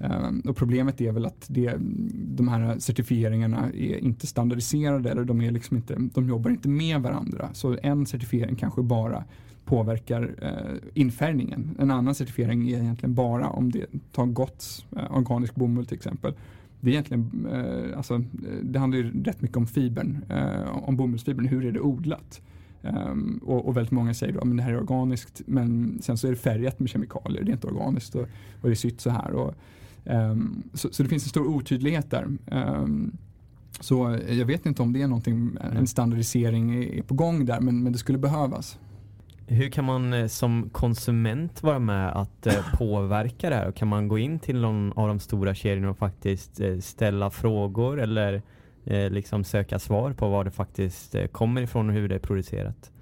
Ehm, 0.00 0.40
och 0.40 0.56
problemet 0.56 1.00
är 1.00 1.12
väl 1.12 1.26
att 1.26 1.46
det, 1.48 1.74
de 2.14 2.48
här 2.48 2.78
certifieringarna 2.78 3.70
är 3.74 3.96
inte 3.96 4.26
standardiserade 4.26 5.10
eller 5.10 5.24
de, 5.24 5.40
är 5.40 5.50
liksom 5.50 5.76
inte, 5.76 5.94
de 6.14 6.28
jobbar 6.28 6.50
inte 6.50 6.68
med 6.68 7.00
varandra. 7.00 7.50
Så 7.52 7.76
en 7.82 8.06
certifiering 8.06 8.56
kanske 8.56 8.82
bara 8.82 9.24
påverkar 9.64 10.34
eh, 10.42 10.90
infärgningen. 10.94 11.76
En 11.78 11.90
annan 11.90 12.14
certifiering 12.14 12.70
är 12.70 12.78
egentligen 12.78 13.14
bara 13.14 13.48
om 13.48 13.72
det 13.72 13.86
tar 14.12 14.26
gott 14.26 14.86
eh, 14.96 15.16
organisk 15.16 15.54
bomull 15.54 15.86
till 15.86 15.96
exempel. 15.96 16.34
Det, 16.80 16.90
är 16.90 16.92
egentligen, 16.92 17.46
eh, 17.52 17.96
alltså, 17.96 18.24
det 18.62 18.78
handlar 18.78 18.98
ju 18.98 19.22
rätt 19.22 19.42
mycket 19.42 19.56
om 19.56 19.66
fibern, 19.66 20.24
eh, 20.28 20.88
om 20.88 20.96
bomullsfibern, 20.96 21.46
hur 21.46 21.66
är 21.66 21.72
det 21.72 21.80
odlat? 21.80 22.40
Um, 22.82 23.40
och, 23.44 23.68
och, 23.68 23.76
väldigt 23.76 23.90
många 23.90 24.14
säger 24.14 24.38
att 24.38 24.56
det 24.56 24.62
här 24.62 24.72
är 24.72 24.80
organiskt 24.80 25.42
men 25.46 25.98
sen 26.02 26.16
så 26.16 26.26
är 26.26 26.30
det 26.30 26.36
färgat 26.36 26.80
med 26.80 26.88
kemikalier, 26.88 27.44
det 27.44 27.50
är 27.50 27.52
inte 27.52 27.66
organiskt 27.66 28.14
och, 28.14 28.22
och 28.60 28.68
det 28.68 28.70
är 28.70 28.74
sytt 28.74 29.00
så 29.00 29.10
här. 29.10 29.32
Och, 29.32 29.54
så, 30.74 30.88
så, 30.92 31.02
det 31.02 31.08
finns 31.08 31.24
en 31.24 31.28
stor 31.28 31.46
otydlighet 31.46 32.10
där. 32.10 32.26
Um, 32.46 33.16
så 33.80 34.18
jag 34.28 34.46
vet 34.46 34.66
inte 34.66 34.82
om 34.82 34.92
det 34.92 35.02
är 35.02 35.06
någonting, 35.06 35.56
en 35.72 35.86
standardisering 35.86 36.84
är 36.84 37.02
på 37.02 37.14
gång 37.14 37.44
där, 37.44 37.60
men, 37.60 37.82
men 37.82 37.92
det 37.92 37.98
skulle 37.98 38.18
behövas. 38.18 38.78
Hur 39.46 39.68
kan 39.70 39.84
man 39.84 40.12
eh, 40.12 40.26
som 40.26 40.70
konsument 40.70 41.62
vara 41.62 41.78
med 41.78 42.12
att 42.12 42.46
eh, 42.46 42.54
påverka 42.78 43.50
det 43.50 43.56
här? 43.56 43.72
Kan 43.72 43.88
man 43.88 44.08
gå 44.08 44.18
in 44.18 44.38
till 44.38 44.60
någon 44.60 44.92
av 44.92 45.08
de 45.08 45.20
stora 45.20 45.54
kedjorna 45.54 45.90
och 45.90 45.98
faktiskt 45.98 46.60
eh, 46.60 46.78
ställa 46.78 47.30
frågor 47.30 48.00
eller 48.00 48.42
liksom 49.10 49.44
söka 49.44 49.78
svar 49.78 50.12
på 50.12 50.28
var 50.28 50.44
det 50.44 50.50
faktiskt 50.50 51.14
kommer 51.32 51.62
ifrån 51.62 51.88
och 51.88 51.94
hur 51.94 52.08
det 52.08 52.14
är 52.14 52.18
producerat? 52.18 52.92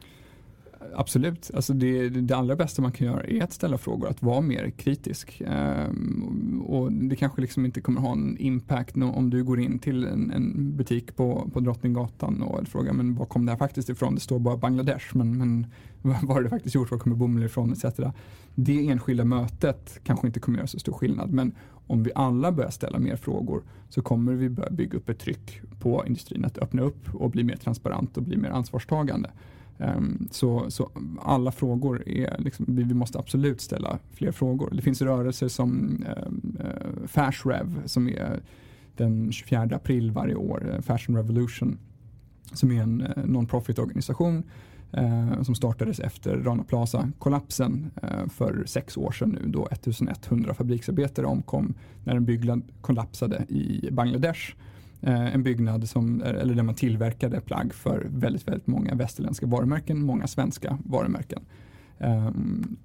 Absolut, 0.95 1.51
alltså 1.55 1.73
det, 1.73 2.09
det 2.09 2.37
allra 2.37 2.57
bästa 2.57 2.83
man 2.83 2.93
kan 2.93 3.07
göra 3.07 3.23
är 3.23 3.43
att 3.43 3.53
ställa 3.53 3.79
frågor, 3.79 4.09
att 4.09 4.23
vara 4.23 4.41
mer 4.41 4.71
kritisk. 4.71 5.43
Um, 5.47 6.63
och 6.67 6.93
det 6.93 7.17
kanske 7.17 7.41
liksom 7.41 7.65
inte 7.65 7.81
kommer 7.81 8.01
ha 8.01 8.13
en 8.13 8.37
impact 8.39 8.97
om 8.97 9.31
du 9.31 9.45
går 9.45 9.61
in 9.61 9.79
till 9.79 10.05
en, 10.05 10.31
en 10.31 10.77
butik 10.77 11.17
på, 11.17 11.51
på 11.53 11.61
Drottninggatan 11.61 12.43
och 12.43 12.69
frågar 12.69 12.93
men 12.93 13.15
var 13.15 13.27
kom 13.27 13.47
det 13.47 13.53
här 13.53 13.59
faktiskt 13.59 13.89
ifrån? 13.89 14.15
Det 14.15 14.21
står 14.21 14.39
bara 14.39 14.57
Bangladesh, 14.57 15.17
men, 15.17 15.39
men 15.39 15.67
var 16.03 16.35
har 16.35 16.43
det 16.43 16.49
faktiskt 16.49 16.75
gjort? 16.75 16.91
Var 16.91 16.99
kommer 16.99 17.17
bomull 17.17 17.45
ifrån? 17.45 17.73
Etc. 17.73 17.85
Det 18.55 18.89
enskilda 18.89 19.25
mötet 19.25 20.01
kanske 20.05 20.27
inte 20.27 20.41
kommer 20.41 20.59
göra 20.59 20.67
så 20.67 20.79
stor 20.79 20.93
skillnad, 20.93 21.33
men 21.33 21.53
om 21.87 22.03
vi 22.03 22.11
alla 22.15 22.53
börjar 22.53 22.71
ställa 22.71 22.99
mer 22.99 23.17
frågor 23.17 23.63
så 23.89 24.03
kommer 24.03 24.33
vi 24.33 24.49
börja 24.49 24.71
bygga 24.71 24.99
upp 24.99 25.09
ett 25.09 25.19
tryck 25.19 25.61
på 25.81 26.07
industrin 26.07 26.45
att 26.45 26.59
öppna 26.59 26.83
upp 26.83 27.15
och 27.15 27.31
bli 27.31 27.45
mer 27.45 27.57
transparent 27.57 28.17
och 28.17 28.23
bli 28.23 28.37
mer 28.37 28.51
ansvarstagande. 28.51 29.31
Ehm, 29.79 30.29
så, 30.31 30.71
så, 30.71 30.91
alla 31.23 31.53
frågor 31.53 32.09
är, 32.09 32.37
liksom, 32.39 32.67
vi, 32.69 32.95
måste 32.95 33.19
absolut 33.19 33.61
ställa 33.61 33.99
fler 34.13 34.33
frågor. 34.33 34.71
Det 34.73 34.83
finns 34.83 35.03
rörelser 35.03 35.49
som 35.49 36.05
ehm, 36.09 36.57
eh, 36.61 37.07
Fashrev 37.07 37.87
som 37.87 38.09
är 38.09 38.41
den 38.97 39.33
24 39.33 39.63
april 39.63 40.11
varje 40.11 40.35
år, 40.35 40.75
eh, 40.75 40.81
Fashion 40.81 41.17
Revolution, 41.17 41.79
som 42.53 42.73
är 42.73 42.83
en 42.83 43.01
eh, 43.01 43.25
non-profit 43.25 43.79
organisation 43.79 44.43
eh, 44.93 45.43
som 45.43 45.55
startades 45.55 46.01
efter 46.01 46.37
Rana 46.37 46.65
Plaza-kollapsen 46.65 47.91
eh, 48.03 48.29
för 48.29 48.65
sex 48.67 48.97
år 48.97 49.13
sedan 49.13 49.39
nu 49.43 49.49
då 49.49 49.67
1100 49.67 50.55
fabriksarbetare 50.55 51.27
omkom 51.27 51.75
när 52.05 52.17
en 52.17 52.25
byggnad 52.25 52.63
kollapsade 52.81 53.45
i 53.49 53.89
Bangladesh. 53.93 54.55
Eh, 55.01 55.35
en 55.35 55.43
byggnad 55.43 55.89
som, 55.89 56.23
eller 56.23 56.55
där 56.55 56.63
man 56.63 56.75
tillverkade 56.75 57.41
plagg 57.41 57.75
för 57.75 58.07
väldigt, 58.11 58.49
väldigt 58.49 58.67
många 58.67 58.95
västerländska 58.95 59.47
varumärken, 59.47 60.03
många 60.03 60.27
svenska 60.27 60.79
varumärken. 60.85 61.43
Eh, 61.99 62.31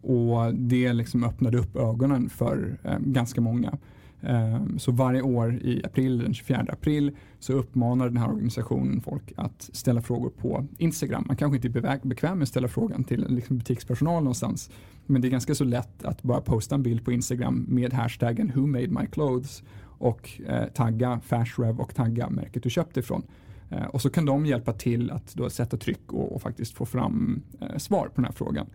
och 0.02 0.56
det 0.56 0.94
liksom 0.94 1.24
öppnade 1.24 1.58
upp 1.58 1.76
ögonen 1.76 2.30
för 2.30 2.78
eh, 2.84 3.00
ganska 3.00 3.42
många. 3.42 3.78
Eh, 4.22 4.62
så 4.78 4.92
varje 4.92 5.22
år 5.22 5.54
i 5.54 5.82
april, 5.86 6.18
den 6.18 6.34
24 6.34 6.66
april, 6.70 7.12
så 7.40 7.54
uppmanar 7.54 8.10
den 8.10 8.18
här 8.18 8.30
organisationen 8.30 9.02
folk 9.02 9.34
att 9.38 9.70
ställa 9.74 10.02
frågor 10.02 10.30
på 10.30 10.66
Instagram. 10.78 11.24
Man 11.28 11.38
kanske 11.38 11.56
inte 11.56 11.68
är 11.68 12.08
bekväm 12.08 12.38
med 12.38 12.44
att 12.44 12.50
ställa 12.50 12.68
frågan 12.68 13.04
till 13.04 13.26
liksom 13.30 13.58
butikspersonal 13.58 14.24
någonstans. 14.24 14.70
Men 15.06 15.22
det 15.22 15.28
är 15.28 15.30
ganska 15.30 15.56
så 15.56 15.64
lätt 15.64 16.04
att 16.04 16.24
bara 16.24 16.42
posta 16.42 16.76
en 16.76 16.84
bild 16.84 17.06
på 17.06 17.12
Instagram 17.12 17.66
med 17.70 17.94
hashtaggen 17.94 18.52
Who 18.56 18.68
made 18.68 18.88
my 18.88 19.08
clothes 19.12 19.64
och 20.04 20.42
eh, 20.48 20.66
tagga 20.66 21.20
Fashrev 21.20 21.80
och 21.80 21.96
tagga 21.96 22.30
märket 22.30 22.64
du 22.64 22.70
köpte 22.70 23.00
ifrån. 23.00 23.24
Eh, 23.70 23.86
och 23.86 24.02
så 24.02 24.10
kan 24.10 24.26
de 24.26 24.46
hjälpa 24.46 24.74
till 24.74 25.12
att 25.12 25.34
då 25.34 25.50
sätta 25.50 25.78
tryck 25.78 26.14
och, 26.14 26.36
och 26.36 26.42
faktiskt 26.42 26.74
få 26.74 26.86
fram 26.86 27.42
eh, 27.62 27.78
svar 27.78 28.06
på 28.06 28.14
den 28.16 28.26
här 28.26 28.32
frågan. 28.32 28.68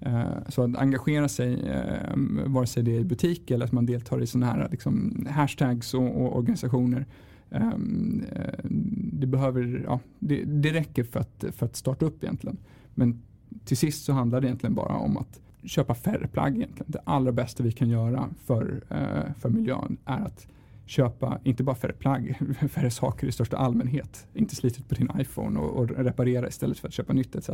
Eh, 0.00 0.48
så 0.48 0.62
att 0.62 0.76
engagera 0.76 1.28
sig, 1.28 1.68
eh, 1.68 2.16
vare 2.46 2.66
sig 2.66 2.82
det 2.82 2.96
är 2.96 3.00
i 3.00 3.04
butik 3.04 3.50
eller 3.50 3.64
att 3.64 3.72
man 3.72 3.86
deltar 3.86 4.22
i 4.22 4.26
sådana 4.26 4.52
här 4.52 4.68
liksom, 4.70 5.26
hashtags 5.30 5.94
och, 5.94 6.22
och 6.22 6.36
organisationer. 6.36 7.06
Eh, 7.50 7.68
eh 7.68 7.72
det, 9.12 9.26
behöver, 9.26 9.82
ja, 9.86 10.00
det, 10.18 10.44
det 10.44 10.72
räcker 10.72 11.04
för 11.04 11.20
att, 11.20 11.44
för 11.52 11.66
att 11.66 11.76
starta 11.76 12.06
upp 12.06 12.24
egentligen. 12.24 12.56
Men 12.94 13.22
till 13.64 13.76
sist 13.76 14.04
så 14.04 14.12
handlar 14.12 14.40
det 14.40 14.46
egentligen 14.46 14.74
bara 14.74 14.96
om 14.96 15.16
att 15.16 15.40
köpa 15.64 15.94
färre 15.94 16.28
plagg 16.28 16.56
egentligen. 16.56 16.92
Det 16.92 17.00
allra 17.04 17.32
bästa 17.32 17.62
vi 17.62 17.72
kan 17.72 17.88
göra 17.88 18.28
för, 18.44 18.82
eh, 18.90 19.34
för 19.38 19.48
miljön 19.48 19.96
är 20.04 20.20
att 20.20 20.46
köpa, 20.92 21.38
inte 21.44 21.62
bara 21.62 21.76
färre 21.76 21.92
plagg, 21.92 22.36
färre 22.70 22.90
saker 22.90 23.26
i 23.26 23.32
största 23.32 23.56
allmänhet. 23.56 24.26
Inte 24.34 24.56
slitet 24.56 24.88
på 24.88 24.94
din 24.94 25.10
iPhone 25.18 25.60
och, 25.60 25.70
och 25.70 25.88
reparera 25.88 26.48
istället 26.48 26.78
för 26.78 26.88
att 26.88 26.94
köpa 26.94 27.12
nytt 27.12 27.36
etc. 27.36 27.50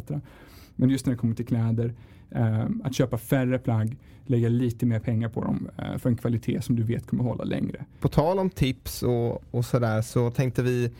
Men 0.76 0.90
just 0.90 1.06
när 1.06 1.12
det 1.12 1.18
kommer 1.18 1.34
till 1.34 1.46
kläder, 1.46 1.94
eh, 2.30 2.66
att 2.84 2.94
köpa 2.94 3.18
färre 3.18 3.58
plagg, 3.58 3.96
lägga 4.26 4.48
lite 4.48 4.86
mer 4.86 5.00
pengar 5.00 5.28
på 5.28 5.44
dem 5.44 5.68
eh, 5.78 5.98
för 5.98 6.10
en 6.10 6.16
kvalitet 6.16 6.62
som 6.62 6.76
du 6.76 6.82
vet 6.82 7.06
kommer 7.06 7.24
hålla 7.24 7.44
längre. 7.44 7.84
På 8.00 8.08
tal 8.08 8.38
om 8.38 8.50
tips 8.50 9.02
och, 9.02 9.42
och 9.50 9.64
sådär 9.64 10.02
så 10.02 10.30
tänkte 10.30 10.62
vi 10.62 10.90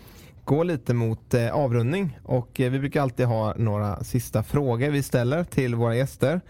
gå 0.44 0.62
lite 0.62 0.94
mot 0.94 1.34
eh, 1.34 1.54
avrundning 1.54 2.18
och 2.22 2.60
eh, 2.60 2.70
vi 2.70 2.78
brukar 2.78 3.02
alltid 3.02 3.26
ha 3.26 3.54
några 3.56 4.04
sista 4.04 4.42
frågor 4.42 4.90
vi 4.90 5.02
ställer 5.02 5.44
till 5.44 5.74
våra 5.74 5.96
gäster. 5.96 6.40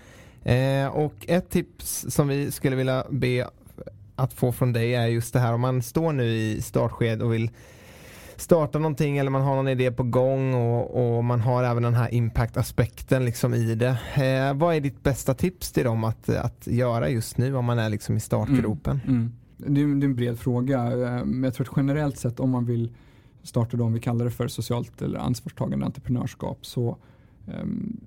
Eh, 0.42 0.86
och 0.86 1.14
ett 1.28 1.50
tips 1.50 2.06
som 2.08 2.28
vi 2.28 2.52
skulle 2.52 2.76
vilja 2.76 3.04
be 3.10 3.48
att 4.18 4.32
få 4.32 4.52
från 4.52 4.72
dig 4.72 4.94
är 4.94 5.06
just 5.06 5.32
det 5.32 5.40
här 5.40 5.52
om 5.52 5.60
man 5.60 5.82
står 5.82 6.12
nu 6.12 6.24
i 6.24 6.62
startsked 6.62 7.22
och 7.22 7.32
vill 7.32 7.50
starta 8.36 8.78
någonting 8.78 9.18
eller 9.18 9.30
man 9.30 9.42
har 9.42 9.56
någon 9.56 9.68
idé 9.68 9.92
på 9.92 10.02
gång 10.02 10.54
och, 10.54 11.16
och 11.16 11.24
man 11.24 11.40
har 11.40 11.64
även 11.64 11.82
den 11.82 11.94
här 11.94 12.14
impact-aspekten 12.14 13.24
liksom 13.24 13.54
i 13.54 13.74
det. 13.74 13.98
Eh, 14.14 14.54
vad 14.54 14.74
är 14.74 14.80
ditt 14.80 15.02
bästa 15.02 15.34
tips 15.34 15.72
till 15.72 15.84
dem 15.84 16.04
att, 16.04 16.28
att 16.28 16.66
göra 16.66 17.08
just 17.08 17.38
nu 17.38 17.56
om 17.56 17.64
man 17.64 17.78
är 17.78 17.88
liksom 17.88 18.16
i 18.16 18.20
startgropen? 18.20 19.00
Mm, 19.04 19.16
mm. 19.16 19.32
Det, 19.56 19.80
är, 19.80 19.86
det, 19.86 20.04
är, 20.04 20.08
en 20.08 20.14
bred 20.14 20.38
fråga. 20.38 20.92
Eh, 20.92 21.24
men 21.24 21.42
jag 21.42 21.54
tror 21.54 21.66
att 21.66 21.76
generellt 21.76 22.18
sett 22.18 22.40
om 22.40 22.50
man 22.50 22.66
vill 22.66 22.92
starta 23.42 23.76
det 23.76 23.82
om 23.82 23.92
vi 23.92 24.00
kallar 24.00 24.24
det 24.24 24.30
för 24.30 24.48
socialt 24.48 25.02
eller 25.02 25.18
ansvarstagande 25.18 25.86
entreprenörskap 25.86 26.66
så 26.66 26.96
um, 27.46 28.00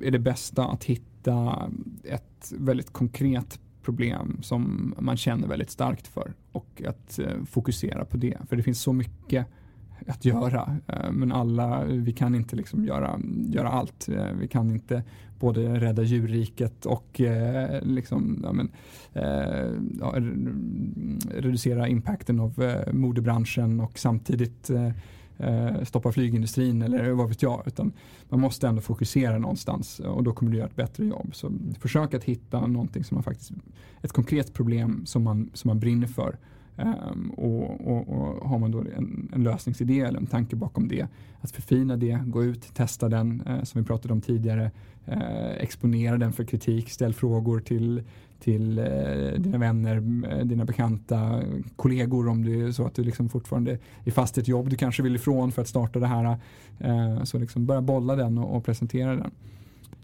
är 0.00 0.10
det 0.10 0.18
bästa 0.18 0.64
att 0.64 0.84
hitta 0.84 1.70
ett 2.04 2.52
väldigt 2.58 2.92
konkret 2.92 3.60
problem 3.86 4.38
som 4.42 4.94
man 4.98 5.16
känner 5.16 5.48
väldigt 5.48 5.70
starkt 5.70 6.06
för 6.06 6.32
och 6.52 6.82
att 6.88 7.18
eh, 7.18 7.44
fokusera 7.50 8.04
på 8.04 8.16
det. 8.16 8.38
För 8.48 8.56
det 8.56 8.62
finns 8.62 8.82
så 8.82 8.92
mycket 8.92 9.46
att 10.06 10.24
göra. 10.24 10.76
Eh, 10.86 11.10
men 11.12 11.32
alla, 11.32 11.84
vi 11.84 12.12
kan 12.12 12.34
inte 12.34 12.56
liksom 12.56 12.84
göra, 12.84 13.20
göra 13.48 13.68
allt. 13.68 14.08
Eh, 14.08 14.32
vi 14.40 14.48
kan 14.48 14.70
inte 14.70 15.02
både 15.40 15.80
rädda 15.80 16.02
djurriket 16.02 16.86
och 16.86 17.20
eh, 17.20 17.82
liksom, 17.82 18.40
ja, 18.42 18.52
men, 18.52 18.70
ja, 20.00 20.14
reducera 21.30 21.88
impacten 21.88 22.40
av 22.40 22.84
modebranschen 22.92 23.80
och 23.80 23.98
samtidigt 23.98 24.70
Eh, 25.38 25.82
stoppa 25.84 26.12
flygindustrin 26.12 26.82
eller 26.82 27.10
vad 27.10 27.28
vet 27.28 27.42
jag. 27.42 27.62
Utan 27.66 27.92
man 28.28 28.40
måste 28.40 28.68
ändå 28.68 28.80
fokusera 28.80 29.38
någonstans 29.38 30.00
och 30.00 30.22
då 30.22 30.32
kommer 30.32 30.52
du 30.52 30.58
göra 30.58 30.68
ett 30.68 30.76
bättre 30.76 31.04
jobb. 31.04 31.34
Så 31.34 31.52
försök 31.80 32.14
att 32.14 32.24
hitta 32.24 32.66
någonting 32.66 33.04
som 33.04 33.14
man 33.14 33.22
faktiskt, 33.22 33.50
ett 34.02 34.12
konkret 34.12 34.54
problem 34.54 35.06
som 35.06 35.22
man, 35.22 35.50
som 35.54 35.68
man 35.68 35.80
brinner 35.80 36.06
för 36.06 36.36
Um, 36.78 37.30
och, 37.30 37.86
och, 37.86 38.08
och, 38.08 38.48
har 38.48 38.58
man 38.58 38.70
då 38.70 38.78
en, 38.78 39.28
en, 39.32 39.42
lösningsidé 39.42 40.00
eller 40.00 40.18
en 40.18 40.26
tanke 40.26 40.56
bakom 40.56 40.88
det, 40.88 41.06
att 41.40 41.50
förfina 41.50 41.96
det, 41.96 42.22
gå 42.26 42.44
ut, 42.44 42.74
testa 42.74 43.08
den 43.08 43.42
uh, 43.48 43.62
som 43.62 43.80
vi 43.80 43.86
pratade 43.86 44.14
om 44.14 44.20
tidigare, 44.20 44.70
uh, 45.08 45.50
exponera 45.60 46.18
den 46.18 46.32
för 46.32 46.44
kritik, 46.44 46.90
ställ 46.90 47.14
frågor 47.14 47.60
till, 47.60 48.02
till 48.40 48.78
uh, 48.78 49.40
dina 49.40 49.58
vänner, 49.58 50.00
dina 50.44 50.64
bekanta, 50.64 51.42
kollegor 51.76 52.28
om 52.28 52.44
det 52.44 52.60
är 52.60 52.72
så 52.72 52.86
att 52.86 52.94
du 52.94 53.04
liksom 53.04 53.28
fortfarande 53.28 53.78
är 54.04 54.10
fast 54.10 54.38
i 54.38 54.40
ett 54.40 54.48
jobb 54.48 54.70
du 54.70 54.76
kanske 54.76 55.02
vill 55.02 55.16
ifrån 55.16 55.52
för 55.52 55.62
att 55.62 55.68
starta 55.68 55.98
det 55.98 56.06
här. 56.06 56.36
så 57.24 57.38
liksom 57.38 57.66
börja 57.66 57.80
bolla 57.80 58.16
den 58.16 58.38
och, 58.38 58.56
och 58.56 58.64
presentera 58.64 59.16
den. 59.16 59.30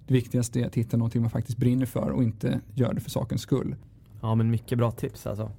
Det 0.06 0.14
viktigaste 0.14 0.60
är 0.60 0.66
att 0.66 0.74
hitta 0.74 0.96
någonting 0.96 1.20
man 1.20 1.30
faktiskt 1.30 1.58
brinner 1.58 1.86
för 1.86 2.10
och 2.10 2.22
inte 2.22 2.60
gör 2.74 2.92
det 2.92 3.00
för 3.00 3.10
sakens 3.10 3.42
skull. 3.42 3.76
Ja 4.20 4.34
men 4.34 4.50
mycket 4.50 4.78
bra 4.78 4.90
tips 4.90 5.26
alltså. 5.26 5.50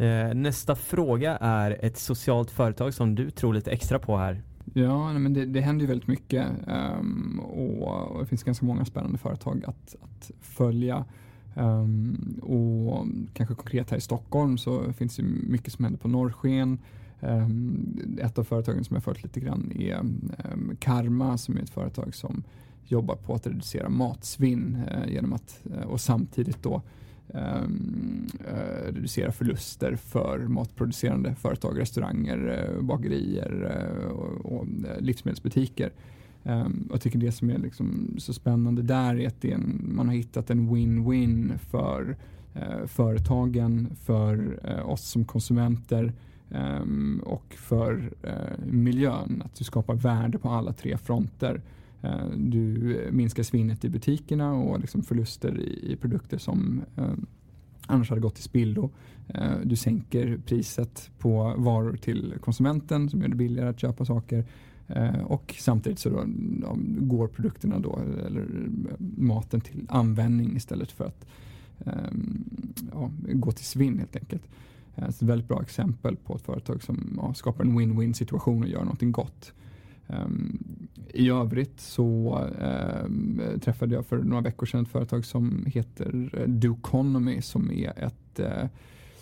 Eh, 0.00 0.34
nästa 0.34 0.74
fråga 0.74 1.36
är 1.36 1.84
ett 1.84 1.98
socialt 1.98 2.50
företag 2.50 2.94
som 2.94 3.14
du 3.14 3.30
tror 3.30 3.54
lite 3.54 3.70
extra 3.70 3.98
på 3.98 4.16
här. 4.16 4.42
Ja, 4.74 5.12
men 5.12 5.34
det, 5.34 5.46
det 5.46 5.60
händer 5.60 5.82
ju 5.82 5.88
väldigt 5.88 6.08
mycket 6.08 6.46
um, 7.00 7.40
och, 7.40 8.12
och, 8.12 8.20
det 8.20 8.26
finns 8.26 8.42
ganska 8.42 8.66
många 8.66 8.84
spännande 8.84 9.18
företag 9.18 9.64
att, 9.66 9.96
att 10.02 10.30
följa. 10.40 11.04
Um, 11.54 12.40
och 12.42 13.06
kanske 13.34 13.54
konkret 13.54 13.90
här 13.90 13.98
i 13.98 14.00
Stockholm 14.00 14.58
så 14.58 14.92
finns 14.92 15.16
det 15.16 15.22
mycket 15.22 15.72
som 15.72 15.84
händer 15.84 16.00
på 16.00 16.08
Norrsken. 16.08 16.78
Um, 17.20 18.18
ett 18.22 18.38
av 18.38 18.44
företagen 18.44 18.84
som 18.84 18.94
jag 18.94 19.04
följt 19.04 19.22
lite 19.22 19.40
grann 19.40 19.72
är 19.78 19.98
um, 19.98 20.76
Karma 20.78 21.38
som 21.38 21.56
är 21.56 21.62
ett 21.62 21.70
företag 21.70 22.14
som 22.14 22.42
jobbar 22.86 23.16
på 23.16 23.34
att 23.34 23.46
reducera 23.46 23.88
matsvinn 23.88 24.82
uh, 24.90 25.12
genom 25.12 25.32
att 25.32 25.60
uh, 25.70 25.86
och 25.86 26.00
samtidigt 26.00 26.62
då 26.62 26.82
Ehm, 27.34 28.26
eh, 28.48 28.92
reducera 28.92 29.32
förluster 29.32 29.96
för 29.96 30.38
matproducerande 30.38 31.34
företag, 31.34 31.78
restauranger, 31.78 32.68
eh, 32.76 32.82
bagerier 32.82 33.76
eh, 33.76 34.10
och, 34.10 34.52
och 34.52 34.62
eh, 34.62 35.00
livsmedelsbutiker. 35.00 35.92
Ehm, 36.44 36.88
jag 36.90 37.00
tycker 37.00 37.18
det 37.18 37.32
som 37.32 37.50
är 37.50 37.58
liksom 37.58 38.14
så 38.18 38.32
spännande 38.32 38.82
där 38.82 39.20
är 39.20 39.28
att 39.28 39.44
en, 39.44 39.90
man 39.94 40.08
har 40.08 40.14
hittat 40.14 40.50
en 40.50 40.70
win-win 40.70 41.58
för 41.58 42.16
eh, 42.54 42.86
företagen, 42.86 43.88
för 44.04 44.60
oss 44.86 45.08
som 45.08 45.24
konsumenter 45.24 46.12
ehm, 46.50 47.20
och 47.24 47.54
för 47.54 48.10
miljön. 48.66 49.42
Att 49.44 49.54
du 49.54 49.64
skapar 49.64 49.94
värde 49.94 50.38
på 50.38 50.48
alla 50.48 50.72
tre 50.72 50.96
fronter. 50.98 51.62
Eh, 52.02 52.26
du 52.36 52.96
eh, 52.96 53.12
minskar 53.12 53.42
svinnet 53.42 53.84
i 53.84 53.88
butikerna 53.88 54.52
och 54.52 54.80
liksom 54.80 55.02
förluster 55.02 55.60
i, 55.60 55.96
produkter 55.96 56.38
som 56.38 56.82
eh, 56.96 57.12
annars 57.86 58.08
hade 58.08 58.20
gått 58.20 58.34
till 58.34 58.44
spillo. 58.44 58.90
Du 59.64 59.76
sänker 59.76 60.40
priset 60.46 61.10
på 61.18 61.54
varor 61.56 61.96
till 61.96 62.34
konsumenten 62.40 63.08
som 63.08 63.20
gör 63.20 63.28
det 63.28 63.36
billigare 63.36 63.68
att 63.68 63.80
köpa 63.80 64.04
saker. 64.04 64.44
Och 65.24 65.54
samtidigt 65.58 65.98
så 65.98 66.08
då, 66.08 66.24
går 67.00 67.28
produkterna 67.28 67.78
då, 67.78 68.00
eller 68.26 68.46
maten 68.98 69.60
till 69.60 69.86
användning 69.88 70.56
istället 70.56 70.92
för 70.92 71.04
att 71.04 71.26
ja, 72.92 73.10
gå 73.32 73.52
till 73.52 73.64
svinn 73.64 73.98
helt 73.98 74.16
enkelt. 74.16 74.42
Så 74.96 75.04
ett 75.04 75.22
väldigt 75.22 75.48
bra 75.48 75.62
exempel 75.62 76.16
på 76.16 76.34
ett 76.36 76.42
företag 76.42 76.82
som 76.82 77.18
ja, 77.22 77.34
skapar 77.34 77.64
en 77.64 77.78
win-win 77.78 78.12
situation 78.12 78.62
och 78.62 78.68
gör 78.68 78.84
någonting 78.84 79.12
gott. 79.12 79.52
Um, 80.12 80.58
I 81.14 81.30
övrigt 81.30 81.80
så 81.80 82.38
um, 83.04 83.40
träffade 83.60 83.94
jag 83.94 84.06
för 84.06 84.18
några 84.18 84.42
veckor 84.42 84.66
sedan 84.66 84.82
ett 84.82 84.88
företag 84.88 85.24
som 85.24 85.66
heter 85.66 86.30
eh, 86.32 86.48
Duconomy 86.48 87.42
som 87.42 87.70
är 87.70 87.98
ett 87.98 88.40
uh, 88.40 88.68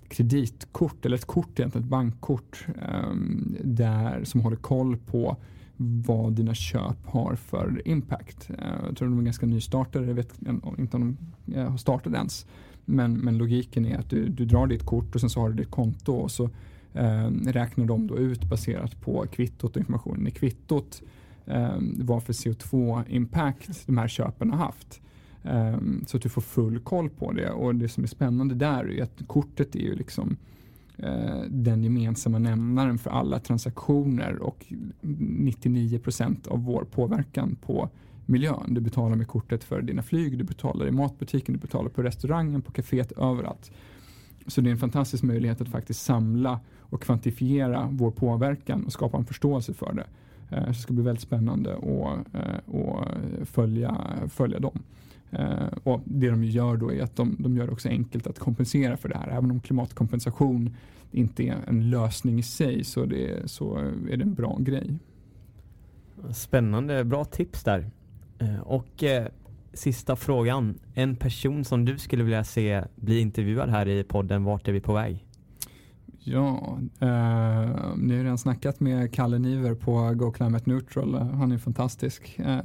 kreditkort 0.08 1.06
eller 1.06 1.16
ett 1.16 1.24
kort 1.24 1.58
egentligen, 1.58 1.84
ett 1.84 1.90
bankkort 1.90 2.66
um, 3.10 3.56
där, 3.64 4.24
som 4.24 4.40
håller 4.40 4.56
koll 4.56 4.96
på 4.96 5.36
vad 5.76 6.32
dina 6.32 6.54
köp 6.54 7.06
har 7.06 7.34
för 7.34 7.82
impact. 7.84 8.50
Uh, 8.50 8.56
jag 8.86 8.96
tror 8.96 9.08
de 9.08 9.18
är 9.18 9.22
ganska 9.22 9.46
nystartade, 9.46 10.06
jag 10.06 10.14
vet 10.14 10.34
inte 10.78 10.96
om 10.96 11.16
de 11.46 11.54
har 11.54 11.76
startat 11.76 12.14
ens. 12.14 12.46
Men, 12.84 13.12
men 13.12 13.38
logiken 13.38 13.86
är 13.86 13.98
att 13.98 14.10
du, 14.10 14.28
du 14.28 14.44
drar 14.44 14.66
ditt 14.66 14.86
kort 14.86 15.14
och 15.14 15.20
sen 15.20 15.30
så 15.30 15.40
har 15.40 15.48
du 15.48 15.54
ditt 15.54 15.70
konto 15.70 16.12
och 16.12 16.30
så 16.30 16.50
Ehm, 16.94 17.44
räknar 17.46 17.86
de 17.86 18.06
då 18.06 18.18
ut 18.18 18.44
baserat 18.44 19.00
på 19.00 19.26
kvittot 19.26 19.76
och 19.76 19.80
informationen 19.80 20.26
i 20.26 20.30
kvittot 20.30 21.02
um, 21.44 21.94
vad 21.98 22.22
för 22.22 22.32
CO2-impact 22.32 23.86
de 23.86 23.98
här 23.98 24.08
köpen 24.08 24.50
har 24.50 24.58
haft. 24.58 25.00
Ehm, 25.44 26.04
så 26.06 26.16
att 26.16 26.22
du 26.22 26.28
får 26.28 26.42
full 26.42 26.80
koll 26.80 27.10
på 27.10 27.32
det 27.32 27.50
och 27.50 27.74
det 27.74 27.88
som 27.88 28.04
är 28.04 28.08
spännande 28.08 28.54
där 28.54 28.90
är 28.90 29.02
att 29.02 29.22
kortet 29.26 29.74
är 29.74 29.80
ju 29.80 29.94
liksom 29.94 30.36
eh, 30.96 31.40
den 31.48 31.84
gemensamma 31.84 32.38
nämnaren 32.38 32.98
för 32.98 33.10
alla 33.10 33.38
transaktioner 33.40 34.38
och 34.38 34.66
99% 35.00 36.48
av 36.48 36.64
vår 36.64 36.84
påverkan 36.84 37.56
på 37.56 37.88
miljön. 38.26 38.74
Du 38.74 38.80
betalar 38.80 39.16
med 39.16 39.28
kortet 39.28 39.64
för 39.64 39.82
dina 39.82 40.02
flyg, 40.02 40.38
du 40.38 40.44
betalar 40.44 40.86
i 40.86 40.90
matbutiken, 40.90 41.54
du 41.54 41.60
betalar 41.60 41.88
på 41.88 42.02
restaurangen, 42.02 42.62
på 42.62 42.72
kaféet, 42.72 43.12
överallt. 43.12 43.72
Så 44.46 44.60
det 44.60 44.70
är 44.70 44.72
en 44.72 44.78
fantastisk 44.78 45.22
möjlighet 45.22 45.60
att 45.60 45.68
faktiskt 45.68 46.02
samla 46.04 46.60
och 46.90 47.02
kvantifiera 47.02 47.88
vår 47.90 48.10
påverkan 48.10 48.84
och 48.84 48.92
skapa 48.92 49.18
en 49.18 49.24
förståelse 49.24 49.74
för 49.74 49.92
det. 49.92 50.06
Eh, 50.56 50.64
så 50.64 50.68
det 50.68 50.74
ska 50.74 50.92
bli 50.92 51.02
väldigt 51.02 51.22
spännande 51.22 51.74
att 51.76 52.34
eh, 52.34 53.44
följa, 53.44 53.96
följa 54.28 54.58
dem. 54.58 54.82
Eh, 55.30 55.66
och 55.84 56.00
det 56.04 56.30
de 56.30 56.44
gör 56.44 56.76
då 56.76 56.92
är 56.92 57.02
att 57.02 57.16
de, 57.16 57.36
de 57.38 57.56
gör 57.56 57.66
det 57.66 57.72
också 57.72 57.88
enkelt 57.88 58.26
att 58.26 58.38
kompensera 58.38 58.96
för 58.96 59.08
det 59.08 59.16
här. 59.16 59.28
Även 59.28 59.50
om 59.50 59.60
klimatkompensation 59.60 60.76
inte 61.12 61.42
är 61.42 61.56
en 61.66 61.90
lösning 61.90 62.38
i 62.38 62.42
sig 62.42 62.84
så, 62.84 63.04
det, 63.04 63.50
så 63.50 63.76
är 64.10 64.16
det 64.16 64.22
en 64.22 64.34
bra 64.34 64.56
grej. 64.60 64.98
Spännande, 66.30 67.04
bra 67.04 67.24
tips 67.24 67.64
där. 67.64 67.90
Eh, 68.38 68.60
och 68.60 69.04
sista 69.72 70.16
frågan. 70.16 70.78
En 70.94 71.16
person 71.16 71.64
som 71.64 71.84
du 71.84 71.98
skulle 71.98 72.24
vilja 72.24 72.44
se 72.44 72.84
bli 72.96 73.20
intervjuad 73.20 73.70
här 73.70 73.88
i 73.88 74.04
podden 74.04 74.44
Vart 74.44 74.68
är 74.68 74.72
vi 74.72 74.80
på 74.80 74.92
väg? 74.92 75.27
Ja, 76.30 76.78
eh, 77.00 77.96
ni 77.96 78.16
har 78.16 78.22
redan 78.22 78.38
snackat 78.38 78.80
med 78.80 79.14
Kalle 79.14 79.38
Niver 79.38 79.74
på 79.74 80.12
Go 80.14 80.32
Climate 80.32 80.70
Neutral. 80.70 81.14
Han 81.14 81.52
är 81.52 81.58
fantastisk. 81.58 82.38
Eh, 82.38 82.60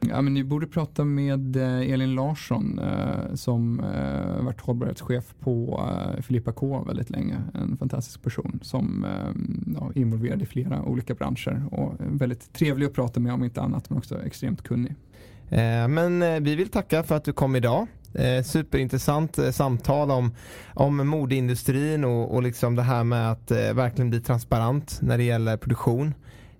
ja, 0.00 0.22
men 0.22 0.34
ni 0.34 0.44
borde 0.44 0.66
prata 0.66 1.04
med 1.04 1.56
eh, 1.56 1.92
Elin 1.92 2.14
Larsson 2.14 2.78
eh, 2.78 3.34
som 3.34 3.80
eh, 3.80 4.44
varit 4.44 4.60
hållbarhetschef 4.60 5.34
på 5.40 5.82
eh, 5.92 6.22
Filippa 6.22 6.52
K 6.52 6.84
väldigt 6.86 7.10
länge. 7.10 7.42
En 7.54 7.76
fantastisk 7.76 8.22
person 8.22 8.58
som 8.62 9.04
eh, 9.04 9.10
ja, 9.80 9.90
är 9.94 10.00
involverad 10.00 10.42
i 10.42 10.46
flera 10.46 10.82
olika 10.82 11.14
branscher 11.14 11.62
och 11.70 11.94
väldigt 11.98 12.52
trevlig 12.52 12.86
att 12.86 12.94
prata 12.94 13.20
med 13.20 13.32
om 13.32 13.44
inte 13.44 13.62
annat 13.62 13.90
men 13.90 13.98
också 13.98 14.22
extremt 14.22 14.62
kunnig. 14.62 14.94
Eh, 15.48 15.88
men 15.88 16.22
eh, 16.22 16.40
vi 16.40 16.54
vill 16.54 16.68
tacka 16.68 17.02
för 17.02 17.16
att 17.16 17.24
du 17.24 17.32
kom 17.32 17.56
idag. 17.56 17.86
Eh, 18.14 18.42
superintressant 18.42 19.38
eh, 19.38 19.50
samtal 19.50 20.10
om, 20.10 20.34
om 20.74 21.08
modeindustrin 21.08 22.04
och, 22.04 22.34
och 22.34 22.42
liksom 22.42 22.76
det 22.76 22.82
här 22.82 23.04
med 23.04 23.30
att 23.30 23.50
eh, 23.50 23.72
verkligen 23.72 24.10
bli 24.10 24.20
transparent 24.20 24.98
när 25.02 25.18
det 25.18 25.24
gäller 25.24 25.56
produktion. 25.56 26.14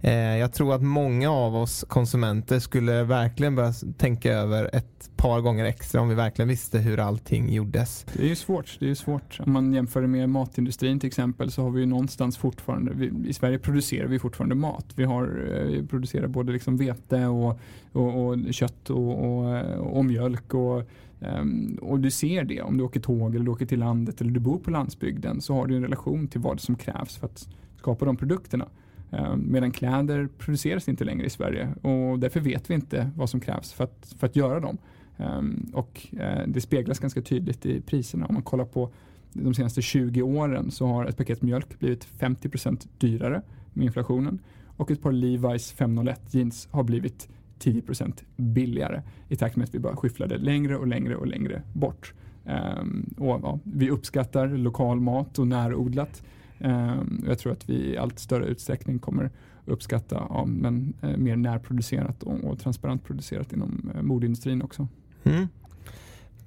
Eh, 0.04 0.36
jag 0.36 0.52
tror 0.52 0.74
att 0.74 0.82
många 0.82 1.30
av 1.30 1.56
oss 1.56 1.84
konsumenter 1.88 2.58
skulle 2.58 3.02
verkligen 3.02 3.54
börja 3.54 3.72
tänka 3.98 4.32
över 4.32 4.70
ett 4.72 5.10
par 5.16 5.40
gånger 5.40 5.64
extra 5.64 6.00
om 6.00 6.08
vi 6.08 6.14
verkligen 6.14 6.48
visste 6.48 6.78
hur 6.78 7.00
allting 7.00 7.52
gjordes. 7.52 8.06
Det 8.12 8.22
är 8.22 8.28
ju 8.28 8.36
svårt. 8.36 8.76
Det 8.80 8.90
är 8.90 8.94
svårt. 8.94 9.40
Om 9.46 9.52
man 9.52 9.72
jämför 9.72 10.02
det 10.02 10.08
med 10.08 10.28
matindustrin 10.28 11.00
till 11.00 11.06
exempel 11.06 11.50
så 11.50 11.62
har 11.62 11.70
vi 11.70 11.80
ju 11.80 11.86
någonstans 11.86 12.36
fortfarande, 12.36 12.92
vi, 12.94 13.28
i 13.28 13.32
Sverige 13.32 13.58
producerar 13.58 14.06
vi 14.06 14.18
fortfarande 14.18 14.54
mat. 14.54 14.86
Vi, 14.94 15.04
har, 15.04 15.26
vi 15.66 15.86
producerar 15.86 16.26
både 16.26 16.52
liksom 16.52 16.76
vete 16.76 17.26
och, 17.26 17.60
och, 17.92 18.26
och 18.26 18.54
kött 18.54 18.90
och, 18.90 19.24
och, 19.24 19.62
och 19.96 20.04
mjölk 20.04 20.54
och 20.54 20.88
Um, 21.28 21.78
och 21.82 22.00
du 22.00 22.10
ser 22.10 22.44
det 22.44 22.62
om 22.62 22.76
du 22.76 22.84
åker 22.84 23.00
tåg 23.00 23.34
eller 23.34 23.44
du 23.44 23.50
åker 23.50 23.66
till 23.66 23.78
landet 23.78 24.20
eller 24.20 24.30
du 24.30 24.40
bor 24.40 24.58
på 24.58 24.70
landsbygden 24.70 25.40
så 25.40 25.54
har 25.54 25.66
du 25.66 25.76
en 25.76 25.82
relation 25.82 26.28
till 26.28 26.40
vad 26.40 26.60
som 26.60 26.76
krävs 26.76 27.16
för 27.16 27.26
att 27.26 27.48
skapa 27.76 28.04
de 28.04 28.16
produkterna. 28.16 28.68
Um, 29.10 29.52
medan 29.52 29.70
kläder 29.70 30.28
produceras 30.38 30.88
inte 30.88 31.04
längre 31.04 31.26
i 31.26 31.30
Sverige 31.30 31.74
och 31.82 32.18
därför 32.18 32.40
vet 32.40 32.70
vi 32.70 32.74
inte 32.74 33.10
vad 33.16 33.30
som 33.30 33.40
krävs 33.40 33.72
för 33.72 33.84
att, 33.84 34.14
för 34.18 34.26
att 34.26 34.36
göra 34.36 34.60
dem. 34.60 34.78
Um, 35.16 35.70
och 35.74 36.08
uh, 36.12 36.46
det 36.46 36.60
speglas 36.60 36.98
ganska 36.98 37.22
tydligt 37.22 37.66
i 37.66 37.80
priserna. 37.80 38.26
Om 38.26 38.34
man 38.34 38.42
kollar 38.42 38.64
på 38.64 38.90
de 39.32 39.54
senaste 39.54 39.82
20 39.82 40.22
åren 40.22 40.70
så 40.70 40.86
har 40.86 41.06
ett 41.06 41.16
paket 41.16 41.42
mjölk 41.42 41.78
blivit 41.78 42.08
50% 42.18 42.88
dyrare 42.98 43.42
med 43.72 43.84
inflationen 43.84 44.38
och 44.76 44.90
ett 44.90 45.02
par 45.02 45.12
Levi's 45.12 45.74
501 45.74 46.20
jeans 46.34 46.68
har 46.70 46.82
blivit 46.82 47.28
10% 47.64 48.22
billigare 48.36 49.02
i 49.28 49.36
takt 49.36 49.56
med 49.56 49.64
att 49.64 49.74
vi 49.74 49.78
bara 49.78 49.96
skyfflade 49.96 50.38
längre 50.38 50.76
och 50.76 50.86
längre 50.86 51.16
och 51.16 51.26
längre 51.26 51.62
bort. 51.72 52.12
Um, 52.44 53.14
och, 53.18 53.40
ja, 53.42 53.58
vi 53.64 53.90
uppskattar 53.90 54.48
lokal 54.48 55.00
mat 55.00 55.38
och 55.38 55.46
närodlat. 55.46 56.22
Um, 56.58 57.24
jag 57.26 57.38
tror 57.38 57.52
att 57.52 57.68
vi 57.68 57.74
i 57.74 57.96
allt 57.96 58.18
större 58.18 58.46
utsträckning 58.46 58.98
kommer 58.98 59.30
uppskatta 59.66 60.26
ja, 60.28 60.44
men, 60.46 60.94
uh, 61.04 61.16
mer 61.16 61.36
närproducerat 61.36 62.22
och, 62.22 62.44
och 62.44 62.58
transparent 62.58 63.04
producerat 63.04 63.52
inom 63.52 63.90
uh, 63.94 64.02
modeindustrin 64.02 64.62
också. 64.62 64.88
Mm. 65.24 65.48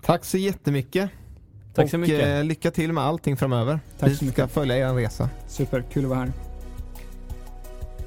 Tack 0.01 0.25
så 0.25 0.37
jättemycket. 0.37 1.11
Tack 1.73 1.89
så 1.89 1.97
mycket. 1.97 2.21
Och 2.21 2.27
eh, 2.27 2.43
lycka 2.43 2.71
till 2.71 2.93
med 2.93 3.03
allting 3.03 3.37
framöver. 3.37 3.79
Tack 3.99 4.09
Vi 4.09 4.15
ska 4.15 4.25
mycket. 4.25 4.51
följa 4.51 4.77
er 4.77 4.93
resa. 4.93 5.29
Super, 5.47 5.83
kul 5.91 6.03
att 6.03 6.09
vara 6.09 6.19
här. 6.19 6.46